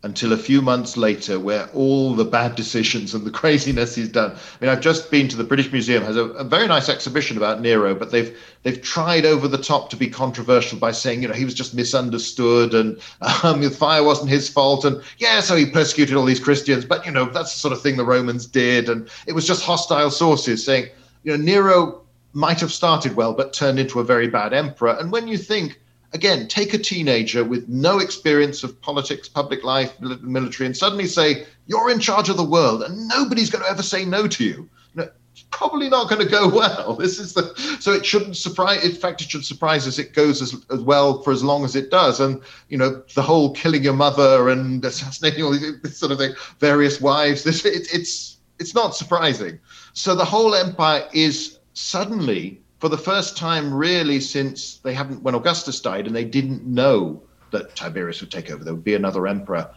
until 0.06 0.32
a 0.32 0.36
few 0.36 0.62
months 0.62 0.96
later, 0.96 1.40
where 1.40 1.68
all 1.74 2.14
the 2.14 2.24
bad 2.24 2.54
decisions 2.54 3.12
and 3.12 3.26
the 3.26 3.30
craziness 3.42 3.96
he's 3.96 4.08
done. 4.08 4.30
I 4.30 4.64
mean, 4.64 4.70
I've 4.70 4.80
just 4.80 5.10
been 5.10 5.26
to 5.28 5.36
the 5.36 5.42
British 5.42 5.72
Museum, 5.72 6.04
has 6.04 6.16
a, 6.16 6.26
a, 6.26 6.44
very 6.44 6.68
nice 6.68 6.88
exhibition 6.88 7.36
about 7.36 7.60
Nero, 7.60 7.92
but 7.92 8.12
they've 8.12 8.38
they've 8.62 8.80
tried 8.80 9.26
over 9.26 9.48
the 9.48 9.58
top 9.58 9.90
to 9.90 9.96
be 9.96 10.08
controversial 10.08 10.78
by 10.78 10.92
saying, 10.92 11.22
you 11.22 11.28
know, 11.28 11.34
he 11.34 11.44
was 11.44 11.54
just 11.54 11.74
misunderstood 11.74 12.72
and 12.72 13.00
um, 13.42 13.60
the 13.60 13.70
fire 13.70 14.04
wasn't 14.04 14.30
his 14.30 14.48
fault, 14.48 14.84
and 14.84 15.02
yeah, 15.18 15.40
so 15.40 15.56
he 15.56 15.66
persecuted 15.66 16.16
all 16.16 16.24
these 16.24 16.40
Christians, 16.40 16.84
but 16.84 17.04
you 17.04 17.10
know, 17.10 17.26
that's 17.26 17.52
the 17.52 17.58
sort 17.58 17.72
of 17.72 17.82
thing 17.82 17.96
the 17.96 18.04
Romans 18.04 18.46
did, 18.46 18.88
and 18.88 19.10
it 19.26 19.32
was 19.32 19.44
just 19.44 19.64
hostile 19.64 20.10
sources 20.10 20.64
saying, 20.64 20.88
you 21.24 21.36
know, 21.36 21.42
Nero 21.42 22.00
might 22.32 22.60
have 22.60 22.70
started 22.70 23.16
well, 23.16 23.32
but 23.32 23.52
turned 23.52 23.80
into 23.80 23.98
a 23.98 24.04
very 24.04 24.28
bad 24.28 24.52
emperor. 24.52 24.96
And 25.00 25.10
when 25.10 25.26
you 25.26 25.36
think 25.36 25.80
again, 26.16 26.48
take 26.48 26.72
a 26.74 26.78
teenager 26.78 27.44
with 27.44 27.68
no 27.68 27.98
experience 27.98 28.64
of 28.64 28.80
politics, 28.80 29.28
public 29.28 29.62
life, 29.62 29.92
military, 30.00 30.66
and 30.66 30.76
suddenly 30.76 31.06
say, 31.06 31.46
you're 31.66 31.90
in 31.90 32.00
charge 32.00 32.30
of 32.30 32.38
the 32.38 32.44
world 32.44 32.82
and 32.82 33.06
nobody's 33.06 33.50
going 33.50 33.62
to 33.62 33.70
ever 33.70 33.82
say 33.82 34.04
no 34.04 34.26
to 34.26 34.42
you. 34.42 34.68
No, 34.94 35.08
it's 35.32 35.44
probably 35.50 35.90
not 35.90 36.08
going 36.08 36.22
to 36.22 36.28
go 36.28 36.48
well. 36.62 36.94
This 36.94 37.18
is 37.18 37.34
the 37.34 37.54
so 37.80 37.92
it 37.92 38.06
shouldn't 38.06 38.38
surprise. 38.38 38.82
In 38.82 38.92
fact, 38.92 39.20
it 39.20 39.30
should 39.30 39.44
surprise 39.44 39.86
us. 39.86 39.98
It 39.98 40.14
goes 40.14 40.40
as, 40.40 40.56
as 40.70 40.80
well 40.80 41.22
for 41.22 41.32
as 41.32 41.44
long 41.44 41.64
as 41.66 41.76
it 41.76 41.90
does. 41.90 42.18
And 42.18 42.40
you 42.70 42.78
know, 42.78 43.02
the 43.14 43.22
whole 43.22 43.52
killing 43.52 43.84
your 43.84 43.92
mother 43.92 44.48
and 44.48 44.82
assassinating 44.90 45.44
all 45.44 45.52
these 45.52 45.80
this 45.82 45.98
sort 45.98 46.12
of 46.12 46.18
thing, 46.18 46.34
various 46.58 46.98
wives. 46.98 47.44
This 47.44 47.64
it, 47.66 47.86
it's 47.92 48.38
it's 48.58 48.74
not 48.74 48.96
surprising. 48.96 49.58
So 49.92 50.14
the 50.14 50.24
whole 50.24 50.54
empire 50.54 51.06
is 51.12 51.58
suddenly 51.74 52.62
for 52.78 52.88
the 52.88 52.98
first 52.98 53.36
time 53.36 53.72
really 53.72 54.20
since 54.20 54.78
they 54.78 54.94
haven't 54.94 55.22
when 55.22 55.34
Augustus 55.34 55.80
died 55.80 56.06
and 56.06 56.14
they 56.14 56.24
didn't 56.24 56.64
know 56.66 57.22
that 57.50 57.74
Tiberius 57.74 58.20
would 58.20 58.30
take 58.30 58.50
over. 58.50 58.64
There 58.64 58.74
would 58.74 58.84
be 58.84 58.94
another 58.94 59.26
emperor. 59.26 59.70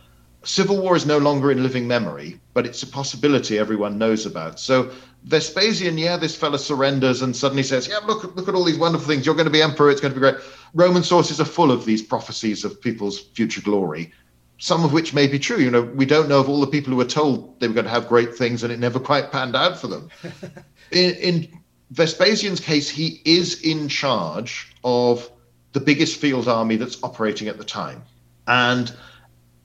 Civil 0.44 0.82
war 0.82 0.96
is 0.96 1.06
no 1.06 1.18
longer 1.18 1.52
in 1.52 1.62
living 1.62 1.88
memory, 1.88 2.40
but 2.54 2.66
it's 2.66 2.82
a 2.84 2.88
possibility 2.88 3.58
everyone 3.58 3.98
knows 3.98 4.26
about. 4.26 4.60
So 4.60 4.92
Vespasian, 5.26 5.98
yeah, 5.98 6.16
this 6.16 6.36
fellow 6.36 6.58
surrenders 6.58 7.22
and 7.22 7.36
suddenly 7.36 7.64
says, 7.64 7.88
"Yeah, 7.88 8.00
look, 8.06 8.36
look 8.36 8.48
at 8.48 8.56
all 8.56 8.64
these 8.64 8.78
wonderful 8.78 9.08
things. 9.08 9.26
You're 9.26 9.36
going 9.36 9.46
to 9.48 9.52
be 9.52 9.62
emperor. 9.62 9.92
It's 9.92 10.00
going 10.00 10.14
to 10.14 10.20
be 10.20 10.22
great." 10.22 10.42
Roman 10.74 11.04
sources 11.04 11.42
are 11.42 11.46
full 11.46 11.72
of 11.72 11.86
these 11.86 12.02
prophecies 12.02 12.64
of 12.64 12.80
people's 12.80 13.20
future 13.20 13.62
glory, 13.62 14.14
some 14.60 14.86
of 14.86 14.94
which 14.94 15.14
may 15.14 15.28
be 15.28 15.40
true. 15.40 15.58
You 15.58 15.72
know, 15.72 15.82
we 15.82 16.06
don't 16.06 16.30
know 16.30 16.40
of 16.40 16.48
all 16.48 16.62
the 16.62 16.68
people 16.68 16.92
who 16.92 16.98
were 16.98 17.06
told 17.06 17.60
they 17.60 17.68
were 17.68 17.74
going 17.74 17.86
to 17.86 17.92
have 17.92 18.08
great 18.08 18.34
things 18.34 18.64
and 18.64 18.72
it 18.72 18.80
never 18.80 19.00
quite 19.00 19.32
panned 19.32 19.58
out 19.58 19.78
for 19.78 19.88
them. 19.88 20.10
in, 20.92 21.16
in 21.16 21.59
Vespasian's 21.92 22.60
case, 22.60 22.90
he 22.90 23.22
is 23.26 23.62
in 23.62 23.88
charge 23.88 24.76
of 24.84 25.30
the 25.74 25.80
biggest 25.80 26.20
field 26.20 26.48
army 26.48 26.76
that's 26.76 27.02
operating 27.04 27.48
at 27.48 27.58
the 27.58 27.64
time. 27.64 28.04
And 28.48 28.92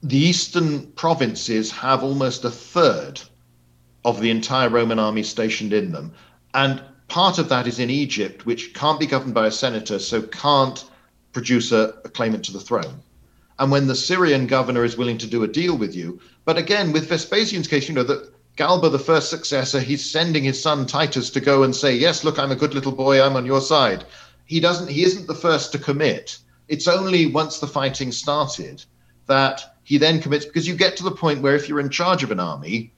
the 0.01 0.17
eastern 0.17 0.87
provinces 0.93 1.71
have 1.71 2.03
almost 2.03 2.45
a 2.45 2.51
third 2.51 3.21
of 4.03 4.21
the 4.21 4.29
entire 4.29 4.69
Roman 4.69 4.99
army 4.99 5.23
stationed 5.23 5.73
in 5.73 5.91
them. 5.91 6.13
And 6.53 6.81
part 7.07 7.39
of 7.39 7.49
that 7.49 7.67
is 7.67 7.79
in 7.79 7.89
Egypt, 7.89 8.45
which 8.45 8.73
can't 8.73 8.99
be 8.99 9.07
governed 9.07 9.33
by 9.33 9.47
a 9.47 9.51
senator, 9.51 9.99
so 9.99 10.21
can't 10.21 10.85
produce 11.33 11.71
a, 11.71 11.95
a 12.05 12.09
claimant 12.09 12.45
to 12.45 12.53
the 12.53 12.59
throne. 12.59 13.01
And 13.57 13.71
when 13.71 13.87
the 13.87 13.95
Syrian 13.95 14.47
governor 14.47 14.83
is 14.83 14.97
willing 14.97 15.17
to 15.19 15.27
do 15.27 15.43
a 15.43 15.47
deal 15.47 15.77
with 15.77 15.95
you, 15.95 16.19
but 16.43 16.57
again, 16.57 16.91
with 16.91 17.09
Vespasian's 17.09 17.67
case, 17.67 17.87
you 17.87 17.95
know, 17.95 18.03
that 18.03 18.31
Galba, 18.55 18.89
the 18.89 18.99
first 18.99 19.29
successor, 19.29 19.81
he's 19.81 20.09
sending 20.09 20.43
his 20.43 20.61
son 20.61 20.85
Titus 20.85 21.29
to 21.31 21.41
go 21.41 21.63
and 21.63 21.75
say, 21.75 21.95
"Yes, 21.95 22.23
look, 22.23 22.39
I'm 22.39 22.51
a 22.51 22.55
good 22.55 22.73
little 22.73 22.93
boy. 22.93 23.21
I'm 23.21 23.35
on 23.35 23.45
your 23.45 23.61
side." 23.61 24.05
He 24.45 24.59
doesn't. 24.59 24.89
He 24.89 25.03
isn't 25.03 25.27
the 25.27 25.35
first 25.35 25.71
to 25.73 25.77
commit. 25.77 26.37
It's 26.67 26.87
only 26.87 27.25
once 27.25 27.59
the 27.59 27.67
fighting 27.67 28.11
started 28.11 28.83
that 29.27 29.77
he 29.83 29.97
then 29.97 30.21
commits, 30.21 30.45
because 30.45 30.67
you 30.67 30.75
get 30.75 30.97
to 30.97 31.03
the 31.03 31.11
point 31.11 31.41
where 31.41 31.55
if 31.55 31.67
you're 31.67 31.79
in 31.79 31.89
charge 31.89 32.23
of 32.23 32.31
an 32.31 32.39
army, 32.39 32.93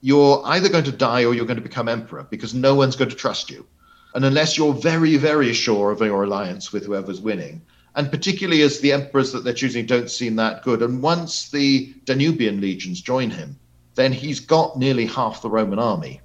you're 0.00 0.42
either 0.44 0.68
going 0.68 0.84
to 0.84 0.92
die 0.92 1.24
or 1.24 1.34
you're 1.34 1.46
going 1.46 1.56
to 1.56 1.62
become 1.62 1.88
emperor 1.88 2.26
because 2.30 2.54
no 2.54 2.74
one's 2.74 2.96
going 2.96 3.10
to 3.10 3.16
trust 3.16 3.50
you, 3.50 3.66
and 4.14 4.24
unless 4.24 4.56
you're 4.56 4.74
very, 4.74 5.16
very 5.16 5.52
sure 5.52 5.90
of 5.90 6.00
your 6.00 6.22
alliance 6.22 6.72
with 6.72 6.86
whoever's 6.86 7.20
winning. 7.20 7.62
And 7.96 8.10
particularly 8.10 8.62
as 8.62 8.80
the 8.80 8.92
emperors 8.92 9.32
that 9.32 9.44
they're 9.44 9.52
choosing 9.54 9.86
don't 9.86 10.10
seem 10.10 10.36
that 10.36 10.62
good. 10.64 10.82
And 10.82 11.00
once 11.00 11.48
the 11.50 11.94
Danubian 12.04 12.60
legions 12.60 13.00
join 13.00 13.30
him, 13.30 13.56
then 13.94 14.12
he's 14.12 14.40
got 14.40 14.78
nearly 14.78 15.06
half 15.06 15.42
the 15.42 15.50
Roman 15.50 15.78
army 15.78 16.20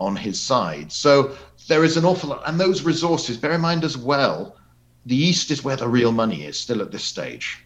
on 0.00 0.16
his 0.16 0.40
side. 0.40 0.92
So 0.92 1.36
there 1.68 1.84
is 1.84 1.96
an 1.96 2.04
awful 2.04 2.30
lot. 2.30 2.42
And 2.46 2.58
those 2.58 2.82
resources, 2.82 3.36
bear 3.36 3.52
in 3.52 3.60
mind 3.60 3.84
as 3.84 3.96
well, 3.96 4.56
the 5.06 5.16
East 5.16 5.50
is 5.50 5.64
where 5.64 5.76
the 5.76 5.88
real 5.88 6.12
money 6.12 6.44
is 6.44 6.58
still 6.58 6.80
at 6.80 6.92
this 6.92 7.04
stage. 7.04 7.64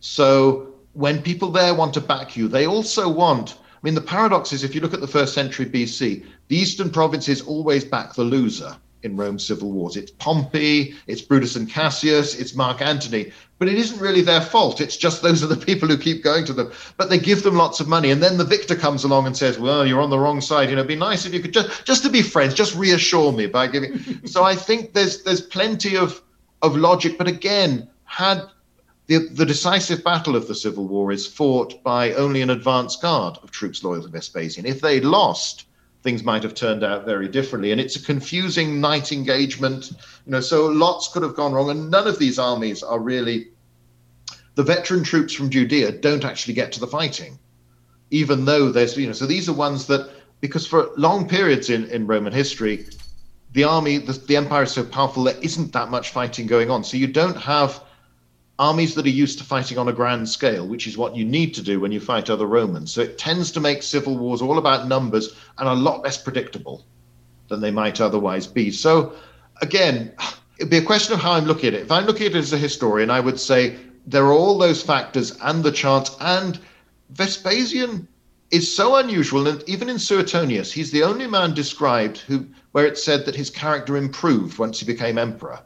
So 0.00 0.74
when 0.92 1.22
people 1.22 1.50
there 1.50 1.74
want 1.74 1.94
to 1.94 2.00
back 2.00 2.36
you, 2.36 2.48
they 2.48 2.66
also 2.66 3.08
want. 3.08 3.56
I 3.60 3.78
mean, 3.82 3.94
the 3.94 4.00
paradox 4.00 4.52
is 4.52 4.64
if 4.64 4.74
you 4.74 4.80
look 4.80 4.94
at 4.94 5.00
the 5.00 5.06
first 5.06 5.34
century 5.34 5.66
BC, 5.66 6.24
the 6.48 6.56
eastern 6.56 6.90
provinces 6.90 7.42
always 7.42 7.84
back 7.84 8.14
the 8.14 8.24
loser. 8.24 8.76
In 9.02 9.16
Rome's 9.16 9.46
civil 9.46 9.70
wars. 9.70 9.96
It's 9.96 10.10
Pompey, 10.12 10.94
it's 11.06 11.22
Brutus 11.22 11.56
and 11.56 11.68
Cassius, 11.68 12.38
it's 12.38 12.54
Mark 12.54 12.80
Antony, 12.80 13.32
but 13.58 13.68
it 13.68 13.74
isn't 13.74 14.00
really 14.00 14.22
their 14.22 14.40
fault. 14.40 14.80
It's 14.80 14.96
just 14.96 15.22
those 15.22 15.42
are 15.42 15.46
the 15.46 15.56
people 15.56 15.88
who 15.88 15.98
keep 15.98 16.22
going 16.22 16.44
to 16.46 16.52
them. 16.52 16.72
But 16.96 17.10
they 17.10 17.18
give 17.18 17.42
them 17.42 17.56
lots 17.56 17.80
of 17.80 17.88
money, 17.88 18.10
and 18.10 18.22
then 18.22 18.38
the 18.38 18.44
victor 18.44 18.74
comes 18.74 19.04
along 19.04 19.26
and 19.26 19.36
says, 19.36 19.58
"Well, 19.58 19.86
you're 19.86 20.00
on 20.00 20.10
the 20.10 20.18
wrong 20.18 20.40
side. 20.40 20.70
You 20.70 20.76
know, 20.76 20.80
it'd 20.80 20.88
be 20.88 20.96
nice 20.96 21.26
if 21.26 21.34
you 21.34 21.40
could 21.40 21.52
just 21.52 21.84
just 21.84 22.02
to 22.04 22.10
be 22.10 22.22
friends, 22.22 22.54
just 22.54 22.74
reassure 22.74 23.32
me 23.32 23.46
by 23.46 23.66
giving." 23.66 23.98
so 24.26 24.44
I 24.44 24.54
think 24.54 24.94
there's 24.94 25.22
there's 25.22 25.40
plenty 25.40 25.96
of 25.96 26.22
of 26.62 26.76
logic, 26.76 27.16
but 27.18 27.28
again, 27.28 27.88
had 28.04 28.42
the, 29.10 29.28
the 29.28 29.44
decisive 29.44 30.04
battle 30.04 30.36
of 30.36 30.46
the 30.46 30.54
Civil 30.54 30.86
War 30.86 31.10
is 31.10 31.26
fought 31.26 31.82
by 31.82 32.12
only 32.12 32.42
an 32.42 32.50
advance 32.50 32.94
guard 32.94 33.38
of 33.42 33.50
troops 33.50 33.82
loyal 33.82 34.02
to 34.02 34.08
Vespasian. 34.08 34.64
If 34.64 34.80
they'd 34.80 35.04
lost, 35.04 35.64
things 36.02 36.24
might 36.24 36.42
have 36.42 36.54
turned 36.54 36.82
out 36.82 37.04
very 37.04 37.28
differently. 37.28 37.72
And 37.72 37.80
it's 37.80 37.96
a 37.96 38.02
confusing 38.02 38.80
night 38.80 39.12
engagement. 39.12 39.90
You 40.26 40.32
know, 40.32 40.40
so 40.40 40.66
lots 40.66 41.08
could 41.08 41.22
have 41.22 41.34
gone 41.34 41.52
wrong, 41.52 41.70
and 41.70 41.90
none 41.90 42.06
of 42.06 42.18
these 42.18 42.38
armies 42.38 42.82
are 42.82 42.98
really. 42.98 43.48
The 44.56 44.62
veteran 44.62 45.04
troops 45.04 45.32
from 45.32 45.50
Judea 45.50 45.92
don't 45.92 46.24
actually 46.24 46.54
get 46.54 46.72
to 46.72 46.80
the 46.80 46.86
fighting, 46.86 47.38
even 48.10 48.44
though 48.44 48.70
there's 48.70 48.96
you 48.96 49.06
know. 49.06 49.12
So 49.12 49.26
these 49.26 49.48
are 49.48 49.54
ones 49.54 49.86
that 49.86 50.10
because 50.40 50.66
for 50.66 50.90
long 50.96 51.28
periods 51.28 51.70
in 51.70 51.84
in 51.90 52.06
Roman 52.06 52.32
history, 52.32 52.86
the 53.52 53.64
army, 53.64 53.98
the, 53.98 54.12
the 54.12 54.36
empire 54.36 54.64
is 54.64 54.72
so 54.72 54.84
powerful 54.84 55.24
there 55.24 55.36
isn't 55.40 55.72
that 55.72 55.90
much 55.90 56.10
fighting 56.10 56.46
going 56.46 56.70
on. 56.70 56.84
So 56.84 56.96
you 56.96 57.06
don't 57.06 57.36
have 57.36 57.82
armies 58.60 58.94
that 58.94 59.06
are 59.06 59.08
used 59.08 59.38
to 59.38 59.44
fighting 59.44 59.78
on 59.78 59.88
a 59.88 59.92
grand 59.92 60.28
scale, 60.28 60.66
which 60.66 60.86
is 60.86 60.98
what 60.98 61.16
you 61.16 61.24
need 61.24 61.54
to 61.54 61.62
do 61.62 61.80
when 61.80 61.90
you 61.90 61.98
fight 61.98 62.28
other 62.28 62.46
Romans. 62.46 62.92
So 62.92 63.00
it 63.00 63.16
tends 63.16 63.50
to 63.52 63.60
make 63.60 63.82
civil 63.82 64.18
wars 64.18 64.42
all 64.42 64.58
about 64.58 64.86
numbers 64.86 65.34
and 65.56 65.66
a 65.66 65.72
lot 65.72 66.02
less 66.02 66.18
predictable 66.22 66.84
than 67.48 67.62
they 67.62 67.70
might 67.70 68.02
otherwise 68.02 68.46
be. 68.46 68.70
So 68.70 69.14
again, 69.62 70.12
it'd 70.58 70.68
be 70.68 70.76
a 70.76 70.82
question 70.82 71.14
of 71.14 71.20
how 71.20 71.32
I'm 71.32 71.46
looking 71.46 71.68
at 71.68 71.74
it. 71.74 71.80
If 71.80 71.90
I'm 71.90 72.04
looking 72.04 72.26
at 72.26 72.34
it 72.34 72.38
as 72.38 72.52
a 72.52 72.58
historian, 72.58 73.10
I 73.10 73.20
would 73.20 73.40
say 73.40 73.78
there 74.06 74.26
are 74.26 74.32
all 74.32 74.58
those 74.58 74.82
factors 74.82 75.38
and 75.40 75.64
the 75.64 75.72
chance 75.72 76.14
and 76.20 76.58
Vespasian 77.10 78.06
is 78.50 78.74
so 78.74 78.96
unusual 78.96 79.48
and 79.48 79.62
even 79.68 79.88
in 79.88 79.98
Suetonius 79.98 80.70
he's 80.70 80.90
the 80.90 81.02
only 81.02 81.26
man 81.26 81.54
described 81.54 82.18
who 82.18 82.46
where 82.72 82.86
it 82.86 82.98
said 82.98 83.24
that 83.24 83.36
his 83.36 83.48
character 83.48 83.96
improved 83.96 84.58
once 84.58 84.80
he 84.80 84.86
became 84.86 85.18
emperor 85.18 85.60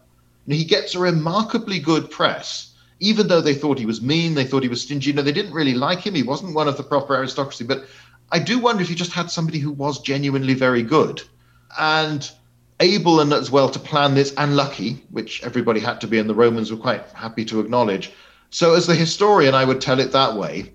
and 0.46 0.54
he 0.54 0.64
gets 0.64 0.94
a 0.94 0.98
remarkably 0.98 1.78
good 1.78 2.10
press 2.10 2.73
even 3.00 3.28
though 3.28 3.40
they 3.40 3.54
thought 3.54 3.78
he 3.78 3.86
was 3.86 4.00
mean, 4.00 4.34
they 4.34 4.44
thought 4.44 4.62
he 4.62 4.68
was 4.68 4.82
stingy. 4.82 5.12
No, 5.12 5.22
they 5.22 5.32
didn't 5.32 5.52
really 5.52 5.74
like 5.74 6.00
him. 6.00 6.14
He 6.14 6.22
wasn't 6.22 6.54
one 6.54 6.68
of 6.68 6.76
the 6.76 6.82
proper 6.82 7.14
aristocracy. 7.14 7.64
But 7.64 7.84
I 8.30 8.38
do 8.38 8.58
wonder 8.58 8.82
if 8.82 8.88
he 8.88 8.94
just 8.94 9.12
had 9.12 9.30
somebody 9.30 9.58
who 9.58 9.72
was 9.72 10.00
genuinely 10.00 10.54
very 10.54 10.82
good 10.82 11.22
and 11.78 12.30
able 12.80 13.20
and 13.20 13.32
as 13.32 13.50
well 13.50 13.68
to 13.68 13.78
plan 13.78 14.14
this 14.14 14.32
and 14.36 14.56
lucky, 14.56 15.04
which 15.10 15.42
everybody 15.42 15.80
had 15.80 16.00
to 16.00 16.06
be, 16.06 16.18
and 16.18 16.28
the 16.28 16.34
Romans 16.34 16.70
were 16.70 16.76
quite 16.76 17.04
happy 17.14 17.44
to 17.46 17.60
acknowledge. 17.60 18.12
So, 18.50 18.74
as 18.74 18.86
the 18.86 18.94
historian, 18.94 19.54
I 19.54 19.64
would 19.64 19.80
tell 19.80 20.00
it 20.00 20.12
that 20.12 20.36
way. 20.36 20.72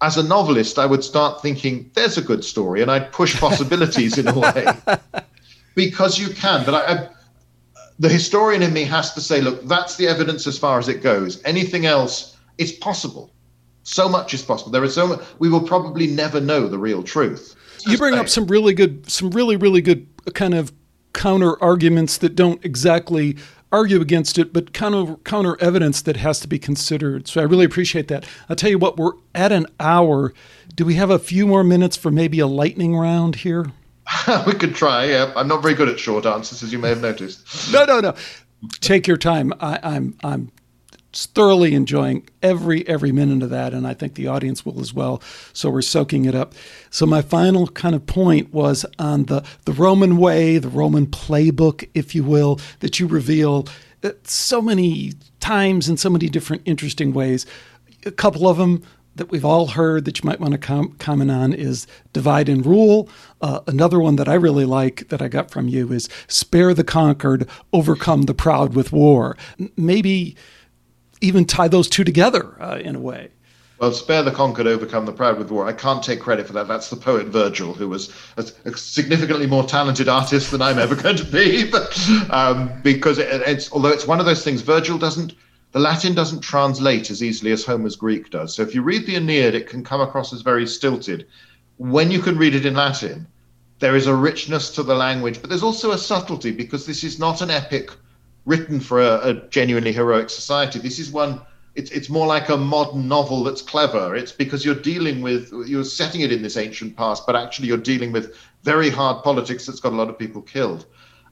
As 0.00 0.16
a 0.16 0.22
novelist, 0.22 0.78
I 0.78 0.86
would 0.86 1.04
start 1.04 1.40
thinking, 1.40 1.90
there's 1.94 2.18
a 2.18 2.22
good 2.22 2.44
story, 2.44 2.82
and 2.82 2.90
I'd 2.90 3.12
push 3.12 3.38
possibilities 3.38 4.18
in 4.18 4.26
a 4.28 4.38
way 4.38 4.66
because 5.74 6.18
you 6.18 6.34
can. 6.34 6.64
But 6.64 6.74
I, 6.74 6.92
I 6.92 7.08
the 7.98 8.08
historian 8.08 8.62
in 8.62 8.72
me 8.72 8.84
has 8.84 9.12
to 9.14 9.20
say, 9.20 9.40
look, 9.40 9.62
that's 9.64 9.96
the 9.96 10.08
evidence 10.08 10.46
as 10.46 10.58
far 10.58 10.78
as 10.78 10.88
it 10.88 11.02
goes. 11.02 11.42
Anything 11.44 11.86
else 11.86 12.36
is 12.58 12.72
possible. 12.72 13.32
So 13.84 14.08
much 14.08 14.34
is 14.34 14.42
possible. 14.42 14.70
There 14.70 14.84
is 14.84 14.94
so 14.94 15.06
much, 15.06 15.20
we 15.38 15.48
will 15.48 15.62
probably 15.62 16.06
never 16.06 16.40
know 16.40 16.68
the 16.68 16.78
real 16.78 17.02
truth. 17.02 17.56
You 17.86 17.98
bring 17.98 18.14
up 18.14 18.28
some 18.28 18.46
really 18.46 18.74
good, 18.74 19.10
some 19.10 19.30
really, 19.30 19.56
really 19.56 19.80
good 19.80 20.06
kind 20.34 20.54
of 20.54 20.72
counter 21.12 21.60
arguments 21.62 22.18
that 22.18 22.36
don't 22.36 22.64
exactly 22.64 23.36
argue 23.72 24.00
against 24.00 24.38
it, 24.38 24.52
but 24.52 24.72
counter 24.72 25.16
counter 25.24 25.56
evidence 25.60 26.02
that 26.02 26.16
has 26.18 26.38
to 26.40 26.48
be 26.48 26.58
considered. 26.58 27.26
So 27.26 27.40
I 27.40 27.44
really 27.44 27.64
appreciate 27.64 28.08
that. 28.08 28.26
I'll 28.48 28.56
tell 28.56 28.70
you 28.70 28.78
what, 28.78 28.98
we're 28.98 29.14
at 29.34 29.50
an 29.50 29.66
hour. 29.80 30.32
Do 30.76 30.84
we 30.84 30.94
have 30.94 31.10
a 31.10 31.18
few 31.18 31.46
more 31.46 31.64
minutes 31.64 31.96
for 31.96 32.10
maybe 32.10 32.38
a 32.38 32.46
lightning 32.46 32.96
round 32.96 33.36
here? 33.36 33.72
we 34.46 34.54
could 34.54 34.74
try. 34.74 35.06
Yeah, 35.06 35.32
I'm 35.36 35.48
not 35.48 35.62
very 35.62 35.74
good 35.74 35.88
at 35.88 35.98
short 35.98 36.26
answers, 36.26 36.62
as 36.62 36.72
you 36.72 36.78
may 36.78 36.88
have 36.88 37.02
noticed. 37.02 37.72
no, 37.72 37.84
no, 37.84 38.00
no. 38.00 38.14
Take 38.80 39.06
your 39.06 39.16
time. 39.16 39.52
I, 39.60 39.78
I'm 39.82 40.16
I'm 40.22 40.52
thoroughly 41.12 41.74
enjoying 41.74 42.28
every 42.42 42.86
every 42.88 43.12
minute 43.12 43.42
of 43.42 43.50
that, 43.50 43.74
and 43.74 43.86
I 43.86 43.94
think 43.94 44.14
the 44.14 44.28
audience 44.28 44.64
will 44.64 44.80
as 44.80 44.94
well. 44.94 45.22
So 45.52 45.70
we're 45.70 45.82
soaking 45.82 46.24
it 46.24 46.34
up. 46.34 46.54
So 46.90 47.06
my 47.06 47.22
final 47.22 47.66
kind 47.68 47.94
of 47.94 48.06
point 48.06 48.52
was 48.52 48.86
on 48.98 49.24
the 49.24 49.44
the 49.64 49.72
Roman 49.72 50.16
way, 50.16 50.58
the 50.58 50.68
Roman 50.68 51.06
playbook, 51.06 51.88
if 51.94 52.14
you 52.14 52.24
will, 52.24 52.60
that 52.80 53.00
you 53.00 53.06
reveal 53.06 53.66
uh, 54.02 54.10
so 54.24 54.62
many 54.62 55.12
times 55.40 55.88
in 55.88 55.96
so 55.96 56.10
many 56.10 56.28
different 56.28 56.62
interesting 56.64 57.12
ways. 57.12 57.46
A 58.06 58.10
couple 58.10 58.48
of 58.48 58.56
them 58.56 58.82
that 59.16 59.30
we've 59.30 59.44
all 59.44 59.68
heard 59.68 60.04
that 60.04 60.22
you 60.22 60.26
might 60.26 60.40
want 60.40 60.52
to 60.52 60.58
com- 60.58 60.92
comment 60.98 61.30
on 61.30 61.52
is 61.52 61.86
divide 62.12 62.48
and 62.48 62.64
rule. 62.64 63.08
Uh, 63.40 63.60
another 63.66 64.00
one 64.00 64.16
that 64.16 64.28
I 64.28 64.34
really 64.34 64.64
like 64.64 65.08
that 65.08 65.20
I 65.20 65.28
got 65.28 65.50
from 65.50 65.68
you 65.68 65.92
is 65.92 66.08
spare 66.28 66.74
the 66.74 66.84
conquered, 66.84 67.48
overcome 67.72 68.22
the 68.22 68.34
proud 68.34 68.74
with 68.74 68.92
war. 68.92 69.36
Maybe 69.76 70.36
even 71.20 71.44
tie 71.44 71.68
those 71.68 71.88
two 71.88 72.04
together 72.04 72.56
uh, 72.60 72.78
in 72.78 72.96
a 72.96 73.00
way. 73.00 73.30
Well, 73.78 73.92
spare 73.92 74.22
the 74.22 74.30
conquered, 74.30 74.68
overcome 74.68 75.06
the 75.06 75.12
proud 75.12 75.38
with 75.38 75.50
war. 75.50 75.66
I 75.66 75.72
can't 75.72 76.04
take 76.04 76.20
credit 76.20 76.46
for 76.46 76.52
that. 76.52 76.68
That's 76.68 76.88
the 76.88 76.94
poet 76.94 77.26
Virgil, 77.26 77.74
who 77.74 77.88
was 77.88 78.14
a, 78.36 78.46
a 78.64 78.76
significantly 78.76 79.48
more 79.48 79.64
talented 79.64 80.08
artist 80.08 80.52
than 80.52 80.62
I'm 80.62 80.78
ever 80.78 80.94
going 81.02 81.16
to 81.16 81.24
be. 81.24 81.68
But 81.68 81.98
um, 82.30 82.70
because 82.82 83.18
it, 83.18 83.26
it's 83.44 83.72
although 83.72 83.88
it's 83.88 84.06
one 84.06 84.20
of 84.20 84.26
those 84.26 84.44
things, 84.44 84.60
Virgil 84.60 84.98
doesn't 84.98 85.34
the 85.72 85.80
Latin 85.80 86.14
doesn't 86.14 86.40
translate 86.40 87.10
as 87.10 87.22
easily 87.22 87.50
as 87.50 87.64
Homer's 87.64 87.96
Greek 87.96 88.30
does. 88.30 88.54
So 88.54 88.62
if 88.62 88.74
you 88.74 88.82
read 88.82 89.06
the 89.06 89.16
Aeneid, 89.16 89.54
it 89.54 89.66
can 89.66 89.82
come 89.82 90.02
across 90.02 90.32
as 90.32 90.42
very 90.42 90.66
stilted. 90.66 91.26
When 91.78 92.10
you 92.10 92.20
can 92.20 92.36
read 92.36 92.54
it 92.54 92.66
in 92.66 92.74
Latin, 92.74 93.26
there 93.78 93.96
is 93.96 94.06
a 94.06 94.14
richness 94.14 94.70
to 94.70 94.82
the 94.82 94.94
language, 94.94 95.40
but 95.40 95.48
there's 95.48 95.62
also 95.62 95.92
a 95.92 95.98
subtlety 95.98 96.52
because 96.52 96.86
this 96.86 97.02
is 97.02 97.18
not 97.18 97.40
an 97.40 97.50
epic 97.50 97.90
written 98.44 98.80
for 98.80 99.00
a, 99.00 99.28
a 99.28 99.34
genuinely 99.48 99.92
heroic 99.92 100.28
society. 100.30 100.78
This 100.78 100.98
is 100.98 101.10
one. 101.10 101.40
It's 101.74 101.90
it's 101.90 102.10
more 102.10 102.26
like 102.26 102.50
a 102.50 102.56
modern 102.56 103.08
novel 103.08 103.42
that's 103.42 103.62
clever. 103.62 104.14
It's 104.14 104.30
because 104.30 104.64
you're 104.64 104.74
dealing 104.74 105.22
with 105.22 105.50
you're 105.66 105.84
setting 105.84 106.20
it 106.20 106.30
in 106.30 106.42
this 106.42 106.58
ancient 106.58 106.96
past, 106.96 107.26
but 107.26 107.34
actually 107.34 107.68
you're 107.68 107.78
dealing 107.78 108.12
with 108.12 108.36
very 108.62 108.90
hard 108.90 109.24
politics 109.24 109.64
that's 109.66 109.80
got 109.80 109.94
a 109.94 109.96
lot 109.96 110.10
of 110.10 110.18
people 110.18 110.42
killed. 110.42 110.84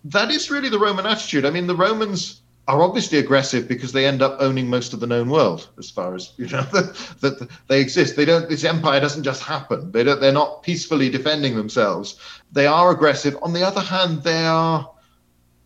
That 0.02 0.30
is 0.30 0.50
really 0.50 0.70
the 0.70 0.78
Roman 0.78 1.04
attitude. 1.04 1.44
I 1.44 1.50
mean, 1.50 1.66
the 1.66 1.76
Romans 1.76 2.40
are 2.70 2.82
obviously 2.82 3.18
aggressive 3.18 3.66
because 3.66 3.90
they 3.90 4.06
end 4.06 4.22
up 4.22 4.36
owning 4.38 4.68
most 4.68 4.92
of 4.92 5.00
the 5.00 5.06
known 5.06 5.28
world 5.28 5.68
as 5.76 5.90
far 5.90 6.14
as 6.14 6.32
you 6.36 6.46
know 6.46 6.62
that, 7.20 7.48
they 7.66 7.80
exist. 7.80 8.14
They 8.14 8.24
don't 8.24 8.48
this 8.48 8.62
empire 8.64 9.00
doesn't 9.00 9.24
just 9.24 9.42
happen. 9.42 9.90
They 9.90 10.04
don't 10.04 10.20
they're 10.20 10.32
not 10.32 10.62
peacefully 10.62 11.10
defending 11.10 11.56
themselves. 11.56 12.18
They 12.52 12.66
are 12.66 12.92
aggressive. 12.92 13.36
On 13.42 13.52
the 13.52 13.66
other 13.66 13.80
hand 13.80 14.22
they 14.22 14.46
are 14.46 14.88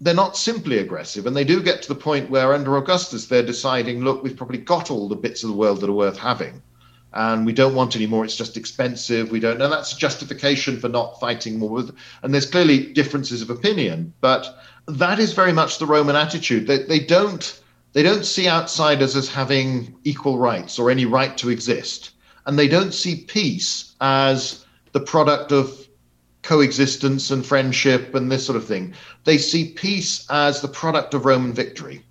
they're 0.00 0.14
not 0.14 0.36
simply 0.36 0.78
aggressive 0.78 1.26
and 1.26 1.36
they 1.36 1.44
do 1.44 1.62
get 1.62 1.82
to 1.82 1.88
the 1.88 1.94
point 1.94 2.30
where 2.30 2.54
under 2.54 2.76
augustus 2.76 3.26
they're 3.26 3.44
deciding 3.44 4.00
look 4.02 4.22
we've 4.22 4.36
probably 4.36 4.58
got 4.58 4.90
all 4.90 5.08
the 5.08 5.14
bits 5.14 5.42
of 5.44 5.50
the 5.50 5.56
world 5.56 5.80
that 5.80 5.90
are 5.90 6.00
worth 6.04 6.18
having 6.18 6.62
and 7.16 7.46
we 7.46 7.52
don't 7.52 7.76
want 7.76 7.94
any 7.94 8.06
more. 8.06 8.24
It's 8.24 8.36
just 8.36 8.56
expensive. 8.56 9.30
We 9.30 9.40
don't 9.40 9.60
and 9.60 9.70
that's 9.70 9.92
a 9.92 9.98
justification 9.98 10.80
for 10.80 10.88
not 10.88 11.20
fighting 11.20 11.58
more 11.58 11.84
and 12.22 12.32
there's 12.32 12.50
clearly 12.50 12.94
differences 12.94 13.42
of 13.42 13.50
opinion 13.50 14.14
but 14.22 14.58
that 14.86 15.18
is 15.18 15.32
very 15.32 15.52
much 15.52 15.78
the 15.78 15.86
Roman 15.86 16.16
attitude. 16.16 16.66
They, 16.66 16.82
they 16.82 17.00
don't 17.00 17.60
they 17.92 18.02
don't 18.02 18.24
see 18.24 18.48
outsiders 18.48 19.14
as 19.14 19.28
having 19.28 19.94
equal 20.02 20.38
rights 20.38 20.78
or 20.78 20.90
any 20.90 21.04
right 21.04 21.36
to 21.38 21.48
exist, 21.48 22.10
and 22.46 22.58
they 22.58 22.68
don't 22.68 22.92
see 22.92 23.24
peace 23.28 23.94
as 24.00 24.64
the 24.92 25.00
product 25.00 25.52
of 25.52 25.86
coexistence 26.42 27.30
and 27.30 27.46
friendship 27.46 28.14
and 28.14 28.30
this 28.30 28.44
sort 28.44 28.56
of 28.56 28.66
thing. 28.66 28.94
They 29.24 29.38
see 29.38 29.70
peace 29.70 30.26
as 30.30 30.60
the 30.60 30.68
product 30.68 31.14
of 31.14 31.24
Roman 31.24 31.52
victory. 31.52 32.04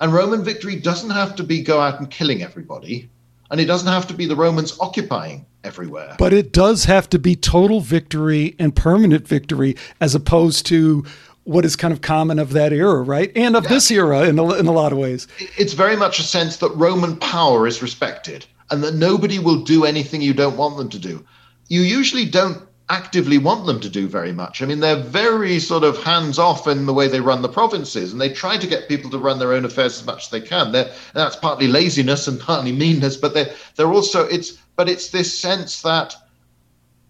And 0.00 0.12
Roman 0.12 0.44
victory 0.44 0.76
doesn't 0.76 1.10
have 1.10 1.36
to 1.36 1.44
be 1.44 1.62
go 1.62 1.80
out 1.80 1.98
and 1.98 2.10
killing 2.10 2.42
everybody, 2.42 3.08
and 3.50 3.60
it 3.60 3.66
doesn't 3.66 3.92
have 3.92 4.06
to 4.08 4.14
be 4.14 4.26
the 4.26 4.36
Romans 4.36 4.76
occupying 4.80 5.46
everywhere. 5.64 6.14
But 6.18 6.32
it 6.32 6.52
does 6.52 6.84
have 6.84 7.08
to 7.10 7.18
be 7.18 7.36
total 7.36 7.80
victory 7.80 8.54
and 8.58 8.74
permanent 8.74 9.26
victory 9.26 9.76
as 10.00 10.14
opposed 10.14 10.66
to 10.66 11.04
what 11.48 11.64
is 11.64 11.76
kind 11.76 11.94
of 11.94 12.02
common 12.02 12.38
of 12.38 12.52
that 12.52 12.74
era, 12.74 13.00
right? 13.00 13.32
And 13.34 13.56
of 13.56 13.64
yeah. 13.64 13.70
this 13.70 13.90
era 13.90 14.28
in 14.28 14.38
a, 14.38 14.54
in 14.54 14.66
a 14.66 14.72
lot 14.72 14.92
of 14.92 14.98
ways. 14.98 15.26
It's 15.56 15.72
very 15.72 15.96
much 15.96 16.18
a 16.18 16.22
sense 16.22 16.58
that 16.58 16.68
Roman 16.76 17.16
power 17.16 17.66
is 17.66 17.80
respected 17.80 18.44
and 18.70 18.84
that 18.84 18.94
nobody 18.94 19.38
will 19.38 19.64
do 19.64 19.86
anything 19.86 20.20
you 20.20 20.34
don't 20.34 20.58
want 20.58 20.76
them 20.76 20.90
to 20.90 20.98
do. 20.98 21.24
You 21.68 21.80
usually 21.80 22.26
don't 22.26 22.68
actively 22.90 23.38
want 23.38 23.64
them 23.64 23.80
to 23.80 23.88
do 23.88 24.08
very 24.08 24.32
much. 24.32 24.60
I 24.60 24.66
mean, 24.66 24.80
they're 24.80 25.02
very 25.02 25.58
sort 25.58 25.84
of 25.84 26.02
hands 26.02 26.38
off 26.38 26.66
in 26.66 26.84
the 26.84 26.92
way 26.92 27.08
they 27.08 27.20
run 27.20 27.40
the 27.40 27.48
provinces, 27.48 28.12
and 28.12 28.20
they 28.20 28.30
try 28.30 28.58
to 28.58 28.66
get 28.66 28.88
people 28.88 29.10
to 29.10 29.18
run 29.18 29.38
their 29.38 29.54
own 29.54 29.64
affairs 29.64 29.98
as 29.98 30.06
much 30.06 30.24
as 30.24 30.30
they 30.30 30.42
can. 30.42 30.72
They're, 30.72 30.92
that's 31.14 31.36
partly 31.36 31.66
laziness 31.66 32.28
and 32.28 32.38
partly 32.38 32.72
meanness, 32.72 33.16
but 33.16 33.32
they're 33.32 33.54
they're 33.76 33.92
also 33.92 34.26
it's 34.26 34.58
but 34.76 34.88
it's 34.88 35.08
this 35.10 35.38
sense 35.38 35.80
that 35.82 36.14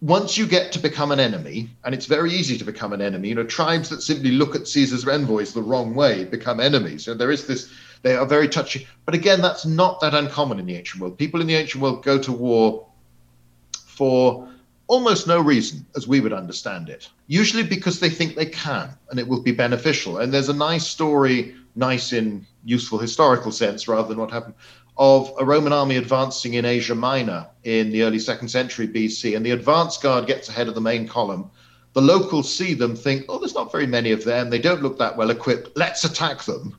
once 0.01 0.39
you 0.39 0.47
get 0.47 0.71
to 0.73 0.79
become 0.79 1.11
an 1.11 1.19
enemy, 1.19 1.71
and 1.85 1.95
it's 1.95 2.07
very 2.07 2.33
easy 2.33 2.57
to 2.57 2.65
become 2.65 2.93
an 2.93 3.01
enemy, 3.01 3.29
you 3.29 3.35
know, 3.35 3.45
tribes 3.45 3.89
that 3.89 4.01
simply 4.01 4.31
look 4.31 4.55
at 4.55 4.69
Caesar's 4.69 5.07
envoys 5.07 5.53
the 5.53 5.63
wrong 5.63 5.95
way 5.95 6.25
become 6.25 6.61
enemies. 6.61 7.05
So 7.05 7.15
there 7.15 7.33
is 7.33 7.47
this, 7.47 7.73
they 8.03 8.15
are 8.15 8.27
very 8.27 8.49
touchy. 8.49 8.87
But 9.05 9.15
again, 9.15 9.41
that's 9.41 9.67
not 9.67 10.01
that 10.01 10.15
uncommon 10.15 10.61
in 10.61 10.67
the 10.67 10.77
ancient 10.77 11.03
world. 11.03 11.19
People 11.19 11.41
in 11.41 11.49
the 11.49 11.57
ancient 11.57 11.83
world 11.83 12.05
go 12.05 12.19
to 12.19 12.33
war 12.33 12.87
for 13.73 14.49
almost 14.87 15.27
no 15.27 15.41
reason, 15.41 15.85
as 15.97 16.07
we 16.07 16.21
would 16.21 16.33
understand 16.33 16.89
it. 16.89 17.09
Usually 17.27 17.65
because 17.65 17.99
they 17.99 18.09
think 18.09 18.37
they 18.37 18.47
can 18.47 18.91
and 19.11 19.19
it 19.19 19.27
will 19.27 19.43
be 19.43 19.53
beneficial. 19.53 20.19
And 20.19 20.33
there's 20.33 20.49
a 20.49 20.55
nice 20.55 20.87
story, 20.87 21.57
nice 21.75 22.13
in 22.13 22.47
useful 22.65 22.99
historical 22.99 23.51
sense 23.51 23.89
rather 23.89 24.09
than 24.09 24.19
what 24.19 24.31
happened, 24.31 24.55
of 24.99 25.33
a 25.39 25.45
Roman 25.45 25.73
army 25.73 25.97
advancing 25.97 26.55
in 26.55 26.65
Asia 26.65 26.95
Minor 26.95 27.47
in 27.63 27.91
the 27.91 28.03
early 28.03 28.19
second 28.19 28.49
century 28.49 28.89
BC, 28.89 29.37
and 29.37 29.47
the 29.47 29.53
advance 29.53 29.97
guard 29.97 30.27
gets 30.27 30.49
ahead 30.49 30.67
of 30.67 30.75
the 30.75 30.81
main 30.81 31.07
column. 31.07 31.51
The 31.93 32.03
locals 32.03 32.53
see 32.53 32.75
them, 32.75 32.97
think, 32.97 33.25
oh, 33.29 33.39
there's 33.39 33.55
not 33.55 33.71
very 33.71 33.87
many 33.87 34.11
of 34.11 34.25
them. 34.25 34.51
They 34.51 34.59
don't 34.59 34.83
look 34.83 34.99
that 34.99 35.17
well 35.17 35.31
equipped. 35.31 35.77
Let's 35.77 36.05
attack 36.05 36.43
them. 36.43 36.77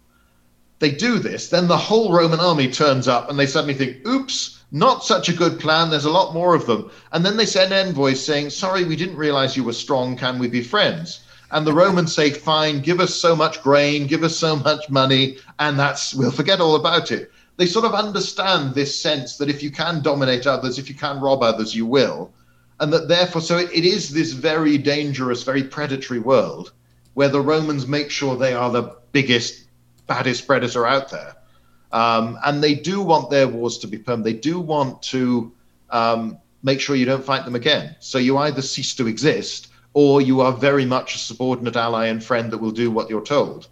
They 0.80 0.92
do 0.92 1.20
this, 1.20 1.50
then 1.50 1.68
the 1.68 1.78
whole 1.78 2.14
Roman 2.14 2.40
army 2.40 2.70
turns 2.70 3.08
up, 3.08 3.30
and 3.30 3.40
they 3.40 3.46
suddenly 3.46 3.74
think, 3.74 4.06
oops, 4.08 4.64
not 4.72 5.04
such 5.04 5.30
a 5.30 5.34
good 5.34 5.60
plan. 5.60 5.90
There's 5.90 6.06
a 6.06 6.12
lot 6.12 6.34
more 6.34 6.56
of 6.56 6.66
them. 6.66 6.92
And 7.12 7.26
then 7.26 7.38
they 7.38 7.46
send 7.46 7.74
envoys 7.74 8.24
saying, 8.24 8.52
sorry, 8.52 8.84
we 8.84 8.96
didn't 8.96 9.18
realize 9.18 9.58
you 9.58 9.64
were 9.64 9.74
strong. 9.74 10.16
Can 10.16 10.40
we 10.40 10.48
be 10.48 10.62
friends? 10.62 11.22
And 11.52 11.66
the 11.66 11.74
Romans 11.74 12.14
say, 12.14 12.30
fine, 12.30 12.80
give 12.80 13.00
us 13.00 13.16
so 13.16 13.36
much 13.36 13.64
grain, 13.64 14.08
give 14.08 14.24
us 14.24 14.38
so 14.38 14.56
much 14.58 14.90
money, 14.90 15.38
and 15.58 15.80
that's, 15.80 16.14
we'll 16.14 16.32
forget 16.32 16.62
all 16.62 16.76
about 16.76 17.12
it 17.12 17.32
they 17.60 17.66
sort 17.66 17.84
of 17.84 17.94
understand 17.94 18.74
this 18.74 19.02
sense 19.02 19.36
that 19.36 19.50
if 19.50 19.62
you 19.62 19.70
can 19.70 20.02
dominate 20.02 20.48
others, 20.48 20.80
if 20.80 20.88
you 20.88 20.96
can 20.96 21.20
rob 21.20 21.44
others, 21.44 21.76
you 21.76 21.86
will. 21.86 22.32
And 22.80 22.94
that 22.94 23.10
therefore, 23.10 23.42
so 23.42 23.58
it, 23.58 23.70
it 23.74 23.84
is 23.84 24.12
this 24.12 24.32
very 24.32 24.78
dangerous, 24.78 25.44
very 25.44 25.64
predatory 25.64 26.22
world 26.22 26.72
where 27.16 27.28
the 27.28 27.42
Romans 27.42 27.86
make 27.86 28.12
sure 28.12 28.38
they 28.38 28.54
are 28.54 28.72
the 28.72 28.96
biggest, 29.12 29.66
baddest 30.08 30.48
predator 30.48 30.88
out 30.88 31.12
there. 31.12 31.36
Um, 31.92 32.40
and 32.46 32.64
they 32.64 32.76
do 32.76 33.02
want 33.02 33.30
their 33.30 33.50
wars 33.50 33.80
to 33.80 33.88
be 33.88 33.98
permanent. 33.98 34.24
They 34.24 34.40
do 34.52 34.62
want 34.62 35.02
to 35.12 35.52
um, 35.90 36.38
make 36.64 36.80
sure 36.80 36.96
you 36.96 37.06
don't 37.06 37.26
fight 37.26 37.44
them 37.44 37.56
again. 37.56 37.98
So 38.00 38.20
you 38.20 38.38
either 38.38 38.62
cease 38.62 38.96
to 38.96 39.08
exist 39.08 39.68
or 39.94 40.22
you 40.22 40.40
are 40.40 40.54
very 40.54 40.86
much 40.86 41.16
a 41.16 41.18
subordinate 41.18 41.76
ally 41.76 42.06
and 42.06 42.24
friend 42.24 42.52
that 42.52 42.60
will 42.60 42.72
do 42.72 42.90
what 42.90 43.10
you're 43.10 43.22
told 43.22 43.68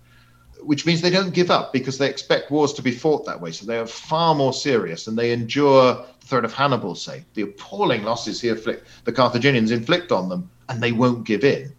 which 0.61 0.85
means 0.85 1.01
they 1.01 1.09
don't 1.09 1.33
give 1.33 1.51
up 1.51 1.73
because 1.73 1.97
they 1.97 2.09
expect 2.09 2.51
wars 2.51 2.73
to 2.73 2.81
be 2.81 2.91
fought 2.91 3.25
that 3.25 3.39
way. 3.39 3.51
So 3.51 3.65
they 3.65 3.77
are 3.77 3.87
far 3.87 4.35
more 4.35 4.53
serious 4.53 5.07
and 5.07 5.17
they 5.17 5.31
endure 5.31 6.05
the 6.19 6.27
threat 6.27 6.45
of 6.45 6.53
Hannibal, 6.53 6.95
say, 6.95 7.23
the 7.33 7.43
appalling 7.43 8.03
losses 8.03 8.41
he 8.41 8.49
afflict, 8.49 8.87
the 9.05 9.11
Carthaginians 9.11 9.71
inflict 9.71 10.11
on 10.11 10.29
them, 10.29 10.49
and 10.69 10.81
they 10.81 10.91
won't 10.91 11.25
give 11.25 11.43
in. 11.43 11.73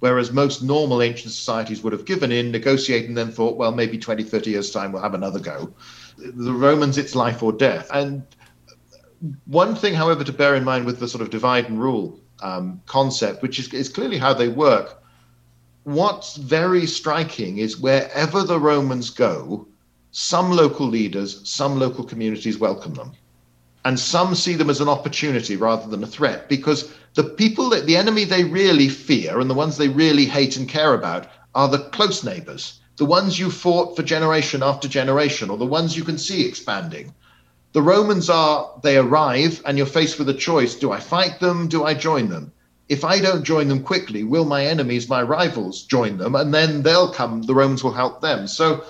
Whereas 0.00 0.32
most 0.32 0.62
normal 0.62 1.00
ancient 1.00 1.32
societies 1.32 1.82
would 1.82 1.94
have 1.94 2.04
given 2.04 2.30
in, 2.30 2.50
negotiated, 2.50 3.08
and 3.08 3.16
then 3.16 3.32
thought, 3.32 3.56
well, 3.56 3.72
maybe 3.72 3.96
20, 3.96 4.22
30 4.22 4.50
years' 4.50 4.70
time 4.70 4.92
we'll 4.92 5.00
have 5.00 5.14
another 5.14 5.40
go. 5.40 5.72
The 6.18 6.52
Romans, 6.52 6.98
it's 6.98 7.14
life 7.14 7.42
or 7.42 7.52
death. 7.52 7.88
And 7.92 8.22
one 9.46 9.74
thing, 9.74 9.94
however, 9.94 10.22
to 10.24 10.32
bear 10.32 10.54
in 10.54 10.64
mind 10.64 10.84
with 10.84 11.00
the 11.00 11.08
sort 11.08 11.22
of 11.22 11.30
divide 11.30 11.70
and 11.70 11.80
rule 11.80 12.20
um, 12.42 12.82
concept, 12.84 13.40
which 13.40 13.58
is, 13.58 13.72
is 13.72 13.88
clearly 13.88 14.18
how 14.18 14.34
they 14.34 14.48
work, 14.48 15.02
what's 15.84 16.36
very 16.36 16.86
striking 16.86 17.58
is 17.58 17.78
wherever 17.78 18.42
the 18.42 18.58
Romans 18.58 19.10
go, 19.10 19.66
some 20.12 20.50
local 20.50 20.86
leaders, 20.86 21.40
some 21.48 21.78
local 21.78 22.04
communities 22.04 22.58
welcome 22.58 22.94
them. 22.94 23.12
And 23.84 24.00
some 24.00 24.34
see 24.34 24.54
them 24.54 24.70
as 24.70 24.80
an 24.80 24.88
opportunity 24.88 25.56
rather 25.56 25.86
than 25.88 26.02
a 26.02 26.06
threat 26.06 26.48
because 26.48 26.90
the 27.12 27.24
people 27.24 27.68
that 27.68 27.84
the 27.84 27.96
enemy 27.96 28.24
they 28.24 28.44
really 28.44 28.88
fear 28.88 29.38
and 29.38 29.50
the 29.50 29.54
ones 29.54 29.76
they 29.76 29.88
really 29.88 30.24
hate 30.24 30.56
and 30.56 30.66
care 30.66 30.94
about 30.94 31.26
are 31.54 31.68
the 31.68 31.78
close 31.90 32.24
neighbors, 32.24 32.80
the 32.96 33.04
ones 33.04 33.38
you 33.38 33.50
fought 33.50 33.94
for 33.94 34.02
generation 34.02 34.62
after 34.62 34.88
generation, 34.88 35.50
or 35.50 35.58
the 35.58 35.66
ones 35.66 35.96
you 35.96 36.02
can 36.02 36.16
see 36.16 36.46
expanding. 36.46 37.12
The 37.74 37.82
Romans 37.82 38.30
are, 38.30 38.70
they 38.82 38.96
arrive 38.96 39.60
and 39.66 39.76
you're 39.76 39.86
faced 39.86 40.18
with 40.18 40.30
a 40.30 40.34
choice 40.34 40.76
do 40.76 40.92
I 40.92 41.00
fight 41.00 41.40
them? 41.40 41.68
Do 41.68 41.84
I 41.84 41.92
join 41.92 42.30
them? 42.30 42.52
If 42.88 43.04
I 43.04 43.18
don't 43.20 43.44
join 43.44 43.68
them 43.68 43.82
quickly, 43.82 44.24
will 44.24 44.44
my 44.44 44.66
enemies, 44.66 45.08
my 45.08 45.22
rivals, 45.22 45.84
join 45.84 46.18
them? 46.18 46.34
And 46.34 46.52
then 46.52 46.82
they'll 46.82 47.12
come, 47.12 47.42
the 47.42 47.54
Romans 47.54 47.82
will 47.82 47.92
help 47.92 48.20
them. 48.20 48.46
So 48.46 48.84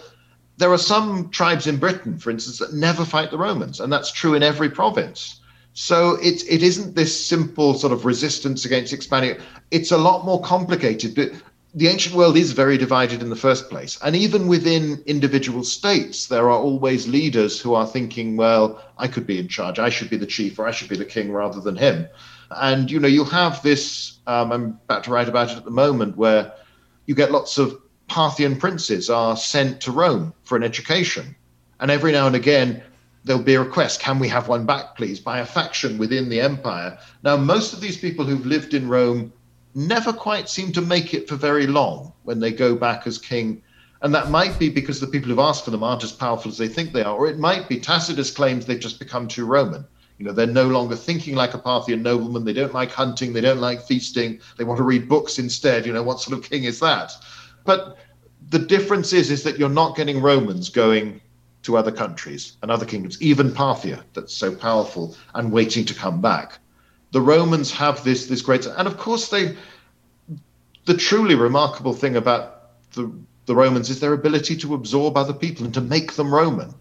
there 0.56 0.72
are 0.72 0.78
some 0.78 1.30
tribes 1.30 1.66
in 1.66 1.76
Britain, 1.76 2.18
for 2.18 2.30
instance, 2.30 2.58
that 2.58 2.74
never 2.74 3.04
fight 3.04 3.30
the 3.30 3.38
Romans, 3.38 3.80
and 3.80 3.92
that's 3.92 4.12
true 4.12 4.34
in 4.34 4.42
every 4.42 4.70
province. 4.70 5.40
So 5.74 6.16
it, 6.22 6.42
it 6.48 6.62
isn't 6.62 6.94
this 6.94 7.26
simple 7.26 7.74
sort 7.74 7.92
of 7.92 8.04
resistance 8.04 8.64
against 8.64 8.92
expanding. 8.92 9.36
It's 9.72 9.90
a 9.90 9.98
lot 9.98 10.24
more 10.24 10.40
complicated. 10.40 11.16
But 11.16 11.32
the 11.74 11.88
ancient 11.88 12.14
world 12.14 12.36
is 12.36 12.52
very 12.52 12.78
divided 12.78 13.20
in 13.20 13.30
the 13.30 13.36
first 13.36 13.68
place. 13.68 13.98
And 14.04 14.14
even 14.14 14.46
within 14.46 15.02
individual 15.06 15.64
states, 15.64 16.28
there 16.28 16.48
are 16.48 16.58
always 16.58 17.08
leaders 17.08 17.60
who 17.60 17.74
are 17.74 17.86
thinking, 17.86 18.36
well, 18.36 18.80
I 18.96 19.08
could 19.08 19.26
be 19.26 19.40
in 19.40 19.48
charge. 19.48 19.80
I 19.80 19.88
should 19.88 20.10
be 20.10 20.16
the 20.16 20.26
chief 20.26 20.60
or 20.60 20.68
I 20.68 20.70
should 20.70 20.88
be 20.88 20.96
the 20.96 21.04
king 21.04 21.32
rather 21.32 21.60
than 21.60 21.74
him. 21.74 22.06
And 22.50 22.90
you 22.90 23.00
know, 23.00 23.08
you 23.08 23.24
have 23.24 23.62
this. 23.62 24.18
Um, 24.26 24.52
I'm 24.52 24.64
about 24.84 25.04
to 25.04 25.10
write 25.10 25.28
about 25.28 25.50
it 25.50 25.56
at 25.56 25.64
the 25.64 25.70
moment, 25.70 26.16
where 26.16 26.52
you 27.06 27.14
get 27.14 27.32
lots 27.32 27.58
of 27.58 27.78
Parthian 28.08 28.56
princes 28.56 29.10
are 29.10 29.36
sent 29.36 29.80
to 29.82 29.92
Rome 29.92 30.34
for 30.44 30.56
an 30.56 30.62
education, 30.62 31.34
and 31.80 31.90
every 31.90 32.12
now 32.12 32.26
and 32.26 32.36
again 32.36 32.82
there'll 33.24 33.42
be 33.42 33.54
a 33.54 33.60
request: 33.60 34.00
"Can 34.00 34.18
we 34.18 34.28
have 34.28 34.48
one 34.48 34.66
back, 34.66 34.96
please?" 34.96 35.20
by 35.20 35.38
a 35.38 35.46
faction 35.46 35.98
within 35.98 36.28
the 36.28 36.40
empire. 36.40 36.98
Now, 37.22 37.36
most 37.36 37.72
of 37.72 37.80
these 37.80 37.96
people 37.96 38.24
who've 38.24 38.46
lived 38.46 38.74
in 38.74 38.88
Rome 38.88 39.32
never 39.74 40.12
quite 40.12 40.48
seem 40.48 40.72
to 40.72 40.80
make 40.80 41.14
it 41.14 41.28
for 41.28 41.36
very 41.36 41.66
long 41.66 42.12
when 42.22 42.40
they 42.40 42.52
go 42.52 42.76
back 42.76 43.06
as 43.06 43.18
king. 43.18 43.62
And 44.02 44.14
that 44.14 44.30
might 44.30 44.58
be 44.58 44.68
because 44.68 45.00
the 45.00 45.06
people 45.06 45.30
who've 45.30 45.38
asked 45.38 45.64
for 45.64 45.70
them 45.70 45.82
aren't 45.82 46.04
as 46.04 46.12
powerful 46.12 46.50
as 46.50 46.58
they 46.58 46.68
think 46.68 46.92
they 46.92 47.02
are, 47.02 47.16
or 47.16 47.26
it 47.26 47.38
might 47.38 47.68
be 47.68 47.80
Tacitus 47.80 48.30
claims 48.30 48.66
they've 48.66 48.78
just 48.78 48.98
become 48.98 49.26
too 49.26 49.46
Roman. 49.46 49.86
You 50.24 50.30
know, 50.30 50.36
they're 50.36 50.46
no 50.46 50.68
longer 50.68 50.96
thinking 50.96 51.34
like 51.34 51.52
a 51.52 51.58
Parthian 51.58 52.02
nobleman. 52.02 52.46
They 52.46 52.54
don't 52.54 52.72
like 52.72 52.90
hunting. 52.90 53.34
They 53.34 53.42
don't 53.42 53.60
like 53.60 53.82
feasting. 53.82 54.40
They 54.56 54.64
want 54.64 54.78
to 54.78 54.82
read 54.82 55.06
books 55.06 55.38
instead. 55.38 55.84
You 55.84 55.92
know, 55.92 56.02
what 56.02 56.18
sort 56.18 56.38
of 56.38 56.48
king 56.48 56.64
is 56.64 56.80
that? 56.80 57.12
But 57.66 57.98
the 58.48 58.58
difference 58.58 59.12
is, 59.12 59.30
is 59.30 59.42
that 59.42 59.58
you're 59.58 59.68
not 59.68 59.96
getting 59.96 60.22
Romans 60.22 60.70
going 60.70 61.20
to 61.64 61.76
other 61.76 61.92
countries 61.92 62.56
and 62.62 62.70
other 62.70 62.86
kingdoms, 62.86 63.20
even 63.20 63.50
Parthia, 63.50 64.02
that's 64.14 64.32
so 64.32 64.54
powerful 64.54 65.14
and 65.34 65.52
waiting 65.52 65.84
to 65.84 65.94
come 65.94 66.22
back. 66.22 66.58
The 67.10 67.20
Romans 67.20 67.70
have 67.72 68.02
this 68.02 68.24
this 68.24 68.40
great, 68.40 68.64
and 68.64 68.88
of 68.88 68.96
course 68.96 69.28
they. 69.28 69.54
The 70.86 70.96
truly 70.96 71.34
remarkable 71.34 71.92
thing 71.92 72.16
about 72.16 72.70
the 72.92 73.12
the 73.44 73.54
Romans 73.54 73.90
is 73.90 74.00
their 74.00 74.14
ability 74.14 74.56
to 74.56 74.72
absorb 74.72 75.18
other 75.18 75.34
people 75.34 75.66
and 75.66 75.74
to 75.74 75.82
make 75.82 76.14
them 76.14 76.32
Roman. 76.32 76.74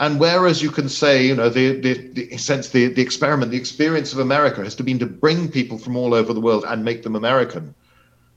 And 0.00 0.18
whereas 0.18 0.62
you 0.62 0.70
can 0.70 0.88
say, 0.88 1.26
you 1.26 1.36
know, 1.36 1.50
the, 1.50 1.78
the, 1.78 1.92
the 2.08 2.36
sense 2.38 2.70
the, 2.70 2.86
the 2.86 3.02
experiment, 3.02 3.52
the 3.52 3.58
experience 3.58 4.14
of 4.14 4.18
America 4.18 4.64
has 4.64 4.74
to 4.76 4.82
been 4.82 4.98
to 4.98 5.06
bring 5.06 5.50
people 5.50 5.76
from 5.76 5.94
all 5.94 6.14
over 6.14 6.32
the 6.32 6.40
world 6.40 6.64
and 6.66 6.82
make 6.82 7.02
them 7.02 7.14
American. 7.14 7.74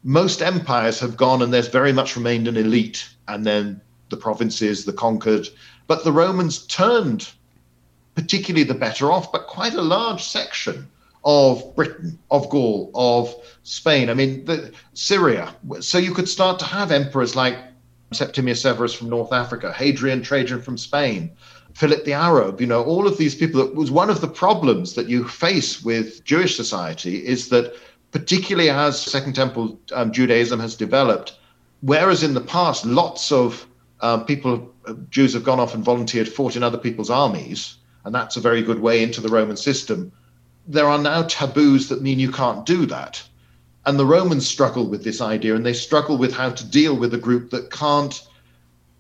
Most 0.04 0.42
empires 0.42 1.00
have 1.00 1.16
gone 1.16 1.42
and 1.42 1.54
there's 1.54 1.70
very 1.70 1.94
much 1.94 2.18
remained 2.18 2.50
an 2.50 2.58
elite 2.58 3.08
and 3.30 3.46
then 3.46 3.80
the 4.10 4.18
provinces, 4.18 4.84
the 4.84 4.92
conquered. 4.92 5.48
But 5.88 6.04
the 6.04 6.12
Romans 6.12 6.68
turned 6.68 7.32
particularly 8.14 8.66
the 8.66 8.74
better 8.74 9.10
off, 9.10 9.32
but 9.32 9.48
quite 9.48 9.74
a 9.74 9.82
large 9.82 10.22
section 10.22 10.90
of 11.24 11.74
Britain, 11.78 12.20
of 12.30 12.50
Gaul, 12.50 12.92
of 12.94 13.34
Spain. 13.64 14.10
I 14.10 14.14
mean, 14.16 14.44
the, 14.44 14.74
Syria. 14.94 15.56
So 15.80 15.98
you 15.98 16.14
could 16.14 16.28
start 16.28 16.60
to 16.60 16.66
have 16.66 16.92
emperors 16.92 17.38
like 17.38 17.58
Septimius 18.12 18.62
Severus 18.62 18.94
from 18.94 19.10
North 19.10 19.34
Africa, 19.34 19.74
Hadrian 19.74 20.22
Trajan 20.22 20.62
from 20.62 20.78
Spain, 20.78 21.32
Philip 21.74 22.06
the 22.06 22.14
Arab, 22.14 22.62
you 22.62 22.68
know, 22.68 22.84
all 22.84 23.08
of 23.08 23.18
these 23.18 23.36
people. 23.36 23.62
It 23.62 23.76
was 23.76 23.92
one 23.92 24.10
of 24.10 24.22
the 24.22 24.28
problems 24.28 24.94
that 24.94 25.10
you 25.10 25.28
face 25.28 25.84
with 25.84 26.24
Jewish 26.24 26.56
society 26.56 27.26
is 27.26 27.50
that, 27.50 27.74
particularly 28.12 28.70
as 28.70 29.02
Second 29.02 29.34
Temple 29.34 29.80
um, 29.92 30.12
Judaism 30.12 30.60
has 30.60 30.76
developed, 30.76 31.38
whereas 31.82 32.24
in 32.24 32.36
the 32.36 32.42
past 32.42 32.86
lots 32.86 33.32
of 33.32 33.66
um, 34.02 34.26
people, 34.26 34.72
uh, 34.86 34.94
Jews 35.10 35.34
have 35.34 35.44
gone 35.44 35.60
off 35.60 35.74
and 35.74 35.84
volunteered, 35.84 36.28
fought 36.28 36.56
in 36.56 36.64
other 36.64 36.78
people's 36.78 37.10
armies, 37.10 37.78
and 38.06 38.14
that's 38.14 38.38
a 38.38 38.42
very 38.42 38.62
good 38.62 38.80
way 38.80 39.02
into 39.02 39.22
the 39.22 39.30
Roman 39.30 39.58
system. 39.58 40.12
There 40.68 40.88
are 40.88 41.00
now 41.00 41.24
taboos 41.24 41.90
that 41.90 42.02
mean 42.02 42.20
you 42.20 42.32
can't 42.32 42.66
do 42.66 42.86
that. 42.88 43.24
And 43.86 44.00
the 44.00 44.06
Romans 44.06 44.48
struggle 44.48 44.88
with 44.88 45.04
this 45.04 45.22
idea, 45.22 45.56
and 45.56 45.66
they 45.66 45.74
struggle 45.74 46.18
with 46.18 46.34
how 46.34 46.52
to 46.52 46.66
deal 46.66 46.96
with 46.96 47.14
a 47.14 47.18
group 47.18 47.50
that 47.50 47.72
can't 47.72 48.22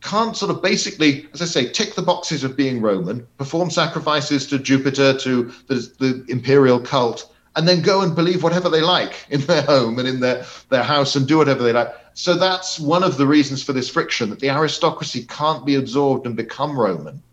can't 0.03 0.35
sort 0.35 0.51
of 0.51 0.61
basically, 0.61 1.27
as 1.33 1.41
I 1.41 1.45
say, 1.45 1.69
tick 1.69 1.95
the 1.95 2.01
boxes 2.01 2.43
of 2.43 2.57
being 2.57 2.81
Roman, 2.81 3.25
perform 3.37 3.71
sacrifices 3.71 4.45
to 4.47 4.59
Jupiter, 4.59 5.17
to 5.19 5.51
the, 5.67 5.75
the 5.99 6.25
imperial 6.27 6.79
cult, 6.79 7.33
and 7.55 7.67
then 7.67 7.81
go 7.81 8.01
and 8.01 8.15
believe 8.15 8.43
whatever 8.43 8.69
they 8.69 8.81
like 8.81 9.25
in 9.29 9.41
their 9.41 9.61
home 9.61 9.99
and 9.99 10.07
in 10.07 10.19
their, 10.19 10.45
their 10.69 10.83
house 10.83 11.15
and 11.15 11.27
do 11.27 11.37
whatever 11.37 11.63
they 11.63 11.71
like. 11.71 11.93
So 12.15 12.35
that's 12.35 12.79
one 12.79 13.03
of 13.03 13.17
the 13.17 13.25
reasons 13.25 13.63
for 13.63 13.73
this 13.73 13.89
friction 13.89 14.29
that 14.29 14.39
the 14.39 14.49
aristocracy 14.49 15.25
can't 15.25 15.65
be 15.65 15.75
absorbed 15.75 16.25
and 16.25 16.35
become 16.35 16.77
Roman. 16.77 17.23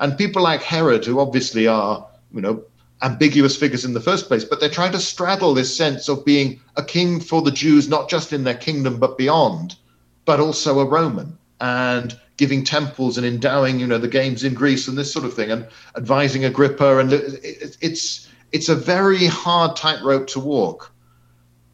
And 0.00 0.18
people 0.18 0.42
like 0.42 0.62
Herod, 0.62 1.04
who 1.04 1.20
obviously 1.20 1.66
are, 1.68 2.06
you 2.32 2.40
know, 2.40 2.62
ambiguous 3.02 3.56
figures 3.56 3.84
in 3.84 3.94
the 3.94 4.00
first 4.00 4.26
place, 4.26 4.44
but 4.44 4.58
they're 4.58 4.68
trying 4.68 4.92
to 4.92 4.98
straddle 4.98 5.54
this 5.54 5.74
sense 5.74 6.08
of 6.08 6.24
being 6.24 6.60
a 6.76 6.82
king 6.82 7.20
for 7.20 7.40
the 7.42 7.50
Jews, 7.50 7.88
not 7.88 8.10
just 8.10 8.32
in 8.32 8.44
their 8.44 8.54
kingdom, 8.54 8.98
but 8.98 9.16
beyond, 9.16 9.76
but 10.24 10.40
also 10.40 10.80
a 10.80 10.84
Roman. 10.84 11.38
And 11.60 12.18
giving 12.36 12.64
temples 12.64 13.16
and 13.16 13.26
endowing, 13.26 13.80
you 13.80 13.86
know, 13.86 13.98
the 13.98 14.08
games 14.08 14.44
in 14.44 14.54
Greece 14.54 14.88
and 14.88 14.98
this 14.98 15.12
sort 15.12 15.24
of 15.24 15.34
thing, 15.34 15.50
and 15.50 15.66
advising 15.96 16.44
Agrippa, 16.44 16.98
and 16.98 17.12
it's 17.12 18.28
it's 18.52 18.68
a 18.68 18.74
very 18.74 19.26
hard 19.26 19.76
tightrope 19.76 20.26
to 20.28 20.40
walk. 20.40 20.92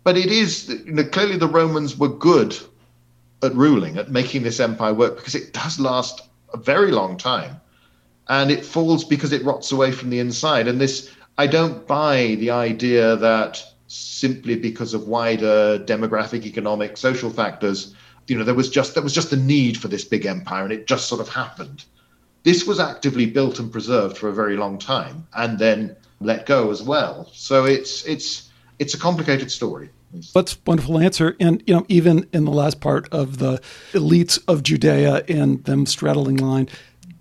But 0.04 0.16
it 0.16 0.30
is 0.30 0.68
you 0.68 0.92
know, 0.92 1.04
clearly 1.04 1.36
the 1.36 1.48
Romans 1.48 1.98
were 1.98 2.08
good 2.08 2.56
at 3.42 3.54
ruling, 3.54 3.98
at 3.98 4.10
making 4.10 4.42
this 4.44 4.60
empire 4.60 4.94
work, 4.94 5.16
because 5.16 5.34
it 5.34 5.52
does 5.52 5.80
last 5.80 6.22
a 6.54 6.56
very 6.56 6.92
long 6.92 7.16
time, 7.16 7.60
and 8.28 8.50
it 8.50 8.64
falls 8.64 9.04
because 9.04 9.32
it 9.32 9.44
rots 9.44 9.72
away 9.72 9.90
from 9.90 10.10
the 10.10 10.20
inside. 10.20 10.68
And 10.68 10.80
this, 10.80 11.10
I 11.38 11.48
don't 11.48 11.86
buy 11.86 12.36
the 12.38 12.50
idea 12.50 13.16
that 13.16 13.64
simply 13.88 14.56
because 14.56 14.94
of 14.94 15.08
wider 15.08 15.78
demographic, 15.84 16.44
economic, 16.44 16.96
social 16.96 17.30
factors 17.30 17.94
you 18.26 18.36
know 18.36 18.44
there 18.44 18.54
was 18.54 18.70
just 18.70 18.94
there 18.94 19.02
was 19.02 19.12
just 19.12 19.32
a 19.32 19.36
need 19.36 19.76
for 19.76 19.88
this 19.88 20.04
big 20.04 20.26
empire 20.26 20.64
and 20.64 20.72
it 20.72 20.86
just 20.86 21.08
sort 21.08 21.20
of 21.20 21.28
happened. 21.28 21.84
This 22.44 22.66
was 22.66 22.80
actively 22.80 23.26
built 23.26 23.58
and 23.58 23.70
preserved 23.70 24.18
for 24.18 24.28
a 24.28 24.32
very 24.32 24.56
long 24.56 24.78
time 24.78 25.26
and 25.34 25.58
then 25.58 25.96
let 26.20 26.46
go 26.46 26.70
as 26.70 26.82
well. 26.82 27.30
So 27.32 27.64
it's 27.64 28.04
it's 28.06 28.50
it's 28.78 28.94
a 28.94 28.98
complicated 28.98 29.50
story. 29.50 29.90
That's 30.34 30.58
wonderful 30.66 30.98
answer 30.98 31.36
and 31.40 31.62
you 31.66 31.74
know 31.74 31.86
even 31.88 32.28
in 32.32 32.44
the 32.44 32.50
last 32.50 32.80
part 32.80 33.08
of 33.12 33.38
the 33.38 33.62
elites 33.92 34.38
of 34.46 34.62
judea 34.62 35.24
and 35.28 35.64
them 35.64 35.86
straddling 35.86 36.36
line 36.36 36.68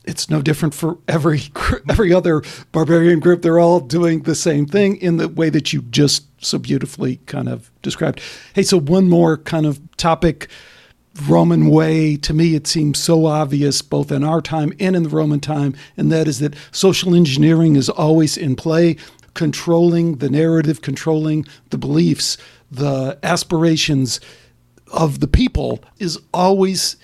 it's 0.04 0.30
no 0.30 0.42
different 0.42 0.74
for 0.74 0.98
every 1.08 1.42
every 1.90 2.14
other 2.14 2.42
barbarian 2.72 3.20
group. 3.20 3.42
They're 3.42 3.60
all 3.60 3.80
doing 3.80 4.24
the 4.24 4.36
same 4.36 4.66
thing 4.66 4.98
in 4.98 5.18
the 5.18 5.30
way 5.30 5.50
that 5.50 5.74
you 5.74 5.84
just 5.84 6.26
so 6.44 6.58
beautifully 6.58 7.18
kind 7.28 7.48
of 7.48 7.72
described. 7.82 8.22
Hey 8.54 8.64
so 8.64 8.80
one 8.80 9.10
more 9.10 9.38
kind 9.38 9.66
of 9.66 9.80
topic 9.98 10.50
Roman 11.28 11.68
way, 11.68 12.16
to 12.18 12.34
me, 12.34 12.56
it 12.56 12.68
seems 12.68 12.98
so 12.98 13.26
obvious 13.26 13.82
both 13.82 14.12
in 14.12 14.24
our 14.24 14.42
time 14.42 14.74
and 14.80 14.96
in 14.96 15.04
the 15.04 15.10
Roman 15.10 15.40
time, 15.40 15.76
and 15.98 16.12
that 16.12 16.28
is 16.28 16.40
that 16.40 16.56
social 16.72 17.14
engineering 17.14 17.76
is 17.76 17.90
always 17.90 18.38
in 18.38 18.56
play, 18.56 18.96
controlling 19.34 20.18
the 20.18 20.30
narrative, 20.30 20.82
controlling 20.82 21.46
the 21.70 21.78
beliefs, 21.78 22.38
the 22.70 23.20
aspirations 23.24 24.20
of 24.92 25.20
the 25.20 25.28
people 25.28 25.84
is 26.00 26.18
always 26.34 26.98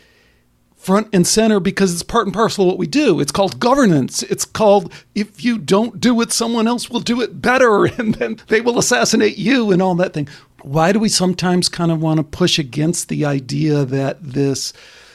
front 0.76 1.08
and 1.12 1.28
center 1.28 1.60
because 1.60 1.92
it's 1.92 2.04
part 2.04 2.28
and 2.28 2.34
parcel 2.34 2.64
of 2.64 2.70
what 2.70 2.78
we 2.78 2.88
do. 2.88 3.20
It's 3.20 3.32
called 3.32 3.60
governance. 3.60 4.24
It's 4.24 4.46
called 4.46 4.94
if 5.16 5.44
you 5.44 5.58
don't 5.58 6.00
do 6.00 6.22
it, 6.22 6.32
someone 6.32 6.68
else 6.68 6.90
will 6.90 7.02
do 7.02 7.22
it 7.22 7.42
better 7.42 7.86
and 7.98 8.16
then 8.16 8.38
they 8.48 8.62
will 8.62 8.80
assassinate 8.80 9.38
you 9.38 9.72
and 9.72 9.82
all 9.82 9.96
that 9.96 10.14
thing 10.14 10.30
why 10.68 10.92
do 10.92 11.00
we 11.00 11.10
sometimes 11.10 11.70
kind 11.70 11.92
of 11.92 12.02
want 12.02 12.18
to 12.18 12.24
push 12.24 12.60
against 12.60 13.10
the 13.10 13.26
idea 13.26 13.86
that 13.86 14.18
this 14.22 14.74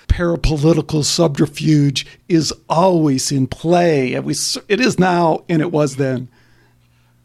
parapolitical 0.08 1.04
subterfuge 1.04 2.06
is 2.28 2.52
always 2.68 3.30
in 3.30 3.46
play? 3.46 4.14
And 4.14 4.24
we, 4.24 4.34
it 4.68 4.80
is 4.80 4.98
now, 4.98 5.44
and 5.48 5.60
it 5.60 5.70
was 5.70 5.96
then. 5.96 6.28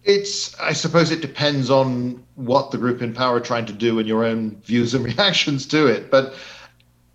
It's, 0.03 0.57
I 0.59 0.73
suppose, 0.73 1.09
it 1.11 1.21
depends 1.21 1.69
on 1.69 2.23
what 2.35 2.71
the 2.71 2.77
group 2.77 3.01
in 3.01 3.13
power 3.13 3.37
are 3.37 3.41
trying 3.41 3.65
to 3.65 3.73
do 3.73 3.99
and 3.99 4.07
your 4.07 4.23
own 4.23 4.61
views 4.61 4.93
and 4.93 5.05
reactions 5.17 5.65
to 5.67 5.87
it. 5.87 6.11
But 6.11 6.33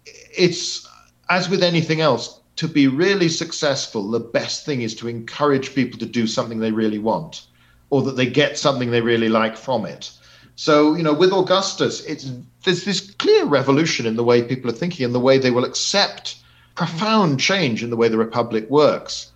it's, 0.04 0.88
as 1.28 1.48
with 1.48 1.62
anything 1.62 2.00
else, 2.00 2.40
to 2.56 2.68
be 2.68 2.88
really 2.88 3.28
successful, 3.28 4.10
the 4.10 4.20
best 4.20 4.64
thing 4.64 4.82
is 4.82 4.94
to 4.96 5.08
encourage 5.08 5.74
people 5.74 5.98
to 5.98 6.06
do 6.06 6.26
something 6.26 6.58
they 6.58 6.72
really 6.72 6.98
want 6.98 7.46
or 7.90 8.02
that 8.02 8.16
they 8.16 8.26
get 8.26 8.58
something 8.58 8.90
they 8.90 9.00
really 9.00 9.28
like 9.28 9.56
from 9.56 9.84
it. 9.84 10.10
So, 10.56 10.94
you 10.94 11.02
know, 11.02 11.14
with 11.14 11.32
Augustus, 11.32 12.04
it's 12.04 12.30
there's 12.64 12.84
this 12.84 13.00
clear 13.00 13.44
revolution 13.44 14.06
in 14.06 14.16
the 14.16 14.24
way 14.24 14.42
people 14.42 14.70
are 14.70 14.74
thinking 14.74 15.04
and 15.04 15.14
the 15.14 15.20
way 15.20 15.38
they 15.38 15.50
will 15.50 15.64
accept 15.64 16.36
profound 16.74 17.40
change 17.40 17.82
in 17.82 17.90
the 17.90 17.96
way 17.96 18.08
the 18.08 18.18
republic 18.18 18.68
works. 18.70 19.32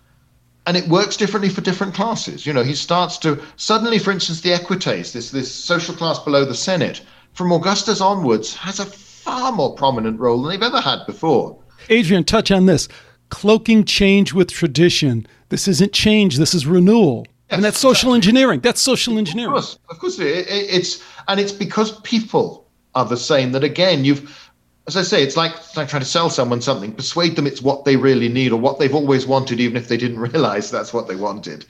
And 0.65 0.75
it 0.75 0.87
works 0.87 1.17
differently 1.17 1.49
for 1.49 1.61
different 1.61 1.93
classes. 1.93 2.45
You 2.45 2.53
know, 2.53 2.63
he 2.63 2.75
starts 2.75 3.17
to 3.19 3.41
suddenly, 3.55 3.99
for 3.99 4.11
instance, 4.11 4.41
the 4.41 4.53
equites, 4.53 5.13
this 5.13 5.31
this 5.31 5.53
social 5.53 5.95
class 5.95 6.19
below 6.19 6.45
the 6.45 6.55
Senate, 6.55 7.01
from 7.33 7.51
Augustus 7.51 8.01
onwards, 8.01 8.55
has 8.55 8.79
a 8.79 8.85
far 8.85 9.51
more 9.51 9.75
prominent 9.75 10.19
role 10.19 10.41
than 10.41 10.51
they've 10.51 10.67
ever 10.67 10.81
had 10.81 11.05
before. 11.05 11.57
Adrian, 11.89 12.23
touch 12.23 12.51
on 12.51 12.65
this. 12.65 12.87
Cloaking 13.29 13.85
change 13.85 14.33
with 14.33 14.49
tradition. 14.49 15.25
This 15.49 15.67
isn't 15.67 15.93
change, 15.93 16.37
this 16.37 16.53
is 16.53 16.65
renewal. 16.65 17.25
And 17.49 17.63
that's 17.63 17.79
social 17.79 18.13
engineering. 18.13 18.59
That's 18.59 18.81
social 18.81 19.17
engineering. 19.17 19.49
Of 19.49 19.63
course, 19.63 19.79
of 19.89 19.99
course, 19.99 20.19
it, 20.19 20.47
it, 20.47 20.49
it's 20.49 21.03
and 21.27 21.39
it's 21.39 21.51
because 21.51 21.99
people 22.01 22.67
are 22.93 23.05
the 23.05 23.17
same 23.17 23.51
that 23.53 23.63
again 23.63 24.03
you've, 24.03 24.49
as 24.87 24.97
I 24.97 25.01
say, 25.01 25.23
it's 25.23 25.37
like, 25.37 25.53
it's 25.55 25.77
like 25.77 25.87
trying 25.87 26.01
to 26.01 26.07
sell 26.07 26.29
someone 26.29 26.61
something, 26.61 26.93
persuade 26.93 27.35
them 27.35 27.47
it's 27.47 27.61
what 27.61 27.85
they 27.85 27.95
really 27.95 28.29
need 28.29 28.51
or 28.51 28.59
what 28.59 28.79
they've 28.79 28.93
always 28.93 29.25
wanted, 29.25 29.59
even 29.59 29.77
if 29.77 29.87
they 29.87 29.97
didn't 29.97 30.19
realize 30.31 30.71
that's 30.71 30.93
what 30.93 31.07
they 31.07 31.15
wanted. 31.15 31.65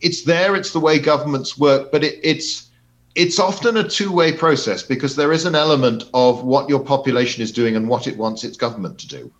It's 0.00 0.24
there. 0.24 0.54
It's 0.56 0.72
the 0.72 0.80
way 0.80 0.98
governments 0.98 1.56
work, 1.56 1.92
but 1.92 2.04
it, 2.04 2.18
it's 2.22 2.70
it's 3.14 3.38
often 3.38 3.76
a 3.76 3.88
two-way 3.88 4.32
process 4.32 4.82
because 4.82 5.16
there 5.16 5.32
is 5.32 5.44
an 5.44 5.54
element 5.54 6.04
of 6.14 6.44
what 6.44 6.68
your 6.68 6.80
population 6.80 7.42
is 7.42 7.52
doing 7.52 7.76
and 7.76 7.88
what 7.88 8.06
it 8.06 8.16
wants 8.16 8.42
its 8.42 8.56
government 8.56 8.98
to 8.98 9.08
do 9.08 9.30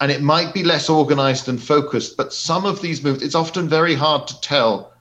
and 0.00 0.10
it 0.10 0.20
might 0.20 0.52
be 0.52 0.64
less 0.64 0.90
organized 0.90 1.48
and 1.48 1.62
focused 1.62 2.16
but 2.16 2.32
some 2.32 2.66
of 2.66 2.82
these 2.82 3.02
moves 3.02 3.22
it's 3.22 3.34
often 3.34 3.68
very 3.68 3.94
hard 3.94 4.26
to 4.26 4.38
tell 4.40 4.91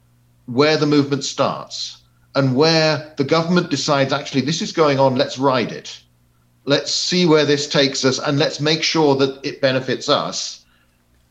where 0.46 0.78
the 0.78 0.86
movement 0.86 1.24
starts 1.24 2.02
and 2.36 2.56
where 2.56 3.14
the 3.18 3.24
government 3.24 3.70
decides 3.70 4.14
actually 4.14 4.42
this 4.42 4.62
is 4.62 4.72
going 4.72 5.00
on, 5.00 5.16
let's 5.16 5.38
ride 5.38 5.72
it. 5.72 6.02
Let's 6.66 6.94
see 6.94 7.26
where 7.26 7.46
this 7.46 7.68
takes 7.68 8.06
us 8.06 8.20
and 8.20 8.38
let's 8.38 8.60
make 8.60 8.84
sure 8.84 9.16
that 9.16 9.40
it 9.46 9.62
benefits 9.62 10.10
us 10.10 10.64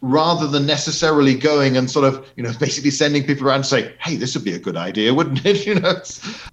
rather 0.03 0.47
than 0.47 0.67
necessarily 0.67 1.35
going 1.35 1.77
and 1.77 1.91
sort 1.91 2.07
of, 2.07 2.27
you 2.37 2.43
know, 2.43 2.53
basically 2.61 2.91
sending 2.91 3.25
people 3.25 3.47
around 3.47 3.57
and 3.57 3.67
say, 3.67 3.95
hey, 4.01 4.17
this 4.17 4.35
would 4.35 4.45
be 4.45 4.55
a 4.55 4.59
good 4.59 4.77
idea, 4.77 5.15
wouldn't 5.15 5.45
it? 5.45 5.67
You 5.71 5.75
know, 5.77 5.95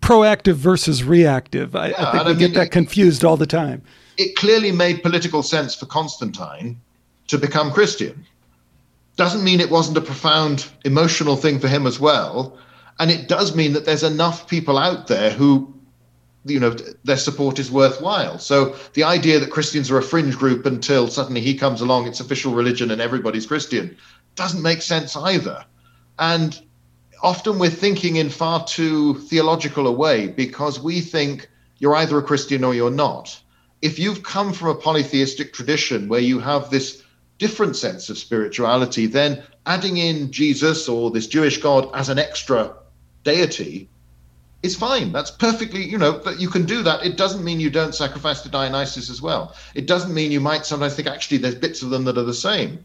proactive 0.01 0.55
versus 0.55 1.03
reactive. 1.03 1.75
I, 1.75 1.89
yeah, 1.89 1.95
I 1.97 2.11
think 2.11 2.13
we 2.13 2.19
I 2.19 2.33
mean, 2.33 2.37
get 2.37 2.53
that 2.53 2.71
confused 2.71 3.25
all 3.25 3.37
the 3.37 3.47
time. 3.47 3.81
It 4.17 4.35
clearly 4.35 4.71
made 4.71 5.01
political 5.01 5.43
sense 5.43 5.73
for 5.73 5.85
Constantine 5.85 6.79
to 7.27 7.37
become 7.37 7.71
Christian 7.71 8.25
doesn't 9.17 9.43
mean 9.43 9.59
it 9.59 9.69
wasn't 9.69 9.97
a 9.97 10.01
profound 10.01 10.67
emotional 10.85 11.35
thing 11.35 11.59
for 11.59 11.67
him 11.67 11.85
as 11.85 11.99
well. 11.99 12.57
And 12.99 13.11
it 13.11 13.27
does 13.27 13.55
mean 13.55 13.73
that 13.73 13.85
there's 13.85 14.03
enough 14.03 14.47
people 14.47 14.77
out 14.77 15.07
there 15.07 15.31
who, 15.31 15.73
you 16.45 16.59
know, 16.59 16.75
their 17.03 17.17
support 17.17 17.59
is 17.59 17.71
worthwhile. 17.71 18.39
So 18.39 18.75
the 18.93 19.03
idea 19.03 19.39
that 19.39 19.51
Christians 19.51 19.91
are 19.91 19.97
a 19.97 20.03
fringe 20.03 20.37
group 20.37 20.65
until 20.65 21.07
suddenly 21.07 21.41
he 21.41 21.55
comes 21.55 21.81
along, 21.81 22.07
it's 22.07 22.19
official 22.19 22.53
religion 22.53 22.91
and 22.91 23.01
everybody's 23.01 23.47
Christian, 23.47 23.97
doesn't 24.35 24.61
make 24.61 24.81
sense 24.83 25.17
either. 25.17 25.65
And 26.19 26.59
often 27.21 27.59
we're 27.59 27.69
thinking 27.69 28.15
in 28.17 28.29
far 28.29 28.65
too 28.65 29.15
theological 29.15 29.87
a 29.87 29.91
way 29.91 30.27
because 30.27 30.79
we 30.79 31.01
think 31.01 31.49
you're 31.79 31.95
either 31.95 32.17
a 32.19 32.23
Christian 32.23 32.63
or 32.63 32.75
you're 32.75 32.91
not. 32.91 33.39
If 33.81 33.99
you've 33.99 34.23
come 34.23 34.53
from 34.53 34.69
a 34.69 34.75
polytheistic 34.75 35.53
tradition 35.53 36.07
where 36.07 36.19
you 36.19 36.39
have 36.39 36.69
this 36.69 37.03
different 37.37 37.75
sense 37.75 38.09
of 38.09 38.17
spirituality, 38.17 39.05
then 39.05 39.43
adding 39.65 39.97
in 39.97 40.31
Jesus 40.31 40.87
or 40.89 41.11
this 41.11 41.27
Jewish 41.27 41.57
God 41.57 41.89
as 41.93 42.09
an 42.09 42.19
extra 42.19 42.73
deity 43.23 43.89
is 44.63 44.75
fine. 44.75 45.11
That's 45.11 45.31
perfectly, 45.31 45.83
you 45.85 45.97
know, 45.97 46.17
that 46.19 46.39
you 46.39 46.49
can 46.49 46.65
do 46.65 46.81
that. 46.83 47.05
It 47.05 47.17
doesn't 47.17 47.43
mean 47.43 47.59
you 47.59 47.69
don't 47.69 47.93
sacrifice 47.93 48.41
to 48.41 48.49
Dionysus 48.49 49.09
as 49.09 49.21
well. 49.21 49.55
It 49.75 49.85
doesn't 49.85 50.13
mean 50.13 50.31
you 50.31 50.39
might 50.39 50.65
sometimes 50.65 50.95
think 50.95 51.07
actually 51.07 51.37
there's 51.37 51.55
bits 51.55 51.81
of 51.81 51.89
them 51.89 52.05
that 52.05 52.17
are 52.17 52.23
the 52.23 52.33
same. 52.33 52.83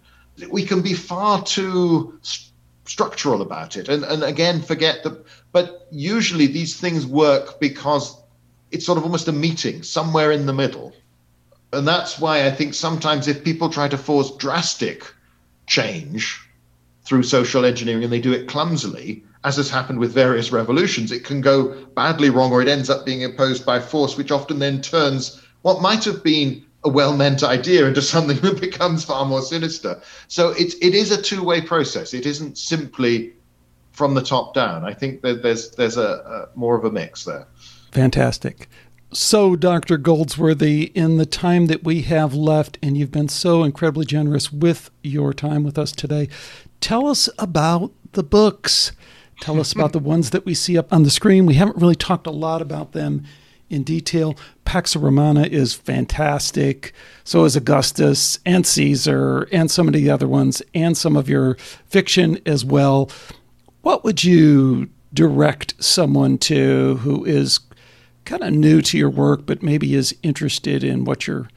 We 0.51 0.65
can 0.65 0.83
be 0.83 0.95
far 0.95 1.43
too 1.43 2.19
st- 2.23 2.51
structural 2.85 3.43
about 3.43 3.77
it, 3.77 3.89
and 3.89 4.03
and 4.03 4.25
again 4.25 4.61
forget 4.63 5.03
that. 5.05 5.25
But 5.53 5.87
usually 5.91 6.47
these 6.47 6.75
things 6.77 7.07
work 7.07 7.61
because 7.61 8.17
it's 8.71 8.87
sort 8.87 8.99
of 8.99 9.05
almost 9.05 9.29
a 9.29 9.33
meeting 9.33 9.83
somewhere 9.83 10.33
in 10.33 10.47
the 10.47 10.53
middle 10.55 10.95
and 11.73 11.89
that's 11.89 12.19
why 12.19 12.47
I 12.47 12.51
think 12.51 12.75
sometimes 12.75 13.29
if 13.29 13.45
people 13.45 13.69
try 13.69 13.89
to 13.89 13.99
force 13.99 14.37
drastic 14.37 15.05
change 15.67 16.41
through 17.05 17.23
social 17.23 17.65
engineering 17.65 18.05
and 18.05 18.13
they 18.13 18.21
do 18.21 18.33
it 18.33 18.49
clumsily, 18.49 19.25
as 19.45 19.57
has 19.57 19.71
happened 19.71 19.99
with 19.99 20.13
various 20.13 20.53
revolutions, 20.53 21.11
it 21.11 21.25
can 21.25 21.41
go 21.41 21.75
badly 21.95 22.31
wrong 22.31 22.53
or 22.53 22.63
it 22.63 22.69
ends 22.69 22.91
up 22.91 23.05
being 23.05 23.23
imposed 23.23 23.67
by 23.67 23.81
force, 23.81 24.17
which 24.17 24.31
often 24.31 24.59
then 24.59 24.81
turns 24.81 25.43
what 25.63 25.83
might 25.83 26.05
have 26.05 26.23
been 26.23 26.65
a 26.85 26.89
well-meant 26.89 27.43
idea 27.43 27.87
into 27.87 28.03
something 28.15 28.37
that 28.39 28.61
becomes 28.61 29.05
far 29.05 29.25
more 29.25 29.43
sinister. 29.43 30.01
So 30.29 30.51
it, 30.51 30.75
it 30.81 30.95
is 30.95 31.11
a 31.11 31.21
two-way 31.21 31.63
process. 31.63 32.15
It 32.15 32.27
isn't 32.27 32.59
simply 32.59 33.33
from 33.93 34.15
the 34.15 34.23
top 34.23 34.55
down. 34.55 34.85
I 34.85 34.95
think 34.95 35.23
that 35.23 35.43
there's 35.43 35.71
there's 35.73 35.97
a, 35.97 36.49
a 36.55 36.59
more 36.59 36.77
of 36.77 36.85
a 36.85 36.91
mix 36.91 37.25
there. 37.25 37.47
Fantastic. 37.93 38.69
So, 39.15 39.57
Dr. 39.57 39.99
Goldsworthy, 39.99 40.85
in 40.95 41.19
the 41.19 41.27
time 41.27 41.67
that 41.67 41.85
we 41.85 42.01
have 42.03 42.33
left, 42.33 42.79
and 42.83 42.97
you've 42.97 43.13
been 43.13 43.29
so 43.29 43.63
incredibly 43.63 44.07
generous 44.07 44.51
with 44.51 44.91
your 45.03 45.35
time 45.35 45.65
with 45.65 45.77
us 45.77 45.93
today, 45.93 46.31
tell 46.81 47.07
us 47.07 47.29
about 47.39 47.93
the 48.13 48.23
books. 48.23 48.93
tell 49.41 49.61
us 49.61 49.73
about 49.73 49.93
the 49.93 49.99
ones 50.15 50.31
that 50.31 50.47
we 50.47 50.55
see 50.55 50.79
up 50.79 50.91
on 50.91 51.03
the 51.03 51.11
screen. 51.11 51.45
We 51.45 51.55
haven't 51.55 51.77
really 51.77 51.95
talked 51.95 52.27
a 52.27 52.31
lot 52.31 52.63
about 52.63 52.93
them 52.93 53.25
in 53.69 53.83
detail. 53.83 54.35
Pax 54.65 54.97
Romana 54.97 55.43
is 55.43 55.75
fantastic. 55.75 56.95
So 57.23 57.45
is 57.45 57.55
Augustus 57.55 58.39
and 58.47 58.67
Caesar 58.67 59.47
and 59.53 59.71
some 59.71 59.89
of 59.89 59.93
the 59.93 60.09
other 60.09 60.29
ones 60.29 60.63
and 60.75 60.97
some 60.97 61.17
of 61.17 61.29
your 61.29 61.57
fiction 61.87 62.39
as 62.47 62.65
well. 62.65 63.11
What 63.83 64.05
would 64.05 64.25
you 64.25 64.89
direct 65.13 65.75
someone 65.85 66.39
to 66.39 66.97
who 67.03 67.27
is 67.27 67.61
kind 68.25 68.43
of 68.43 68.53
new 68.53 68.81
to 68.83 68.99
your 68.99 69.11
work 69.11 69.47
but 69.47 69.63
maybe 69.63 69.95
is 69.95 70.15
interested 70.23 70.85
in 70.85 71.05
what 71.05 71.27
you're 71.27 71.49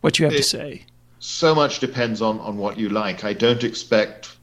what 0.00 0.18
you 0.18 0.24
have 0.24 0.34
it, 0.34 0.38
to 0.38 0.42
say? 0.42 0.84
So 1.18 1.54
much 1.54 1.80
depends 1.80 2.20
on 2.20 2.38
on 2.40 2.58
what 2.58 2.78
you 2.78 2.88
like. 2.88 3.24
I 3.24 3.32
don't 3.32 3.64
expect 3.64 4.36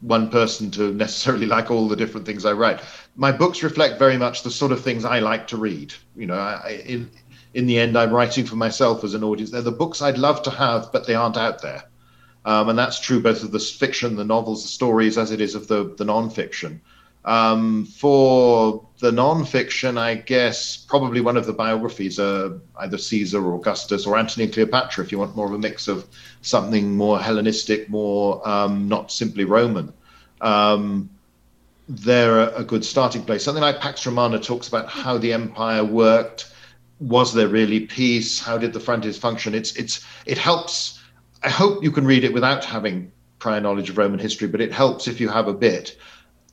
one 0.00 0.30
person 0.30 0.70
to 0.72 0.92
necessarily 0.92 1.46
like 1.56 1.70
all 1.70 1.88
the 1.88 1.96
different 1.96 2.26
things 2.26 2.44
I 2.44 2.52
write. 2.52 2.80
My 3.16 3.32
books 3.32 3.62
reflect 3.62 3.98
very 3.98 4.16
much 4.16 4.42
the 4.42 4.50
sort 4.50 4.72
of 4.72 4.82
things 4.82 5.04
I 5.04 5.18
like 5.18 5.46
to 5.48 5.56
read. 5.56 5.92
You 6.16 6.26
know, 6.26 6.34
I, 6.34 6.82
in 6.86 7.10
in 7.54 7.66
the 7.66 7.78
end, 7.78 7.98
I'm 7.98 8.12
writing 8.12 8.46
for 8.46 8.56
myself 8.56 9.02
as 9.02 9.14
an 9.14 9.24
audience. 9.24 9.50
They're 9.50 9.62
the 9.62 9.72
books 9.72 10.00
I'd 10.00 10.18
love 10.18 10.42
to 10.44 10.50
have, 10.50 10.92
but 10.92 11.06
they 11.06 11.14
aren't 11.14 11.36
out 11.36 11.62
there. 11.62 11.84
Um, 12.44 12.68
and 12.68 12.78
that's 12.78 13.00
true 13.00 13.20
both 13.20 13.42
of 13.42 13.50
the 13.50 13.58
fiction, 13.58 14.16
the 14.16 14.24
novels, 14.24 14.62
the 14.62 14.68
stories, 14.68 15.18
as 15.18 15.30
it 15.30 15.40
is 15.40 15.54
of 15.54 15.66
the 15.68 15.94
the 15.96 16.04
nonfiction. 16.04 16.80
Um, 17.24 17.84
for 17.84 18.86
the 19.00 19.10
nonfiction, 19.10 19.98
I 19.98 20.14
guess 20.14 20.76
probably 20.76 21.20
one 21.20 21.36
of 21.36 21.46
the 21.46 21.52
biographies, 21.52 22.18
uh, 22.18 22.58
either 22.78 22.96
Caesar 22.96 23.44
or 23.44 23.54
Augustus 23.56 24.06
or 24.06 24.16
Antony 24.16 24.44
and 24.44 24.52
Cleopatra, 24.52 25.04
if 25.04 25.12
you 25.12 25.18
want 25.18 25.36
more 25.36 25.46
of 25.46 25.52
a 25.52 25.58
mix 25.58 25.86
of 25.86 26.06
something 26.40 26.96
more 26.96 27.20
Hellenistic, 27.20 27.90
more 27.90 28.46
um, 28.48 28.88
not 28.88 29.12
simply 29.12 29.44
Roman. 29.44 29.92
Um, 30.40 31.10
they're 31.88 32.40
a, 32.40 32.60
a, 32.60 32.64
good 32.64 32.84
starting 32.84 33.24
place. 33.24 33.42
Something 33.42 33.62
like 33.62 33.80
Pax 33.80 34.06
Romana 34.06 34.38
talks 34.38 34.68
about 34.68 34.88
how 34.88 35.18
the 35.18 35.32
empire 35.32 35.84
worked. 35.84 36.52
Was 37.00 37.34
there 37.34 37.48
really 37.48 37.80
peace? 37.80 38.40
How 38.40 38.56
did 38.56 38.72
the 38.72 38.80
frontiers 38.80 39.18
function? 39.18 39.54
It's 39.54 39.74
it's 39.76 40.06
it 40.24 40.38
helps. 40.38 41.02
I 41.42 41.48
hope 41.48 41.82
you 41.82 41.90
can 41.90 42.06
read 42.06 42.24
it 42.24 42.32
without 42.32 42.64
having 42.64 43.12
prior 43.38 43.60
knowledge 43.60 43.90
of 43.90 43.98
Roman 43.98 44.20
history, 44.20 44.48
but 44.48 44.60
it 44.60 44.72
helps 44.72 45.08
if 45.08 45.20
you 45.20 45.28
have 45.28 45.48
a 45.48 45.54
bit 45.54 45.96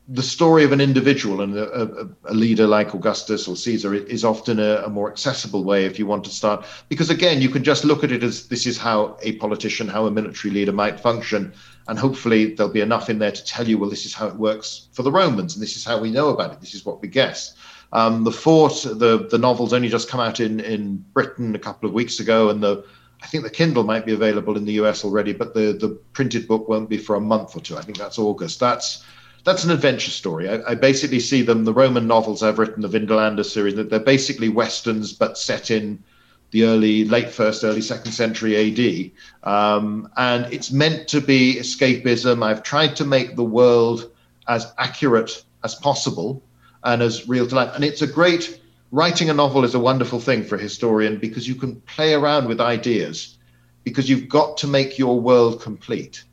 the 0.10 0.24
story 0.24 0.64
of 0.64 0.72
an 0.72 0.80
individual 0.80 1.42
and 1.42 1.58
a, 1.58 1.82
a, 1.82 2.08
a, 2.26 2.34
leader 2.34 2.66
like 2.66 2.94
Augustus 2.94 3.46
or 3.48 3.58
Caesar 3.58 3.94
is 3.94 4.24
often 4.24 4.58
a, 4.58 4.84
a, 4.86 4.90
more 4.90 5.12
accessible 5.12 5.66
way 5.66 5.84
if 5.84 6.00
you 6.00 6.06
want 6.06 6.24
to 6.24 6.30
start. 6.30 6.66
Because 6.88 7.10
again, 7.10 7.42
you 7.42 7.50
can 7.50 7.64
just 7.64 7.84
look 7.84 8.06
at 8.06 8.12
it 8.14 8.24
as 8.24 8.48
this 8.48 8.66
is 8.66 8.78
how 8.78 9.18
a 9.22 9.34
politician, 9.34 9.88
how 9.88 10.06
a 10.06 10.12
military 10.12 10.54
leader 10.54 10.72
might 10.72 11.00
function. 11.00 11.54
And 11.90 12.00
hopefully 12.00 12.54
there'll 12.54 12.72
be 12.72 12.82
enough 12.82 13.10
in 13.10 13.20
there 13.20 13.34
to 13.34 13.44
tell 13.44 13.68
you, 13.68 13.78
well, 13.78 13.90
this 13.90 14.06
is 14.06 14.14
how 14.14 14.28
it 14.28 14.36
works 14.36 14.88
for 14.94 15.04
the 15.04 15.12
Romans, 15.12 15.56
and 15.56 15.62
this 15.62 15.76
is 15.76 15.84
how 15.84 16.00
we 16.00 16.12
know 16.12 16.30
about 16.30 16.54
it. 16.54 16.62
This 16.62 16.74
is 16.74 16.86
what 16.86 17.02
we 17.02 17.10
guess. 17.10 17.56
Um, 17.92 18.24
the 18.24 18.32
Fort, 18.32 18.74
the 18.84 19.28
the 19.30 19.38
novel's 19.38 19.72
only 19.72 19.88
just 19.88 20.10
come 20.10 20.20
out 20.20 20.42
in 20.42 20.60
in 20.60 20.98
Britain 21.14 21.56
a 21.56 21.60
couple 21.60 21.88
of 21.88 21.94
weeks 21.94 22.20
ago, 22.20 22.50
and 22.50 22.62
the 22.62 22.84
I 23.22 23.28
think 23.28 23.44
the 23.44 23.50
Kindle 23.50 23.84
might 23.84 24.06
be 24.06 24.14
available 24.14 24.58
in 24.58 24.66
the 24.66 24.74
US 24.74 25.06
already, 25.06 25.32
but 25.32 25.54
the 25.54 25.72
the 25.72 25.90
printed 26.12 26.48
book 26.48 26.68
won't 26.68 26.90
be 26.90 26.98
for 26.98 27.16
a 27.16 27.22
month 27.22 27.56
or 27.56 27.62
two. 27.62 27.78
I 27.78 27.82
think 27.82 27.98
that's 27.98 28.20
August. 28.20 28.60
That's 28.60 29.06
that's 29.44 29.64
an 29.64 29.72
adventure 29.72 30.12
story. 30.12 30.50
I, 30.50 30.72
I, 30.72 30.76
basically 30.76 31.20
see 31.20 31.42
them, 31.42 31.64
the 31.64 31.74
Roman 31.74 32.08
novels 32.08 32.44
I've 32.44 32.60
written, 32.60 32.82
the 32.82 32.90
Vindolanda 32.90 33.46
series, 33.46 33.76
that 33.76 33.90
they're 33.90 34.00
basically 34.00 34.50
westerns 34.50 35.14
but 35.14 35.38
set 35.38 35.72
in 35.72 36.04
the 36.52 36.64
early, 36.64 37.06
late 37.06 37.30
first, 37.30 37.64
early 37.64 37.82
second 37.82 38.12
century 38.12 38.56
AD. 38.56 39.12
Um, 39.50 40.10
and 40.18 40.52
it's 40.54 40.72
meant 40.72 41.08
to 41.10 41.22
be 41.22 41.56
escapism. 41.60 42.44
I've 42.44 42.64
tried 42.64 42.96
to 42.98 43.06
make 43.06 43.36
the 43.36 43.44
world 43.44 44.12
as 44.48 44.72
accurate 44.78 45.44
as 45.64 45.76
possible 45.76 46.42
and 46.84 47.02
as 47.02 47.28
real 47.28 47.48
to 47.48 47.56
life. 47.56 47.76
And 47.76 47.84
it's 47.84 48.02
a 48.02 48.08
great, 48.08 48.62
writing 48.92 49.30
a 49.30 49.34
novel 49.34 49.66
is 49.66 49.76
a 49.76 49.80
wonderful 49.80 50.20
thing 50.20 50.44
for 50.44 50.56
a 50.56 50.62
historian 50.62 51.18
because 51.18 51.48
you 51.48 51.56
can 51.56 51.82
play 51.82 52.14
around 52.14 52.48
with 52.48 52.62
ideas 52.62 53.38
because 53.84 54.10
you've 54.10 54.30
got 54.30 54.58
to 54.58 54.68
make 54.68 54.98
your 54.98 55.20
world 55.20 55.62
complete 55.62 56.24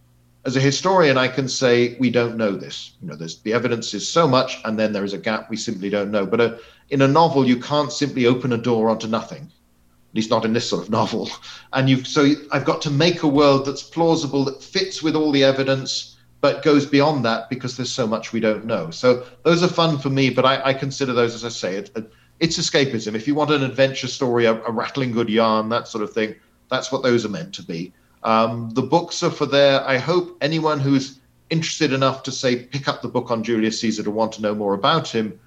as 0.46 0.56
a 0.56 0.60
historian, 0.60 1.16
I 1.16 1.28
can 1.28 1.48
say 1.48 1.96
we 1.98 2.10
don't 2.10 2.36
know 2.36 2.52
this. 2.52 2.92
You 3.00 3.08
know, 3.08 3.16
the 3.16 3.52
evidence 3.52 3.94
is 3.94 4.06
so 4.06 4.28
much, 4.28 4.60
and 4.64 4.78
then 4.78 4.92
there 4.92 5.04
is 5.04 5.14
a 5.14 5.18
gap 5.18 5.48
we 5.48 5.56
simply 5.56 5.88
don't 5.88 6.10
know. 6.10 6.26
But 6.26 6.40
a, 6.40 6.44
uh, 6.44 6.58
in 6.90 7.00
a 7.02 7.08
novel, 7.08 7.46
you 7.46 7.58
can't 7.58 7.90
simply 7.90 8.26
open 8.26 8.52
a 8.52 8.58
door 8.58 8.90
onto 8.90 9.06
nothing. 9.06 9.42
At 9.44 10.16
least 10.16 10.30
not 10.30 10.44
in 10.44 10.52
this 10.52 10.68
sort 10.68 10.82
of 10.82 10.90
novel. 11.00 11.30
And 11.72 11.88
you 11.88 12.04
so 12.04 12.34
I've 12.52 12.64
got 12.64 12.82
to 12.82 12.90
make 12.90 13.22
a 13.22 13.28
world 13.28 13.64
that's 13.66 13.82
plausible, 13.82 14.44
that 14.44 14.62
fits 14.62 15.02
with 15.02 15.16
all 15.16 15.32
the 15.32 15.44
evidence, 15.44 16.16
but 16.42 16.62
goes 16.62 16.84
beyond 16.84 17.24
that 17.24 17.48
because 17.48 17.76
there's 17.76 17.92
so 17.92 18.06
much 18.06 18.34
we 18.34 18.40
don't 18.40 18.66
know. 18.66 18.90
So 18.90 19.24
those 19.44 19.62
are 19.62 19.68
fun 19.68 19.98
for 19.98 20.10
me, 20.10 20.28
but 20.28 20.44
I, 20.44 20.62
I 20.62 20.74
consider 20.74 21.14
those, 21.14 21.34
as 21.34 21.44
I 21.44 21.48
say, 21.48 21.76
it, 21.76 21.90
it, 21.96 22.12
it's 22.38 22.58
escapism. 22.58 23.14
If 23.14 23.26
you 23.26 23.34
want 23.34 23.50
an 23.50 23.62
adventure 23.62 24.08
story, 24.08 24.44
a, 24.44 24.52
a 24.64 24.70
rattling 24.70 25.12
good 25.12 25.30
yarn, 25.30 25.70
that 25.70 25.88
sort 25.88 26.04
of 26.04 26.12
thing, 26.12 26.34
that's 26.70 26.92
what 26.92 27.02
those 27.02 27.24
are 27.24 27.30
meant 27.30 27.54
to 27.54 27.62
be. 27.62 27.94
Um, 28.24 28.70
the 28.70 28.82
books 28.82 29.22
are 29.22 29.30
for 29.30 29.46
there. 29.46 29.86
I 29.86 29.98
hope 29.98 30.36
anyone 30.40 30.80
who's 30.80 31.20
interested 31.50 31.92
enough 31.92 32.22
to 32.24 32.32
say 32.32 32.56
pick 32.56 32.88
up 32.88 33.02
the 33.02 33.08
book 33.08 33.30
on 33.30 33.44
Julius 33.44 33.80
Caesar 33.80 34.02
to 34.02 34.10
want 34.10 34.32
to 34.32 34.42
know 34.42 34.54
more 34.54 34.74
about 34.74 35.08
him 35.08 35.38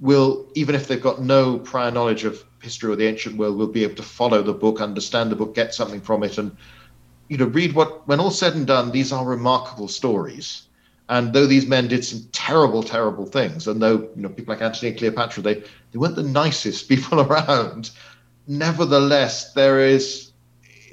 will, 0.00 0.46
even 0.54 0.74
if 0.74 0.88
they've 0.88 1.00
got 1.00 1.22
no 1.22 1.58
prior 1.58 1.90
knowledge 1.90 2.24
of 2.24 2.44
history 2.60 2.90
or 2.90 2.96
the 2.96 3.06
ancient 3.06 3.36
world, 3.36 3.56
will 3.56 3.68
be 3.68 3.84
able 3.84 3.94
to 3.94 4.02
follow 4.02 4.42
the 4.42 4.52
book, 4.52 4.80
understand 4.80 5.30
the 5.30 5.36
book, 5.36 5.54
get 5.54 5.74
something 5.74 6.00
from 6.00 6.22
it, 6.24 6.38
and 6.38 6.54
you 7.28 7.36
know 7.36 7.46
read 7.46 7.74
what. 7.74 8.06
When 8.08 8.20
all 8.20 8.30
said 8.30 8.54
and 8.54 8.66
done, 8.66 8.90
these 8.90 9.12
are 9.12 9.24
remarkable 9.24 9.88
stories. 9.88 10.62
And 11.08 11.32
though 11.32 11.46
these 11.46 11.66
men 11.66 11.88
did 11.88 12.04
some 12.04 12.26
terrible, 12.32 12.82
terrible 12.82 13.26
things, 13.26 13.68
and 13.68 13.80
though 13.80 14.08
you 14.16 14.22
know 14.22 14.28
people 14.28 14.54
like 14.54 14.62
Antony 14.62 14.90
and 14.90 14.98
Cleopatra, 14.98 15.42
they 15.42 15.54
they 15.54 15.98
weren't 15.98 16.16
the 16.16 16.22
nicest 16.22 16.88
people 16.92 17.20
around. 17.28 17.90
Nevertheless, 18.48 19.52
there 19.52 19.78
is 19.78 20.31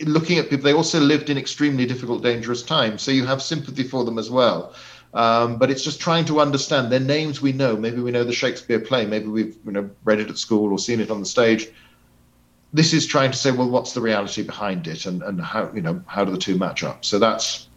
looking 0.05 0.37
at 0.37 0.49
people, 0.49 0.63
they 0.63 0.73
also 0.73 0.99
lived 0.99 1.29
in 1.29 1.37
extremely 1.37 1.85
difficult, 1.85 2.23
dangerous 2.23 2.63
times. 2.63 3.01
So 3.01 3.11
you 3.11 3.25
have 3.25 3.41
sympathy 3.41 3.83
for 3.83 4.03
them 4.03 4.17
as 4.17 4.29
well. 4.29 4.73
Um, 5.13 5.57
but 5.57 5.71
it's 5.71 5.83
just 5.83 5.99
trying 5.99 6.25
to 6.25 6.39
understand 6.39 6.91
their 6.91 6.99
names 6.99 7.41
we 7.41 7.51
know. 7.51 7.75
Maybe 7.75 8.01
we 8.01 8.11
know 8.11 8.23
the 8.23 8.33
Shakespeare 8.33 8.79
play. 8.79 9.05
Maybe 9.05 9.27
we've 9.27 9.57
you 9.65 9.71
know 9.71 9.89
read 10.03 10.19
it 10.19 10.29
at 10.29 10.37
school 10.37 10.71
or 10.71 10.77
seen 10.77 10.99
it 10.99 11.09
on 11.09 11.19
the 11.19 11.25
stage. 11.25 11.69
This 12.73 12.93
is 12.93 13.07
trying 13.07 13.31
to 13.31 13.37
say, 13.37 13.49
well, 13.49 13.69
what's 13.69 13.93
the 13.93 14.01
reality 14.01 14.43
behind 14.43 14.87
it, 14.87 15.07
and, 15.07 15.23
and 15.23 15.41
how 15.41 15.71
you 15.73 15.81
know 15.81 16.03
how 16.05 16.23
do 16.25 16.31
the 16.31 16.37
two 16.37 16.57
match 16.57 16.83
up? 16.83 17.03
So 17.03 17.17
that's 17.17 17.69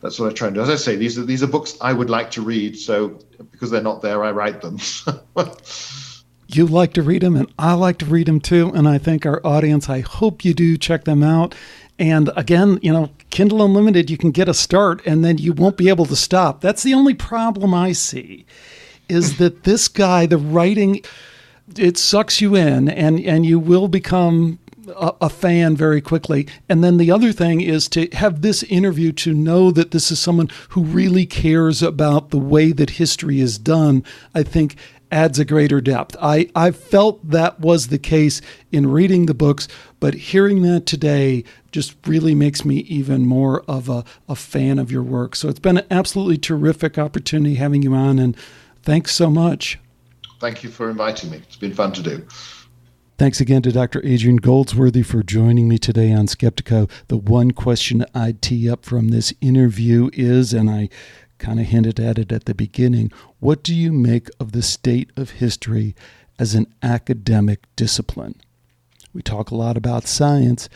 that's 0.00 0.18
what 0.18 0.30
I 0.30 0.32
try 0.32 0.48
and 0.48 0.54
do. 0.54 0.62
As 0.62 0.70
I 0.70 0.76
say, 0.76 0.96
these 0.96 1.18
are 1.18 1.24
these 1.24 1.42
are 1.42 1.46
books 1.46 1.76
I 1.82 1.92
would 1.92 2.08
like 2.08 2.30
to 2.32 2.40
read. 2.40 2.78
So 2.78 3.18
because 3.50 3.70
they're 3.70 3.82
not 3.82 4.00
there, 4.00 4.24
I 4.24 4.30
write 4.30 4.62
them. 4.62 4.78
you 6.56 6.66
like 6.66 6.92
to 6.94 7.02
read 7.02 7.22
them, 7.22 7.36
and 7.36 7.52
I 7.58 7.74
like 7.74 7.98
to 7.98 8.06
read 8.06 8.26
them 8.26 8.40
too. 8.40 8.72
And 8.74 8.88
I 8.88 8.98
think 8.98 9.24
our 9.24 9.40
audience, 9.44 9.88
I 9.88 10.00
hope 10.00 10.44
you 10.44 10.54
do 10.54 10.76
check 10.76 11.04
them 11.04 11.22
out. 11.22 11.54
And 11.98 12.30
again, 12.36 12.78
you 12.82 12.92
know, 12.92 13.10
Kindle 13.30 13.64
Unlimited, 13.64 14.10
you 14.10 14.16
can 14.16 14.30
get 14.30 14.48
a 14.48 14.54
start 14.54 15.00
and 15.06 15.24
then 15.24 15.38
you 15.38 15.52
won't 15.52 15.76
be 15.76 15.88
able 15.88 16.06
to 16.06 16.16
stop. 16.16 16.60
That's 16.60 16.82
the 16.82 16.94
only 16.94 17.14
problem 17.14 17.74
I 17.74 17.92
see 17.92 18.44
is 19.08 19.36
that 19.38 19.64
this 19.64 19.88
guy, 19.88 20.26
the 20.26 20.38
writing, 20.38 21.02
it 21.76 21.96
sucks 21.96 22.40
you 22.40 22.56
in 22.56 22.88
and, 22.88 23.20
and 23.20 23.46
you 23.46 23.58
will 23.58 23.88
become 23.88 24.58
a, 24.88 25.12
a, 25.22 25.30
fan 25.30 25.76
very 25.76 26.00
quickly. 26.00 26.48
And 26.68 26.82
then 26.82 26.96
the 26.96 27.10
other 27.10 27.32
thing 27.32 27.60
is 27.60 27.88
to 27.90 28.08
have 28.14 28.42
this 28.42 28.62
interview 28.64 29.12
to 29.12 29.32
know 29.32 29.70
that 29.70 29.92
this 29.92 30.10
is 30.10 30.18
someone 30.18 30.50
who 30.70 30.82
really 30.82 31.24
cares 31.24 31.82
about 31.82 32.30
the 32.30 32.38
way 32.38 32.72
that 32.72 32.90
history 32.90 33.40
is 33.40 33.58
done, 33.58 34.04
I 34.34 34.42
think 34.42 34.76
adds 35.12 35.38
a 35.38 35.44
greater 35.44 35.80
depth. 35.80 36.16
I, 36.20 36.48
I 36.56 36.70
felt 36.70 37.28
that 37.28 37.60
was 37.60 37.88
the 37.88 37.98
case 37.98 38.40
in 38.72 38.90
reading 38.90 39.26
the 39.26 39.34
books, 39.34 39.68
but 40.00 40.14
hearing 40.14 40.62
that 40.62 40.86
today 40.86 41.44
just 41.70 41.94
really 42.06 42.34
makes 42.34 42.64
me 42.64 42.76
even 42.78 43.26
more 43.26 43.62
of 43.68 43.88
a, 43.88 44.04
a 44.28 44.34
fan 44.34 44.78
of 44.78 44.90
your 44.90 45.02
work. 45.02 45.36
So 45.36 45.48
it's 45.48 45.60
been 45.60 45.78
an 45.78 45.86
absolutely 45.90 46.38
terrific 46.38 46.98
opportunity 46.98 47.56
having 47.56 47.82
you 47.82 47.94
on, 47.94 48.18
and 48.18 48.36
thanks 48.82 49.14
so 49.14 49.30
much. 49.30 49.78
Thank 50.40 50.64
you 50.64 50.70
for 50.70 50.90
inviting 50.90 51.30
me. 51.30 51.36
It's 51.36 51.56
been 51.56 51.74
fun 51.74 51.92
to 51.92 52.02
do. 52.02 52.26
Thanks 53.18 53.40
again 53.40 53.62
to 53.62 53.70
Dr. 53.70 54.04
Adrian 54.04 54.38
Goldsworthy 54.38 55.04
for 55.04 55.22
joining 55.22 55.68
me 55.68 55.78
today 55.78 56.12
on 56.12 56.26
Skeptico. 56.26 56.90
The 57.06 57.16
one 57.16 57.52
question 57.52 58.04
I'd 58.14 58.42
tee 58.42 58.68
up 58.68 58.84
from 58.84 59.10
this 59.10 59.32
interview 59.40 60.10
is, 60.12 60.52
and 60.52 60.68
I 60.68 60.88
kind 61.42 61.60
of 61.60 61.66
hinted 61.66 62.00
at 62.00 62.18
it 62.18 62.32
at 62.32 62.44
the 62.46 62.54
beginning. 62.54 63.10
What 63.40 63.62
do 63.62 63.74
you 63.74 63.92
make 63.92 64.28
of 64.40 64.52
the 64.52 64.62
state 64.62 65.10
of 65.16 65.30
history 65.32 65.94
as 66.38 66.54
an 66.54 66.72
academic 66.82 67.66
discipline? 67.76 68.36
We 69.12 69.22
talk 69.22 69.50
a 69.50 69.56
lot 69.56 69.76
about 69.76 70.06
science. 70.06 70.68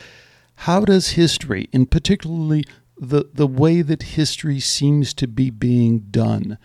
How 0.57 0.85
does 0.85 1.11
history, 1.11 1.69
in 1.73 1.87
particularly 1.87 2.65
the, 2.99 3.31
the 3.33 3.47
way 3.47 3.81
that 3.83 4.03
history 4.03 4.59
seems 4.59 5.15
to 5.15 5.29
be 5.29 5.51
being 5.51 6.01
done, 6.11 6.59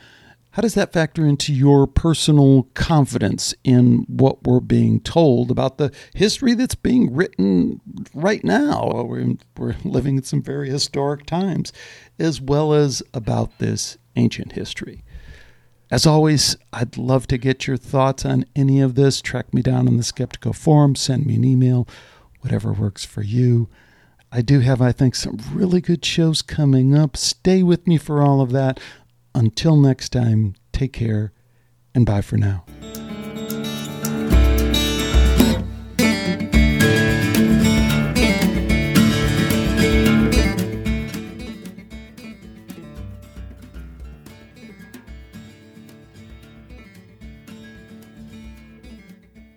how 0.51 0.61
does 0.61 0.73
that 0.73 0.91
factor 0.91 1.25
into 1.25 1.53
your 1.53 1.87
personal 1.87 2.63
confidence 2.73 3.53
in 3.63 4.05
what 4.07 4.43
we're 4.43 4.59
being 4.59 4.99
told 4.99 5.49
about 5.49 5.77
the 5.77 5.93
history 6.13 6.53
that's 6.53 6.75
being 6.75 7.13
written 7.13 7.79
right 8.13 8.43
now? 8.43 9.05
We're, 9.05 9.35
we're 9.57 9.75
living 9.85 10.17
in 10.17 10.23
some 10.23 10.41
very 10.41 10.69
historic 10.69 11.25
times, 11.25 11.71
as 12.19 12.41
well 12.41 12.73
as 12.73 13.01
about 13.13 13.59
this 13.59 13.97
ancient 14.17 14.51
history. 14.51 15.03
As 15.89 16.05
always, 16.05 16.57
I'd 16.73 16.97
love 16.97 17.27
to 17.27 17.37
get 17.37 17.65
your 17.65 17.77
thoughts 17.77 18.25
on 18.25 18.45
any 18.53 18.81
of 18.81 18.95
this. 18.95 19.21
Track 19.21 19.53
me 19.53 19.61
down 19.61 19.87
on 19.87 19.97
the 19.97 20.03
Skeptiko 20.03 20.53
Forum, 20.53 20.95
send 20.95 21.25
me 21.25 21.35
an 21.35 21.45
email, 21.45 21.87
whatever 22.41 22.73
works 22.73 23.05
for 23.05 23.21
you. 23.21 23.69
I 24.33 24.41
do 24.41 24.61
have, 24.61 24.81
I 24.81 24.93
think, 24.93 25.15
some 25.15 25.37
really 25.53 25.81
good 25.81 26.05
shows 26.05 26.41
coming 26.41 26.97
up. 26.97 27.17
Stay 27.17 27.63
with 27.63 27.85
me 27.85 27.97
for 27.97 28.21
all 28.21 28.39
of 28.39 28.51
that. 28.51 28.79
Until 29.33 29.75
next 29.75 30.09
time, 30.09 30.55
take 30.71 30.93
care 30.93 31.31
and 31.93 32.05
bye 32.05 32.21
for 32.21 32.37
now. 32.37 32.65